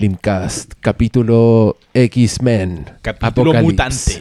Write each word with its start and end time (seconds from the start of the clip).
Flimcast, 0.00 0.74
capítulo 0.80 1.78
X-Men. 1.94 2.84
Capítulo 3.00 3.54
mutante. 3.54 4.20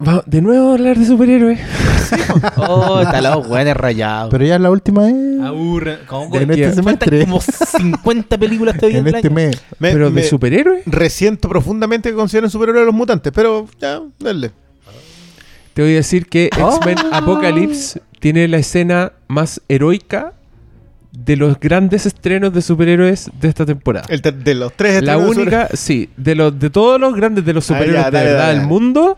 Va- 0.00 0.22
de 0.24 0.40
nuevo 0.40 0.70
a 0.70 0.72
hablar 0.76 0.96
de 0.98 1.04
superhéroes. 1.04 1.60
Oh, 2.56 3.00
está 3.00 3.20
los 3.20 3.46
weones 3.48 3.76
rayados. 3.76 4.30
Pero 4.30 4.46
ya 4.46 4.58
la 4.58 4.70
última 4.70 5.02
vez. 5.02 5.14
Aburre. 5.42 5.98
¿Cómo 6.06 6.34
En 6.36 6.48
que- 6.48 6.62
este 6.64 6.74
semestre. 6.76 7.24
como 7.26 7.40
50 7.42 8.38
películas 8.38 8.76
todavía 8.78 9.00
En 9.00 9.08
este 9.08 9.26
año. 9.26 9.34
mes. 9.34 9.62
Me, 9.78 9.92
¿Pero 9.92 10.10
me 10.10 10.22
de 10.22 10.28
superhéroes? 10.28 10.82
resiento 10.86 11.46
profundamente 11.48 12.08
que 12.08 12.14
consideren 12.14 12.48
superhéroes 12.48 12.84
a 12.84 12.86
los 12.86 12.94
mutantes, 12.94 13.30
pero 13.34 13.66
ya, 13.78 14.00
dale. 14.18 14.52
Te 15.74 15.82
voy 15.82 15.92
a 15.92 15.96
decir 15.96 16.26
que 16.28 16.46
X-Men 16.46 16.96
Apocalypse 17.12 18.00
tiene 18.20 18.48
la 18.48 18.56
escena 18.56 19.12
más 19.28 19.60
heroica 19.68 20.32
de 21.24 21.36
los 21.36 21.58
grandes 21.58 22.06
estrenos 22.06 22.52
de 22.52 22.60
superhéroes 22.62 23.30
de 23.40 23.48
esta 23.48 23.64
temporada. 23.64 24.06
El 24.08 24.20
te- 24.22 24.32
de 24.32 24.54
los 24.54 24.72
tres 24.74 25.02
La 25.02 25.12
estrenos 25.14 25.34
de 25.36 25.42
única, 25.42 25.68
sí, 25.72 26.08
de 26.16 26.34
los 26.34 26.58
de 26.58 26.70
todos 26.70 27.00
los 27.00 27.14
grandes 27.14 27.44
de 27.44 27.52
los 27.54 27.64
Ah, 27.70 27.74
superhéroes 27.74 28.04
de 28.06 28.10
verdad 28.10 28.38
dale, 28.46 28.58
del 28.58 28.66
mundo, 28.68 29.16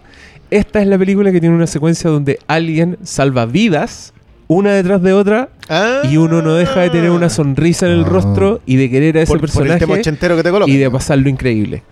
esta 0.51 0.81
es 0.81 0.87
la 0.87 0.97
película 0.99 1.33
que 1.33 1.41
tiene 1.41 1.55
una 1.55 1.67
secuencia 1.67 2.09
donde 2.11 2.39
alguien 2.47 2.97
salva 3.03 3.47
vidas 3.47 4.13
una 4.47 4.73
detrás 4.73 5.03
de 5.03 5.13
otra 5.13 5.51
Ah. 5.69 6.01
y 6.05 6.17
uno 6.17 6.41
no 6.41 6.55
deja 6.55 6.81
de 6.81 6.89
tener 6.91 7.11
una 7.11 7.29
sonrisa 7.29 7.85
en 7.87 7.93
el 7.93 8.05
Ah. 8.05 8.09
rostro 8.09 8.61
y 8.65 8.77
de 8.77 8.89
querer 8.89 9.19
a 9.19 9.23
ese 9.23 9.33
por, 9.33 9.41
por 9.41 9.49
el 9.49 9.53
tema 9.53 9.69
personaje 9.69 10.01
ochentero 10.01 10.37
que 10.37 10.43
te 10.43 10.51
coloca. 10.51 10.71
y 10.71 10.77
de 10.79 10.91
pasarlo 10.91 11.29
increíble. 11.29 11.83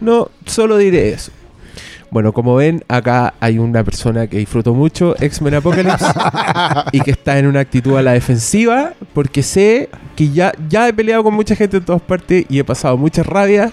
No, 0.00 0.30
solo 0.46 0.76
diré 0.76 1.08
eso. 1.08 1.32
Bueno, 2.14 2.32
como 2.32 2.54
ven, 2.54 2.84
acá 2.86 3.34
hay 3.40 3.58
una 3.58 3.82
persona 3.82 4.28
que 4.28 4.38
disfrutó 4.38 4.72
mucho 4.72 5.16
X-Men 5.20 5.54
Apocalypse 5.54 6.06
y 6.92 7.00
que 7.00 7.10
está 7.10 7.40
en 7.40 7.46
una 7.46 7.58
actitud 7.58 7.96
a 7.96 8.02
la 8.02 8.12
defensiva 8.12 8.92
porque 9.12 9.42
sé 9.42 9.88
que 10.14 10.28
ya, 10.30 10.52
ya 10.68 10.86
he 10.86 10.92
peleado 10.94 11.24
con 11.24 11.34
mucha 11.34 11.56
gente 11.56 11.78
en 11.78 11.84
todas 11.84 12.00
partes 12.02 12.46
y 12.48 12.60
he 12.60 12.62
pasado 12.64 12.96
muchas 12.96 13.26
rabias 13.26 13.72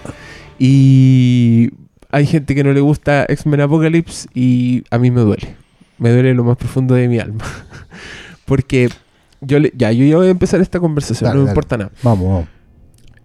y 0.58 1.70
hay 2.10 2.26
gente 2.26 2.54
que 2.56 2.64
no 2.64 2.72
le 2.72 2.80
gusta 2.80 3.26
X-Men 3.28 3.60
Apocalypse 3.60 4.28
y 4.34 4.82
a 4.90 4.98
mí 4.98 5.12
me 5.12 5.20
duele. 5.20 5.54
Me 5.98 6.10
duele 6.10 6.34
lo 6.34 6.42
más 6.42 6.56
profundo 6.56 6.94
de 6.96 7.06
mi 7.06 7.20
alma. 7.20 7.44
porque 8.44 8.88
yo 9.40 9.60
le- 9.60 9.72
ya, 9.76 9.92
yo 9.92 10.18
voy 10.18 10.26
a 10.26 10.30
empezar 10.30 10.60
esta 10.60 10.80
conversación, 10.80 11.28
Dale, 11.28 11.36
no 11.38 11.42
me 11.44 11.46
dale. 11.46 11.52
importa 11.54 11.76
nada 11.78 11.90
Vamos, 12.02 12.28
vamos. 12.28 12.48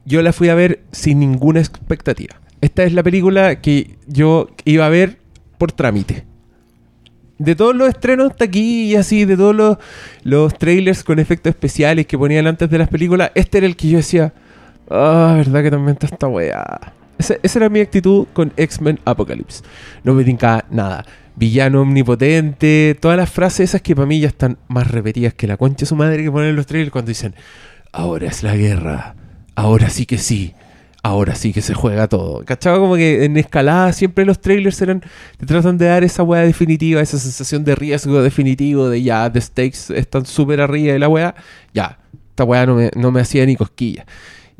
yo 0.05 0.21
la 0.21 0.31
fui 0.31 0.49
a 0.49 0.55
ver 0.55 0.81
sin 0.91 1.19
ninguna 1.19 1.59
expectativa. 1.59 2.35
Esta 2.61 2.83
es 2.83 2.93
la 2.93 3.03
película 3.03 3.61
que 3.61 3.97
yo 4.07 4.49
iba 4.65 4.85
a 4.85 4.89
ver 4.89 5.19
por 5.57 5.71
trámite. 5.71 6.25
De 7.37 7.55
todos 7.55 7.75
los 7.75 7.89
estrenos 7.89 8.31
hasta 8.31 8.45
aquí 8.45 8.85
y 8.85 8.95
así, 8.95 9.25
de 9.25 9.37
todos 9.37 9.55
los, 9.55 9.77
los 10.23 10.57
trailers 10.57 11.03
con 11.03 11.19
efectos 11.19 11.51
especiales 11.51 12.07
que 12.07 12.17
ponían 12.17 12.47
antes 12.47 12.67
de 12.69 12.79
las 12.79 12.89
películas, 12.89 13.31
este 13.35 13.59
era 13.59 13.67
el 13.67 13.75
que 13.75 13.89
yo 13.89 13.97
decía, 13.97 14.33
ah, 14.89 15.35
verdad 15.37 15.61
que 15.61 15.91
está 15.91 16.07
esta 16.07 16.27
weá. 16.27 16.93
Esa, 17.19 17.35
esa 17.43 17.59
era 17.59 17.69
mi 17.69 17.79
actitud 17.79 18.27
con 18.33 18.51
X-Men 18.57 18.99
Apocalypse. 19.05 19.63
No 20.03 20.13
me 20.13 20.23
tinca 20.23 20.65
nada. 20.71 21.05
Villano 21.35 21.81
omnipotente, 21.81 22.97
todas 22.99 23.17
las 23.17 23.29
frases 23.29 23.69
esas 23.69 23.81
que 23.83 23.95
para 23.95 24.07
mí 24.07 24.19
ya 24.19 24.27
están 24.27 24.57
más 24.67 24.89
repetidas 24.89 25.35
que 25.35 25.45
la 25.45 25.57
concha 25.57 25.81
de 25.81 25.85
su 25.85 25.95
madre 25.95 26.23
que 26.23 26.31
ponen 26.31 26.49
en 26.49 26.55
los 26.55 26.65
trailers 26.65 26.91
cuando 26.91 27.09
dicen, 27.09 27.35
ahora 27.91 28.27
es 28.27 28.41
la 28.41 28.55
guerra, 28.55 29.15
ahora 29.53 29.91
sí 29.91 30.07
que 30.07 30.17
sí, 30.17 30.55
ahora 31.03 31.35
sí 31.35 31.53
que 31.53 31.61
se 31.61 31.73
juega 31.73 32.07
todo. 32.07 32.43
¿Cachaba? 32.45 32.79
Como 32.79 32.95
que 32.95 33.25
en 33.25 33.37
escalada 33.37 33.93
siempre 33.93 34.25
los 34.25 34.39
trailers 34.39 34.81
eran, 34.81 35.01
te 35.37 35.45
tratan 35.45 35.77
de 35.77 35.85
dar 35.85 36.03
esa 36.03 36.23
weá 36.23 36.41
definitiva, 36.41 37.01
esa 37.01 37.17
sensación 37.17 37.63
de 37.63 37.75
riesgo 37.75 38.21
definitivo, 38.21 38.89
de 38.89 39.01
ya, 39.01 39.31
the 39.31 39.41
stakes 39.41 39.93
están 39.95 40.25
súper 40.25 40.61
arriba 40.61 40.93
de 40.93 40.99
la 40.99 41.07
weá, 41.07 41.35
ya, 41.73 41.99
esta 42.29 42.43
weá 42.43 42.65
no 42.65 42.75
me, 42.75 42.91
no 42.95 43.11
me 43.11 43.21
hacía 43.21 43.45
ni 43.45 43.55
cosquillas. 43.55 44.05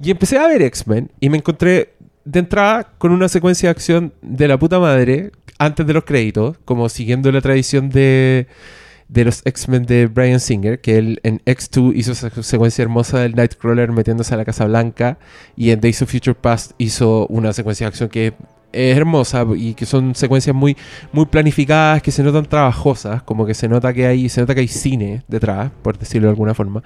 Y 0.02 0.12
empecé 0.12 0.38
a 0.38 0.48
ver 0.48 0.62
X-Men 0.62 1.12
y 1.20 1.30
me 1.30 1.38
encontré 1.38 1.94
de 2.24 2.40
entrada 2.40 2.92
con 2.98 3.12
una 3.12 3.30
secuencia 3.30 3.68
de 3.68 3.72
acción 3.72 4.14
de 4.22 4.48
la 4.48 4.60
puta 4.60 4.80
madre 4.80 5.32
antes 5.60 5.88
de 5.88 5.94
los 5.94 6.04
créditos, 6.04 6.58
como 6.66 6.88
siguiendo 6.90 7.32
la 7.32 7.42
tradición 7.42 7.90
de, 7.90 8.48
de 9.10 9.26
los 9.26 9.42
X-Men 9.46 9.86
de 9.86 10.08
Brian 10.08 10.40
Singer, 10.40 10.82
que 10.82 10.98
él 10.98 11.20
en 11.24 11.40
X2 11.46 11.94
hizo 11.96 12.12
esa 12.12 12.30
secuencia 12.44 12.82
hermosa 12.82 13.20
del 13.20 13.36
Nightcrawler 13.36 13.92
metiéndose 13.92 14.34
a 14.34 14.38
la 14.38 14.46
Casa 14.46 14.66
Blanca 14.66 15.18
y 15.56 15.72
en 15.72 15.80
Days 15.80 16.02
of 16.02 16.12
Future 16.12 16.36
Past 16.36 16.72
hizo 16.78 17.28
una 17.28 17.54
secuencia 17.54 17.86
de 17.86 17.90
acción 17.90 18.10
que 18.10 18.34
es 18.74 18.98
hermosa 18.98 19.46
y 19.56 19.74
que 19.74 19.86
son 19.86 20.14
secuencias 20.14 20.56
muy, 20.56 20.76
muy 21.12 21.26
planificadas, 21.26 22.02
que 22.02 22.12
se 22.12 22.22
notan 22.22 22.46
trabajosas, 22.46 23.24
como 23.24 23.46
que 23.46 23.54
se 23.54 23.68
nota 23.68 23.94
que 23.94 24.06
hay, 24.06 24.30
se 24.30 24.42
nota 24.42 24.54
que 24.54 24.62
hay 24.62 24.68
cine 24.68 25.24
detrás, 25.28 25.72
por 25.82 25.98
decirlo 25.98 26.28
de 26.28 26.32
alguna 26.32 26.54
forma. 26.54 26.84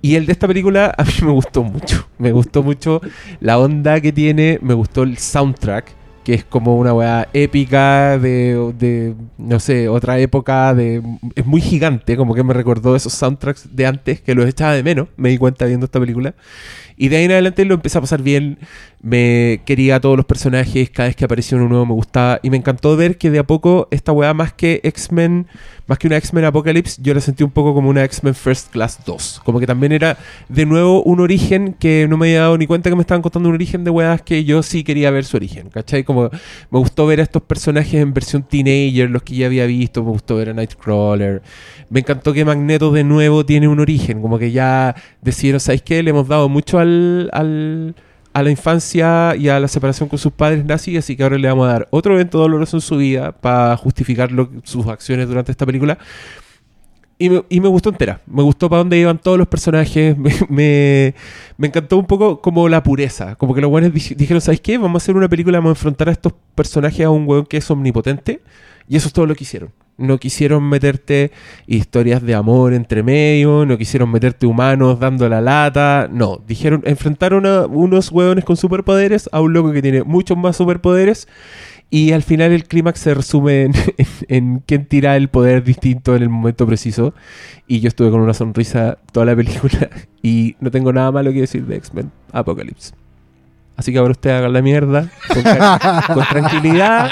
Y 0.00 0.16
el 0.16 0.26
de 0.26 0.32
esta 0.32 0.48
película 0.48 0.94
a 0.96 1.04
mí 1.04 1.12
me 1.22 1.30
gustó 1.32 1.62
mucho. 1.62 2.08
Me 2.18 2.32
gustó 2.32 2.62
mucho 2.62 3.00
la 3.40 3.58
onda 3.58 4.00
que 4.00 4.12
tiene, 4.12 4.58
me 4.62 4.74
gustó 4.74 5.02
el 5.02 5.18
soundtrack, 5.18 5.97
que 6.28 6.34
es 6.34 6.44
como 6.44 6.76
una 6.76 6.92
weá 6.92 7.26
épica 7.32 8.18
de, 8.18 8.74
de, 8.78 9.14
no 9.38 9.58
sé, 9.58 9.88
otra 9.88 10.18
época, 10.18 10.74
de 10.74 11.02
es 11.34 11.46
muy 11.46 11.62
gigante, 11.62 12.18
como 12.18 12.34
que 12.34 12.42
me 12.42 12.52
recordó 12.52 12.94
esos 12.94 13.14
soundtracks 13.14 13.74
de 13.74 13.86
antes, 13.86 14.20
que 14.20 14.34
los 14.34 14.46
echaba 14.46 14.74
de 14.74 14.82
menos, 14.82 15.08
me 15.16 15.30
di 15.30 15.38
cuenta 15.38 15.64
viendo 15.64 15.86
esta 15.86 15.98
película. 15.98 16.34
Y 16.98 17.08
de 17.08 17.16
ahí 17.16 17.24
en 17.24 17.32
adelante 17.32 17.64
lo 17.64 17.74
empecé 17.74 17.96
a 17.98 18.00
pasar 18.00 18.22
bien, 18.22 18.58
me 19.00 19.60
quería 19.64 19.96
a 19.96 20.00
todos 20.00 20.16
los 20.16 20.26
personajes, 20.26 20.90
cada 20.90 21.08
vez 21.08 21.16
que 21.16 21.24
aparecía 21.24 21.56
uno 21.56 21.68
nuevo 21.68 21.86
me 21.86 21.94
gustaba, 21.94 22.40
y 22.42 22.50
me 22.50 22.56
encantó 22.56 22.96
ver 22.96 23.16
que 23.16 23.30
de 23.30 23.38
a 23.38 23.44
poco 23.44 23.86
esta 23.92 24.10
weá 24.10 24.34
más 24.34 24.52
que 24.52 24.80
X-Men, 24.82 25.46
más 25.86 25.98
que 25.98 26.08
una 26.08 26.16
X-Men 26.16 26.44
Apocalypse, 26.46 27.00
yo 27.00 27.14
la 27.14 27.20
sentí 27.20 27.44
un 27.44 27.50
poco 27.52 27.72
como 27.72 27.88
una 27.88 28.02
X-Men 28.04 28.34
First 28.34 28.72
Class 28.72 28.98
2, 29.06 29.42
como 29.44 29.60
que 29.60 29.66
también 29.66 29.92
era 29.92 30.18
de 30.48 30.66
nuevo 30.66 31.02
un 31.04 31.20
origen 31.20 31.74
que 31.78 32.06
no 32.08 32.16
me 32.16 32.26
había 32.26 32.40
dado 32.40 32.58
ni 32.58 32.66
cuenta 32.66 32.90
que 32.90 32.96
me 32.96 33.02
estaban 33.02 33.22
contando 33.22 33.48
un 33.48 33.54
origen 33.54 33.84
de 33.84 33.90
weas 33.90 34.20
que 34.22 34.44
yo 34.44 34.62
sí 34.64 34.82
quería 34.82 35.12
ver 35.12 35.24
su 35.24 35.36
origen, 35.36 35.70
¿cachai? 35.70 36.02
Como 36.02 36.30
me 36.70 36.78
gustó 36.78 37.06
ver 37.06 37.20
a 37.20 37.22
estos 37.22 37.42
personajes 37.42 37.94
en 37.94 38.12
versión 38.12 38.42
teenager, 38.42 39.08
los 39.08 39.22
que 39.22 39.36
ya 39.36 39.46
había 39.46 39.66
visto, 39.66 40.02
me 40.02 40.10
gustó 40.10 40.34
ver 40.36 40.50
a 40.50 40.54
Nightcrawler, 40.54 41.42
me 41.90 42.00
encantó 42.00 42.32
que 42.32 42.44
Magneto 42.44 42.90
de 42.90 43.04
nuevo 43.04 43.46
tiene 43.46 43.68
un 43.68 43.78
origen, 43.78 44.20
como 44.20 44.38
que 44.38 44.50
ya 44.50 44.96
decidieron, 45.22 45.60
¿sabéis 45.60 45.82
qué? 45.82 46.02
Le 46.02 46.10
hemos 46.10 46.26
dado 46.26 46.48
mucho 46.48 46.78
a 47.32 48.42
la 48.42 48.50
infancia 48.50 49.34
y 49.36 49.48
a 49.48 49.58
la 49.58 49.68
separación 49.68 50.08
con 50.08 50.18
sus 50.18 50.32
padres 50.32 50.64
nazis, 50.64 50.98
así 50.98 51.16
que 51.16 51.22
ahora 51.22 51.38
le 51.38 51.48
vamos 51.48 51.68
a 51.68 51.72
dar 51.72 51.88
otro 51.90 52.14
evento 52.14 52.38
doloroso 52.38 52.76
en 52.76 52.80
su 52.80 52.96
vida 52.96 53.32
para 53.32 53.76
justificar 53.76 54.30
sus 54.64 54.86
acciones 54.86 55.28
durante 55.28 55.52
esta 55.52 55.66
película. 55.66 55.98
Y 57.20 57.30
me, 57.60 57.68
gustó 57.68 57.88
entera. 57.88 58.20
Me 58.26 58.42
gustó 58.44 58.70
para 58.70 58.78
dónde 58.78 58.96
iban 58.96 59.18
todos 59.18 59.36
los 59.36 59.48
personajes. 59.48 60.16
Me 60.48 61.14
encantó 61.60 61.98
un 61.98 62.06
poco 62.06 62.40
como 62.40 62.68
la 62.68 62.84
pureza. 62.84 63.34
Como 63.34 63.54
que 63.54 63.60
los 63.60 63.70
buenos 63.70 63.92
dijeron, 63.92 64.40
¿sabes 64.40 64.60
qué? 64.60 64.78
Vamos 64.78 65.02
a 65.02 65.02
hacer 65.02 65.16
una 65.16 65.28
película, 65.28 65.58
vamos 65.58 65.70
a 65.70 65.78
enfrentar 65.78 66.08
a 66.08 66.12
estos 66.12 66.32
personajes 66.54 67.04
a 67.04 67.10
un 67.10 67.26
weón 67.26 67.44
que 67.44 67.56
es 67.56 67.68
omnipotente. 67.72 68.40
Y 68.88 68.96
eso 68.96 69.08
es 69.08 69.12
todo 69.12 69.26
lo 69.26 69.34
que 69.34 69.42
hicieron. 69.42 69.72
No 69.98 70.18
quisieron 70.18 70.68
meterte 70.68 71.32
historias 71.66 72.22
de 72.22 72.34
amor 72.34 72.72
entre 72.72 73.02
medio, 73.02 73.66
no 73.66 73.76
quisieron 73.76 74.10
meterte 74.10 74.46
humanos 74.46 75.00
dando 75.00 75.28
la 75.28 75.40
lata. 75.40 76.08
No, 76.10 76.40
dijeron, 76.46 76.82
enfrentaron 76.86 77.44
a 77.46 77.66
unos 77.66 78.10
hueones 78.12 78.44
con 78.44 78.56
superpoderes 78.56 79.28
a 79.32 79.40
un 79.40 79.52
loco 79.52 79.72
que 79.72 79.82
tiene 79.82 80.04
muchos 80.04 80.38
más 80.38 80.56
superpoderes. 80.56 81.26
Y 81.90 82.12
al 82.12 82.22
final 82.22 82.52
el 82.52 82.64
clímax 82.64 83.00
se 83.00 83.14
resume 83.14 83.62
en, 83.62 83.72
en, 84.28 84.62
quién 84.66 84.86
tira 84.86 85.16
el 85.16 85.28
poder 85.28 85.64
distinto 85.64 86.14
en 86.14 86.22
el 86.22 86.28
momento 86.28 86.66
preciso. 86.66 87.14
Y 87.66 87.80
yo 87.80 87.88
estuve 87.88 88.10
con 88.10 88.20
una 88.20 88.34
sonrisa 88.34 88.98
toda 89.12 89.26
la 89.26 89.36
película. 89.36 89.90
Y 90.20 90.56
no 90.58 90.72
tengo 90.72 90.92
nada 90.92 91.12
malo 91.12 91.32
que 91.32 91.42
decir 91.42 91.64
de 91.64 91.76
X-Men 91.76 92.10
Apocalypse. 92.32 92.92
Así 93.78 93.92
que 93.92 93.98
ahora 93.98 94.10
ustedes 94.10 94.36
hagan 94.38 94.52
la 94.52 94.60
mierda 94.60 95.08
con, 96.12 96.24
tranquilidad. 96.24 97.10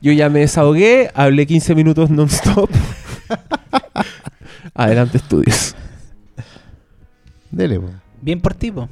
Yo 0.00 0.12
ya 0.12 0.30
me 0.30 0.38
desahogué, 0.40 1.10
hablé 1.14 1.44
15 1.46 1.74
minutos 1.74 2.08
non-stop. 2.08 2.70
Adelante, 4.74 5.18
estudios. 5.18 5.74
Dele, 7.50 7.80
po. 7.80 7.90
Bien 8.22 8.40
por 8.40 8.54
ti, 8.54 8.70
po. 8.72 8.88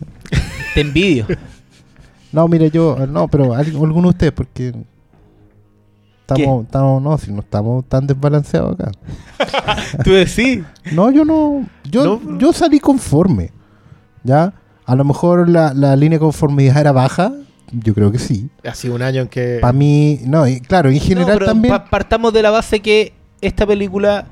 Te 0.74 0.80
envidio. 0.82 1.26
No, 2.32 2.48
mira, 2.48 2.66
yo. 2.68 2.96
No, 3.06 3.28
pero 3.28 3.52
al- 3.52 3.66
alguno 3.66 4.04
de 4.04 4.08
ustedes, 4.08 4.32
porque. 4.32 4.72
Estamos, 6.22 6.64
estamos, 6.64 7.02
no, 7.02 7.18
si 7.18 7.30
no 7.30 7.40
estamos 7.40 7.84
tan 7.86 8.06
desbalanceados 8.06 8.72
acá. 8.80 8.90
Tú 10.02 10.12
decís. 10.12 10.62
No, 10.92 11.10
yo 11.10 11.26
no. 11.26 11.66
Yo, 11.84 12.18
No. 12.24 12.38
yo 12.38 12.54
salí 12.54 12.80
conforme. 12.80 13.50
¿Ya? 14.24 14.50
A 14.84 14.94
lo 14.96 15.04
mejor 15.04 15.48
la, 15.48 15.72
la 15.74 15.94
línea 15.96 16.18
de 16.18 16.20
conformidad 16.20 16.78
era 16.78 16.92
baja. 16.92 17.32
Yo 17.72 17.94
creo 17.94 18.12
que 18.12 18.18
sí. 18.18 18.48
Ha 18.64 18.74
sido 18.74 18.94
un 18.94 19.02
año 19.02 19.22
en 19.22 19.28
que. 19.28 19.58
Para 19.60 19.72
mí, 19.72 20.20
no, 20.26 20.46
y 20.46 20.60
claro, 20.60 20.90
en 20.90 21.00
general 21.00 21.38
No, 21.40 21.46
también. 21.46 21.72
pa- 21.72 21.84
partamos 21.86 22.32
de 22.32 22.42
la 22.42 22.50
base 22.50 22.80
que 22.80 23.14
esta 23.40 23.66
película 23.66 24.26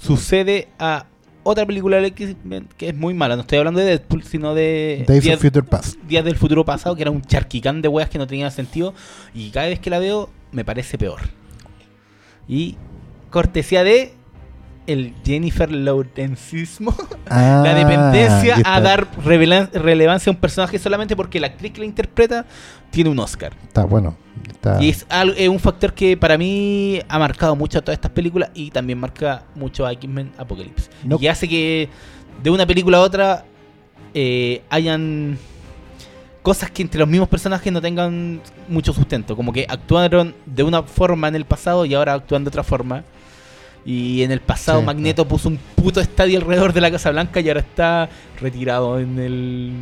sucede 0.00 0.68
a 0.78 1.06
otra 1.44 1.64
película 1.64 1.98
que 2.10 2.36
es 2.80 2.94
muy 2.94 3.14
mala. 3.14 3.36
No 3.36 3.42
estoy 3.42 3.58
hablando 3.58 3.80
de 3.80 3.86
Deadpool, 3.86 4.22
sino 4.22 4.54
de 4.54 5.04
Days 5.08 5.24
Días, 5.24 5.36
of 5.36 5.42
Future 5.42 5.64
Past. 5.66 5.96
Días 6.06 6.24
del 6.24 6.36
Futuro 6.36 6.64
Pasado, 6.64 6.94
que 6.94 7.02
era 7.02 7.10
un 7.10 7.22
charquicán 7.22 7.80
de 7.80 7.88
weas 7.88 8.10
que 8.10 8.18
no 8.18 8.26
tenían 8.26 8.50
sentido. 8.50 8.92
Y 9.32 9.50
cada 9.50 9.66
vez 9.68 9.78
que 9.80 9.88
la 9.88 9.98
veo, 9.98 10.28
me 10.52 10.62
parece 10.64 10.98
peor. 10.98 11.20
Y 12.46 12.76
cortesía 13.30 13.82
de 13.82 14.12
el 14.88 15.14
Jennifer 15.24 15.70
Lawrenceismo, 15.70 16.94
Ah, 17.30 17.62
la 17.64 17.70
aquí 17.72 17.80
dependencia 17.84 18.56
a 18.64 18.80
dar 18.80 19.06
relevancia 19.74 20.30
a 20.30 20.32
un 20.34 20.40
personaje 20.40 20.78
solamente 20.78 21.14
porque 21.14 21.38
la 21.38 21.48
actriz 21.48 21.72
que 21.72 21.80
la 21.80 21.86
interpreta 21.86 22.46
tiene 22.90 23.10
un 23.10 23.18
Oscar. 23.18 23.52
Está 23.64 23.84
bueno. 23.84 24.16
Está... 24.50 24.82
Y 24.82 24.88
es, 24.88 25.04
al- 25.10 25.34
es 25.36 25.48
un 25.48 25.58
factor 25.60 25.92
que 25.92 26.16
para 26.16 26.38
mí 26.38 27.00
ha 27.08 27.18
marcado 27.18 27.54
mucho 27.54 27.78
a 27.78 27.82
todas 27.82 27.96
estas 27.98 28.10
películas 28.12 28.50
y 28.54 28.70
también 28.70 28.98
marca 28.98 29.42
mucho 29.54 29.84
a 29.86 29.92
X-Men 29.92 30.32
Apocalypse. 30.38 30.88
No. 31.04 31.18
Y 31.20 31.26
hace 31.26 31.46
que 31.48 31.88
de 32.42 32.50
una 32.50 32.66
película 32.66 32.96
a 32.98 33.00
otra 33.02 33.44
eh, 34.14 34.62
hayan 34.70 35.36
cosas 36.42 36.70
que 36.70 36.80
entre 36.80 36.98
los 37.00 37.08
mismos 37.08 37.28
personajes 37.28 37.70
no 37.70 37.82
tengan 37.82 38.40
mucho 38.68 38.94
sustento. 38.94 39.36
Como 39.36 39.52
que 39.52 39.66
actuaron 39.68 40.34
de 40.46 40.62
una 40.62 40.82
forma 40.82 41.28
en 41.28 41.34
el 41.34 41.44
pasado 41.44 41.84
y 41.84 41.92
ahora 41.94 42.14
actúan 42.14 42.42
de 42.44 42.48
otra 42.48 42.62
forma. 42.62 43.04
Y 43.90 44.22
en 44.22 44.32
el 44.32 44.40
pasado 44.40 44.80
Sí, 44.80 44.84
Magneto 44.86 45.26
puso 45.26 45.48
un 45.48 45.58
puto 45.74 45.98
estadio 46.02 46.38
alrededor 46.38 46.74
de 46.74 46.82
la 46.82 46.90
Casa 46.90 47.10
Blanca 47.10 47.40
y 47.40 47.48
ahora 47.48 47.60
está 47.60 48.10
retirado 48.38 48.98
en 48.98 49.18
el... 49.18 49.72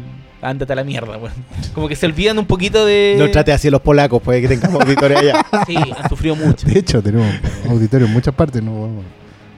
Ándate 0.40 0.74
a 0.74 0.76
la 0.76 0.84
mierda, 0.84 1.18
weón. 1.18 1.32
Como 1.74 1.88
que 1.88 1.96
se 1.96 2.06
olvidan 2.06 2.38
un 2.38 2.44
poquito 2.46 2.86
de... 2.86 3.16
No 3.18 3.28
trate 3.32 3.52
así 3.52 3.66
a 3.66 3.72
los 3.72 3.80
polacos, 3.80 4.22
puede 4.22 4.40
que 4.42 4.46
tengamos 4.46 4.80
auditoría 4.80 5.18
allá. 5.18 5.46
Sí, 5.66 5.74
han 5.76 6.08
sufrido 6.08 6.36
mucho. 6.36 6.68
De 6.68 6.78
hecho, 6.78 7.02
tenemos 7.02 7.26
auditorio 7.68 8.06
en 8.06 8.12
muchas 8.12 8.32
partes. 8.32 8.62
No 8.62 8.80
vamos 8.82 9.04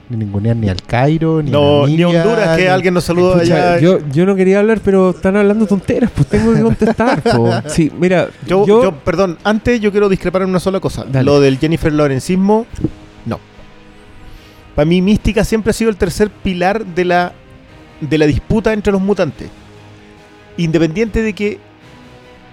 ni 0.09 0.17
ningunear 0.17 0.55
ni 0.55 0.67
al 0.67 0.81
Cairo, 0.81 1.43
ni 1.43 1.51
No, 1.51 1.83
a 1.83 1.87
ni 1.87 1.97
Namibia, 1.97 2.23
Honduras, 2.23 2.57
que 2.57 2.63
ni- 2.63 2.67
alguien 2.69 2.93
nos 2.95 3.03
saludó 3.03 3.33
Pucha, 3.33 3.73
allá. 3.73 3.79
yo, 3.79 3.99
yo 4.11 4.25
no 4.25 4.35
quería 4.35 4.57
hablar, 4.57 4.81
pero 4.83 5.11
están 5.11 5.35
hablando 5.35 5.67
tonteras, 5.67 6.09
pues 6.09 6.27
tengo 6.27 6.51
que 6.55 6.61
contestar. 6.61 7.21
po. 7.35 7.51
Sí, 7.67 7.91
mira, 7.99 8.27
Yo, 8.47 8.65
yo, 8.65 8.81
yo, 8.81 8.95
perdón, 8.95 9.37
antes 9.43 9.79
yo 9.79 9.91
quiero 9.91 10.09
discrepar 10.09 10.41
en 10.41 10.49
una 10.49 10.59
sola 10.59 10.79
cosa. 10.79 11.05
Dale. 11.07 11.23
Lo 11.25 11.39
del 11.39 11.59
Jennifer 11.59 11.93
Lawrenceismo. 11.93 12.65
Para 14.79 14.87
mí, 14.87 15.01
Mística 15.01 15.43
siempre 15.43 15.71
ha 15.71 15.73
sido 15.73 15.89
el 15.89 15.97
tercer 15.97 16.29
pilar 16.29 16.85
de 16.85 17.03
la, 17.03 17.33
de 17.99 18.17
la 18.17 18.25
disputa 18.25 18.71
entre 18.71 18.93
los 18.93 19.01
mutantes. 19.01 19.49
Independiente 20.55 21.21
de 21.21 21.33
que, 21.33 21.59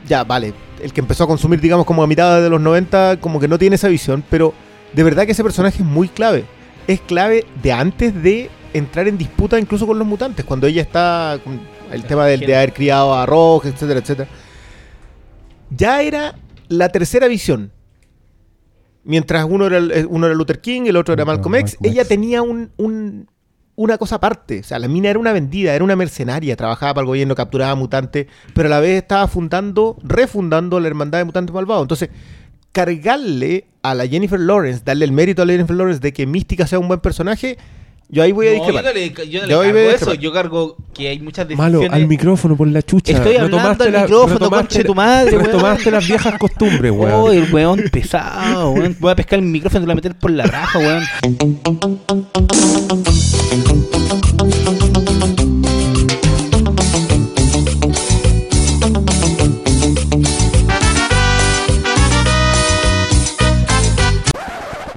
ya, 0.08 0.24
vale, 0.24 0.52
el 0.82 0.92
que 0.92 1.00
empezó 1.02 1.22
a 1.22 1.28
consumir, 1.28 1.60
digamos, 1.60 1.86
como 1.86 2.02
a 2.02 2.08
mitad 2.08 2.42
de 2.42 2.50
los 2.50 2.60
90, 2.60 3.18
como 3.20 3.38
que 3.38 3.46
no 3.46 3.60
tiene 3.60 3.76
esa 3.76 3.86
visión, 3.86 4.24
pero 4.28 4.54
de 4.92 5.04
verdad 5.04 5.24
que 5.24 5.30
ese 5.30 5.44
personaje 5.44 5.84
es 5.84 5.88
muy 5.88 6.08
clave. 6.08 6.46
Es 6.88 7.00
clave 7.00 7.46
de 7.62 7.72
antes 7.72 8.20
de 8.20 8.50
entrar 8.72 9.06
en 9.06 9.18
disputa 9.18 9.60
incluso 9.60 9.86
con 9.86 9.96
los 9.96 10.08
mutantes, 10.08 10.44
cuando 10.44 10.66
ella 10.66 10.82
está 10.82 11.38
con 11.44 11.60
el 11.92 12.02
tema 12.06 12.26
del, 12.26 12.40
de 12.40 12.56
haber 12.56 12.72
criado 12.72 13.14
a 13.14 13.24
Rogue, 13.24 13.68
etcétera, 13.68 14.00
etcétera. 14.00 14.28
Ya 15.70 16.02
era 16.02 16.34
la 16.66 16.88
tercera 16.88 17.28
visión. 17.28 17.70
Mientras 19.06 19.46
uno 19.48 19.66
era, 19.66 19.78
el- 19.78 20.06
uno 20.10 20.26
era 20.26 20.34
Luther 20.34 20.60
King, 20.60 20.82
el 20.86 20.96
otro 20.96 21.14
era 21.14 21.24
Malcolm 21.24 21.54
X, 21.54 21.74
Malcolm 21.74 21.92
ella 21.92 22.02
X. 22.02 22.08
tenía 22.08 22.42
un, 22.42 22.70
un- 22.76 23.28
una 23.76 23.98
cosa 23.98 24.16
aparte. 24.16 24.60
O 24.60 24.62
sea, 24.64 24.78
la 24.78 24.88
mina 24.88 25.08
era 25.10 25.18
una 25.18 25.32
vendida, 25.32 25.74
era 25.74 25.84
una 25.84 25.96
mercenaria, 25.96 26.56
trabajaba 26.56 26.94
para 26.94 27.02
el 27.02 27.06
gobierno, 27.08 27.34
capturaba 27.34 27.74
mutantes, 27.74 28.26
pero 28.54 28.66
a 28.68 28.70
la 28.70 28.80
vez 28.80 29.02
estaba 29.02 29.28
fundando, 29.28 29.96
refundando 30.02 30.80
la 30.80 30.88
hermandad 30.88 31.18
de 31.18 31.24
mutantes 31.24 31.54
malvados. 31.54 31.82
Entonces, 31.84 32.08
cargarle 32.72 33.66
a 33.82 33.94
la 33.94 34.06
Jennifer 34.06 34.38
Lawrence, 34.40 34.82
darle 34.84 35.04
el 35.04 35.12
mérito 35.12 35.42
a 35.42 35.46
la 35.46 35.52
Jennifer 35.52 35.76
Lawrence 35.76 36.00
de 36.00 36.12
que 36.12 36.26
Mística 36.26 36.66
sea 36.66 36.78
un 36.78 36.88
buen 36.88 37.00
personaje, 37.00 37.56
yo 38.08 38.22
ahí 38.22 38.30
voy 38.32 38.46
a 38.46 38.50
No, 38.50 38.56
yo 38.58 38.62
discrepar. 38.64 38.84
no 38.84 38.92
le, 38.92 39.10
yo 39.30 39.40
no 39.40 39.46
le 39.46 39.50
Yo 39.52 39.60
ahí 39.62 39.72
cargo 39.72 39.90
eso, 39.90 40.14
yo 40.14 40.32
cargo 40.32 40.76
que 40.94 41.08
hay 41.08 41.18
muchas 41.18 41.48
malo, 41.50 41.78
decisiones. 41.78 42.02
al 42.02 42.08
micrófono 42.08 42.56
por 42.56 42.68
la 42.68 42.82
chucha. 42.82 43.12
Estoy 43.12 43.36
hablando 43.36 43.58
al 43.84 43.92
la- 43.92 44.02
micrófono, 44.02 44.50
conche 44.50 44.84
tu 44.84 44.94
madre, 44.94 45.32
weón. 45.32 45.44
Retomaste 45.46 45.90
las 45.90 46.06
viejas 46.06 46.38
costumbres, 46.38 46.92
Oh, 46.92 46.94
weón. 47.24 47.34
el 47.36 47.52
weón 47.52 47.82
pesado, 47.90 48.70
weón. 48.70 48.96
Voy 49.00 49.10
a 49.10 49.16
pescar 49.16 49.38
el 49.40 49.44
micrófono 49.46 49.80
y 49.80 49.82
te 49.82 49.86
lo 49.86 49.86
voy 49.86 49.92
a 49.92 49.96
meter 49.96 50.14
por 50.18 50.30
la 50.30 50.44
raja, 50.44 50.78
weón. 50.78 51.02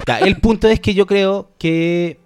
Ya, 0.06 0.18
el 0.18 0.36
punto 0.40 0.66
es 0.68 0.80
que 0.80 0.94
yo 0.94 1.06
creo 1.06 1.50
que 1.58 2.18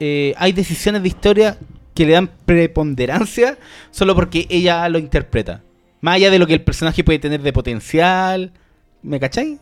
eh, 0.00 0.34
hay 0.36 0.52
decisiones 0.52 1.02
de 1.02 1.08
historia 1.08 1.58
que 1.94 2.04
le 2.06 2.12
dan 2.12 2.30
preponderancia 2.44 3.58
solo 3.90 4.14
porque 4.14 4.46
ella 4.50 4.88
lo 4.88 4.98
interpreta. 4.98 5.62
Más 6.00 6.16
allá 6.16 6.30
de 6.30 6.38
lo 6.38 6.46
que 6.46 6.54
el 6.54 6.62
personaje 6.62 7.02
puede 7.02 7.18
tener 7.18 7.40
de 7.42 7.52
potencial. 7.52 8.52
¿Me 9.02 9.18
cachai? 9.18 9.58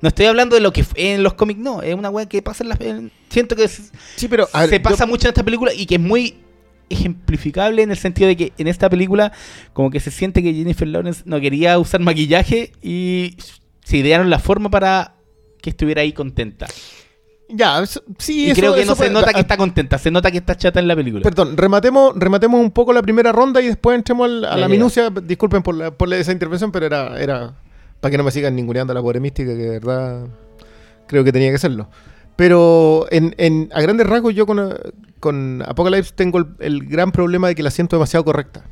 No 0.00 0.08
estoy 0.08 0.26
hablando 0.26 0.54
de 0.54 0.62
lo 0.62 0.72
que 0.72 0.84
en 0.94 1.22
los 1.22 1.34
cómics, 1.34 1.60
no. 1.60 1.82
Es 1.82 1.94
una 1.94 2.08
weá 2.10 2.26
que 2.26 2.40
pasa 2.40 2.62
en 2.64 2.68
las. 2.70 2.80
en- 2.80 3.10
siento 3.28 3.54
que 3.56 3.64
es- 3.64 3.92
Sí, 4.16 4.28
pero 4.28 4.48
ver, 4.54 4.68
se 4.70 4.76
yo- 4.78 4.82
pasa 4.82 5.04
mucho 5.06 5.26
en 5.26 5.30
esta 5.30 5.42
película 5.44 5.72
y 5.74 5.86
que 5.86 5.96
es 5.96 6.00
muy 6.00 6.36
ejemplificable 6.90 7.82
en 7.82 7.90
el 7.90 7.98
sentido 7.98 8.28
de 8.28 8.36
que 8.36 8.52
en 8.58 8.66
esta 8.66 8.88
película 8.88 9.32
como 9.72 9.90
que 9.90 10.00
se 10.00 10.10
siente 10.10 10.42
que 10.42 10.54
Jennifer 10.54 10.88
Lawrence 10.88 11.22
no 11.26 11.38
quería 11.40 11.78
usar 11.78 12.00
maquillaje 12.00 12.72
y 12.82 13.36
se 13.84 13.98
idearon 13.98 14.30
la 14.30 14.38
forma 14.38 14.70
para 14.70 15.14
que 15.60 15.70
estuviera 15.70 16.02
ahí 16.02 16.12
contenta. 16.12 16.66
Ya, 17.48 17.84
sí, 18.18 18.46
y 18.46 18.50
eso- 18.50 18.60
creo 18.60 18.74
que 18.74 18.82
eso 18.82 18.90
no 18.92 18.96
se 18.96 19.10
nota 19.10 19.32
que 19.32 19.40
está 19.40 19.56
contenta, 19.56 19.98
se 19.98 20.10
nota 20.10 20.30
que 20.30 20.38
está 20.38 20.56
chata 20.56 20.80
en 20.80 20.88
la 20.88 20.94
película. 20.96 21.22
Perdón, 21.22 21.56
rematemos, 21.56 22.12
rematemos 22.16 22.60
un 22.60 22.70
poco 22.70 22.92
la 22.92 23.02
primera 23.02 23.32
ronda 23.32 23.60
y 23.62 23.66
después 23.66 23.96
entremos 23.96 24.26
al- 24.26 24.44
a 24.44 24.50
Ya, 24.50 24.56
la 24.56 24.60
ya, 24.62 24.68
minucia. 24.68 25.10
Disculpen 25.10 25.62
por, 25.62 25.74
la- 25.74 25.90
por 25.90 26.12
esa 26.12 26.32
intervención, 26.32 26.70
pero 26.72 26.86
era, 26.86 27.18
era 27.20 27.54
para 28.00 28.10
que 28.10 28.18
no 28.18 28.24
me 28.24 28.30
sigan 28.30 28.54
ninguneando 28.54 28.92
a 28.92 28.94
la 28.94 29.02
pobre 29.02 29.18
mística, 29.20 29.50
que 29.50 29.56
de 29.62 29.70
verdad 29.70 30.26
creo 31.06 31.24
que 31.24 31.32
tenía 31.32 31.50
que 31.50 31.58
serlo. 31.58 31.88
Pero 32.36 33.06
en, 33.10 33.34
en- 33.38 33.68
a 33.74 33.80
grandes 33.80 34.06
rasgos 34.06 34.34
yo 34.34 34.46
con, 34.46 34.74
con 35.18 35.62
Apocalypse 35.66 36.12
tengo 36.14 36.38
el, 36.38 36.46
el 36.60 36.86
gran 36.86 37.10
problema 37.10 37.48
de 37.48 37.54
que 37.54 37.62
la 37.64 37.70
siento 37.70 37.96
demasiado 37.96 38.24
correcta. 38.24 38.64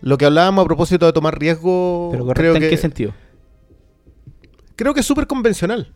Lo 0.00 0.16
que 0.18 0.24
hablábamos 0.24 0.64
a 0.64 0.66
propósito 0.66 1.06
de 1.06 1.12
tomar 1.12 1.38
riesgo, 1.38 2.08
Pero 2.10 2.24
correcta, 2.24 2.40
creo 2.40 2.54
¿en 2.56 2.62
que, 2.62 2.70
qué 2.70 2.76
sentido? 2.78 3.12
creo 4.76 4.94
que 4.94 5.00
es 5.00 5.06
súper 5.06 5.26
convencional. 5.26 5.92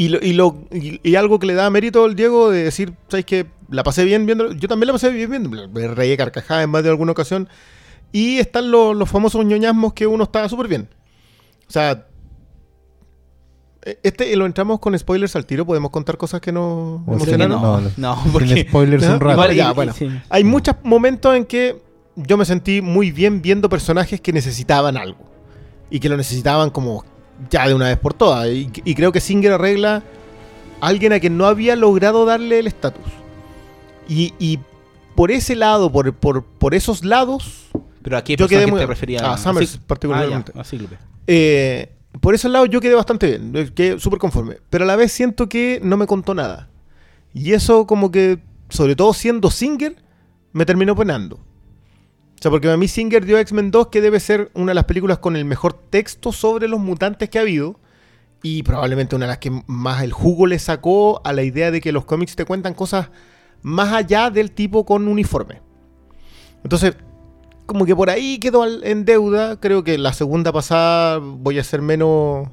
Y, 0.00 0.08
lo, 0.08 0.18
y, 0.22 0.32
lo, 0.32 0.64
y, 0.72 0.98
y 1.08 1.14
algo 1.16 1.38
que 1.38 1.46
le 1.46 1.52
da 1.54 1.68
mérito 1.68 2.04
al 2.04 2.14
Diego 2.14 2.50
de 2.50 2.62
decir, 2.64 2.94
¿sabes 3.08 3.26
qué? 3.26 3.46
La 3.68 3.82
pasé 3.82 4.04
bien 4.04 4.24
viendo. 4.24 4.52
Yo 4.52 4.66
también 4.66 4.86
la 4.86 4.94
pasé 4.94 5.10
bien 5.10 5.28
viendo. 5.30 5.50
Me 5.50 5.88
reí 5.88 6.12
a 6.12 6.16
carcajadas 6.16 6.64
en 6.64 6.70
más 6.70 6.82
de 6.82 6.88
alguna 6.88 7.12
ocasión. 7.12 7.48
Y 8.10 8.38
están 8.38 8.70
los, 8.70 8.96
los 8.96 9.08
famosos 9.10 9.44
ñoñasmos 9.44 9.92
que 9.92 10.06
uno 10.06 10.24
está 10.24 10.48
súper 10.48 10.68
bien. 10.68 10.88
O 11.68 11.70
sea, 11.70 12.06
e- 13.82 13.98
este 14.02 14.34
lo 14.36 14.46
entramos 14.46 14.80
con 14.80 14.98
spoilers 14.98 15.36
al 15.36 15.44
tiro. 15.46 15.66
Podemos 15.66 15.90
contar 15.90 16.16
cosas 16.16 16.40
que 16.40 16.50
nos 16.52 16.62
O 16.62 17.02
sea, 17.06 17.14
emocionaron. 17.14 17.60
no. 17.62 17.80
no, 17.80 17.90
no, 17.96 18.22
Sin 18.22 18.32
porque 18.32 18.66
spoilers 18.68 19.06
¿No? 19.06 19.14
un 19.14 19.20
rato. 19.20 19.32
Igual- 19.42 19.54
ya, 19.54 19.72
bueno. 19.72 19.92
sí. 19.92 20.08
Hay 20.28 20.44
muchos 20.44 20.76
momentos 20.82 21.36
en 21.36 21.44
que 21.44 21.82
yo 22.16 22.36
me 22.36 22.44
sentí 22.44 22.80
muy 22.82 23.10
bien 23.10 23.42
viendo 23.42 23.68
personajes 23.68 24.20
que 24.20 24.32
necesitaban 24.32 24.96
algo. 24.96 25.24
Y 25.90 26.00
que 26.00 26.08
lo 26.08 26.16
necesitaban 26.16 26.70
como 26.70 27.04
ya 27.48 27.66
de 27.68 27.74
una 27.74 27.86
vez 27.86 27.98
por 27.98 28.14
todas. 28.14 28.48
Y, 28.48 28.70
y 28.84 28.94
creo 28.94 29.12
que 29.12 29.20
Singer 29.20 29.52
arregla 29.52 30.02
a 30.80 30.86
alguien 30.86 31.12
a 31.12 31.20
quien 31.20 31.36
no 31.38 31.46
había 31.46 31.76
logrado 31.76 32.24
darle 32.24 32.58
el 32.58 32.66
estatus. 32.66 33.04
Y, 34.08 34.34
y 34.38 34.58
por 35.14 35.30
ese 35.30 35.54
lado, 35.56 35.90
por, 35.92 36.12
por, 36.14 36.44
por 36.44 36.74
esos 36.74 37.04
lados, 37.04 37.68
Pero 38.02 38.16
a 38.16 38.24
qué 38.24 38.36
Yo 38.36 38.48
quedé 38.48 38.66
muy- 38.66 38.80
te 38.80 38.86
referías? 38.86 39.22
a 39.22 39.36
Summers 39.36 39.78
particularmente. 39.86 40.52
Ah, 40.54 40.56
ya, 40.56 40.60
a 40.62 40.64
Cíclope. 40.64 40.96
eh, 41.26 41.92
por 42.20 42.34
esos 42.34 42.50
lados 42.50 42.68
yo 42.70 42.80
quedé 42.80 42.94
bastante 42.94 43.26
bien. 43.28 43.52
eh, 43.54 43.70
Quedé 43.74 44.00
súper 44.00 44.18
conforme. 44.18 44.56
Pero 44.68 44.84
a 44.84 44.86
la 44.86 44.96
vez 44.96 45.12
siento 45.12 45.48
que 45.48 45.80
no 45.82 45.96
me 45.96 46.06
contó 46.06 46.34
nada. 46.34 46.68
Y 47.32 47.52
eso 47.52 47.86
como 47.86 48.10
que, 48.10 48.38
sobre 48.68 48.96
todo 48.96 49.12
siendo 49.12 49.50
Singer, 49.50 49.94
me 50.52 50.66
terminó 50.66 50.96
penando. 50.96 51.38
O 52.40 52.42
sea, 52.42 52.50
porque 52.50 52.70
a 52.70 52.76
mí 52.78 52.88
Singer 52.88 53.26
dio 53.26 53.36
X-Men 53.36 53.70
2, 53.70 53.88
que 53.88 54.00
debe 54.00 54.18
ser 54.18 54.50
una 54.54 54.70
de 54.70 54.74
las 54.74 54.84
películas 54.84 55.18
con 55.18 55.36
el 55.36 55.44
mejor 55.44 55.74
texto 55.74 56.32
sobre 56.32 56.68
los 56.68 56.80
mutantes 56.80 57.28
que 57.28 57.36
ha 57.36 57.42
habido. 57.42 57.78
Y 58.42 58.62
probablemente 58.62 59.14
una 59.14 59.26
de 59.26 59.32
las 59.32 59.38
que 59.38 59.62
más 59.66 60.02
el 60.02 60.14
jugo 60.14 60.46
le 60.46 60.58
sacó 60.58 61.20
a 61.22 61.34
la 61.34 61.42
idea 61.42 61.70
de 61.70 61.82
que 61.82 61.92
los 61.92 62.06
cómics 62.06 62.36
te 62.36 62.46
cuentan 62.46 62.72
cosas 62.72 63.10
más 63.60 63.92
allá 63.92 64.30
del 64.30 64.52
tipo 64.52 64.86
con 64.86 65.06
uniforme. 65.06 65.60
Entonces, 66.64 66.96
como 67.66 67.84
que 67.84 67.94
por 67.94 68.08
ahí 68.08 68.38
quedó 68.38 68.64
en 68.84 69.04
deuda. 69.04 69.60
Creo 69.60 69.84
que 69.84 69.98
la 69.98 70.14
segunda 70.14 70.50
pasada 70.50 71.18
voy 71.18 71.58
a 71.58 71.62
ser 71.62 71.82
menos. 71.82 72.48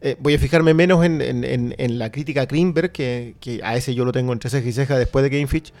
eh, 0.00 0.16
voy 0.18 0.34
a 0.34 0.40
fijarme 0.40 0.74
menos 0.74 1.04
en, 1.04 1.98
la 1.98 2.10
crítica 2.10 2.40
a 2.40 2.46
Greenberg, 2.46 2.90
que, 2.90 3.36
que 3.38 3.60
a 3.62 3.76
ese 3.76 3.94
yo 3.94 4.04
lo 4.04 4.10
tengo 4.10 4.32
entre 4.32 4.50
ceja 4.50 4.68
y 4.68 4.72
ceja 4.72 4.98
después 4.98 5.22
de 5.22 5.28
Game 5.28 5.46
Fitch. 5.46 5.72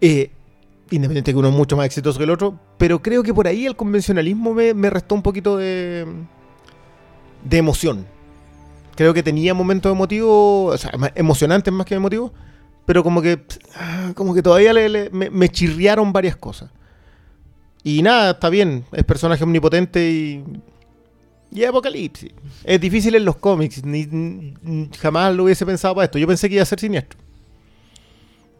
Eh, 0.00 0.32
independiente 0.96 1.32
que 1.32 1.38
uno 1.38 1.48
es 1.48 1.54
mucho 1.54 1.76
más 1.76 1.86
exitoso 1.86 2.18
que 2.18 2.24
el 2.24 2.30
otro. 2.30 2.58
Pero 2.78 3.02
creo 3.02 3.22
que 3.22 3.34
por 3.34 3.46
ahí 3.46 3.66
el 3.66 3.76
convencionalismo 3.76 4.54
me, 4.54 4.90
restó 4.90 5.14
un 5.14 5.22
poquito 5.22 5.56
de. 5.56 6.06
de 7.44 7.56
emoción. 7.58 8.06
Creo 8.96 9.12
que 9.12 9.22
tenía 9.22 9.54
momentos 9.54 9.90
emotivos, 9.92 10.74
o 10.74 10.78
sea, 10.78 10.92
emocionantes 11.16 11.72
más 11.74 11.84
que 11.84 11.96
emotivos, 11.96 12.30
pero 12.86 13.02
como 13.02 13.20
que, 13.22 13.44
ah, 13.74 14.12
como 14.14 14.34
que 14.34 14.42
todavía 14.42 14.72
me, 15.12 15.30
me 15.30 15.48
chirriaron 15.48 16.12
varias 16.12 16.36
cosas. 16.36 16.70
Y 17.82 18.02
nada, 18.02 18.30
está 18.32 18.48
bien, 18.48 18.84
es 18.92 19.04
personaje 19.04 19.44
omnipotente 19.44 20.10
y. 20.10 20.44
Y 21.52 21.64
apocalipsis. 21.64 22.32
Es 22.64 22.80
difícil 22.80 23.14
en 23.14 23.24
los 23.24 23.36
cómics, 23.36 23.84
ni, 23.84 24.06
ni- 24.06 24.88
jamás 24.98 25.32
lo 25.36 25.44
hubiese 25.44 25.64
pensado 25.64 25.94
para 25.94 26.06
esto. 26.06 26.18
Yo 26.18 26.26
pensé 26.26 26.48
que 26.48 26.56
iba 26.56 26.62
a 26.62 26.66
ser 26.66 26.80
siniestro. 26.80 27.20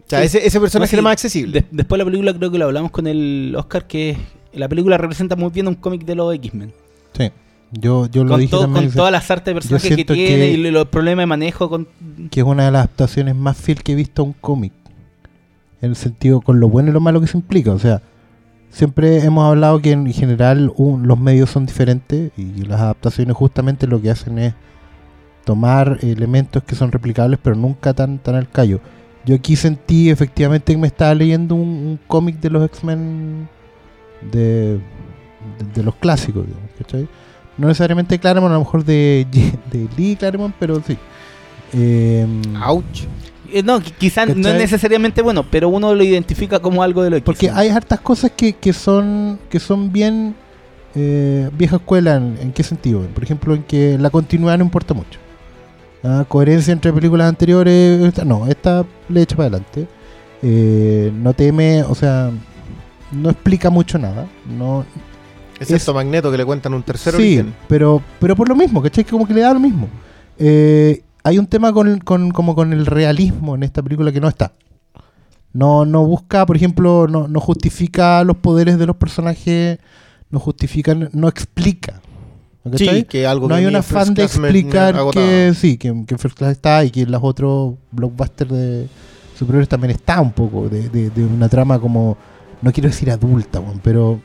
O 0.06 0.10
sea, 0.10 0.20
Sí. 0.20 0.26
ese, 0.26 0.46
ese 0.46 0.60
personaje 0.60 0.88
No, 0.88 0.90
sí. 0.90 0.96
era 0.96 1.02
más 1.02 1.12
accesible. 1.12 1.60
De- 1.60 1.66
después 1.70 1.98
de 1.98 2.04
la 2.04 2.10
película 2.10 2.34
creo 2.34 2.50
que 2.50 2.58
lo 2.58 2.66
hablamos 2.66 2.90
con 2.90 3.06
el 3.06 3.54
Oscar, 3.56 3.86
que 3.86 4.16
la 4.52 4.68
película 4.68 4.98
representa 4.98 5.34
muy 5.36 5.50
bien 5.50 5.66
un 5.68 5.74
cómic 5.74 6.04
de 6.04 6.14
los 6.14 6.34
X-Men. 6.34 6.72
Sí. 7.16 7.30
Yo, 7.72 8.06
yo 8.08 8.22
lo 8.24 8.30
Con, 8.32 8.40
dije 8.40 8.50
todo- 8.50 8.60
también. 8.62 8.86
con 8.86 8.94
todas 8.94 9.10
las 9.12 9.28
artes 9.30 9.46
de 9.46 9.54
personaje 9.54 9.88
que 9.96 10.04
tiene 10.04 10.26
que- 10.38 10.50
y 10.52 10.70
los 10.70 10.86
problemas 10.88 11.22
de 11.22 11.26
manejo 11.26 11.68
con... 11.68 11.88
Que 12.30 12.40
es 12.40 12.46
una 12.46 12.66
de 12.66 12.70
las 12.70 12.80
adaptaciones 12.84 13.34
más 13.34 13.56
fiel 13.56 13.82
que 13.82 13.92
he 13.92 13.94
visto 13.96 14.22
a 14.22 14.26
un 14.26 14.32
cómic. 14.34 14.72
En 15.82 15.90
el 15.90 15.96
sentido, 15.96 16.40
con 16.40 16.60
lo 16.60 16.68
bueno 16.68 16.90
y 16.90 16.92
lo 16.92 17.00
malo 17.00 17.20
que 17.20 17.26
se 17.26 17.36
implica. 17.36 17.72
O 17.72 17.78
sea, 17.78 18.00
siempre 18.70 19.18
hemos 19.24 19.44
hablado 19.48 19.80
que 19.80 19.90
en 19.92 20.12
general 20.12 20.72
un- 20.76 21.08
los 21.08 21.18
medios 21.18 21.50
son 21.50 21.66
diferentes 21.66 22.30
y 22.36 22.62
las 22.64 22.80
adaptaciones 22.80 23.34
justamente 23.36 23.86
lo 23.86 24.00
que 24.00 24.10
hacen 24.10 24.38
es 24.38 24.54
tomar 25.44 25.98
elementos 26.02 26.62
que 26.62 26.74
son 26.74 26.90
replicables 26.92 27.38
pero 27.42 27.56
nunca 27.56 27.92
tan, 27.92 28.18
tan 28.18 28.34
al 28.36 28.48
callo. 28.48 28.80
Yo 29.26 29.34
aquí 29.34 29.56
sentí 29.56 30.10
efectivamente 30.10 30.72
que 30.72 30.78
me 30.78 30.86
estaba 30.86 31.14
leyendo 31.14 31.54
un, 31.54 31.68
un 31.68 32.00
cómic 32.06 32.38
de 32.40 32.50
los 32.50 32.64
X-Men 32.66 33.48
de, 34.30 34.74
de, 34.78 34.80
de 35.74 35.82
los 35.82 35.94
clásicos, 35.96 36.46
digamos, 36.46 36.70
¿cachai? 36.78 37.08
No 37.56 37.68
necesariamente 37.68 38.18
Claremont, 38.18 38.50
a 38.50 38.54
lo 38.54 38.60
mejor 38.60 38.84
de, 38.84 39.26
de 39.72 39.88
Lee 39.96 40.16
Claremont, 40.16 40.54
pero 40.58 40.82
sí. 40.86 40.96
Em, 41.72 42.42
Ouch. 42.62 43.04
Eh, 43.52 43.62
no, 43.62 43.78
qui- 43.80 43.92
quizás 43.96 44.28
no 44.36 44.48
es 44.48 44.56
necesariamente 44.56 45.22
bueno, 45.22 45.44
pero 45.50 45.68
uno 45.68 45.94
lo 45.94 46.02
identifica 46.02 46.58
como 46.60 46.82
algo 46.82 47.02
de 47.02 47.10
lo 47.10 47.16
X-Men. 47.16 47.24
Porque 47.36 47.50
hay 47.50 47.68
hartas 47.68 48.00
cosas 48.00 48.32
que, 48.36 48.52
que 48.54 48.72
son 48.72 49.38
que 49.48 49.60
son 49.60 49.92
bien 49.92 50.34
eh, 50.94 51.48
vieja 51.56 51.76
escuela. 51.76 52.16
En, 52.16 52.36
¿En 52.40 52.52
qué 52.52 52.62
sentido? 52.62 53.00
Por 53.14 53.22
ejemplo, 53.24 53.54
en 53.54 53.62
que 53.62 53.96
la 53.98 54.10
continuidad 54.10 54.58
no 54.58 54.64
importa 54.64 54.92
mucho. 54.94 55.18
Ah, 56.04 56.24
coherencia 56.28 56.72
entre 56.72 56.92
películas 56.92 57.28
anteriores. 57.28 58.02
esta- 58.02 58.24
no, 58.24 58.46
esta 58.46 58.84
le 59.08 59.22
echa 59.22 59.36
para 59.36 59.48
adelante. 59.48 59.88
Eh, 60.42 61.10
no 61.14 61.32
teme, 61.32 61.82
o 61.82 61.94
sea, 61.94 62.30
no 63.12 63.30
explica 63.30 63.70
mucho 63.70 63.98
nada. 63.98 64.26
No, 64.46 64.84
Excepto 65.58 65.94
Magneto 65.94 66.30
que 66.30 66.36
le 66.36 66.44
cuentan 66.44 66.74
un 66.74 66.82
tercer 66.82 67.14
sí, 67.14 67.20
origen. 67.38 67.54
pero, 67.68 68.02
pero 68.20 68.34
por 68.36 68.48
lo 68.48 68.56
mismo, 68.56 68.82
¿cachai? 68.82 69.04
Que 69.04 69.10
como 69.12 69.26
que 69.26 69.32
le 69.34 69.40
da 69.40 69.54
lo 69.54 69.60
mismo. 69.60 69.88
Eh, 70.38 71.02
hay 71.22 71.38
un 71.38 71.46
tema 71.46 71.72
con, 71.72 71.98
con- 72.00 72.30
como 72.32 72.54
con 72.54 72.72
el 72.72 72.84
realismo 72.86 73.54
en 73.54 73.62
esta 73.62 73.82
película 73.82 74.12
que 74.12 74.20
no 74.20 74.28
está. 74.28 74.52
No, 75.52 75.84
no 75.86 76.04
busca, 76.04 76.44
por 76.44 76.56
ejemplo, 76.56 77.06
no, 77.08 77.28
no 77.28 77.40
justifica 77.40 78.22
los 78.24 78.36
poderes 78.38 78.76
de 78.78 78.86
los 78.86 78.96
personajes, 78.96 79.78
no 80.30 80.40
justifica, 80.40 80.94
no 81.12 81.28
explica. 81.28 82.00
¿Cachai? 82.70 82.98
Sí, 83.00 83.04
que 83.04 83.26
algo 83.26 83.48
no 83.48 83.54
que 83.54 83.60
hay 83.60 83.66
un 83.66 83.76
afán 83.76 84.14
de 84.14 84.22
Class 84.22 84.36
me- 84.38 84.42
me 84.42 84.48
explicar 84.58 84.94
que 85.12 85.52
sí, 85.54 85.76
que, 85.76 86.04
que 86.06 86.18
First 86.18 86.36
Class 86.38 86.52
está 86.52 86.84
y 86.84 86.90
que 86.90 87.02
en 87.02 87.10
los 87.12 87.20
otros 87.22 87.74
blockbusters 87.92 88.50
de 88.50 88.88
superiores 89.38 89.68
también 89.68 89.90
está 89.90 90.20
un 90.20 90.32
poco 90.32 90.68
de, 90.68 90.88
de- 90.88 91.10
de 91.10 91.24
una 91.24 91.48
trama 91.48 91.78
como, 91.78 92.16
no 92.62 92.72
quiero 92.72 92.88
decir 92.88 93.10
adulta, 93.10 93.60
pero 93.82 94.20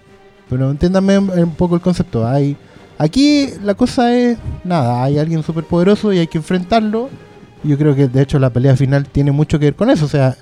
pero 0.49 0.71
entiéndanme 0.71 1.17
un 1.19 1.29
un 1.29 1.51
poco 1.55 1.75
el 1.75 1.81
concepto. 1.81 2.27
Hay 2.27 2.57
aquí 2.97 3.49
la 3.63 3.75
cosa 3.75 4.15
es 4.15 4.37
nada, 4.63 5.03
hay 5.03 5.19
alguien 5.19 5.43
súper 5.43 5.63
poderoso 5.63 6.11
y 6.13 6.17
hay 6.19 6.27
que 6.27 6.37
enfrentarlo. 6.39 7.09
Yo 7.63 7.77
creo 7.77 7.93
que 7.95 8.07
de 8.07 8.21
hecho 8.21 8.39
la 8.39 8.49
pelea 8.51 8.75
final 8.75 9.05
tiene 9.07 9.31
mucho 9.31 9.59
que 9.59 9.65
ver 9.65 9.75
con 9.75 9.89
eso, 9.89 10.05
o 10.05 10.09
sea, 10.09 10.37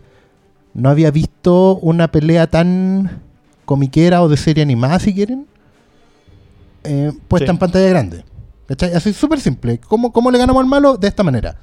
no 0.73 0.89
había 0.89 1.09
visto 1.11 1.77
una 1.77 2.09
pelea 2.09 2.47
tan 2.47 3.21
comiquera 3.65 4.21
o 4.21 4.29
de 4.29 4.37
serie 4.37 4.61
animada 4.63 4.99
si 4.99 5.13
quieren 5.13 5.45
eh, 6.87 7.11
puesta 7.27 7.45
Sí. 7.47 7.51
en 7.51 7.57
pantalla 7.57 7.89
grande. 7.89 8.23
¿Cachai? 8.67 8.93
Así 8.93 9.13
súper 9.13 9.39
simple. 9.39 9.79
¿Cómo, 9.79 10.11
¿Cómo 10.11 10.29
le 10.31 10.37
ganamos 10.37 10.61
al 10.61 10.67
malo? 10.69 10.97
De 10.97 11.07
esta 11.07 11.23
manera. 11.23 11.57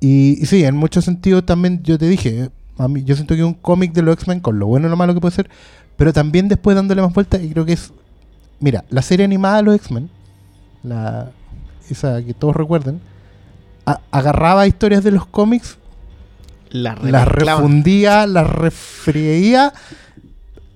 Y, 0.00 0.42
y 0.42 0.46
sí, 0.46 0.64
en 0.64 0.76
muchos 0.76 1.04
sentidos 1.04 1.44
también 1.46 1.82
yo 1.82 1.98
te 1.98 2.06
dije, 2.06 2.50
a 2.76 2.86
mí, 2.88 3.02
yo 3.04 3.14
siento 3.14 3.34
que 3.34 3.42
un 3.44 3.54
cómic 3.54 3.92
de 3.92 4.02
los 4.02 4.14
X-Men, 4.14 4.40
con 4.40 4.58
lo 4.58 4.66
bueno 4.66 4.86
y 4.86 4.90
lo 4.90 4.96
malo 4.96 5.14
que 5.14 5.20
puede 5.20 5.34
ser, 5.34 5.48
pero 5.96 6.12
también 6.12 6.48
después 6.48 6.76
dándole 6.76 7.02
más 7.02 7.12
vueltas, 7.12 7.42
y 7.42 7.50
creo 7.50 7.64
que 7.64 7.72
es, 7.72 7.92
mira, 8.60 8.84
la 8.90 9.02
serie 9.02 9.24
animada 9.24 9.56
de 9.56 9.62
los 9.64 9.74
X-Men, 9.74 10.08
la, 10.84 11.30
esa 11.90 12.22
que 12.22 12.34
todos 12.34 12.54
recuerden, 12.54 13.00
a- 13.86 14.00
agarraba 14.12 14.66
historias 14.68 15.02
de 15.02 15.10
los 15.10 15.26
cómics, 15.26 15.78
La 16.70 16.94
las 17.02 17.26
refundía, 17.26 18.26
las 18.26 18.48
refreía, 18.48 19.72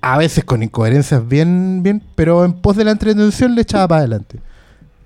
a 0.03 0.19
veces 0.19 0.45
con 0.45 0.63
incoherencias 0.63 1.27
bien, 1.27 1.83
bien, 1.83 2.03
pero 2.17 2.45
en 2.45 2.53
pos 2.55 2.77
de 2.77 2.85
la 2.85 2.91
entretención 2.91 3.55
le 3.55 3.63
echaba 3.63 3.87
para 3.89 4.01
adelante. 4.01 4.41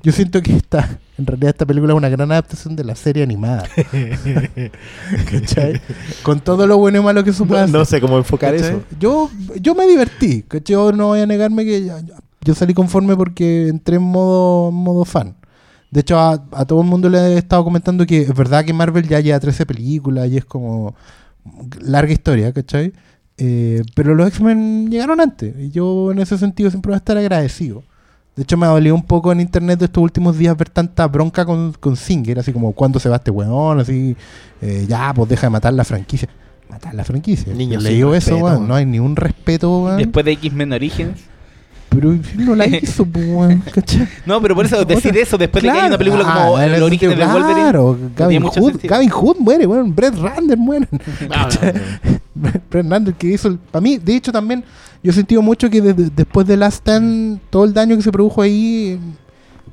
Yo 0.03 0.11
siento 0.11 0.41
que 0.41 0.57
esta, 0.57 0.99
en 1.19 1.27
realidad 1.27 1.51
esta 1.51 1.67
película 1.67 1.93
es 1.93 1.97
una 1.99 2.09
gran 2.09 2.33
adaptación 2.33 2.75
de 2.77 2.85
la 2.85 2.95
serie 2.95 3.23
animada. 3.23 3.65
¿Cachai? 5.31 5.81
Con 6.23 6.41
todo 6.41 6.67
lo 6.67 6.79
bueno 6.79 6.99
y 6.99 7.03
malo 7.03 7.23
que 7.23 7.31
eso 7.31 7.45
puede 7.45 7.67
No, 7.69 7.85
sé 7.85 8.01
cómo 8.01 8.17
enfocar 8.17 8.55
¿cachai? 8.55 8.71
eso. 8.71 8.83
Yo, 8.99 9.31
yo 9.61 9.75
me 9.75 9.87
divertí. 9.87 10.43
¿cachai? 10.43 10.75
Yo 10.75 10.93
no 10.93 11.09
voy 11.09 11.21
a 11.21 11.27
negarme 11.27 11.65
que 11.65 11.91
yo 12.43 12.55
salí 12.55 12.73
conforme 12.73 13.17
porque 13.17 13.69
entré 13.69 13.97
en 13.97 14.03
modo, 14.03 14.71
modo 14.71 15.05
fan. 15.05 15.35
De 15.91 16.01
hecho, 16.01 16.19
a, 16.19 16.43
a 16.53 16.65
todo 16.65 16.81
el 16.81 16.87
mundo 16.87 17.09
le 17.11 17.19
he 17.19 17.39
estado 17.39 17.65
comentando 17.65 18.07
que 18.07 18.23
es 18.23 18.35
verdad 18.35 18.65
que 18.65 18.73
Marvel 18.73 19.07
ya 19.07 19.21
lleva 19.21 19.41
13 19.41 19.67
películas 19.67 20.29
y 20.29 20.39
es 20.39 20.45
como 20.45 20.95
larga 21.81 22.13
historia, 22.13 22.53
¿cachai? 22.53 22.93
Eh, 23.39 23.83
pero 23.95 24.15
los 24.15 24.29
X-Men 24.29 24.91
llegaron 24.91 25.21
antes 25.21 25.55
y 25.59 25.71
yo 25.71 26.11
en 26.11 26.21
ese 26.21 26.39
sentido 26.39 26.71
siempre 26.71 26.91
voy 26.91 26.95
a 26.95 26.99
estar 26.99 27.17
agradecido. 27.19 27.83
De 28.35 28.43
hecho, 28.43 28.57
me 28.59 28.67
ha 28.67 28.71
dolido 28.71 28.95
un 28.95 29.03
poco 29.03 29.33
en 29.33 29.41
internet 29.41 29.81
estos 29.81 30.03
últimos 30.03 30.37
días 30.37 30.57
ver 30.57 30.69
tanta 30.69 31.07
bronca 31.07 31.47
con, 31.47 31.73
con 31.73 31.97
Singer, 31.97 32.39
así 32.39 32.53
como 32.53 32.73
cuando 32.73 32.99
se 33.01 33.09
va 33.09 33.17
este 33.17 33.31
weón, 33.31 33.81
así, 33.81 34.15
eh, 34.61 34.85
ya, 34.87 35.13
pues 35.15 35.29
deja 35.31 35.47
de 35.47 35.51
matar 35.51 35.73
la 35.73 35.85
franquicia. 35.85 36.29
Matar 36.69 36.95
la 36.95 37.05
franquicia. 37.05 37.55
Niño, 37.55 37.81
Le 37.81 37.91
digo 37.91 38.15
eso, 38.15 38.37
weón, 38.37 38.53
weón. 38.53 38.69
no 38.69 38.75
hay 38.75 38.85
ni 38.85 38.99
un 38.99 39.17
respeto, 39.17 39.85
weón. 39.85 39.97
Después 39.97 40.25
de 40.27 40.33
X-Men 40.33 40.73
Origins. 40.75 41.19
Pero 41.89 42.15
no 42.37 42.55
la 42.55 42.67
hizo, 42.83 43.05
pues. 43.07 43.59
No, 44.27 44.41
pero 44.43 44.55
por 44.55 44.67
eso 44.67 44.85
decir 44.85 45.11
Otra- 45.13 45.23
eso 45.23 45.39
después 45.39 45.63
de 45.63 45.69
que 45.69 45.73
hay 45.73 45.79
Claro, 45.79 45.89
una 45.89 45.99
película 45.99 46.25
ah, 46.27 46.45
como 46.45 46.61
en 46.61 46.73
El 46.75 46.83
origen 46.83 47.11
sentido, 47.11 47.29
de 47.29 47.33
Wolverine. 47.35 47.61
Claro, 47.63 47.99
Gavin 48.17 48.43
Hood. 48.43 48.81
Gavin 48.83 49.09
Hood 49.11 49.37
muere, 49.39 49.67
weón, 49.67 49.95
Brett 49.95 50.15
Rander 50.17 50.59
muere. 50.59 50.89
Ah, 51.31 51.49
Brett 52.35 52.63
Rander 52.71 53.15
que 53.15 53.29
hizo, 53.29 53.57
para 53.71 53.81
mí, 53.81 53.97
de 53.99 54.15
hecho 54.17 54.31
también, 54.33 54.63
yo 55.03 55.11
he 55.11 55.15
sentido 55.15 55.41
mucho 55.43 55.71
que 55.71 55.81
desde- 55.81 56.11
después 56.15 56.47
de 56.47 56.57
Last 56.57 56.79
Stand, 56.79 57.41
todo 57.51 57.65
el 57.65 57.73
daño 57.73 57.97
que 57.97 58.03
se 58.03 58.13
produjo 58.13 58.43
ahí, 58.43 58.99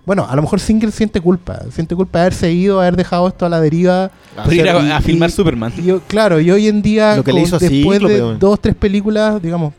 bueno, 0.06 0.26
a 0.30 0.36
lo 0.36 0.42
mejor 0.42 0.60
Singer 0.60 0.92
siente 0.92 1.20
culpa, 1.20 1.62
siente 1.72 1.96
culpa 1.96 2.20
de 2.20 2.24
haberse 2.26 2.52
ido, 2.54 2.80
haber 2.80 2.96
dejado 2.96 3.28
esto 3.28 3.46
a 3.46 3.50
la 3.50 3.60
deriva. 3.60 4.12
Por 4.44 4.54
ir 4.54 4.68
a, 4.70 4.82
Y- 4.82 4.92
a 4.92 5.02
filmar 5.02 5.30
y- 5.30 5.34
Superman. 5.34 5.74
Y 5.78 5.84
yo, 5.84 6.02
claro, 6.08 6.40
y 6.40 6.50
hoy 6.52 6.68
en 6.68 6.82
día, 6.82 7.18
Lo 7.18 7.24
que 7.24 7.32
le 7.34 7.40
con- 7.40 7.48
hizo 7.48 7.56
a 7.58 7.60
después 7.60 8.00
de 8.02 8.20
dos, 8.38 8.60
tres 8.62 8.76
películas, 8.76 9.42
digamos, 9.42 9.74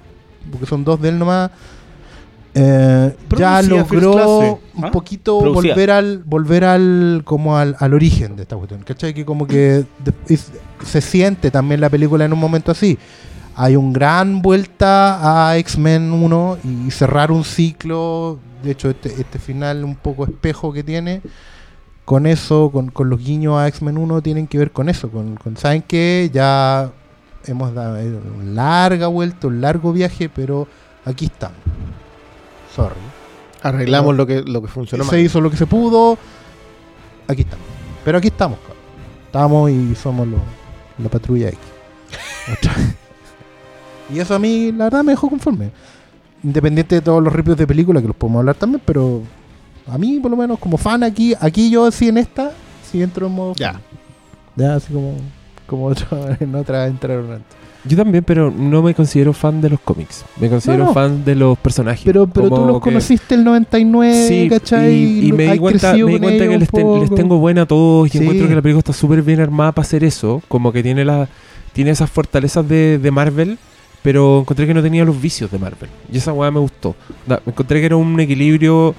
porque 0.51 0.67
son 0.67 0.85
dos 0.85 1.01
de 1.01 1.09
él 1.11 1.19
nomás, 1.19 1.51
eh, 2.55 3.17
ya 3.37 3.61
logró 3.63 4.61
un 4.75 4.85
¿Ah? 4.85 4.91
poquito 4.91 5.41
Producía. 5.41 5.73
volver 5.75 5.91
al 5.91 6.19
volver 6.25 6.65
al 6.65 7.23
como 7.25 7.57
al, 7.57 7.77
al 7.81 7.95
origen 7.95 8.37
de 8.37 8.43
esta 8.43 8.57
cuestión, 8.57 8.83
¿cachai? 8.85 9.13
Que 9.13 9.25
como 9.25 9.47
que 9.47 9.85
de- 10.05 10.15
es- 10.29 10.53
se 10.85 11.01
siente 11.01 11.51
también 11.51 11.81
la 11.81 11.91
película 11.91 12.25
en 12.25 12.33
un 12.33 12.39
momento 12.39 12.71
así. 12.71 12.99
Hay 13.57 13.77
un 13.77 13.93
gran 13.93 14.43
vuelta 14.43 15.49
a 15.51 15.57
X-Men 15.59 16.13
1 16.13 16.59
y 16.65 16.91
cerrar 16.91 17.31
un 17.31 17.45
ciclo, 17.45 18.39
de 18.63 18.73
hecho 18.73 18.91
este, 18.91 19.09
este 19.21 19.39
final 19.39 19.85
un 19.85 19.95
poco 19.97 20.25
espejo 20.25 20.73
que 20.73 20.83
tiene, 20.83 21.23
con 22.05 22.27
eso, 22.27 22.71
con, 22.73 22.91
con 22.91 23.09
los 23.11 23.19
guiños 23.25 23.57
a 23.57 23.69
X-Men 23.69 23.97
1 23.99 24.23
tienen 24.23 24.47
que 24.49 24.59
ver 24.59 24.73
con 24.73 24.89
eso, 24.89 25.09
con, 25.11 25.37
con 25.37 25.57
¿saben 25.57 25.83
qué? 25.87 26.31
Ya 26.33 26.91
hemos 27.47 27.73
dado 27.75 27.97
eh, 27.99 28.13
una 28.41 28.53
larga 28.53 29.07
vuelta, 29.07 29.47
un 29.47 29.61
largo 29.61 29.93
viaje, 29.93 30.29
pero 30.29 30.67
aquí 31.05 31.27
estamos. 31.27 31.59
Sorry. 32.75 32.97
Arreglamos 33.63 34.15
lo 34.17 34.27
que, 34.27 34.43
lo 34.43 34.61
que 34.63 34.69
funcionó 34.69 35.05
se 35.05 35.13
mal. 35.13 35.21
hizo 35.21 35.41
lo 35.41 35.51
que 35.51 35.57
se 35.57 35.67
pudo. 35.67 36.19
Aquí 37.29 37.43
estamos. 37.43 37.65
Pero 38.05 38.19
aquí 38.19 38.29
estamos, 38.29 38.59
cabrón. 38.59 38.77
Estamos 39.27 39.71
y 39.71 39.95
somos 39.95 40.27
lo- 40.29 40.39
la 41.03 41.09
patrulla 41.09 41.49
X. 41.49 41.59
Y 44.13 44.19
eso 44.19 44.35
a 44.35 44.39
mí, 44.39 44.71
la 44.73 44.85
verdad, 44.85 45.03
me 45.03 45.13
dejó 45.13 45.31
conforme. 45.31 45.71
Independiente 46.43 46.97
de 46.97 47.01
todos 47.01 47.23
los 47.23 47.33
reviews 47.33 47.57
de 47.57 47.67
película, 47.67 48.03
que 48.03 48.07
los 48.07 48.17
podemos 48.17 48.41
hablar 48.41 48.55
también, 48.55 48.83
pero 48.85 49.23
a 49.91 49.97
mí, 49.97 50.21
por 50.21 50.31
lo 50.31 50.37
menos, 50.37 50.59
como 50.59 50.77
fan 50.77 51.03
aquí, 51.03 51.35
aquí 51.41 51.71
yo 51.71 51.91
sí 51.91 52.09
en 52.09 52.19
esta, 52.19 52.53
sí 52.91 53.03
entro 53.03 53.27
en 53.29 53.33
modo 53.33 53.55
Ya. 53.55 53.73
fan. 53.73 53.83
Ya, 54.57 54.75
así 54.75 54.93
como, 54.93 55.15
como 55.67 55.87
otro- 55.87 56.37
en 56.41 56.55
otra 56.55 56.87
entraron 56.87 57.33
antes. 57.33 57.57
Yo 57.87 57.97
también, 57.99 58.25
pero 58.25 58.51
no 58.51 58.83
me 58.83 58.95
considero 58.95 59.33
fan 59.35 59.61
de 59.61 59.69
los 59.71 59.81
cómics. 59.81 60.25
Me 60.41 60.49
considero 60.49 60.79
No, 60.85 60.85
no. 60.87 60.95
fan 60.95 61.25
de 61.25 61.35
los 61.35 61.59
personajes. 61.59 62.03
Pero, 62.05 62.27
pero 62.27 62.49
tú 62.49 62.65
los 62.65 62.77
que- 62.77 62.81
conociste 62.91 63.35
el 63.35 63.45
99, 63.45 64.27
Sí, 64.29 64.49
¿cachai? 64.49 64.93
y, 64.95 65.27
y 65.29 65.33
me 65.33 65.53
di 65.53 65.59
cuenta, 65.59 65.93
me 65.93 65.99
di 65.99 66.19
cuenta 66.19 66.49
que 66.49 66.59
les, 66.59 66.69
ten- 66.71 67.15
tengo 67.15 67.39
buena 67.39 67.63
a 67.63 67.67
todos 67.67 68.09
y 68.09 68.11
Sí. 68.11 68.19
encuentro 68.19 68.49
que 68.49 68.55
la 68.55 68.63
película 68.63 68.79
está 68.79 68.93
súper 68.95 69.21
bien 69.23 69.41
armada 69.41 69.73
para 69.73 69.85
hacer 69.87 70.03
eso. 70.03 70.43
Como 70.49 70.73
que 70.73 70.83
tiene 70.83 71.05
la 71.05 71.29
tiene 71.75 71.91
esas 71.91 72.09
fortalezas 72.11 72.67
de, 72.69 72.99
de 72.99 73.11
Marvel, 73.11 73.59
pero 74.03 74.41
encontré 74.41 74.67
que 74.67 74.75
no 74.75 74.83
tenía 74.83 75.05
los 75.05 75.21
vicios 75.21 75.51
de 75.51 75.59
Marvel. 75.59 75.91
Y 76.13 76.17
esa 76.19 76.33
weá 76.33 76.51
me 76.51 76.61
gustó. 76.61 76.95
Da- 77.27 77.43
me 77.45 77.51
encontré 77.53 77.81
que 77.81 77.87
era 77.87 77.97
un 77.97 78.19
equilibrio, 78.21 78.95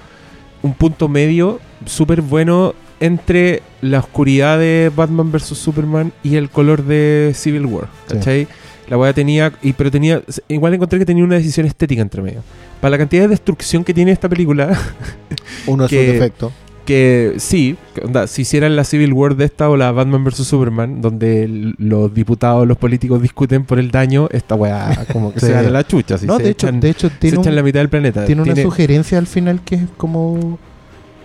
un 0.62 0.74
punto 0.74 1.08
medio 1.08 1.60
súper 1.86 2.22
bueno 2.22 2.74
entre 3.00 3.62
la 3.82 4.00
oscuridad 4.00 4.58
de 4.60 4.92
Batman 4.96 5.32
vs 5.32 5.58
Superman 5.58 6.12
y 6.24 6.36
el 6.36 6.50
color 6.50 6.84
de 6.84 7.32
Civil 7.36 7.66
War. 7.66 7.88
Sí. 8.22 8.48
La 8.90 8.98
weá 8.98 9.14
tenía, 9.14 9.52
y, 9.64 9.74
pero 9.74 9.90
tenía, 9.90 10.22
igual 10.48 10.74
encontré 10.76 11.00
que 11.00 11.06
tenía 11.06 11.24
una 11.24 11.36
decisión 11.36 11.66
estética 11.66 12.02
entre 12.02 12.22
medio. 12.22 12.42
Para 12.82 12.92
la 12.92 12.98
cantidad 13.00 13.24
de 13.24 13.30
destrucción 13.30 13.84
que 13.84 13.94
tiene 13.94 14.12
esta 14.12 14.30
película, 14.30 14.78
Uno 15.68 15.88
que- 15.88 16.14
defectos. 16.14 16.54
que 16.86 17.34
sí, 17.38 17.78
que 17.96 18.02
onda, 18.06 18.28
si 18.28 18.44
hicieran 18.44 18.76
la 18.76 18.84
Civil 18.84 19.12
War 19.14 19.36
de 19.36 19.46
esta 19.46 19.70
o 19.70 19.76
la 19.78 19.92
Batman 19.92 20.24
vs 20.24 20.46
Superman, 20.46 21.02
donde 21.02 21.74
los 21.80 22.14
diputados, 22.14 22.68
los 22.68 22.78
políticos 22.78 23.22
discuten 23.24 23.66
por 23.66 23.80
el 23.80 23.90
daño, 23.90 24.28
esta 24.32 24.54
weá 24.54 25.06
como 25.12 25.34
que 25.34 25.40
Sí. 25.42 25.48
se 25.48 25.52
da 25.54 25.64
la 25.64 25.84
chucha. 25.86 26.18
si 26.20 26.28
no, 26.28 26.38
de 26.38 26.50
hecho, 26.52 26.72
de 26.72 26.90
hecho 26.90 27.10
se 27.10 27.16
tiene, 27.16 27.38
echan 27.40 27.50
un- 27.54 27.56
la 27.56 27.64
mitad 27.64 27.80
del 27.80 27.90
planeta. 27.90 28.26
tiene 28.26 28.44
una 28.44 28.54
Tiene- 28.54 28.70
sugerencia 28.70 29.18
al 29.18 29.26
final 29.28 29.62
que 29.66 29.76
es 29.76 29.82
como... 29.98 30.60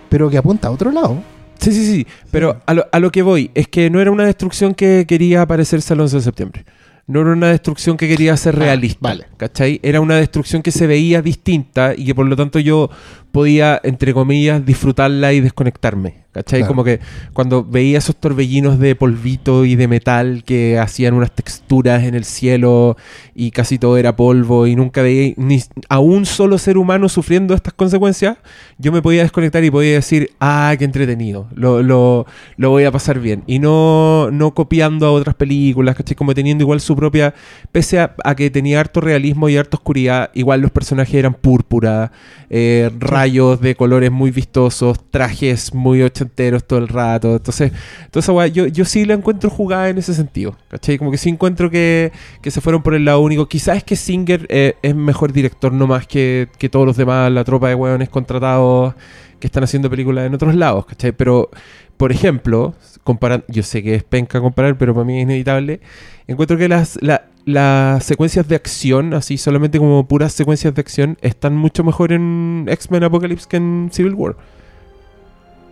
Pero 0.09 0.29
que 0.31 0.37
apunta 0.37 0.67
a 0.67 0.71
otro 0.71 0.91
lado. 0.91 1.21
Sí, 1.59 1.71
sí, 1.71 1.85
sí. 1.85 2.07
Pero 2.31 2.59
a 2.65 2.73
lo, 2.73 2.87
a 2.91 2.99
lo 2.99 3.11
que 3.11 3.21
voy 3.21 3.51
es 3.53 3.67
que 3.67 3.89
no 3.91 4.01
era 4.01 4.09
una 4.11 4.25
destrucción 4.25 4.73
que 4.73 5.05
quería 5.07 5.45
parecerse 5.45 5.93
al 5.93 6.01
11 6.01 6.15
de 6.17 6.21
septiembre. 6.23 6.65
No 7.11 7.21
era 7.21 7.31
una 7.33 7.49
destrucción 7.49 7.97
que 7.97 8.07
quería 8.07 8.37
ser 8.37 8.55
Ah, 8.55 8.59
realista. 8.59 8.99
vale. 9.01 9.25
¿Cachai? 9.37 9.79
Era 9.83 9.99
una 9.99 10.15
destrucción 10.15 10.61
que 10.61 10.71
se 10.71 10.87
veía 10.87 11.21
distinta 11.21 11.93
y 11.95 12.05
que 12.05 12.15
por 12.15 12.25
lo 12.25 12.35
tanto 12.35 12.57
yo 12.59 12.89
podía, 13.31 13.79
entre 13.83 14.13
comillas, 14.13 14.65
disfrutarla 14.65 15.33
y 15.33 15.41
desconectarme. 15.41 16.21
¿Cachai? 16.31 16.61
Claro. 16.61 16.69
Como 16.69 16.83
que 16.85 17.01
cuando 17.33 17.65
veía 17.65 17.97
esos 17.97 18.15
torbellinos 18.15 18.79
de 18.79 18.95
polvito 18.95 19.65
y 19.65 19.75
de 19.75 19.89
metal 19.89 20.43
que 20.45 20.79
hacían 20.79 21.13
unas 21.13 21.31
texturas 21.33 22.03
en 22.03 22.15
el 22.15 22.23
cielo 22.23 22.95
y 23.35 23.51
casi 23.51 23.77
todo 23.77 23.97
era 23.97 24.15
polvo 24.15 24.65
y 24.65 24.77
nunca 24.77 25.01
veía 25.01 25.33
ni 25.35 25.61
a 25.89 25.99
un 25.99 26.25
solo 26.25 26.57
ser 26.57 26.77
humano 26.77 27.09
sufriendo 27.09 27.53
estas 27.53 27.73
consecuencias, 27.73 28.37
yo 28.77 28.93
me 28.93 29.01
podía 29.01 29.23
desconectar 29.23 29.61
y 29.65 29.71
podía 29.71 29.95
decir, 29.95 30.31
ah, 30.39 30.73
qué 30.79 30.85
entretenido, 30.85 31.47
lo, 31.53 31.83
lo, 31.83 32.25
lo 32.55 32.69
voy 32.69 32.85
a 32.85 32.91
pasar 32.91 33.19
bien. 33.19 33.43
Y 33.45 33.59
no, 33.59 34.31
no 34.31 34.53
copiando 34.53 35.07
a 35.07 35.11
otras 35.11 35.35
películas, 35.35 35.97
¿cachai? 35.97 36.15
Como 36.15 36.33
teniendo 36.33 36.63
igual 36.63 36.79
su 36.79 36.95
propia, 36.95 37.33
pese 37.73 37.99
a, 37.99 38.15
a 38.23 38.35
que 38.35 38.49
tenía 38.49 38.79
harto 38.79 39.01
realismo 39.01 39.49
y 39.49 39.57
harta 39.57 39.75
oscuridad, 39.75 40.31
igual 40.33 40.61
los 40.61 40.71
personajes 40.71 41.15
eran 41.15 41.33
púrpura, 41.33 42.13
eh, 42.49 42.89
rayos 43.21 43.61
de 43.61 43.75
colores 43.75 44.11
muy 44.11 44.31
vistosos, 44.31 44.99
trajes 45.11 45.73
muy 45.75 46.01
ochenteros 46.01 46.63
todo 46.65 46.79
el 46.79 46.87
rato. 46.87 47.35
Entonces, 47.35 47.71
toda 48.09 48.47
yo, 48.47 48.65
yo 48.65 48.83
sí 48.83 49.05
la 49.05 49.13
encuentro 49.13 49.49
jugada 49.51 49.89
en 49.89 49.99
ese 49.99 50.13
sentido, 50.15 50.57
¿cachai? 50.69 50.97
Como 50.97 51.11
que 51.11 51.17
sí 51.17 51.29
encuentro 51.29 51.69
que, 51.69 52.11
que 52.41 52.49
se 52.49 52.61
fueron 52.61 52.81
por 52.81 52.95
el 52.95 53.05
lado 53.05 53.19
único. 53.21 53.47
Quizás 53.47 53.77
es 53.77 53.83
que 53.83 53.95
Singer 53.95 54.47
eh, 54.49 54.73
es 54.81 54.95
mejor 54.95 55.33
director 55.33 55.71
no 55.71 55.85
más 55.85 56.07
que, 56.07 56.47
que 56.57 56.67
todos 56.69 56.85
los 56.87 56.97
demás, 56.97 57.31
la 57.31 57.43
tropa 57.43 57.69
de 57.69 57.75
hueones 57.75 58.09
contratados 58.09 58.95
que 59.39 59.47
están 59.47 59.63
haciendo 59.63 59.89
películas 59.89 60.25
en 60.25 60.33
otros 60.33 60.55
lados, 60.55 60.85
¿cachai? 60.87 61.11
Pero, 61.11 61.49
por 61.97 62.11
ejemplo, 62.11 62.73
comparan, 63.03 63.43
yo 63.47 63.61
sé 63.61 63.83
que 63.83 63.93
es 63.95 64.03
penca 64.03 64.41
comparar, 64.41 64.77
pero 64.79 64.93
para 64.95 65.05
mí 65.05 65.17
es 65.17 65.23
inevitable. 65.23 65.79
Encuentro 66.27 66.57
que 66.57 66.67
las, 66.67 66.97
la- 67.01 67.25
las 67.45 68.03
secuencias 68.03 68.47
de 68.47 68.55
acción, 68.55 69.13
así 69.13 69.37
solamente 69.37 69.79
como 69.79 70.07
puras 70.07 70.33
secuencias 70.33 70.73
de 70.75 70.81
acción, 70.81 71.17
están 71.21 71.55
mucho 71.55 71.83
mejor 71.83 72.11
en 72.11 72.65
X-Men 72.69 73.03
Apocalypse 73.03 73.47
que 73.49 73.57
en 73.57 73.89
Civil 73.91 74.13
War. 74.13 74.35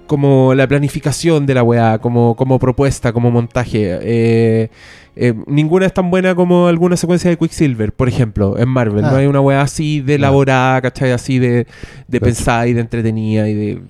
Como 0.08 0.56
la 0.56 0.68
planificación 0.68 1.46
de 1.46 1.54
la 1.54 1.62
weá, 1.62 2.00
como, 2.00 2.36
como 2.36 2.58
propuesta, 2.58 3.14
como 3.14 3.30
montaje. 3.30 4.00
eh, 4.02 4.70
eh, 5.16 5.34
ninguna 5.48 5.86
es 5.86 5.94
tan 5.94 6.10
buena 6.10 6.34
como 6.34 6.68
alguna 6.68 6.96
secuencia 6.98 7.30
de 7.30 7.38
Quicksilver, 7.38 7.92
por 7.94 8.08
ejemplo, 8.08 8.58
en 8.58 8.70
Marvel. 8.70 9.06
Ah. 9.06 9.12
No 9.12 9.18
hay 9.18 9.28
una 9.28 9.42
weá 9.42 9.62
así 9.62 10.00
de 10.00 10.16
Claro. 10.18 10.32
elaborada, 10.32 10.82
¿cachai? 10.82 11.12
Así 11.12 11.38
de, 11.40 11.68
de 12.08 12.22
pensada 12.22 12.66
y 12.68 12.74
de 12.74 12.82
entretenida 12.82 13.48
y 13.50 13.54
de, 13.54 13.82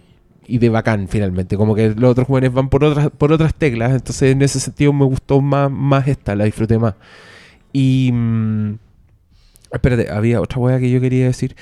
y 0.48 0.58
de 0.58 0.70
bacán 0.70 1.08
finalmente. 1.08 1.56
Como 1.56 1.74
que 1.76 1.90
los 1.96 2.12
otros 2.12 2.28
jóvenes 2.28 2.52
van 2.52 2.68
por 2.70 2.84
otras, 2.84 3.12
por 3.12 3.32
otras 3.32 3.54
teclas. 3.54 3.92
Entonces 3.92 4.32
en 4.34 4.42
ese 4.42 4.60
sentido 4.60 4.92
me 4.92 5.06
gustó 5.06 5.40
más, 5.40 5.70
más 5.72 6.08
esta, 6.08 6.36
la 6.36 6.44
disfruté 6.46 6.78
más. 6.80 6.96
Y... 7.74 8.12
mm, 8.14 8.74
espérate, 9.72 10.12
había 10.12 10.42
otra 10.42 10.60
weá 10.60 10.80
que 10.80 10.90
yo 10.90 11.00
quería 11.02 11.26
decir. 11.26 11.56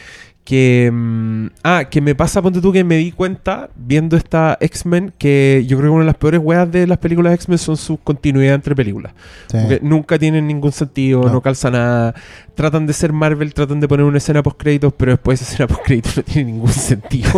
Que... 0.44 0.90
mm, 0.94 1.48
ah, 1.64 1.86
que 1.90 2.00
me 2.00 2.16
pasa, 2.16 2.42
ponte 2.42 2.62
tú, 2.62 2.72
que 2.72 2.84
me 2.84 2.96
di 2.96 3.12
cuenta 3.12 3.70
viendo 3.76 4.16
esta 4.16 4.58
X-Men 4.62 5.14
que 5.18 5.66
yo 5.68 5.78
creo 5.78 5.92
que 5.92 5.96
una 5.96 6.04
de 6.04 6.08
las 6.08 6.16
peores 6.16 6.40
weas 6.42 6.72
de 6.72 6.88
las 6.88 6.98
películas 7.00 7.34
X-Men 7.34 7.58
son 7.58 7.76
su 7.76 7.98
continuidad 7.98 8.56
entre 8.56 8.76
películas. 8.76 9.14
Sí. 9.52 9.58
Porque 9.60 9.80
nunca 9.82 10.18
tienen 10.18 10.48
ningún 10.48 10.72
sentido, 10.72 11.24
no. 11.24 11.34
No. 11.34 11.42
calza 11.42 11.70
nada. 11.70 12.16
Tratan 12.58 12.88
de 12.88 12.94
ser 12.94 13.14
Marvel, 13.14 13.54
tratan 13.54 13.80
de 13.80 13.88
poner 13.88 14.04
una 14.04 14.18
escena 14.18 14.42
post 14.42 14.58
créditos, 14.60 14.92
pero 14.98 15.12
después 15.12 15.40
esa 15.40 15.52
escena 15.54 15.68
post 15.68 15.82
créditos 15.86 16.18
no 16.18 16.24
tiene 16.24 16.52
ningún 16.54 16.70
sentido. 16.74 17.30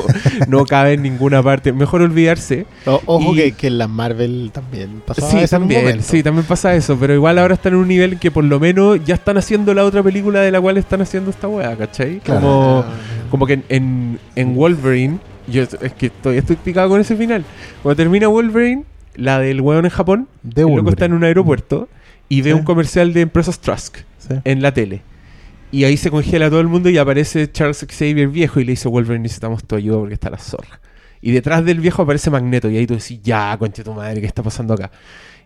no 0.47 0.63
cabe 0.65 0.93
en 0.93 1.01
ninguna 1.03 1.43
parte. 1.43 1.73
Mejor 1.73 2.01
olvidarse. 2.01 2.65
O- 2.85 3.01
ojo 3.05 3.33
Y- 3.33 3.35
que, 3.35 3.51
que 3.51 3.67
en 3.67 3.77
la 3.79 3.89
Marvel 3.89 4.49
también 4.53 5.01
pasaba 5.05 5.29
sí, 5.29 5.37
eso 5.39 5.57
en 5.57 5.63
un 5.63 5.67
también, 5.67 5.81
momento. 5.83 6.05
sí, 6.07 6.23
también 6.23 6.45
pasa 6.47 6.73
eso. 6.73 6.97
Pero 6.97 7.13
igual 7.13 7.37
ahora 7.37 7.55
están 7.55 7.73
en 7.73 7.79
un 7.79 7.87
nivel 7.89 8.17
que 8.17 8.31
por 8.31 8.45
lo 8.45 8.61
menos 8.61 9.03
ya 9.03 9.13
están 9.15 9.37
haciendo 9.37 9.73
la 9.73 9.83
otra 9.83 10.01
película 10.01 10.39
de 10.39 10.51
la 10.51 10.61
cual 10.61 10.77
están 10.77 11.01
haciendo 11.01 11.31
esta 11.31 11.49
wea, 11.49 11.75
¿cachai? 11.75 12.19
Claro. 12.21 12.39
Como, 12.41 12.85
como 13.29 13.45
que 13.45 13.61
en, 13.67 14.17
en, 14.37 14.55
Wolverine, 14.55 15.19
yo 15.49 15.63
es 15.63 15.93
que 15.97 16.09
todavía 16.11 16.39
estoy 16.39 16.55
picado 16.55 16.87
con 16.87 17.01
ese 17.01 17.17
final. 17.17 17.43
Cuando 17.83 17.97
termina 17.97 18.29
Wolverine, 18.29 18.85
la 19.15 19.37
del 19.39 19.59
weón 19.59 19.83
en 19.83 19.91
Japón, 19.91 20.27
De 20.43 20.61
el 20.61 20.73
loco 20.73 20.91
está 20.91 21.03
en 21.03 21.11
un 21.13 21.25
aeropuerto 21.25 21.89
y 22.29 22.41
ve 22.41 22.51
Sí. 22.51 22.57
un 22.57 22.63
comercial 22.63 23.11
de 23.11 23.19
Empresas 23.19 23.59
Trusk 23.59 23.97
Sí. 24.19 24.35
en 24.45 24.61
la 24.61 24.73
tele. 24.73 25.01
Y 25.71 25.83
ahí 25.83 25.97
se 25.97 26.09
congela 26.09 26.49
todo 26.49 26.61
el 26.61 26.67
mundo 26.67 26.89
y 26.89 26.97
aparece 26.97 27.51
Charles 27.51 27.85
Xavier 27.87 28.27
viejo 28.27 28.59
y 28.59 28.65
le 28.65 28.71
dice, 28.71 28.87
Wolverine, 28.87 29.23
necesitamos 29.23 29.63
tu 29.65 29.75
ayuda 29.75 29.99
porque 29.99 30.15
está 30.15 30.29
la 30.29 30.39
zorra. 30.39 30.79
Y 31.21 31.31
detrás 31.31 31.63
del 31.65 31.79
viejo 31.79 32.01
aparece 32.01 32.31
Magneto 32.31 32.69
y 32.69 32.77
ahí 32.77 32.87
tú 32.87 32.95
decís, 32.95 33.19
ya, 33.21 33.55
concha 33.57 33.83
tu 33.83 33.93
madre, 33.93 34.21
¿qué 34.21 34.27
está 34.27 34.41
pasando 34.41 34.73
acá? 34.73 34.89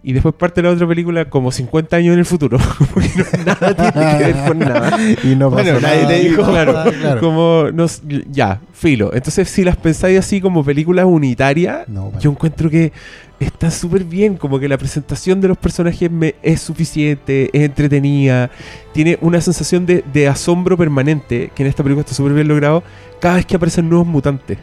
Y 0.05 0.11
después 0.11 0.35
parte 0.35 0.61
la 0.61 0.69
otra 0.71 0.85
película 0.85 1.29
como 1.29 1.49
50 1.49 1.95
años 1.95 2.13
en 2.13 2.19
el 2.19 2.25
futuro. 2.25 2.57
Porque 2.93 3.09
no- 3.15 3.43
nada 3.45 3.73
tiene 3.73 4.17
que 4.17 4.23
ver 4.33 4.47
con 4.47 4.59
nada. 4.59 4.97
Y 5.23 5.35
no 5.35 5.49
pasó 5.49 5.63
Bueno, 5.63 5.79
nadie 5.79 6.01
nada. 6.03 6.07
te 6.09 6.19
dijo. 6.19 6.43
Claro, 6.43 6.83
claro. 6.99 7.21
Como, 7.21 7.65
nos, 7.73 8.01
ya, 8.29 8.59
filo. 8.73 9.11
Entonces, 9.13 9.47
si 9.49 9.63
las 9.63 9.77
pensáis 9.77 10.19
así 10.19 10.41
como 10.41 10.63
películas 10.63 11.05
unitarias, 11.05 11.87
No, 11.87 12.03
bueno. 12.05 12.19
yo 12.19 12.31
encuentro 12.31 12.69
que 12.69 12.91
está 13.39 13.71
súper 13.71 14.03
bien. 14.03 14.35
Como 14.35 14.59
que 14.59 14.67
la 14.67 14.77
presentación 14.77 15.39
de 15.39 15.47
los 15.47 15.57
personajes 15.57 16.11
me, 16.11 16.35
es 16.43 16.59
suficiente, 16.59 17.49
es 17.53 17.63
entretenida, 17.63 18.51
tiene 18.93 19.17
una 19.21 19.39
sensación 19.39 19.85
de, 19.85 20.03
de 20.11 20.27
asombro 20.27 20.77
permanente, 20.77 21.49
que 21.55 21.63
en 21.63 21.69
esta 21.69 21.81
película 21.81 22.01
está 22.01 22.13
súper 22.13 22.33
bien 22.33 22.49
logrado, 22.49 22.83
cada 23.21 23.35
vez 23.35 23.45
que 23.45 23.55
aparecen 23.55 23.87
nuevos 23.89 24.05
mutantes. 24.07 24.57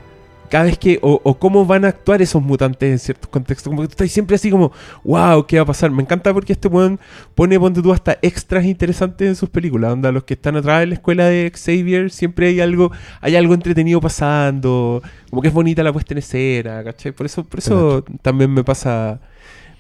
Cada 0.51 0.65
vez 0.65 0.79
que, 0.79 0.99
o, 1.01 1.21
o 1.23 1.39
cómo 1.39 1.65
van 1.65 1.85
a 1.85 1.89
actuar 1.89 2.21
esos 2.21 2.43
mutantes 2.43 2.91
en 2.91 2.99
ciertos 2.99 3.31
contextos. 3.31 3.71
Como 3.71 3.83
que 3.83 3.89
tú 3.89 3.93
estás 3.93 4.11
siempre 4.11 4.35
así 4.35 4.51
como, 4.51 4.73
wow, 5.05 5.47
¿qué 5.47 5.57
va 5.57 5.63
a 5.63 5.67
pasar? 5.67 5.91
Me 5.91 6.03
encanta 6.03 6.35
porque 6.35 6.53
este 6.53 6.69
weón 6.69 6.99
pone, 7.35 7.59
ponte 7.59 7.81
tú, 7.81 7.93
hasta 7.93 8.19
extras 8.21 8.65
interesantes 8.65 9.29
en 9.29 9.37
sus 9.37 9.49
películas. 9.49 9.93
Onda, 9.93 10.11
los 10.11 10.25
que 10.25 10.35
están 10.35 10.57
atrás 10.57 10.81
de 10.81 10.87
la 10.89 10.95
escuela 10.95 11.27
de 11.27 11.53
Xavier, 11.55 12.11
siempre 12.11 12.49
hay 12.49 12.61
algo, 12.61 12.91
hay 13.21 13.37
algo 13.37 13.55
entretenido 13.55 14.01
pasando. 14.01 15.03
Como 15.31 15.41
que 15.41 15.49
es 15.49 15.55
bonita 15.55 15.83
la 15.83 15.93
puesta 15.93 16.15
en 16.15 16.19
escena, 16.19 16.83
¿cachai? 16.83 17.13
Por 17.13 17.27
eso, 17.27 17.45
por 17.45 17.61
eso 17.61 18.05
también 18.23 18.53
me 18.53 18.65
pasa. 18.65 19.21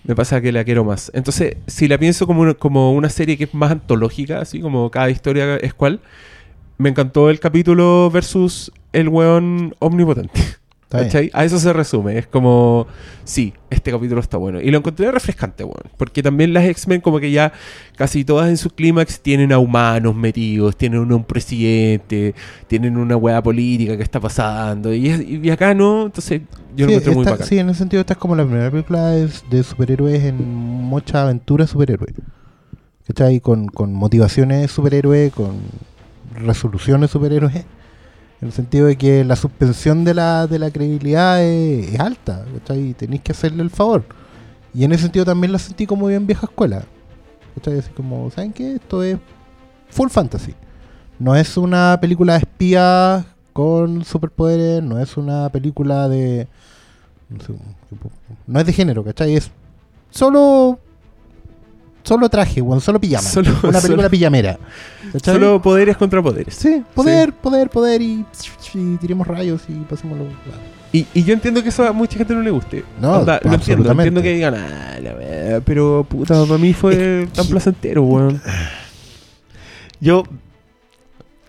Me 0.02 0.14
pasa 0.14 0.40
que 0.40 0.50
la 0.50 0.64
quiero 0.64 0.82
más. 0.82 1.10
Entonces, 1.14 1.56
si 1.66 1.86
la 1.86 1.98
pienso 1.98 2.26
como 2.26 2.40
una, 2.40 2.54
como 2.54 2.94
una 2.94 3.10
serie 3.10 3.36
que 3.36 3.44
es 3.44 3.52
más 3.52 3.70
antológica, 3.70 4.40
así 4.40 4.60
como 4.60 4.90
cada 4.90 5.10
historia 5.10 5.56
es 5.56 5.74
cual, 5.74 6.00
me 6.78 6.88
encantó 6.88 7.28
el 7.28 7.38
capítulo 7.38 8.10
versus 8.10 8.72
el 8.94 9.10
weón 9.10 9.74
omnipotente. 9.78 10.59
A 11.32 11.44
eso 11.44 11.58
se 11.58 11.72
resume. 11.72 12.18
Es 12.18 12.26
como, 12.26 12.86
sí, 13.24 13.54
este 13.70 13.90
capítulo 13.92 14.20
está 14.20 14.36
bueno. 14.38 14.60
Y 14.60 14.70
lo 14.70 14.78
encontré 14.78 15.10
refrescante, 15.12 15.62
weón. 15.62 15.82
Porque 15.96 16.22
también 16.22 16.52
las 16.52 16.64
X-Men, 16.64 17.00
como 17.00 17.20
que 17.20 17.30
ya 17.30 17.52
casi 17.96 18.24
todas 18.24 18.48
en 18.48 18.56
su 18.56 18.70
clímax 18.70 19.20
tienen 19.20 19.52
a 19.52 19.58
humanos 19.58 20.14
metidos, 20.16 20.76
tienen 20.76 21.00
un, 21.00 21.12
un 21.12 21.24
presidente, 21.24 22.34
tienen 22.66 22.96
una 22.96 23.16
weá 23.16 23.42
política 23.42 23.96
que 23.96 24.02
está 24.02 24.18
pasando. 24.20 24.92
Y, 24.92 25.08
es- 25.08 25.20
y 25.28 25.48
acá 25.50 25.74
no, 25.74 26.06
entonces 26.06 26.42
yo 26.74 26.86
lo 26.86 26.90
sí, 26.90 26.92
encontré 26.92 27.12
muy 27.12 27.26
bacán. 27.26 27.46
sí, 27.46 27.58
en 27.58 27.68
ese 27.70 27.78
sentido, 27.80 28.00
esta 28.00 28.14
es 28.14 28.18
como 28.18 28.34
la 28.34 28.44
primera 28.44 28.70
película 28.70 29.08
de, 29.10 29.28
de 29.50 29.62
superhéroes 29.62 30.24
en 30.24 30.44
mucha 30.44 31.22
aventura 31.22 31.66
superhéroe. 31.66 32.12
¿Cachai? 33.06 33.40
Con, 33.40 33.66
con 33.66 33.92
motivaciones 33.92 34.70
superhéroe, 34.70 35.30
con 35.30 35.56
resoluciones 36.34 37.10
superhéroe. 37.10 37.64
En 38.40 38.48
el 38.48 38.52
sentido 38.52 38.86
de 38.86 38.96
que 38.96 39.24
la 39.24 39.36
suspensión 39.36 40.04
de 40.04 40.14
la, 40.14 40.46
de 40.46 40.58
la 40.58 40.70
credibilidad 40.70 41.42
es, 41.42 41.98
alta. 42.00 42.44
¿Cachai? 42.58 42.90
Y 42.90 42.94
tenéis 42.94 43.22
que 43.22 43.32
hacerle 43.32 43.62
el 43.62 43.70
favor. 43.70 44.04
Y 44.72 44.84
en 44.84 44.92
ese 44.92 45.02
sentido 45.02 45.24
también 45.24 45.52
la 45.52 45.58
sentí 45.58 45.86
como 45.86 46.06
bien 46.06 46.26
vieja 46.26 46.46
escuela. 46.46 46.84
¿Cachai? 47.54 47.78
Así 47.78 47.90
como, 47.90 48.30
¿saben 48.30 48.52
qué? 48.52 48.76
Esto 48.76 49.02
es 49.02 49.18
full 49.90 50.08
fantasy. 50.08 50.54
No 51.18 51.36
es 51.36 51.56
una 51.56 51.98
película 52.00 52.34
de 52.34 52.38
espías 52.38 53.26
con 53.52 54.04
superpoderes, 54.04 54.82
no 54.82 54.98
es 54.98 55.16
una 55.18 55.50
película 55.50 56.08
de. 56.08 56.48
No, 57.28 57.40
sé, 57.40 57.52
no 58.46 58.58
es 58.60 58.66
de 58.66 58.72
género, 58.72 59.04
¿cachai? 59.04 59.36
Es 59.36 59.50
solo 60.10 60.78
solo 62.02 62.28
traje, 62.28 62.60
weón, 62.62 62.80
solo 62.80 63.00
pijama. 63.00 63.28
Solo- 63.28 63.50
Una 63.50 63.80
película 63.80 63.80
solo- 63.80 64.10
pijamera. 64.10 64.58
¿Cachai? 65.12 65.34
Solo 65.34 65.60
poderes 65.62 65.96
contra 65.96 66.22
poderes. 66.22 66.54
Sí, 66.54 66.82
poder, 66.94 67.32
poder, 67.32 67.68
poder 67.70 68.00
y, 68.02 68.24
y 68.74 68.96
tiremos 68.96 69.26
rayos 69.26 69.62
y 69.68 69.72
pasémoslo. 69.88 70.24
Y, 70.92 71.06
y 71.14 71.22
yo 71.22 71.32
entiendo 71.34 71.62
que 71.62 71.68
eso 71.68 71.86
a 71.86 71.92
mucha 71.92 72.18
gente 72.18 72.34
no 72.34 72.42
le 72.42 72.50
guste. 72.50 72.84
No, 73.00 73.18
Onda, 73.20 73.40
lo 73.44 73.54
entiendo, 73.54 73.90
entiendo 73.92 74.22
que 74.22 74.32
digan, 74.34 74.54
ah, 74.54 74.98
la 75.00 75.60
pero 75.64 76.04
puta, 76.08 76.44
para 76.44 76.58
mí 76.58 76.72
fue 76.74 77.28
tan 77.32 77.46
placentero, 77.46 78.02
weón. 78.02 78.40
Yo 80.00 80.24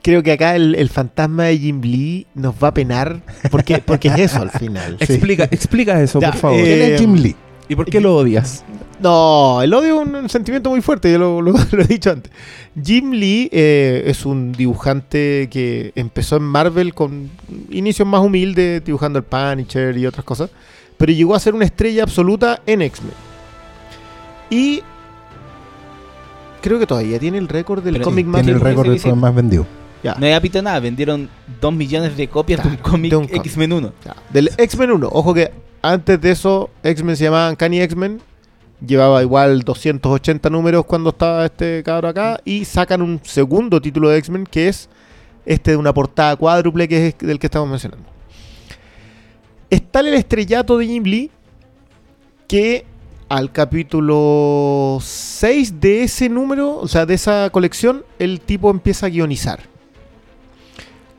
creo 0.04 0.22
que 0.24 0.34
acá 0.34 0.56
el, 0.56 0.76
el 0.76 0.90
fantasma 0.90 1.46
de 1.46 1.58
Jim 1.58 1.82
Lee 1.82 2.28
nos 2.36 2.54
va 2.62 2.70
a 2.70 2.74
penar 2.74 3.22
porque, 3.50 3.78
porque 3.80 4.10
es 4.10 4.20
eso 4.20 4.42
al 4.42 4.52
final. 4.52 4.98
Explica, 5.00 5.46
explica 5.46 6.02
eso, 6.02 6.20
Ya, 6.20 6.32
por 6.32 6.40
favor. 6.40 6.60
eh, 6.60 6.64
¿Quién 6.64 6.82
es 6.94 7.00
Jim 7.00 7.14
Lee? 7.16 7.36
¿Y 7.70 7.76
por 7.76 7.86
qué 7.86 8.02
lo 8.02 8.16
odias? 8.16 8.64
No, 9.02 9.62
el 9.62 9.74
odio 9.74 10.02
es 10.02 10.08
un, 10.08 10.16
un 10.16 10.30
sentimiento 10.30 10.70
muy 10.70 10.82
fuerte, 10.82 11.12
yo 11.12 11.18
lo, 11.18 11.42
lo- 11.42 11.54
lo 11.54 11.82
he 11.84 11.88
dicho 11.88 12.12
antes. 12.12 12.32
Jim 12.82 13.12
Lee 13.12 13.50
eh, 13.52 14.04
es 14.06 14.26
un 14.26 14.52
dibujante 14.52 15.50
que 15.52 15.92
empezó 15.96 16.38
en 16.38 16.44
Marvel 16.44 16.94
con 16.94 17.30
inicios 17.70 18.08
más 18.08 18.22
humildes, 18.22 18.84
dibujando 18.86 19.20
el 19.20 19.26
Punisher 19.26 19.98
y 19.98 20.06
otras 20.06 20.24
cosas, 20.24 20.50
pero 20.98 21.12
llegó 21.12 21.36
a 21.36 21.40
ser 21.40 21.54
una 21.56 21.66
estrella 21.66 22.04
absoluta 22.04 22.62
en 22.66 22.82
X-Men. 22.84 23.14
Y 24.50 24.82
creo 26.62 26.78
que 26.80 26.86
todavía 26.86 27.20
tiene 27.20 27.38
el 27.38 27.48
récord 27.48 27.84
del 27.84 27.94
Pero 27.96 28.06
cómic 28.06 28.26
más 28.28 28.42
Tiene 28.44 28.58
el 28.58 28.62
récord 28.64 28.90
del 28.90 29.02
cómic 29.02 29.16
más 29.18 29.36
vendido. 29.36 29.66
Ya. 30.04 30.16
No 30.16 30.26
he 30.26 30.42
pito 30.42 30.62
nada, 30.62 30.80
vendieron 30.80 31.30
2 31.60 31.74
millones 31.74 32.18
de 32.18 32.28
copias 32.28 32.62
de 32.64 32.70
un 32.70 32.76
Claro, 32.76 32.92
cómic 32.92 33.12
de 33.12 33.16
un 33.18 33.28
cómic. 33.28 33.46
X-Men 33.46 33.74
1. 33.74 33.94
Ya, 34.06 34.16
Del 34.32 34.50
X-Men 34.58 34.92
1. 34.92 35.10
Ojo 35.12 35.34
que 35.34 35.52
antes 35.82 36.20
de 36.22 36.32
eso, 36.32 36.70
X-Men 36.84 37.16
se 37.18 37.26
llamaban 37.26 37.52
Uncanny 37.52 37.82
X-Men. 37.82 38.20
Llevaba 38.86 39.22
igual 39.22 39.62
280 39.62 40.50
números 40.50 40.86
cuando 40.86 41.12
estaba 41.12 41.46
este 41.46 41.84
cabro 41.84 42.08
acá. 42.08 42.40
Y 42.44 42.66
sacan 42.66 43.02
un 43.02 43.20
segundo 43.24 43.80
título 43.82 44.10
de 44.10 44.18
X-Men 44.18 44.46
que 44.46 44.68
es 44.68 44.90
este 45.46 45.72
de 45.72 45.78
una 45.78 45.94
portada 45.94 46.36
cuádruple 46.36 46.88
que 46.88 47.08
es 47.08 47.18
del 47.20 47.40
que 47.40 47.48
estamos 47.48 47.70
mencionando. 47.70 48.10
Está 49.70 50.02
el 50.02 50.14
estrellato 50.14 50.78
de 50.78 50.88
Jim 50.88 51.04
Lee 51.04 51.32
que 52.48 52.86
al 53.30 53.52
capítulo 53.54 54.98
6 55.02 55.80
de 55.80 56.04
ese 56.04 56.28
número, 56.28 56.78
o 56.78 56.88
sea, 56.88 57.06
de 57.06 57.14
esa 57.14 57.50
colección, 57.50 58.04
el 58.20 58.42
tipo 58.42 58.70
empieza 58.70 59.06
a 59.06 59.10
guionizar. 59.10 59.62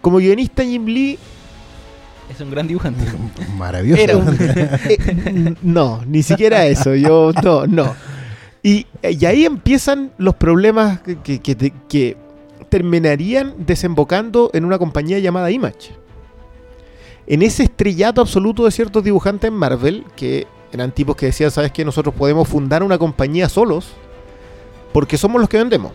Como 0.03 0.19
guionista 0.19 0.63
Jim 0.63 0.85
Lee 0.85 1.19
Es 2.31 2.41
un 2.41 2.51
gran 2.51 2.67
dibujante. 2.67 3.05
Maravilloso. 3.59 4.03
era 4.03 4.17
un- 4.17 4.37
eh, 4.41 5.55
no, 5.63 6.03
ni 6.07 6.23
siquiera 6.23 6.67
eso. 6.67 6.95
Yo 6.95 7.33
no, 7.43 7.67
no. 7.67 7.95
Y, 8.63 8.87
y 9.03 9.25
ahí 9.27 9.45
empiezan 9.45 10.13
los 10.19 10.35
problemas 10.37 11.01
que, 11.01 11.17
que- 11.21 11.41
que 11.41 11.55
te- 11.55 11.75
que 11.89 12.17
terminarían 12.69 13.55
desembocando 13.59 14.51
en 14.55 14.65
una 14.65 14.79
compañía 14.79 15.19
llamada 15.19 15.51
Image. 15.51 15.91
En 17.27 17.43
ese 17.43 17.65
estrellato 17.65 18.21
absoluto 18.21 18.65
de 18.65 18.71
ciertos 18.71 19.05
dibujantes 19.05 19.49
en 19.49 19.55
Marvel, 19.55 20.05
que 20.17 20.47
eran 20.73 20.91
tipos 20.93 21.17
que 21.17 21.27
decían, 21.27 21.51
¿sabes 21.51 21.71
qué? 21.71 21.85
Nosotros 21.85 22.15
podemos 22.15 22.49
fundar 22.49 22.83
una 22.83 22.97
compañía 22.99 23.49
solos 23.49 23.93
porque 24.93 25.19
somos 25.19 25.41
los 25.41 25.49
que 25.51 25.59
vendemos. 25.59 25.93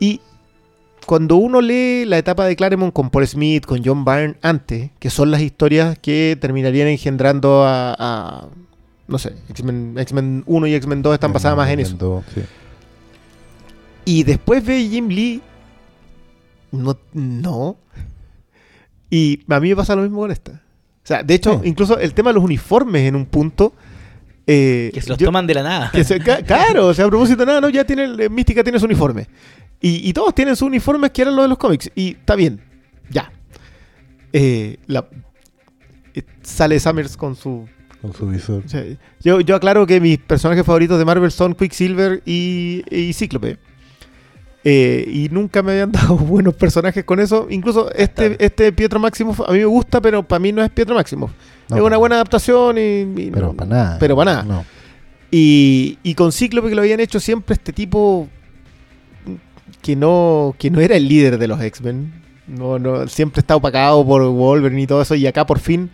Y 0.00 0.20
cuando 1.06 1.36
uno 1.36 1.60
lee 1.60 2.04
la 2.06 2.18
etapa 2.18 2.44
de 2.46 2.54
Claremont 2.56 2.92
con 2.92 3.10
Paul 3.10 3.26
Smith, 3.26 3.64
con 3.66 3.82
John 3.84 4.04
Byrne 4.04 4.36
antes, 4.42 4.90
que 4.98 5.10
son 5.10 5.30
las 5.30 5.40
historias 5.40 5.98
que 5.98 6.36
terminarían 6.40 6.88
engendrando 6.88 7.64
a, 7.64 7.94
a, 7.98 8.48
no 9.08 9.18
sé, 9.18 9.34
X-Men 9.50 9.94
X-Men 9.98 10.44
1 10.46 10.66
y 10.68 10.74
X-Men 10.74 11.02
2 11.02 11.14
están 11.14 11.32
basadas 11.32 11.56
más 11.56 11.68
en 11.70 11.80
eso. 11.80 12.22
Sí. 12.34 12.40
Y 14.04 14.22
después 14.24 14.64
ve 14.64 14.88
Jim 14.88 15.08
Lee. 15.08 15.40
No. 16.70 16.96
no. 17.12 17.76
Y 19.10 19.40
a 19.48 19.60
mí 19.60 19.68
me 19.70 19.76
pasa 19.76 19.94
lo 19.94 20.02
mismo 20.02 20.20
con 20.20 20.30
esta. 20.30 20.52
O 20.52 21.04
sea, 21.06 21.22
de 21.22 21.34
hecho, 21.34 21.60
Sí. 21.62 21.68
incluso 21.68 21.98
el 21.98 22.14
tema 22.14 22.30
de 22.30 22.34
los 22.34 22.44
uniformes 22.44 23.02
en 23.02 23.16
un 23.16 23.26
punto. 23.26 23.72
eh, 24.46 24.90
Que 24.92 25.00
se 25.00 25.08
los 25.08 25.18
yo- 25.18 25.26
toman 25.26 25.46
de 25.46 25.54
la 25.54 25.62
nada. 25.62 25.90
que 25.92 26.02
se- 26.02 26.18
ca- 26.18 26.42
claro, 26.42 26.88
o 26.88 26.94
sea, 26.94 27.04
a 27.04 27.08
propósito 27.08 27.38
de 27.40 27.46
nada, 27.46 27.60
no, 27.60 27.68
ya 27.68 27.84
tiene, 27.84 28.24
eh, 28.24 28.28
Mística 28.28 28.64
tiene 28.64 28.78
su 28.80 28.86
uniforme. 28.86 29.28
Y, 29.82 30.08
y 30.08 30.12
todos 30.12 30.34
tienen 30.34 30.54
sus 30.56 30.68
uniformes 30.68 31.10
que 31.10 31.22
eran 31.22 31.34
los 31.36 31.44
de 31.44 31.48
los 31.48 31.58
cómics. 31.58 31.90
Y 31.94 32.12
está 32.12 32.36
bien, 32.36 32.60
ya. 33.10 33.30
Eh, 34.32 34.78
la- 34.86 35.08
eh, 36.14 36.22
sale 36.42 36.78
Summers 36.80 37.16
con 37.16 37.34
su... 37.36 37.68
Con 38.00 38.12
su 38.14 38.26
visor. 38.26 38.62
o 38.64 38.68
sea, 38.68 38.84
yo, 39.20 39.40
yo 39.40 39.54
aclaro 39.56 39.86
que 39.86 40.00
mis 40.00 40.18
personajes 40.18 40.64
favoritos 40.64 40.98
de 40.98 41.04
Marvel 41.04 41.30
son 41.30 41.54
Quicksilver 41.54 42.22
y, 42.26 42.82
y 42.90 43.12
Cíclope. 43.12 43.58
Eh, 44.64 45.04
y 45.12 45.28
nunca 45.30 45.62
me 45.62 45.72
habían 45.72 45.90
dado 45.92 46.16
buenos 46.16 46.54
personajes 46.54 47.04
con 47.04 47.20
eso. 47.20 47.46
Incluso 47.50 47.92
este, 47.92 48.36
este 48.44 48.72
Pietro 48.72 48.98
Máximo 49.00 49.34
a 49.46 49.52
mí 49.52 49.58
me 49.58 49.64
gusta, 49.64 50.00
pero 50.00 50.22
para 50.26 50.38
mí 50.40 50.50
no 50.52 50.62
es 50.64 50.70
Pietro 50.70 50.94
Máximo. 50.94 51.30
No, 51.68 51.76
es 51.76 51.82
una 51.82 51.96
buena 51.96 52.16
adaptación 52.16 52.76
y... 52.78 53.02
y 53.22 53.30
Pero 53.32 53.46
no- 53.48 53.54
para 53.54 53.70
nada. 53.70 53.96
Pero 53.98 54.16
para 54.16 54.32
nada. 54.32 54.44
No. 54.44 54.64
y, 55.30 55.98
y 56.02 56.14
con 56.14 56.32
Cíclope 56.32 56.68
que 56.68 56.74
lo 56.74 56.82
habían 56.82 57.00
hecho 57.00 57.18
siempre 57.20 57.54
este 57.54 57.72
tipo 57.72 58.28
que 59.80 59.96
no, 59.96 60.54
que 60.58 60.70
no 60.70 60.80
era 60.80 60.96
el 60.96 61.08
líder 61.08 61.38
de 61.38 61.48
los 61.48 61.60
X-Men. 61.60 62.12
No, 62.46 62.78
no, 62.78 63.06
siempre 63.08 63.40
está 63.40 63.56
opacado 63.56 64.04
por 64.06 64.22
Wolverine 64.28 64.82
y 64.82 64.86
todo 64.86 65.02
eso. 65.02 65.14
Y 65.14 65.26
acá 65.26 65.46
por 65.46 65.58
fin 65.58 65.90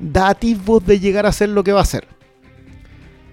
da 0.00 0.28
atisbos 0.30 0.84
de 0.86 0.98
llegar 1.00 1.26
a 1.26 1.32
ser 1.32 1.48
lo 1.50 1.62
que 1.64 1.72
va 1.72 1.80
a 1.80 1.84
ser. 1.84 2.06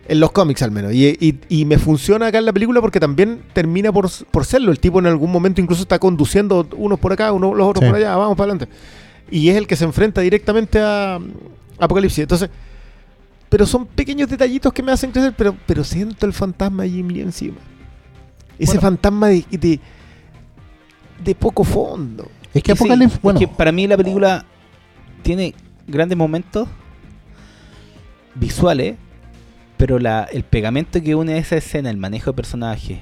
En 0.08 0.20
los 0.20 0.32
cómics 0.32 0.64
al 0.64 0.72
menos. 0.72 0.92
Y, 0.94 1.06
y- 1.20 1.40
y 1.50 1.66
me 1.66 1.78
funciona 1.78 2.28
acá 2.28 2.40
en 2.40 2.46
la 2.46 2.54
película 2.54 2.82
porque 2.82 3.00
también 3.00 3.42
termina 3.54 3.92
por, 3.92 4.10
por 4.32 4.44
serlo. 4.46 4.72
El 4.72 4.80
tipo 4.80 5.00
en 5.00 5.06
algún 5.06 5.32
momento 5.32 5.62
incluso 5.62 5.84
está 5.84 6.00
conduciendo 6.00 6.68
unos 6.76 7.00
por 7.00 7.14
acá, 7.14 7.32
unos 7.32 7.56
los 7.56 7.68
otros 7.68 7.84
Sí. 7.86 7.90
por 7.92 7.98
allá, 8.00 8.16
vamos 8.16 8.36
para 8.36 8.52
adelante. 8.52 8.74
Y 9.30 9.50
es 9.50 9.56
el 9.56 9.68
que 9.68 9.76
se 9.76 9.86
enfrenta 9.86 10.22
directamente 10.22 10.80
a 10.80 11.20
Apocalipsis. 11.78 12.20
Entonces, 12.24 12.50
pero 13.50 13.68
son 13.68 13.86
pequeños 13.86 14.28
detallitos 14.30 14.74
que 14.74 14.82
me 14.82 14.92
hacen 14.92 15.12
crecer, 15.12 15.34
pero, 15.38 15.56
pero 15.68 15.84
siento 15.84 16.26
el 16.26 16.34
fantasma 16.34 16.84
de 16.84 16.90
Jim 16.90 17.08
Lee 17.10 17.22
encima. 17.22 17.58
Ese 18.60 18.74
Bueno. 18.74 18.82
fantasma 18.82 19.28
de, 19.30 19.46
de, 19.50 19.80
de 21.24 21.36
poco 21.36 21.64
fondo. 21.64 22.30
Es 22.54 22.62
que 22.62 22.74
Y 22.74 22.76
sí, 22.76 22.84
Apocalipsis, 22.84 23.16
es 23.18 23.22
bueno, 23.22 23.40
que 23.40 23.48
para 23.48 23.72
mí 23.72 23.88
la 23.88 23.98
película 23.98 24.46
tiene 25.24 25.56
grandes 25.88 26.18
momentos 26.18 26.68
visuales, 28.36 28.96
pero 29.78 30.00
la, 30.00 30.24
el 30.32 30.44
pegamento 30.44 31.02
que 31.02 31.16
une 31.16 31.38
esa 31.38 31.56
escena, 31.58 31.90
el 31.90 31.98
manejo 31.98 32.32
de 32.32 32.36
personajes, 32.36 33.00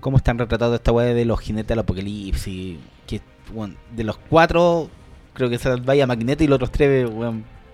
cómo 0.00 0.16
están 0.16 0.38
retratados 0.38 0.76
esta 0.76 0.92
weá 0.92 1.12
de 1.14 1.24
los 1.24 1.40
jinetes 1.40 1.68
del 1.68 1.80
apocalipsis, 1.80 2.78
que 3.06 3.20
bueno, 3.52 3.74
de 3.94 4.04
los 4.04 4.18
cuatro, 4.18 4.90
creo 5.34 5.48
que 5.50 5.58
se 5.58 5.74
vaya 5.76 6.06
Magneto 6.06 6.44
y 6.44 6.46
los 6.46 6.56
otros 6.56 6.70
tres 6.70 7.10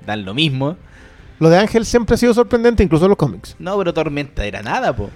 dan 0.07 0.25
lo 0.25 0.35
mismo. 0.35 0.77
Lo 1.41 1.49
de 1.49 1.59
Ángel 1.59 1.85
siempre 1.85 2.15
ha 2.15 2.19
sido 2.19 2.33
sorprendente, 2.33 2.83
incluso 2.85 3.07
en 3.07 3.11
los 3.11 3.19
cómics. 3.19 3.57
No, 3.59 3.77
pero 3.77 3.93
Tormenta 3.93 4.45
era 4.47 4.63
nada, 4.63 4.95
po. 4.95 5.11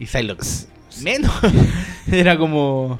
Y 0.00 0.06
Psylocke 0.06 0.44
menos. 1.02 1.32
era 2.10 2.36
como... 2.38 2.98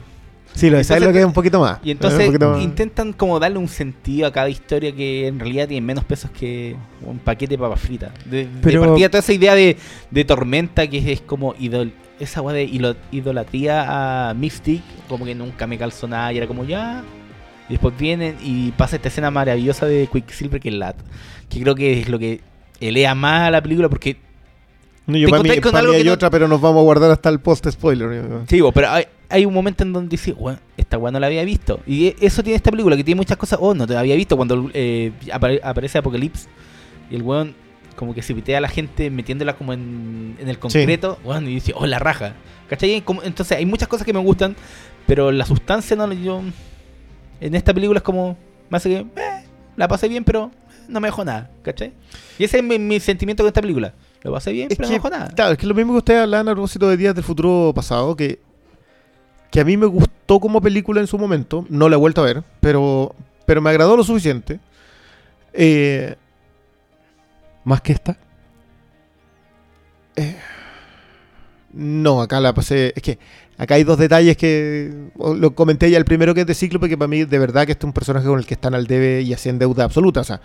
Sí, 0.54 0.70
lo 0.70 0.76
de 0.76 0.82
Entonces- 0.82 0.96
Psylocke 0.98 1.12
que 1.14 1.18
es 1.20 1.24
un 1.26 1.32
poquito 1.32 1.58
más. 1.60 1.78
Y 1.82 1.90
Es 1.90 1.96
entonces 1.96 2.38
más. 2.40 2.62
intentan 2.62 3.12
como 3.12 3.40
darle 3.40 3.58
un 3.58 3.66
sentido 3.66 4.28
a 4.28 4.32
cada 4.32 4.48
historia 4.48 4.94
que 4.94 5.26
en 5.26 5.40
realidad 5.40 5.66
tiene 5.66 5.84
menos 5.84 6.04
pesos 6.04 6.30
que 6.30 6.76
un 7.02 7.18
paquete 7.18 7.54
de 7.54 7.58
papas 7.58 7.80
fritas. 7.80 8.12
De, 8.24 8.44
de 8.44 8.50
Pero- 8.62 8.82
partida 8.82 9.08
toda 9.08 9.18
esa 9.18 9.32
idea 9.32 9.54
de, 9.56 9.76
de 10.12 10.24
tormenta 10.24 10.86
que 10.86 11.12
es, 11.12 11.20
como 11.20 11.54
idol, 11.58 11.92
esa 12.20 12.40
weá 12.40 12.54
de 12.54 12.70
idolatría 13.10 14.28
a 14.30 14.34
Mystic, 14.34 14.82
como 15.08 15.24
que 15.24 15.34
nunca 15.34 15.66
me 15.66 15.76
calzó 15.76 16.06
nada 16.06 16.32
y 16.32 16.36
era 16.38 16.46
como 16.46 16.64
ya. 16.64 17.02
Y 17.68 17.72
después 17.72 17.94
vienen 17.98 18.36
y 18.42 18.70
pasa 18.72 18.96
esta 18.96 19.08
escena 19.08 19.30
maravillosa 19.30 19.86
de 19.86 20.06
Quicksilver 20.12 20.60
que 20.60 20.68
es 20.68 20.74
la 20.74 20.94
que 21.48 21.60
creo 21.62 21.74
que 21.74 22.00
es 22.00 22.08
lo 22.08 22.18
que 22.18 22.40
elea 22.78 23.14
más 23.14 23.48
a 23.48 23.50
la 23.50 23.62
película 23.62 23.88
porque 23.88 24.18
No, 25.06 25.16
yo 25.18 25.28
para 25.28 25.42
mí, 25.42 25.48
con 25.60 25.72
para 25.72 25.80
algo 25.80 25.92
mí 25.92 25.96
que 25.98 26.02
hay 26.02 26.06
no- 26.08 26.12
otra, 26.14 26.30
pero 26.30 26.48
nos 26.48 26.60
vamos 26.60 26.80
a 26.80 26.82
guardar 26.84 27.10
hasta 27.10 27.28
el 27.28 27.38
post-spoiler. 27.40 28.22
Sí, 28.48 28.60
pero 28.74 28.88
hay, 28.90 29.04
hay 29.28 29.44
un 29.44 29.52
momento 29.52 29.82
en 29.82 29.92
donde 29.92 30.08
dice, 30.08 30.32
"Weón, 30.32 30.58
esta 30.76 30.96
weá 30.96 31.12
no 31.12 31.20
la 31.20 31.26
había 31.26 31.44
visto. 31.44 31.80
Y 31.86 32.06
e- 32.08 32.16
eso 32.20 32.42
tiene 32.42 32.56
esta 32.56 32.70
película, 32.70 32.96
que 32.96 33.04
tiene 33.04 33.18
muchas 33.18 33.36
cosas, 33.36 33.58
oh, 33.60 33.74
no 33.74 33.86
te 33.86 33.92
la 33.94 34.00
había 34.00 34.14
visto 34.16 34.36
cuando 34.36 34.70
eh, 34.72 35.12
apare- 35.32 35.60
aparece 35.62 35.98
Apocalipsis. 35.98 36.48
Y 37.10 37.16
el 37.16 37.22
weón 37.22 37.54
como 37.96 38.12
que 38.14 38.22
se 38.22 38.34
pitea 38.34 38.58
a 38.58 38.60
la 38.60 38.68
gente 38.68 39.08
metiéndola 39.10 39.54
como 39.56 39.72
en, 39.72 40.36
en 40.40 40.48
el 40.48 40.58
concreto, 40.58 41.18
weón, 41.22 41.46
y 41.48 41.54
dice, 41.54 41.72
oh, 41.76 41.86
la 41.86 41.98
raja. 41.98 42.32
¿Cachai? 42.68 43.04
Entonces 43.24 43.58
hay 43.58 43.66
muchas 43.66 43.88
cosas 43.88 44.04
que 44.06 44.12
me 44.12 44.18
gustan, 44.20 44.56
pero 45.06 45.30
la 45.30 45.44
sustancia 45.44 45.94
no 45.96 46.10
yo... 46.12 46.42
En 47.40 47.54
esta 47.54 47.74
película 47.74 47.98
es 47.98 48.02
como, 48.02 48.38
me 48.70 48.76
hace 48.78 48.88
que, 48.88 48.96
eh, 48.96 49.44
la 49.76 49.86
pasé 49.86 50.08
bien, 50.08 50.24
pero 50.24 50.50
no 50.88 50.98
me 51.00 51.08
dejó 51.08 51.24
nada, 51.24 51.50
¿cachai? 51.62 51.92
Y 52.38 52.44
ese 52.44 52.58
es 52.58 52.64
mi, 52.64 52.78
mi 52.78 52.98
sentimiento 53.00 53.42
con 53.42 53.48
esta 53.48 53.60
película. 53.60 53.92
Lo 54.24 54.32
pasé 54.32 54.52
bien, 54.52 54.68
Es 54.70 54.76
pero 54.76 54.88
que, 54.88 54.98
no 54.98 55.10
nada. 55.10 55.28
claro, 55.28 55.52
es 55.52 55.58
que 55.58 55.66
lo 55.66 55.74
mismo 55.74 55.92
que 55.92 55.98
ustedes 55.98 56.22
hablaban 56.22 56.48
a 56.48 56.52
propósito 56.52 56.88
de 56.88 56.96
Días 56.96 57.14
del 57.14 57.22
Futuro 57.22 57.72
pasado, 57.74 58.16
que, 58.16 58.40
que 59.52 59.60
a 59.60 59.64
mí 59.64 59.76
me 59.76 59.86
gustó 59.86 60.40
como 60.40 60.60
película 60.60 61.00
en 61.00 61.06
su 61.06 61.18
momento, 61.18 61.64
no 61.68 61.88
la 61.88 61.94
he 61.94 61.98
vuelto 61.98 62.22
a 62.22 62.24
ver, 62.24 62.42
pero, 62.60 63.14
pero 63.46 63.60
me 63.60 63.70
agradó 63.70 63.96
lo 63.96 64.02
suficiente. 64.02 64.58
Eh, 65.52 66.16
¿Más 67.64 67.80
que 67.82 67.92
esta? 67.92 68.16
No, 71.72 72.22
acá 72.22 72.40
la 72.40 72.54
pasé. 72.54 72.92
Es 72.96 73.02
que 73.02 73.18
acá 73.58 73.74
hay 73.74 73.84
dos 73.84 73.98
detalles 73.98 74.36
que 74.36 75.10
lo 75.18 75.54
comenté 75.54 75.90
ya. 75.90 75.98
El 75.98 76.04
primero 76.04 76.34
que 76.34 76.42
es 76.42 76.46
de 76.46 76.54
Cíclope, 76.54 76.88
que 76.88 76.96
para 76.96 77.08
mí 77.08 77.24
de 77.24 77.38
verdad 77.38 77.66
que 77.66 77.72
este 77.72 77.84
es 77.84 77.88
un 77.88 77.92
personaje 77.92 78.26
con 78.26 78.38
el 78.38 78.46
que 78.46 78.54
están 78.54 78.74
al 78.74 78.86
debe 78.86 79.22
y 79.22 79.32
así 79.34 79.48
en 79.48 79.58
deuda 79.58 79.84
absoluta. 79.84 80.20
O 80.20 80.24
sea, 80.24 80.40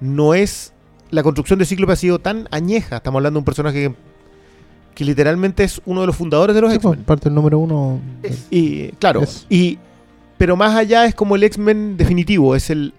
no 0.00 0.34
es. 0.34 0.72
La 1.10 1.22
construcción 1.22 1.58
de 1.58 1.64
Cíclope 1.66 1.92
ha 1.92 1.96
sido 1.96 2.18
tan 2.18 2.46
añeja. 2.50 2.96
Estamos 2.96 3.18
hablando 3.18 3.38
de 3.38 3.40
un 3.40 3.44
personaje 3.44 3.88
que, 3.88 3.94
que 4.94 5.04
literalmente 5.04 5.64
es 5.64 5.80
uno 5.84 6.02
de 6.02 6.06
los 6.06 6.16
fundadores 6.16 6.54
de 6.54 6.60
los 6.60 6.72
Sí, 6.72 6.78
pues, 6.78 6.92
X-Men. 6.92 7.04
parte 7.04 7.24
del 7.24 7.34
número 7.34 7.58
uno. 7.58 8.00
Y 8.50 8.88
claro, 8.92 9.22
Es- 9.22 9.46
y 9.48 9.78
pero 10.38 10.56
más 10.56 10.74
allá 10.74 11.04
es 11.04 11.14
como 11.14 11.36
el 11.36 11.42
X-Men 11.42 11.96
definitivo, 11.96 12.54
es 12.56 12.70
el 12.70 12.94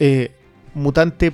eh, 0.00 0.30
mutante. 0.74 1.32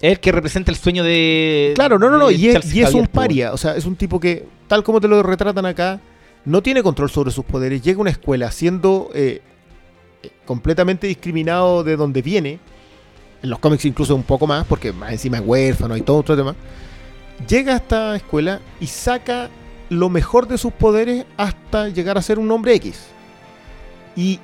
el 0.00 0.18
que 0.20 0.32
representa 0.32 0.70
el 0.70 0.76
sueño 0.76 1.04
de. 1.04 1.72
Claro, 1.74 1.98
no, 1.98 2.08
no, 2.10 2.18
no, 2.18 2.30
y 2.30 2.48
es, 2.48 2.74
y 2.74 2.82
un 2.84 2.94
weón. 2.94 3.06
paria, 3.08 3.52
o 3.52 3.56
sea, 3.56 3.76
es 3.76 3.84
un 3.84 3.94
tipo 3.96 4.18
que, 4.18 4.46
tal 4.68 4.82
como 4.82 5.00
te 5.00 5.06
lo 5.08 5.22
retratan 5.22 5.66
acá, 5.66 6.00
no 6.44 6.62
tiene 6.62 6.82
control 6.82 7.10
sobre 7.10 7.30
sus 7.30 7.44
poderes, 7.44 7.82
llega 7.82 7.98
a 7.98 8.00
una 8.00 8.10
escuela 8.10 8.50
siendo 8.50 9.10
eh, 9.14 9.40
eh, 10.22 10.30
completamente 10.44 11.06
discriminado 11.06 11.84
de 11.84 11.96
donde 11.96 12.22
viene, 12.22 12.58
en 13.42 13.50
los 13.50 13.58
cómics 13.58 13.84
incluso 13.84 14.14
un 14.14 14.22
poco 14.22 14.46
más, 14.46 14.66
porque 14.66 14.92
más 14.92 15.12
encima 15.12 15.38
es 15.38 15.42
huérfano 15.46 15.96
y 15.96 16.02
todo 16.02 16.18
otro 16.18 16.36
tema, 16.36 16.54
llega 17.48 17.74
a 17.74 17.76
esta 17.76 18.16
escuela 18.16 18.60
y 18.80 18.86
saca 18.86 19.48
lo 19.90 20.08
mejor 20.08 20.48
de 20.48 20.58
sus 20.58 20.72
poderes 20.72 21.24
hasta 21.36 21.88
llegar 21.88 22.18
a 22.18 22.22
ser 22.22 22.38
un 22.38 22.50
hombre 22.50 22.74
X. 22.74 23.06
Y 24.16 24.40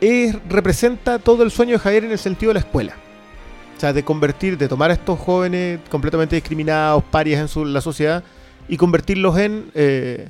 es- 0.00 0.36
representa 0.48 1.18
todo 1.18 1.42
el 1.42 1.50
sueño 1.50 1.72
de 1.72 1.78
Javier 1.78 2.04
en 2.04 2.10
el 2.12 2.18
sentido 2.18 2.50
de 2.50 2.54
la 2.54 2.60
escuela. 2.60 2.94
O 3.76 3.80
sea, 3.80 3.92
de 3.92 4.04
convertir, 4.04 4.58
de 4.58 4.68
tomar 4.68 4.90
a 4.90 4.94
estos 4.94 5.18
jóvenes 5.18 5.80
completamente 5.90 6.36
discriminados, 6.36 7.02
parias 7.04 7.40
en 7.40 7.48
su- 7.48 7.64
la 7.64 7.80
sociedad, 7.80 8.22
y 8.68 8.76
convertirlos 8.76 9.38
en... 9.38 9.70
eh, 9.74 10.28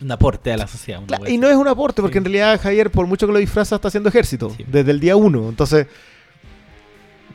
Un 0.00 0.10
aporte 0.12 0.52
a 0.52 0.56
la 0.56 0.66
sociedad. 0.66 1.00
una 1.00 1.08
Cla- 1.16 1.20
wea 1.22 1.30
y 1.30 1.38
no 1.38 1.48
es 1.48 1.56
un 1.56 1.68
aporte, 1.68 2.02
porque 2.02 2.14
Sí. 2.14 2.18
en 2.18 2.24
realidad 2.24 2.60
Javier, 2.60 2.90
por 2.90 3.06
mucho 3.06 3.26
que 3.26 3.32
lo 3.32 3.38
disfraza, 3.38 3.76
está 3.76 3.88
haciendo 3.88 4.08
ejército 4.10 4.50
Sí. 4.56 4.64
desde 4.66 4.90
el 4.90 5.00
día 5.00 5.16
uno. 5.16 5.48
Entonces, 5.48 5.86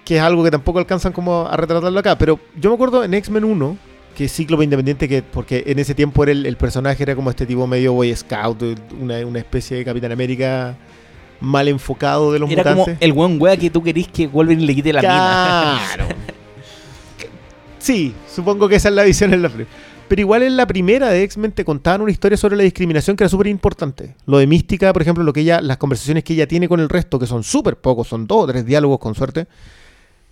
que 0.05 0.17
es 0.17 0.21
algo 0.21 0.43
que 0.43 0.51
tampoco 0.51 0.79
alcanzan 0.79 1.11
como 1.13 1.47
a 1.47 1.55
retratarlo 1.57 1.99
acá. 1.99 2.17
Pero 2.17 2.39
yo 2.55 2.69
me 2.69 2.75
acuerdo 2.75 3.03
en 3.03 3.13
X-Men 3.13 3.43
1, 3.43 3.77
que 4.15 4.25
es 4.25 4.33
Cíclope 4.33 4.63
Independiente, 4.63 5.07
que 5.07 5.23
porque 5.23 5.63
en 5.67 5.79
ese 5.79 5.95
tiempo 5.95 6.23
era 6.23 6.31
el, 6.33 6.45
el 6.45 6.57
personaje 6.57 7.01
era 7.01 7.15
como 7.15 7.29
este 7.29 7.45
tipo 7.45 7.65
medio 7.65 7.93
Boy 7.93 8.15
Scout, 8.15 8.61
una, 8.99 9.17
una 9.25 9.39
especie 9.39 9.77
de 9.77 9.85
Capitán 9.85 10.11
América 10.11 10.75
mal 11.39 11.67
enfocado 11.67 12.31
de 12.31 12.37
los 12.39 12.51
Era 12.51 12.61
como 12.63 12.75
mutantes. 12.77 13.01
el 13.01 13.13
buen 13.13 13.41
wea 13.41 13.57
que 13.57 13.69
tú 13.71 13.81
querís 13.81 14.07
que 14.09 14.27
Wolverine 14.27 14.63
le 14.65 14.75
quite 14.75 14.93
la 14.93 15.01
mina. 15.01 15.81
Claro. 15.95 16.07
sí, 17.79 18.13
supongo 18.33 18.67
que 18.69 18.75
esa 18.75 18.89
es 18.89 18.95
la 18.95 19.03
visión 19.03 19.33
en 19.33 19.41
la 19.41 19.49
pre- 19.49 19.65
Pero 20.11 20.19
igual 20.19 20.43
en 20.43 20.57
la 20.57 20.67
primera 20.67 21.07
de 21.09 21.23
X-Men 21.23 21.53
te 21.53 21.63
contaban 21.63 22.01
una 22.01 22.11
historia 22.11 22.35
sobre 22.35 22.57
la 22.57 22.63
discriminación 22.63 23.15
que 23.15 23.23
era 23.23 23.29
súper 23.29 23.47
importante. 23.47 24.17
Lo 24.25 24.39
de 24.39 24.45
Mística, 24.45 24.91
por 24.91 25.01
ejemplo, 25.01 25.23
lo 25.23 25.31
que 25.31 25.39
ella, 25.39 25.61
las 25.61 25.77
conversaciones 25.77 26.25
que 26.25 26.33
ella 26.33 26.49
tiene 26.49 26.67
con 26.67 26.81
el 26.81 26.89
resto, 26.89 27.17
que 27.17 27.25
son 27.25 27.43
súper 27.43 27.77
pocos, 27.77 28.09
son 28.09 28.27
dos 28.27 28.43
o 28.43 28.47
tres 28.47 28.65
diálogos 28.65 28.99
con 28.99 29.15
suerte. 29.15 29.47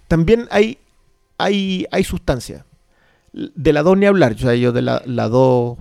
También 0.09 0.49
hay, 0.51 0.79
hay, 1.37 1.85
hay 1.91 2.03
sustancia. 2.03 2.65
De 3.31 3.71
la 3.71 3.81
2 3.81 3.97
ni 3.99 4.05
hablar. 4.05 4.33
O 4.33 4.37
sea, 4.37 4.53
yo 4.53 4.73
de 4.73 4.81
la, 4.81 5.01
la 5.05 5.29
2 5.29 5.77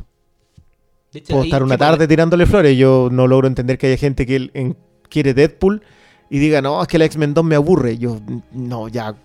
De 1.15 1.19
hecho, 1.19 1.33
puedo 1.33 1.43
estar 1.43 1.65
una 1.65 1.77
tarde 1.77 2.07
tirándole 2.07 2.47
flores. 2.47 2.79
Yo 2.79 3.09
no 3.11 3.27
logro 3.27 3.49
entender 3.49 3.79
que 3.79 3.89
haya 3.89 3.97
gente 3.97 4.27
que 4.27 4.49
en- 4.55 4.77
quiere 5.09 5.35
Deadpool 5.35 5.83
y 6.31 6.39
diga, 6.39 6.63
no, 6.63 6.81
es 6.81 6.87
que 6.87 6.99
la 6.99 7.05
X-Men 7.07 7.35
2 7.35 7.45
me 7.45 7.57
aburre. 7.57 7.99
Yo, 7.99 8.21
no, 8.53 8.87
ya 8.87 9.17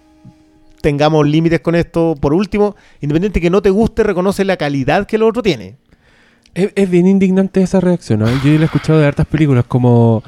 tengamos 0.84 1.26
límites 1.26 1.62
con 1.62 1.74
esto. 1.76 2.16
Por 2.20 2.34
último, 2.34 2.76
independiente 3.02 3.40
que 3.42 3.50
no 3.50 3.62
te 3.62 3.70
guste, 3.72 4.04
reconoce 4.04 4.44
la 4.44 4.58
calidad 4.58 5.08
que 5.08 5.16
el 5.16 5.24
otro 5.24 5.42
tiene. 5.42 5.78
Es, 6.54 6.72
es 6.76 6.90
bien 6.90 7.08
indignante 7.08 7.64
esa 7.64 7.80
reacción. 7.80 8.20
¿no? 8.20 8.28
Yo 8.44 8.52
la 8.54 8.62
he 8.62 8.66
escuchado 8.66 9.00
de 9.00 9.08
hartas 9.08 9.26
películas 9.26 9.64
como 9.66 10.22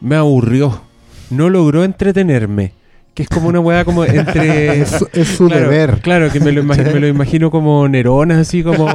me 0.00 0.14
aburrió, 0.14 0.82
no 1.30 1.48
logró 1.50 1.82
entretenerme. 1.82 2.72
Que 3.14 3.22
es 3.22 3.28
como 3.28 3.48
una 3.48 3.60
weá 3.60 3.84
como 3.84 4.04
entre... 4.04 4.80
Es, 4.82 5.04
es 5.12 5.28
su 5.28 5.46
claro, 5.46 5.62
deber. 5.70 6.00
Claro, 6.00 6.30
que 6.30 6.40
me 6.40 6.50
lo, 6.52 6.62
imagi- 6.62 6.92
me 6.92 6.98
lo 7.00 7.06
imagino 7.06 7.50
como 7.50 7.88
Nerona, 7.88 8.40
así 8.40 8.62
como... 8.62 8.88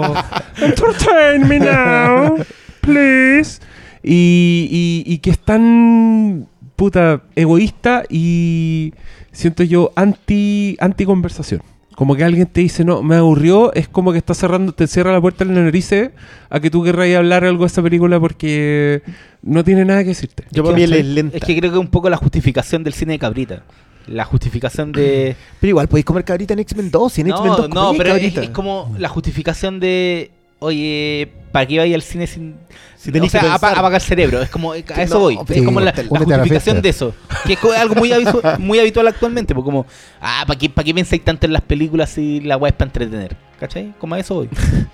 Entertain 0.61 1.47
me 1.47 1.57
now, 1.59 2.35
please. 2.81 3.59
Y, 4.03 4.67
y, 5.05 5.13
y 5.13 5.17
que 5.19 5.29
es 5.31 5.39
tan 5.39 6.47
puta 6.75 7.21
egoísta 7.35 8.03
y 8.09 8.93
siento 9.31 9.63
yo 9.63 9.91
anti, 9.95 10.77
anti 10.79 11.05
conversación. 11.05 11.61
Como 11.95 12.15
que 12.15 12.23
alguien 12.23 12.47
te 12.47 12.61
dice, 12.61 12.85
no, 12.85 13.03
me 13.03 13.17
aburrió, 13.17 13.73
es 13.73 13.89
como 13.89 14.13
que 14.13 14.19
está 14.19 14.33
cerrando, 14.33 14.71
te 14.71 14.87
cierra 14.87 15.11
la 15.11 15.19
puerta 15.19 15.43
en 15.43 15.53
la 15.53 15.61
nariz 15.61 15.91
a 16.49 16.59
que 16.61 16.69
tú 16.69 16.81
querrás 16.81 17.13
hablar 17.13 17.43
algo 17.43 17.63
de 17.63 17.67
esta 17.67 17.81
película 17.81 18.17
porque 18.19 19.01
no 19.41 19.65
tiene 19.65 19.83
nada 19.83 20.03
que 20.03 20.09
decirte. 20.09 20.45
Yo 20.51 20.63
él 20.69 20.75
¿Cachai? 20.81 20.99
es 20.99 21.05
lenta. 21.05 21.37
Es 21.37 21.43
que 21.43 21.57
creo 21.57 21.71
que 21.71 21.77
es 21.77 21.81
un 21.81 21.89
poco 21.89 22.09
la 22.09 22.15
justificación 22.15 22.85
del 22.85 22.93
cine 22.93 23.13
de 23.13 23.19
cabrita. 23.19 23.63
La 24.07 24.23
justificación 24.23 24.91
de. 24.91 25.35
Pero 25.59 25.69
igual 25.69 25.87
podéis 25.87 26.05
comer 26.05 26.23
cabrita 26.23 26.53
en 26.53 26.59
X-Men 26.59 26.89
2. 26.89 27.17
Y 27.17 27.21
en 27.21 27.27
X-Men 27.27 27.47
No, 27.47 27.57
2 27.57 27.69
no, 27.69 27.93
pero 27.97 28.15
es, 28.15 28.37
es 28.37 28.49
como 28.49 28.95
la 28.97 29.09
justificación 29.09 29.79
de. 29.79 30.31
Oye, 30.59 31.31
¿para 31.53 31.65
qué 31.65 31.77
vaya 31.79 31.95
al 31.95 32.01
cine 32.01 32.27
sin.? 32.27 32.55
Si 32.97 33.13
tenéis 33.13 33.29
o 33.29 33.31
sea, 33.31 33.41
que 33.41 33.47
pensar. 33.47 33.77
apagar 33.77 34.01
el 34.01 34.05
cerebro. 34.05 34.41
Es 34.41 34.49
como. 34.49 34.73
A 34.73 34.77
eso 34.77 35.13
No, 35.15 35.19
voy. 35.21 35.39
sí, 35.47 35.53
es 35.59 35.61
como 35.63 35.79
la, 35.79 35.93
la 35.95 36.03
justificación 36.03 36.81
de 36.81 36.89
eso. 36.89 37.13
Que 37.45 37.53
es 37.53 37.59
algo 37.77 37.95
muy, 37.95 38.09
habitu- 38.11 38.57
muy 38.59 38.77
habitual 38.79 39.07
actualmente. 39.07 39.55
Porque 39.55 39.65
como. 39.65 39.85
Ah, 40.21 40.43
¿para 40.45 40.59
qué, 40.59 40.69
¿para 40.69 40.83
qué 40.85 40.93
pensáis 40.93 41.23
tanto 41.23 41.45
en 41.45 41.53
las 41.53 41.61
películas 41.61 42.09
si 42.09 42.41
la 42.41 42.57
weá 42.57 42.69
es 42.71 42.75
para 42.75 42.89
entretener? 42.89 43.37
¿Cachai? 43.57 43.93
Como 43.99 44.15
a 44.15 44.19
eso 44.19 44.35
voy. 44.35 44.49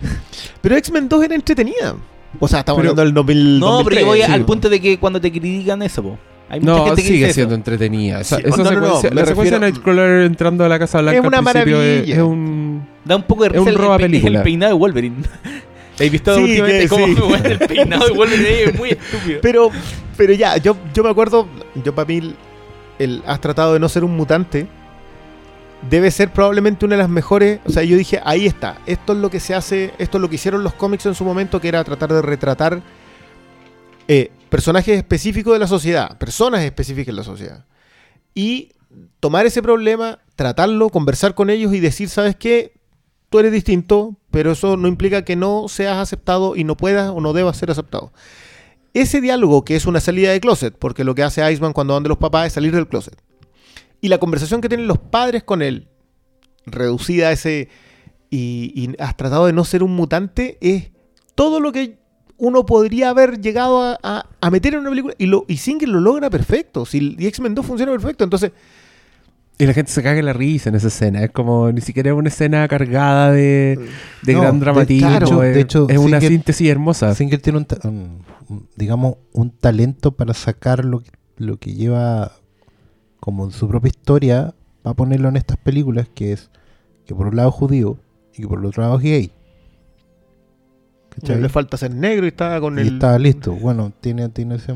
Pero 0.62 0.75
X-Men 0.78 1.10
2 1.10 1.23
era 1.23 1.36
entretenida. 1.36 1.95
O 2.39 2.47
sea, 2.47 2.60
estamos 2.60 2.82
Pero- 2.82 2.91
hablando 2.91 3.04
del 3.06 3.13
2000. 3.15 3.60
No, 3.60 3.84
pero 3.84 4.01
yo 4.01 4.06
2003, 4.06 4.06
voy 4.06 4.21
sí. 4.21 4.32
al 4.32 4.45
punto 4.45 4.69
de 4.69 4.80
que 4.82 4.99
cuando 4.99 5.19
te 5.21 5.32
critican 5.32 5.82
eso, 5.82 6.04
po. 6.04 6.17
Hay 6.47 6.60
mucha 6.60 6.71
No, 6.73 6.86
gente 6.86 7.01
que 7.01 7.08
sigue 7.08 7.19
dice 7.21 7.34
siendo 7.34 7.54
eso. 7.56 7.60
entretenida. 7.60 8.21
Esa, 8.21 8.36
Sí, 8.38 8.43
esa 8.45 8.58
no, 8.58 8.63
no, 8.65 8.71
no, 8.71 8.75
secuencia, 8.86 9.10
me 9.10 9.15
la 9.15 9.25
secuencia 9.25 9.58
refiero- 9.58 9.60
de 9.65 9.71
Nightcrawler 9.71 10.25
entrando 10.28 10.63
a 10.63 10.69
la 10.69 10.78
Casa 10.78 11.01
Blanca 11.01 11.19
Es 11.19 11.25
una 11.25 11.38
al 11.39 11.43
principio 11.43 11.82
es- 11.82 11.88
maravilla. 11.95 12.15
es 12.15 12.21
un... 12.21 12.88
Da 13.06 13.15
un 13.15 13.24
poco 13.24 13.44
de 13.44 13.50
Es 13.50 13.54
risa 13.54 13.62
un 13.63 13.70
el, 13.70 13.76
roba 13.76 13.96
el 13.96 14.02
pe- 14.02 14.06
película. 14.08 14.39
el 14.39 14.44
peinado 14.44 14.74
de 14.74 14.80
Wolverine. 14.80 15.15
¿Has 16.00 16.12
visto 16.12 16.36
Sí, 16.36 16.41
últimamente 16.41 16.80
que 16.82 16.88
cómo 16.89 17.06
sí. 17.38 17.41
el 17.46 17.60
peinado 17.60 18.06
de 18.08 18.12
Wolverine 18.12 18.63
es 18.63 18.78
muy 18.78 18.89
estúpido? 18.89 19.39
Pero, 19.41 19.70
pero 20.18 20.34
ya, 20.34 20.58
yo, 20.58 20.76
yo 20.94 21.04
me 21.04 21.10
acuerdo, 21.10 21.48
yo 21.84 21.96
para 21.96 22.08
mí, 22.08 22.18
el, 22.18 22.36
el 23.00 23.24
has 23.26 23.39
tratado 23.39 23.74
de 23.74 23.80
no 23.80 23.88
ser 23.88 24.04
un 24.04 24.15
mutante, 24.18 24.68
debe 25.89 26.10
ser 26.12 26.32
probablemente 26.32 26.84
una 26.86 26.96
de 26.96 27.02
las 27.04 27.10
mejores. 27.10 27.60
O 27.65 27.70
sea, 27.70 27.84
yo 27.84 27.96
dije, 27.96 28.20
ahí 28.26 28.46
está, 28.48 28.80
esto 28.88 29.13
es 29.13 29.20
lo 29.20 29.30
que 29.30 29.39
se 29.39 29.54
hace, 29.54 29.94
esto 30.00 30.18
es 30.18 30.22
lo 30.22 30.30
que 30.30 30.36
hicieron 30.36 30.63
los 30.63 30.74
cómics 30.74 31.06
en 31.06 31.15
su 31.15 31.24
momento, 31.24 31.62
que 31.62 31.68
era 31.70 31.84
tratar 31.84 32.12
de 32.12 32.22
retratar 32.22 32.82
eh, 34.08 34.32
personajes 34.50 34.98
específicos 34.98 35.54
de 35.54 35.60
la 35.60 35.68
sociedad, 35.68 36.18
personas 36.18 36.62
específicas 36.62 37.08
de 37.13 37.18
la 37.20 37.24
sociedad. 37.24 37.65
Y 38.34 38.72
tomar 39.20 39.46
ese 39.46 39.62
problema, 39.62 40.20
tratarlo, 40.36 40.89
conversar 40.89 41.34
con 41.36 41.50
ellos 41.50 41.74
y 41.74 41.80
decir, 41.80 42.10
¿sabes 42.10 42.36
qué? 42.36 42.74
Eres 43.39 43.52
distinto, 43.52 44.15
pero 44.32 44.52
eso 44.52 44.78
no 44.78 44.88
implica 44.88 45.26
que 45.26 45.36
no 45.36 45.67
seas 45.67 45.98
aceptado 45.98 46.56
y 46.56 46.63
no 46.63 46.78
puedas 46.78 47.10
o 47.10 47.21
no 47.21 47.34
debas 47.34 47.58
ser 47.58 47.71
aceptado. 47.71 48.12
Ese 48.93 49.21
diálogo 49.21 49.65
que 49.65 49.76
es 49.76 49.86
una 49.86 50.00
salida 50.00 50.32
de 50.32 50.39
closet, 50.39 50.76
porque 50.78 51.04
lo 51.04 51.15
que 51.15 51.24
hace 51.24 51.50
Iceman 51.52 51.74
cuando 51.74 51.93
van 51.93 52.04
de 52.04 52.10
los 52.10 52.17
papás 52.17 52.48
es 52.48 52.54
salir 52.54 52.74
del 52.74 52.88
closet. 52.88 53.21
Y 54.02 54.08
la 54.08 54.19
conversación 54.19 54.62
que 54.62 54.69
tienen 54.69 54.88
los 54.88 55.00
padres 55.00 55.43
con 55.43 55.62
él, 55.62 55.89
reducida 56.65 57.30
a 57.30 57.32
ese... 57.32 57.69
Y, 58.30 58.71
y 58.76 59.02
has 59.02 59.15
tratado 59.15 59.45
de 59.45 59.54
no 59.54 59.63
ser 59.63 59.84
un 59.84 59.95
mutante, 59.95 60.58
es 60.60 60.91
todo 61.36 61.60
lo 61.60 61.71
que 61.71 62.00
uno 62.38 62.65
podría 62.65 63.10
haber 63.10 63.39
llegado 63.39 63.98
a 64.02 64.50
meter 64.52 64.74
en 64.74 64.82
una 64.82 64.89
película. 64.89 65.15
Y, 65.17 65.28
lo, 65.28 65.45
y 65.48 65.58
Singer 65.58 65.88
lo 65.88 66.00
logra 66.00 66.30
perfecto. 66.30 66.86
Si, 66.86 67.15
y 67.17 67.28
X-Men 67.28 67.56
2 67.56 67.65
funciona 67.65 67.91
perfecto. 67.91 68.24
Entonces, 68.24 68.52
Y 69.58 69.65
la 69.65 69.74
gente 69.74 69.89
se 69.91 70.04
caga 70.04 70.20
en 70.20 70.26
la 70.26 70.34
risa 70.34 70.68
en 70.70 70.76
esa 70.76 70.88
escena. 70.89 71.24
Es 71.24 71.32
como 71.32 71.72
ni 71.72 71.80
siquiera 71.80 72.10
es 72.10 72.15
una 72.15 72.28
escena 72.28 72.68
cargada 72.68 73.32
de, 73.32 73.80
de 74.24 74.34
No, 74.34 74.41
gran 74.41 74.56
de- 74.56 74.65
dramatismo. 74.65 75.08
claro, 75.10 75.44
es, 75.44 75.56
de 75.56 75.62
hecho, 75.62 75.88
es 75.89 75.98
una 75.98 76.20
Singer- 76.20 76.28
síntesis 76.28 76.70
hermosa. 76.70 77.15
Singer 77.15 77.39
tiene 77.41 77.60
un, 77.84 78.20
digamos, 78.76 79.15
un 79.32 79.52
talento 79.52 80.12
para 80.12 80.34
sacar 80.34 80.84
lo, 80.84 81.00
que- 81.00 81.12
lo 81.38 81.58
que 81.58 81.74
lleva 81.74 82.34
como 83.22 83.46
en 83.46 83.52
su 83.52 83.68
propia 83.70 83.89
historia, 83.89 84.54
para 84.84 84.94
ponerlo 84.94 85.30
en 85.30 85.38
estas 85.38 85.58
películas, 85.58 86.08
que 86.13 86.34
es 86.34 86.50
que 87.06 87.15
por 87.15 87.28
un 87.28 87.36
lado 87.38 87.50
es 87.50 87.56
judío 87.56 87.98
y 88.34 88.41
que 88.41 88.48
por 88.48 88.60
el 88.60 88.65
otro 88.65 88.84
lado 88.84 88.98
es 88.98 89.04
gay. 89.04 89.32
¿Cachai? 91.21 91.41
le 91.41 91.49
falta 91.49 91.78
ser 91.78 91.93
negro 91.93 92.25
y 92.25 92.30
estaba 92.30 92.60
con 92.60 92.78
y 92.78 92.82
el 92.82 92.88
estaba 92.95 93.17
listo. 93.17 93.54
Bueno, 93.54 93.91
tiene, 94.01 94.28
tiene 94.30 94.56
ese 94.56 94.73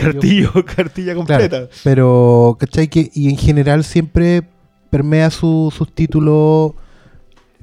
cartillo, 0.00 0.50
cartilla 0.76 1.14
completa. 1.14 1.48
Claro, 1.48 1.68
pero, 1.84 2.56
¿cachai? 2.60 2.88
Que, 2.88 3.10
y 3.14 3.28
en 3.30 3.36
general 3.36 3.84
siempre 3.84 4.42
permea 4.90 5.30
su- 5.30 5.72
sus 5.76 5.92
títulos. 5.92 6.72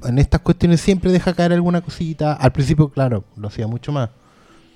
En 0.04 0.18
estas 0.18 0.40
cuestiones 0.42 0.80
siempre 0.80 1.10
deja 1.10 1.32
caer 1.34 1.52
alguna 1.52 1.80
cosita. 1.80 2.34
Al 2.34 2.52
principio, 2.52 2.88
claro, 2.90 3.24
lo 3.36 3.48
hacía 3.48 3.66
mucho 3.66 3.92
más. 3.92 4.10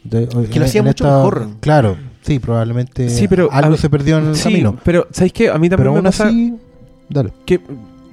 De- 0.02 0.26
que 0.50 0.59
lo 0.59 0.64
hacía 0.64 0.83
mucho 0.83 1.04
mejor. 1.04 1.46
Claro, 1.61 1.96
sí, 2.22 2.38
probablemente 2.38 3.11
Sí, 3.11 3.28
pero, 3.28 3.50
algo 3.52 3.74
a- 3.74 3.78
se 3.78 3.90
perdió 3.90 4.16
en 4.18 4.28
el 4.28 4.35
Sí, 4.37 4.44
camino. 4.44 4.76
pero 4.83 5.06
¿sabéis 5.11 5.35
qué? 5.35 5.50
A 5.50 5.59
mí 5.59 5.68
también 5.68 5.76
Pero 5.76 5.90
me 5.92 5.96
aún 5.98 6.04
pasa 6.04 6.28
así, 6.28 6.54
dale. 7.11 7.33
que, 7.44 7.61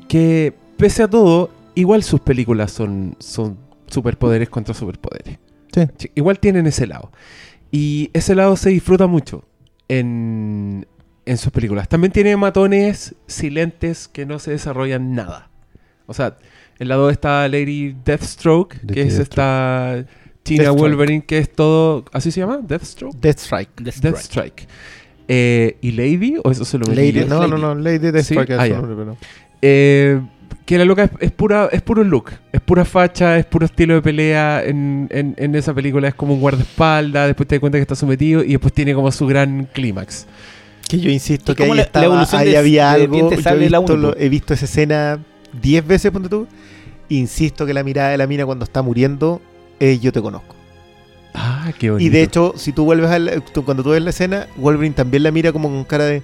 que 0.10 0.54
pese 0.76 1.04
a 1.04 1.08
todo, 1.10 1.50
igual 1.76 2.04
sus 2.04 2.20
películas 2.20 2.72
son, 2.74 3.16
son 3.20 3.58
superpoderes 3.88 4.50
contra 4.50 4.74
superpoderes. 4.74 5.40
Sí. 5.74 5.82
Sí, 5.98 6.12
Igual 6.16 6.40
tienen 6.40 6.68
ese 6.68 6.88
lado. 6.88 7.12
Y 7.72 8.10
ese 8.14 8.36
lado 8.36 8.56
se 8.56 8.70
disfruta 8.70 9.08
mucho 9.08 9.46
en, 9.88 10.88
en 11.26 11.38
sus 11.38 11.52
películas. 11.52 11.90
También 11.90 12.12
tiene 12.12 12.36
matones 12.38 13.16
silentes 13.28 14.08
que 14.08 14.26
no 14.26 14.40
se 14.40 14.52
desarrollan 14.52 15.14
nada. 15.14 15.50
O 16.06 16.14
sea, 16.14 16.38
en 16.80 16.88
la 16.88 16.96
2 16.96 17.12
está 17.12 17.48
Lady 17.48 17.96
Deathstroke, 18.06 18.76
Lady 18.84 18.94
que 18.94 19.02
es 19.02 19.20
esta 19.20 20.06
Tina. 20.44 20.72
Wolverine, 20.72 21.26
que 21.26 21.40
es 21.40 21.52
todo... 21.52 22.06
¿Así 22.14 22.32
se 22.32 22.40
llama? 22.40 22.60
Deathstroke. 22.64 23.18
Deathstrike. 23.20 23.72
Deathstrike. 23.82 24.14
Deathstrike. 24.14 24.68
Eh, 25.28 25.78
¿Y 25.82 25.92
Lady? 25.92 26.38
¿O 26.42 26.52
eso 26.52 26.64
se 26.64 26.78
lo 26.78 26.86
Lady, 26.88 27.26
no, 27.26 27.48
no, 27.48 27.58
no, 27.58 27.76
Lady 27.76 27.98
Deathstrike 27.98 28.48
Sí, 28.48 28.54
es 28.54 28.60
ah, 28.60 28.68
su 28.68 28.74
nombre, 28.74 28.96
pero- 28.96 29.18
Eh, 29.62 30.22
que 30.68 30.78
la 30.78 30.86
loca 30.86 31.06
es, 31.06 31.10
es 31.22 31.32
pura, 31.32 31.70
es 31.72 31.82
puro 31.82 32.04
look, 32.04 32.30
es 32.52 32.60
pura 32.62 32.84
facha, 32.86 33.40
es 33.40 33.46
puro 33.46 33.66
estilo 33.66 33.96
de 33.96 34.02
pelea 34.02 34.62
en, 34.64 35.08
en- 35.12 35.34
en 35.38 35.56
esa 35.56 35.74
película, 35.74 36.10
es 36.10 36.14
como 36.14 36.34
un 36.34 36.42
guardaespaldas, 36.42 37.28
después 37.28 37.48
te 37.48 37.56
das 37.56 37.60
cuenta 37.62 37.78
que 37.78 37.84
está 37.84 37.96
sometido 37.96 38.44
y 38.44 38.50
después 38.50 38.74
tiene 38.74 38.94
como 38.94 39.10
su 39.12 39.26
gran 39.26 39.68
clímax. 39.74 40.28
Que 40.90 41.00
yo 41.00 41.10
insisto 41.10 41.56
que 41.56 41.64
ahí, 41.64 41.70
la- 41.70 41.76
la 41.78 41.82
estaba, 41.84 42.06
evolución 42.06 42.42
ahí 42.42 42.50
de- 42.52 42.58
había 42.58 42.90
de 42.96 43.04
algo. 43.04 43.18
Yo 43.18 43.32
he 43.32 43.36
visto, 43.58 43.82
uno, 43.82 43.96
lo- 43.96 44.12
po. 44.14 44.18
he 44.20 44.30
visto 44.30 44.54
esa 44.54 44.66
escena 44.66 45.20
10 45.62 45.88
veces, 45.88 46.12
ponte 46.12 46.30
tú. 46.30 46.48
Insisto 47.10 47.66
que 47.66 47.74
la 47.74 47.84
mirada 47.84 48.10
de 48.10 48.18
la 48.18 48.28
mina 48.28 48.46
cuando 48.46 48.66
está 48.66 48.82
muriendo 48.82 49.42
es 49.80 50.02
yo 50.02 50.12
te 50.12 50.22
conozco. 50.22 50.54
Ah, 51.34 51.72
qué 51.80 51.92
bonito. 51.92 52.06
Y 52.06 52.10
de 52.10 52.24
hecho, 52.24 52.54
si 52.58 52.74
tú 52.74 52.84
vuelves 52.84 53.10
a 53.10 53.20
la- 53.20 53.40
tú- 53.40 53.64
cuando 53.64 53.84
tú 53.84 53.92
ves 53.92 54.02
la 54.02 54.10
escena, 54.10 54.48
Wolverine 54.58 54.96
también 54.96 55.24
la 55.24 55.32
mira 55.32 55.52
como 55.54 55.70
con 55.70 55.84
cara 55.86 56.04
de. 56.06 56.24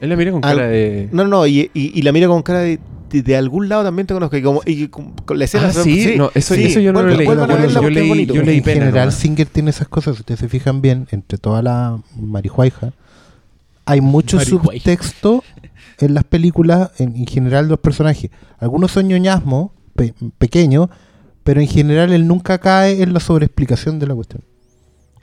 Él 0.00 0.08
la 0.10 0.16
mira 0.16 0.32
con 0.32 0.44
al- 0.44 0.56
cara 0.56 0.68
de... 0.68 1.08
No, 1.12 1.26
no, 1.26 1.46
y, 1.46 1.70
y- 1.72 1.92
y 1.98 2.02
la 2.02 2.12
mira 2.12 2.26
con 2.26 2.42
cara 2.42 2.58
de. 2.58 2.78
De, 3.10 3.22
de 3.22 3.36
algún 3.36 3.68
lado 3.68 3.84
también 3.84 4.06
te 4.06 4.14
conozco. 4.14 4.36
Y, 4.36 4.42
como, 4.42 4.62
y 4.66 4.88
con, 4.88 5.12
con 5.12 5.38
la 5.38 5.44
escena. 5.44 5.68
Ah, 5.68 5.72
sí, 5.72 6.14
no, 6.16 6.30
eso, 6.34 6.54
eso 6.54 6.80
yo 6.80 6.92
no 6.92 7.02
lo 7.02 7.14
leí. 7.14 7.26
verla 7.26 7.68
Yo 7.68 7.90
leí, 7.90 8.26
yo 8.26 8.42
leí 8.42 8.58
en 8.58 8.64
pena 8.64 8.86
general, 8.86 9.06
nomás. 9.06 9.14
Singer 9.14 9.46
tiene 9.46 9.70
esas 9.70 9.88
cosas. 9.88 10.16
Si 10.16 10.20
ustedes 10.20 10.40
se 10.40 10.48
fijan 10.48 10.80
bien, 10.80 11.06
entre 11.10 11.38
toda 11.38 11.62
la 11.62 11.98
marihuaja, 12.16 12.92
hay 13.84 14.00
mucho 14.00 14.40
subtexto 14.40 15.44
en 15.98 16.14
las 16.14 16.24
películas, 16.24 16.90
en, 16.98 17.14
en 17.16 17.26
general, 17.26 17.66
de 17.66 17.70
los 17.70 17.78
personajes. 17.80 18.30
Algunos 18.58 18.90
son 18.90 19.06
ñoñasmo, 19.08 19.72
pe- 19.94 20.14
pequeño, 20.38 20.90
pero 21.44 21.60
en 21.60 21.68
general 21.68 22.12
él 22.12 22.26
nunca 22.26 22.58
cae 22.58 23.02
en 23.02 23.12
la 23.12 23.20
sobreexplicación 23.20 23.98
de 23.98 24.06
la 24.06 24.14
cuestión. 24.14 24.42